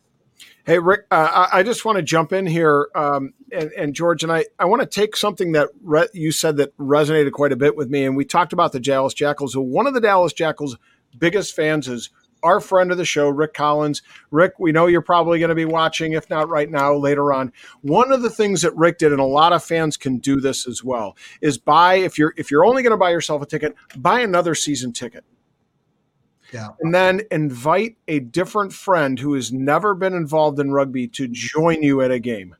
Hey, 0.68 0.78
Rick, 0.80 1.06
uh, 1.10 1.48
I 1.50 1.62
just 1.62 1.86
want 1.86 1.96
to 1.96 2.02
jump 2.02 2.30
in 2.30 2.46
here. 2.46 2.90
Um, 2.94 3.32
and, 3.50 3.70
and, 3.72 3.94
George, 3.94 4.22
and 4.22 4.30
I, 4.30 4.44
I 4.58 4.66
want 4.66 4.82
to 4.82 4.86
take 4.86 5.16
something 5.16 5.52
that 5.52 5.70
re- 5.82 6.10
you 6.12 6.30
said 6.30 6.58
that 6.58 6.76
resonated 6.76 7.32
quite 7.32 7.52
a 7.52 7.56
bit 7.56 7.74
with 7.74 7.88
me. 7.88 8.04
And 8.04 8.14
we 8.14 8.26
talked 8.26 8.52
about 8.52 8.72
the 8.72 8.78
Dallas 8.78 9.14
Jackals. 9.14 9.54
So 9.54 9.62
one 9.62 9.86
of 9.86 9.94
the 9.94 10.00
Dallas 10.02 10.34
Jackals 10.34 10.76
biggest 11.18 11.56
fans 11.56 11.88
is 11.88 12.10
our 12.42 12.60
friend 12.60 12.92
of 12.92 12.98
the 12.98 13.06
show, 13.06 13.30
Rick 13.30 13.54
Collins. 13.54 14.02
Rick, 14.30 14.58
we 14.58 14.70
know 14.70 14.84
you're 14.84 15.00
probably 15.00 15.38
going 15.38 15.48
to 15.48 15.54
be 15.54 15.64
watching, 15.64 16.12
if 16.12 16.28
not 16.28 16.50
right 16.50 16.70
now, 16.70 16.94
later 16.94 17.32
on. 17.32 17.50
One 17.80 18.12
of 18.12 18.20
the 18.20 18.28
things 18.28 18.60
that 18.60 18.76
Rick 18.76 18.98
did, 18.98 19.10
and 19.10 19.22
a 19.22 19.24
lot 19.24 19.54
of 19.54 19.64
fans 19.64 19.96
can 19.96 20.18
do 20.18 20.38
this 20.38 20.68
as 20.68 20.84
well, 20.84 21.16
is 21.40 21.56
buy 21.56 21.94
if 21.94 22.18
you're 22.18 22.34
if 22.36 22.50
you're 22.50 22.66
only 22.66 22.82
going 22.82 22.90
to 22.90 22.98
buy 22.98 23.10
yourself 23.10 23.40
a 23.40 23.46
ticket, 23.46 23.74
buy 23.96 24.20
another 24.20 24.54
season 24.54 24.92
ticket. 24.92 25.24
Yeah. 26.52 26.68
And 26.80 26.94
then 26.94 27.22
invite 27.30 27.96
a 28.06 28.20
different 28.20 28.72
friend 28.72 29.18
who 29.18 29.34
has 29.34 29.52
never 29.52 29.94
been 29.94 30.14
involved 30.14 30.58
in 30.58 30.72
rugby 30.72 31.06
to 31.08 31.28
join 31.28 31.82
you 31.82 32.00
at 32.00 32.10
a 32.10 32.18
game. 32.18 32.56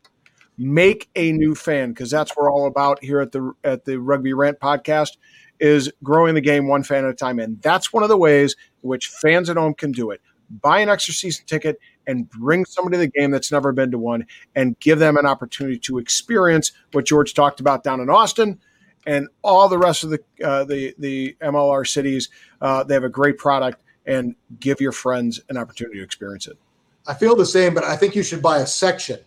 Make 0.58 1.08
a 1.14 1.32
new 1.32 1.54
fan 1.54 1.90
because 1.90 2.10
that's 2.10 2.36
what 2.36 2.44
we're 2.44 2.52
all 2.52 2.66
about 2.66 3.02
here 3.02 3.20
at 3.20 3.32
the 3.32 3.52
at 3.62 3.84
the 3.84 3.98
Rugby 3.98 4.32
Rant 4.32 4.58
podcast 4.58 5.16
is 5.60 5.90
growing 6.02 6.34
the 6.34 6.40
game 6.40 6.66
one 6.68 6.82
fan 6.82 7.04
at 7.04 7.10
a 7.10 7.14
time. 7.14 7.38
And 7.38 7.60
that's 7.62 7.92
one 7.92 8.02
of 8.02 8.08
the 8.08 8.16
ways 8.16 8.56
in 8.82 8.88
which 8.88 9.08
fans 9.08 9.48
at 9.48 9.56
home 9.56 9.74
can 9.74 9.92
do 9.92 10.10
it. 10.10 10.20
Buy 10.50 10.80
an 10.80 10.88
extra 10.88 11.14
season 11.14 11.44
ticket 11.46 11.78
and 12.06 12.28
bring 12.28 12.64
somebody 12.64 12.96
to 12.96 13.00
the 13.00 13.20
game 13.20 13.30
that's 13.30 13.52
never 13.52 13.70
been 13.70 13.90
to 13.90 13.98
one 13.98 14.26
and 14.54 14.78
give 14.80 14.98
them 14.98 15.16
an 15.16 15.26
opportunity 15.26 15.78
to 15.78 15.98
experience 15.98 16.72
what 16.92 17.06
George 17.06 17.34
talked 17.34 17.60
about 17.60 17.84
down 17.84 18.00
in 18.00 18.10
Austin 18.10 18.58
and 19.06 19.28
all 19.42 19.68
the 19.68 19.78
rest 19.78 20.04
of 20.04 20.10
the 20.10 20.20
uh, 20.44 20.64
the 20.64 20.94
the 20.98 21.36
MLR 21.40 21.86
cities. 21.86 22.28
Uh, 22.60 22.84
they 22.84 22.94
have 22.94 23.04
a 23.04 23.08
great 23.08 23.38
product 23.38 23.80
and 24.06 24.34
give 24.60 24.80
your 24.80 24.92
friends 24.92 25.40
an 25.48 25.56
opportunity 25.56 25.98
to 25.98 26.04
experience 26.04 26.46
it. 26.46 26.58
I 27.06 27.14
feel 27.14 27.36
the 27.36 27.46
same, 27.46 27.74
but 27.74 27.84
I 27.84 27.96
think 27.96 28.14
you 28.14 28.22
should 28.22 28.42
buy 28.42 28.58
a 28.58 28.66
section. 28.66 29.18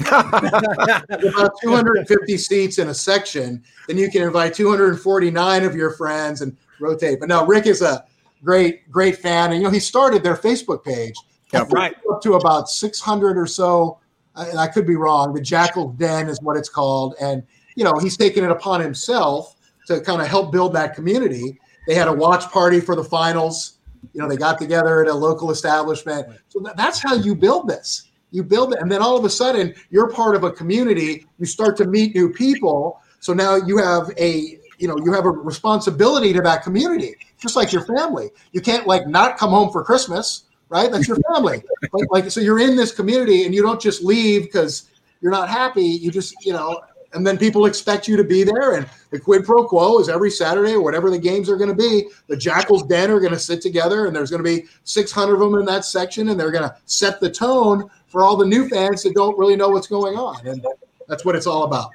about 0.00 1.52
250 1.62 2.36
seats 2.36 2.78
in 2.78 2.88
a 2.88 2.94
section, 2.94 3.62
then 3.86 3.96
you 3.96 4.10
can 4.10 4.22
invite 4.22 4.52
249 4.52 5.64
of 5.64 5.76
your 5.76 5.92
friends 5.92 6.40
and 6.40 6.56
rotate. 6.80 7.20
But 7.20 7.28
no, 7.28 7.46
Rick 7.46 7.66
is 7.66 7.80
a 7.80 8.04
great, 8.42 8.90
great 8.90 9.16
fan, 9.18 9.52
and 9.52 9.60
you 9.60 9.64
know 9.66 9.70
he 9.70 9.80
started 9.80 10.22
their 10.22 10.36
Facebook 10.36 10.84
page. 10.84 11.14
Yeah, 11.52 11.64
right. 11.70 11.94
Up 12.10 12.20
to 12.22 12.34
about 12.34 12.68
600 12.68 13.38
or 13.38 13.46
so, 13.46 14.00
and 14.34 14.58
I 14.58 14.66
could 14.66 14.86
be 14.86 14.96
wrong. 14.96 15.32
The 15.32 15.40
Jackal 15.40 15.90
Den 15.90 16.28
is 16.28 16.40
what 16.42 16.56
it's 16.56 16.68
called, 16.68 17.14
and 17.20 17.44
you 17.74 17.84
know 17.84 17.94
he's 18.00 18.16
taken 18.16 18.44
it 18.44 18.50
upon 18.50 18.80
himself 18.80 19.56
to 19.86 20.00
kind 20.00 20.20
of 20.20 20.28
help 20.28 20.52
build 20.52 20.72
that 20.74 20.94
community. 20.94 21.58
They 21.86 21.94
had 21.94 22.08
a 22.08 22.12
watch 22.12 22.50
party 22.50 22.80
for 22.80 22.96
the 22.96 23.04
finals. 23.04 23.78
You 24.12 24.20
know, 24.22 24.28
they 24.28 24.36
got 24.36 24.58
together 24.58 25.02
at 25.02 25.10
a 25.10 25.14
local 25.14 25.50
establishment. 25.50 26.28
So 26.48 26.64
that's 26.76 27.02
how 27.02 27.14
you 27.14 27.34
build 27.34 27.68
this. 27.68 28.10
You 28.30 28.42
build 28.42 28.72
it 28.74 28.80
and 28.80 28.90
then 28.90 29.00
all 29.00 29.16
of 29.16 29.24
a 29.24 29.30
sudden 29.30 29.74
you're 29.90 30.10
part 30.10 30.34
of 30.34 30.44
a 30.44 30.50
community. 30.50 31.26
You 31.38 31.46
start 31.46 31.76
to 31.78 31.86
meet 31.86 32.14
new 32.14 32.30
people. 32.32 33.00
So 33.20 33.32
now 33.32 33.56
you 33.56 33.78
have 33.78 34.10
a 34.18 34.58
you 34.78 34.88
know 34.88 34.96
you 35.04 35.12
have 35.12 35.24
a 35.24 35.30
responsibility 35.30 36.32
to 36.32 36.40
that 36.42 36.62
community 36.62 37.16
just 37.40 37.56
like 37.56 37.72
your 37.72 37.84
family. 37.84 38.30
You 38.52 38.60
can't 38.60 38.86
like 38.86 39.06
not 39.06 39.36
come 39.36 39.50
home 39.50 39.70
for 39.70 39.84
christmas 39.84 40.44
right? 40.68 40.90
That's 40.90 41.06
your 41.06 41.18
family. 41.32 41.62
Like, 41.92 42.10
like 42.10 42.30
so 42.30 42.40
you're 42.40 42.58
in 42.58 42.76
this 42.76 42.92
community 42.92 43.44
and 43.44 43.54
you 43.54 43.62
don't 43.62 43.80
just 43.80 44.02
leave 44.02 44.42
because 44.42 44.90
you're 45.20 45.32
not 45.32 45.48
happy. 45.48 45.84
You 45.84 46.10
just 46.10 46.34
you 46.44 46.52
know 46.52 46.80
and 47.14 47.26
then 47.26 47.38
people 47.38 47.66
expect 47.66 48.06
you 48.08 48.16
to 48.16 48.24
be 48.24 48.44
there. 48.44 48.74
And 48.76 48.88
the 49.10 49.18
quid 49.18 49.44
pro 49.44 49.66
quo 49.66 49.98
is 50.00 50.08
every 50.08 50.30
Saturday 50.30 50.72
or 50.72 50.82
whatever 50.82 51.10
the 51.10 51.18
games 51.18 51.48
are 51.48 51.56
going 51.56 51.70
to 51.70 51.76
be, 51.76 52.08
the 52.26 52.36
Jackals 52.36 52.82
Den 52.82 53.10
are 53.10 53.20
going 53.20 53.32
to 53.32 53.38
sit 53.38 53.62
together, 53.62 54.06
and 54.06 54.14
there's 54.14 54.30
going 54.30 54.42
to 54.42 54.48
be 54.48 54.66
600 54.84 55.34
of 55.34 55.40
them 55.40 55.54
in 55.60 55.64
that 55.66 55.84
section, 55.84 56.28
and 56.28 56.38
they're 56.38 56.50
going 56.50 56.68
to 56.68 56.76
set 56.86 57.20
the 57.20 57.30
tone 57.30 57.88
for 58.08 58.22
all 58.22 58.36
the 58.36 58.46
new 58.46 58.68
fans 58.68 59.02
that 59.04 59.14
don't 59.14 59.38
really 59.38 59.56
know 59.56 59.70
what's 59.70 59.86
going 59.86 60.16
on. 60.16 60.46
And 60.46 60.66
that's 61.08 61.24
what 61.24 61.36
it's 61.36 61.46
all 61.46 61.64
about. 61.64 61.90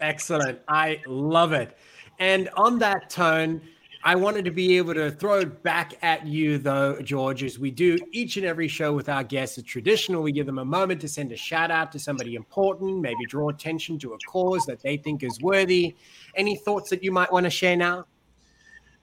Excellent. 0.00 0.60
I 0.68 1.00
love 1.06 1.52
it. 1.52 1.76
And 2.18 2.48
on 2.56 2.78
that 2.78 3.10
tone, 3.10 3.60
I 4.06 4.14
wanted 4.14 4.44
to 4.44 4.52
be 4.52 4.76
able 4.76 4.94
to 4.94 5.10
throw 5.10 5.40
it 5.40 5.64
back 5.64 5.94
at 6.00 6.24
you, 6.24 6.58
though, 6.58 7.02
George, 7.02 7.42
as 7.42 7.58
we 7.58 7.72
do 7.72 7.98
each 8.12 8.36
and 8.36 8.46
every 8.46 8.68
show 8.68 8.92
with 8.92 9.08
our 9.08 9.24
guests. 9.24 9.58
It's 9.58 9.68
traditional. 9.68 10.22
We 10.22 10.30
give 10.30 10.46
them 10.46 10.60
a 10.60 10.64
moment 10.64 11.00
to 11.00 11.08
send 11.08 11.32
a 11.32 11.36
shout 11.36 11.72
out 11.72 11.90
to 11.90 11.98
somebody 11.98 12.36
important, 12.36 13.00
maybe 13.00 13.26
draw 13.26 13.48
attention 13.48 13.98
to 13.98 14.12
a 14.12 14.18
cause 14.28 14.64
that 14.66 14.80
they 14.80 14.96
think 14.96 15.24
is 15.24 15.40
worthy. 15.40 15.96
Any 16.36 16.54
thoughts 16.54 16.88
that 16.90 17.02
you 17.02 17.10
might 17.10 17.32
want 17.32 17.44
to 17.44 17.50
share 17.50 17.74
now? 17.74 18.06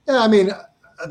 Yeah, 0.08 0.20
I 0.22 0.26
mean, 0.26 0.50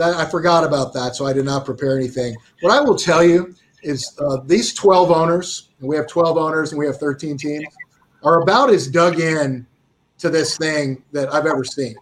I 0.02 0.26
forgot 0.26 0.64
about 0.64 0.92
that, 0.94 1.16
so 1.16 1.28
I 1.28 1.34
did 1.34 1.46
not 1.46 1.64
prepare 1.64 1.96
anything. 1.96 2.36
What 2.62 2.74
I 2.76 2.82
will 2.82 2.98
tell 2.98 3.24
you 3.24 3.54
is 3.84 4.18
uh, 4.20 4.38
these 4.44 4.74
12 4.74 5.12
owners, 5.12 5.70
and 5.80 5.88
we 5.88 5.96
have 5.98 6.08
12 6.08 6.36
owners 6.36 6.72
and 6.72 6.80
we 6.80 6.88
have 6.88 6.98
13 6.98 7.38
teams, 7.38 7.68
are 8.24 8.42
about 8.42 8.72
as 8.72 8.88
dug 8.88 9.20
in 9.20 9.68
to 10.18 10.32
this 10.32 10.58
thing 10.58 11.04
that 11.12 11.32
I've 11.32 11.46
ever 11.46 11.64
seen. 11.64 11.94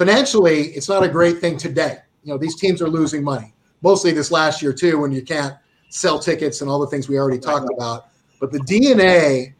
Financially, 0.00 0.68
it's 0.68 0.88
not 0.88 1.02
a 1.02 1.08
great 1.08 1.40
thing 1.40 1.58
today. 1.58 1.98
You 2.24 2.32
know, 2.32 2.38
these 2.38 2.56
teams 2.56 2.80
are 2.80 2.88
losing 2.88 3.22
money, 3.22 3.52
mostly 3.82 4.12
this 4.12 4.30
last 4.30 4.62
year 4.62 4.72
too, 4.72 4.98
when 4.98 5.12
you 5.12 5.20
can't 5.20 5.54
sell 5.90 6.18
tickets 6.18 6.62
and 6.62 6.70
all 6.70 6.78
the 6.80 6.86
things 6.86 7.06
we 7.06 7.18
already 7.18 7.38
talked 7.38 7.68
about. 7.76 8.06
But 8.40 8.50
the 8.50 8.60
DNA 8.60 9.52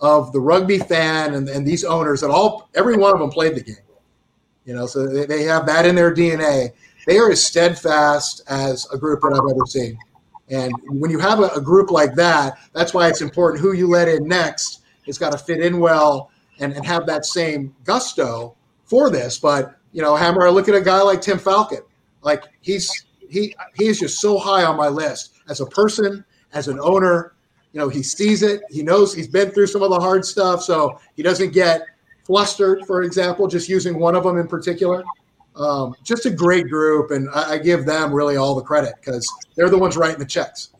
of 0.00 0.32
the 0.32 0.38
rugby 0.38 0.78
fan 0.78 1.34
and, 1.34 1.48
and 1.48 1.66
these 1.66 1.82
owners, 1.82 2.22
and 2.22 2.30
all 2.30 2.70
every 2.76 2.96
one 2.96 3.12
of 3.12 3.18
them 3.18 3.28
played 3.28 3.56
the 3.56 3.60
game. 3.60 3.74
You 4.64 4.76
know, 4.76 4.86
so 4.86 5.04
they, 5.04 5.26
they 5.26 5.42
have 5.42 5.66
that 5.66 5.84
in 5.84 5.96
their 5.96 6.14
DNA. 6.14 6.70
They 7.08 7.18
are 7.18 7.32
as 7.32 7.44
steadfast 7.44 8.42
as 8.46 8.86
a 8.92 8.98
group 8.98 9.22
that 9.22 9.32
I've 9.32 9.50
ever 9.50 9.66
seen. 9.66 9.98
And 10.48 10.72
when 10.90 11.10
you 11.10 11.18
have 11.18 11.40
a, 11.40 11.48
a, 11.56 11.60
group 11.60 11.90
like 11.90 12.14
that, 12.14 12.56
that's 12.72 12.94
why 12.94 13.08
it's 13.08 13.20
important 13.20 13.60
who 13.60 13.72
you 13.72 13.88
let 13.88 14.06
in 14.06 14.28
next. 14.28 14.82
It's 15.06 15.18
got 15.18 15.32
to 15.32 15.38
fit 15.38 15.60
in 15.60 15.80
well 15.80 16.30
and, 16.60 16.72
and 16.72 16.86
have 16.86 17.04
that 17.06 17.26
same 17.26 17.74
gusto 17.82 18.54
for 18.84 19.10
this. 19.10 19.40
But 19.40 19.74
you 19.92 20.02
know, 20.02 20.16
Hammer, 20.16 20.46
I 20.46 20.50
look 20.50 20.68
at 20.68 20.74
a 20.74 20.80
guy 20.80 21.00
like 21.02 21.20
Tim 21.20 21.38
Falcon. 21.38 21.80
Like 22.22 22.44
he's 22.60 23.06
he 23.28 23.54
he 23.74 23.86
is 23.86 23.98
just 23.98 24.20
so 24.20 24.38
high 24.38 24.64
on 24.64 24.76
my 24.76 24.88
list 24.88 25.34
as 25.48 25.60
a 25.60 25.66
person, 25.66 26.24
as 26.52 26.68
an 26.68 26.78
owner. 26.80 27.34
You 27.72 27.80
know, 27.80 27.88
he 27.88 28.02
sees 28.02 28.42
it. 28.42 28.62
He 28.70 28.82
knows 28.82 29.14
he's 29.14 29.28
been 29.28 29.50
through 29.50 29.66
some 29.66 29.82
of 29.82 29.90
the 29.90 30.00
hard 30.00 30.24
stuff, 30.24 30.62
so 30.62 30.98
he 31.16 31.22
doesn't 31.22 31.52
get 31.52 31.82
flustered. 32.24 32.86
For 32.86 33.02
example, 33.02 33.46
just 33.46 33.68
using 33.68 33.98
one 33.98 34.14
of 34.14 34.24
them 34.24 34.38
in 34.38 34.48
particular 34.48 35.04
um, 35.58 35.96
just 36.04 36.26
a 36.26 36.30
great 36.30 36.68
group, 36.68 37.10
and 37.10 37.28
I, 37.30 37.52
I 37.52 37.58
give 37.58 37.84
them 37.84 38.12
really 38.12 38.36
all 38.36 38.54
the 38.54 38.62
credit 38.62 38.94
because 39.00 39.28
they're 39.56 39.68
the 39.68 39.78
ones 39.78 39.96
writing 39.96 40.18
the 40.18 40.26
checks. 40.26 40.70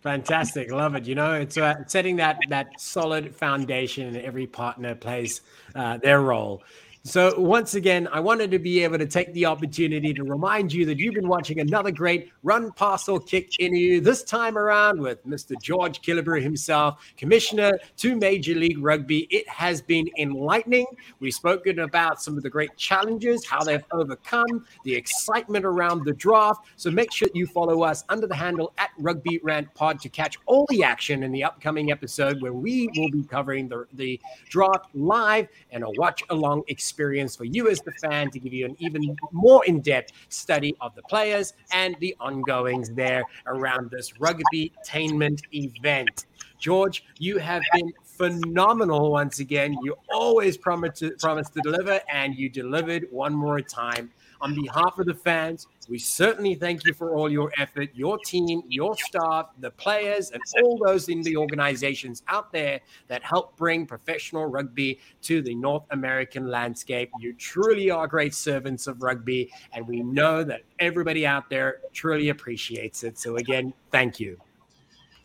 Fantastic, 0.00 0.70
love 0.70 0.94
it. 0.96 1.06
You 1.06 1.14
know, 1.14 1.32
it's 1.34 1.56
uh, 1.56 1.76
setting 1.86 2.16
that 2.16 2.38
that 2.48 2.78
solid 2.78 3.34
foundation, 3.34 4.08
and 4.08 4.16
every 4.18 4.46
partner 4.46 4.94
plays 4.94 5.40
uh, 5.74 5.96
their 5.98 6.20
role. 6.20 6.62
So, 7.06 7.38
once 7.38 7.74
again, 7.74 8.08
I 8.10 8.20
wanted 8.20 8.50
to 8.52 8.58
be 8.58 8.82
able 8.82 8.96
to 8.96 9.04
take 9.04 9.30
the 9.34 9.44
opportunity 9.44 10.14
to 10.14 10.24
remind 10.24 10.72
you 10.72 10.86
that 10.86 10.98
you've 10.98 11.12
been 11.12 11.28
watching 11.28 11.60
another 11.60 11.90
great 11.90 12.32
run, 12.42 12.72
pass, 12.72 13.10
or 13.10 13.20
kick 13.20 13.60
interview, 13.60 14.00
this 14.00 14.22
time 14.22 14.56
around 14.56 14.98
with 14.98 15.22
Mr. 15.26 15.54
George 15.60 16.00
Killebrew 16.00 16.40
himself, 16.40 17.04
Commissioner 17.18 17.72
to 17.98 18.16
Major 18.16 18.54
League 18.54 18.78
Rugby. 18.78 19.28
It 19.30 19.46
has 19.50 19.82
been 19.82 20.08
enlightening. 20.16 20.86
We've 21.20 21.34
spoken 21.34 21.80
about 21.80 22.22
some 22.22 22.38
of 22.38 22.42
the 22.42 22.48
great 22.48 22.74
challenges, 22.78 23.44
how 23.44 23.62
they've 23.62 23.84
overcome, 23.92 24.64
the 24.84 24.94
excitement 24.94 25.66
around 25.66 26.06
the 26.06 26.14
draft. 26.14 26.64
So, 26.76 26.90
make 26.90 27.12
sure 27.12 27.28
you 27.34 27.46
follow 27.46 27.82
us 27.82 28.02
under 28.08 28.26
the 28.26 28.34
handle 28.34 28.72
at 28.78 28.88
Rugby 28.98 29.40
Rant 29.42 29.74
Pod 29.74 30.00
to 30.00 30.08
catch 30.08 30.38
all 30.46 30.64
the 30.70 30.82
action 30.82 31.22
in 31.22 31.32
the 31.32 31.44
upcoming 31.44 31.92
episode 31.92 32.40
where 32.40 32.54
we 32.54 32.88
will 32.96 33.10
be 33.10 33.24
covering 33.24 33.68
the, 33.68 33.86
the 33.92 34.18
draft 34.48 34.86
live 34.94 35.48
and 35.70 35.84
a 35.84 35.90
watch 35.98 36.22
along 36.30 36.62
experience 36.68 36.93
experience 36.94 37.34
for 37.34 37.44
you 37.44 37.68
as 37.68 37.80
the 37.80 37.90
fan 37.90 38.30
to 38.30 38.38
give 38.38 38.52
you 38.52 38.64
an 38.66 38.76
even 38.78 39.16
more 39.32 39.64
in 39.64 39.80
depth 39.80 40.12
study 40.28 40.76
of 40.80 40.94
the 40.94 41.02
players 41.02 41.52
and 41.72 41.96
the 41.98 42.14
ongoings 42.20 42.88
there 42.90 43.24
around 43.48 43.90
this 43.90 44.20
rugby 44.20 44.70
tainment 44.86 45.40
event. 45.52 46.26
George, 46.60 47.04
you 47.18 47.38
have 47.38 47.62
been 47.72 47.92
phenomenal 48.04 49.10
once 49.10 49.40
again. 49.40 49.76
You 49.82 49.96
always 50.12 50.56
promise 50.56 51.00
to, 51.00 51.10
promise 51.18 51.50
to 51.50 51.60
deliver, 51.62 52.00
and 52.12 52.36
you 52.36 52.48
delivered 52.48 53.08
one 53.10 53.34
more 53.34 53.60
time 53.60 54.12
on 54.40 54.54
behalf 54.54 54.98
of 54.98 55.06
the 55.06 55.14
fans, 55.14 55.66
we 55.88 55.98
certainly 55.98 56.54
thank 56.54 56.84
you 56.84 56.94
for 56.94 57.14
all 57.14 57.30
your 57.30 57.52
effort, 57.58 57.90
your 57.94 58.18
team, 58.18 58.62
your 58.68 58.96
staff, 58.96 59.50
the 59.60 59.70
players, 59.70 60.30
and 60.30 60.42
all 60.62 60.78
those 60.84 61.08
in 61.08 61.22
the 61.22 61.36
organizations 61.36 62.22
out 62.28 62.52
there 62.52 62.80
that 63.08 63.22
help 63.22 63.56
bring 63.56 63.86
professional 63.86 64.46
rugby 64.46 64.98
to 65.22 65.42
the 65.42 65.54
North 65.54 65.84
American 65.90 66.48
landscape. 66.48 67.10
You 67.20 67.34
truly 67.34 67.90
are 67.90 68.06
great 68.06 68.34
servants 68.34 68.86
of 68.86 69.02
rugby, 69.02 69.50
and 69.72 69.86
we 69.86 70.02
know 70.02 70.42
that 70.44 70.62
everybody 70.78 71.26
out 71.26 71.50
there 71.50 71.80
truly 71.92 72.30
appreciates 72.30 73.04
it. 73.04 73.18
So, 73.18 73.36
again, 73.36 73.72
thank 73.90 74.18
you. 74.20 74.38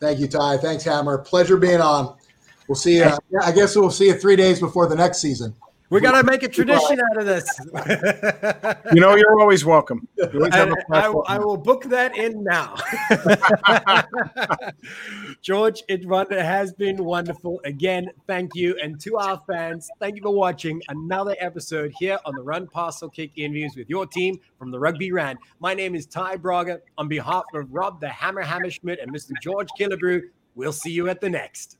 Thank 0.00 0.18
you, 0.18 0.28
Ty. 0.28 0.58
Thanks, 0.58 0.84
Hammer. 0.84 1.18
Pleasure 1.18 1.56
being 1.56 1.80
on. 1.80 2.16
We'll 2.68 2.76
see 2.76 2.96
you. 2.96 3.10
I 3.42 3.52
guess 3.52 3.76
we'll 3.76 3.90
see 3.90 4.06
you 4.06 4.14
three 4.14 4.36
days 4.36 4.60
before 4.60 4.88
the 4.88 4.94
next 4.94 5.18
season. 5.18 5.54
We 5.90 6.00
got 6.00 6.12
to 6.12 6.22
make 6.22 6.44
a 6.44 6.48
tradition 6.48 7.00
out 7.10 7.18
of 7.18 7.26
this. 7.26 7.44
you 8.92 9.00
know, 9.00 9.16
you're 9.16 9.40
always 9.40 9.64
welcome. 9.64 10.06
Always 10.32 10.54
I, 10.54 10.72
I, 10.92 11.06
I, 11.26 11.38
will 11.38 11.56
book 11.56 11.84
that 11.84 12.16
in 12.16 12.44
now. 12.44 12.76
George, 15.42 15.82
it 15.88 16.04
has 16.30 16.72
been 16.72 17.04
wonderful. 17.04 17.60
Again, 17.64 18.10
thank 18.28 18.54
you. 18.54 18.76
And 18.80 19.00
to 19.00 19.16
our 19.16 19.42
fans, 19.48 19.90
thank 19.98 20.16
you 20.16 20.22
for 20.22 20.30
watching 20.30 20.80
another 20.88 21.34
episode 21.40 21.92
here 21.98 22.18
on 22.24 22.36
the 22.36 22.42
Run 22.42 22.68
Pass 22.68 23.02
or 23.02 23.10
Kick 23.10 23.32
interviews 23.36 23.74
with 23.76 23.90
your 23.90 24.06
team 24.06 24.38
from 24.58 24.70
the 24.70 24.78
Rugby 24.78 25.10
Rant. 25.10 25.40
My 25.58 25.74
name 25.74 25.96
is 25.96 26.06
Ty 26.06 26.36
Braga. 26.36 26.80
On 26.98 27.08
behalf 27.08 27.44
of 27.52 27.66
Rob 27.72 28.00
the 28.00 28.08
Hammer 28.08 28.44
Hammerschmidt 28.44 29.02
and 29.02 29.12
Mr. 29.12 29.32
George 29.42 29.68
Killebrew, 29.78 30.22
we'll 30.54 30.72
see 30.72 30.92
you 30.92 31.08
at 31.08 31.20
the 31.20 31.30
next. 31.30 31.79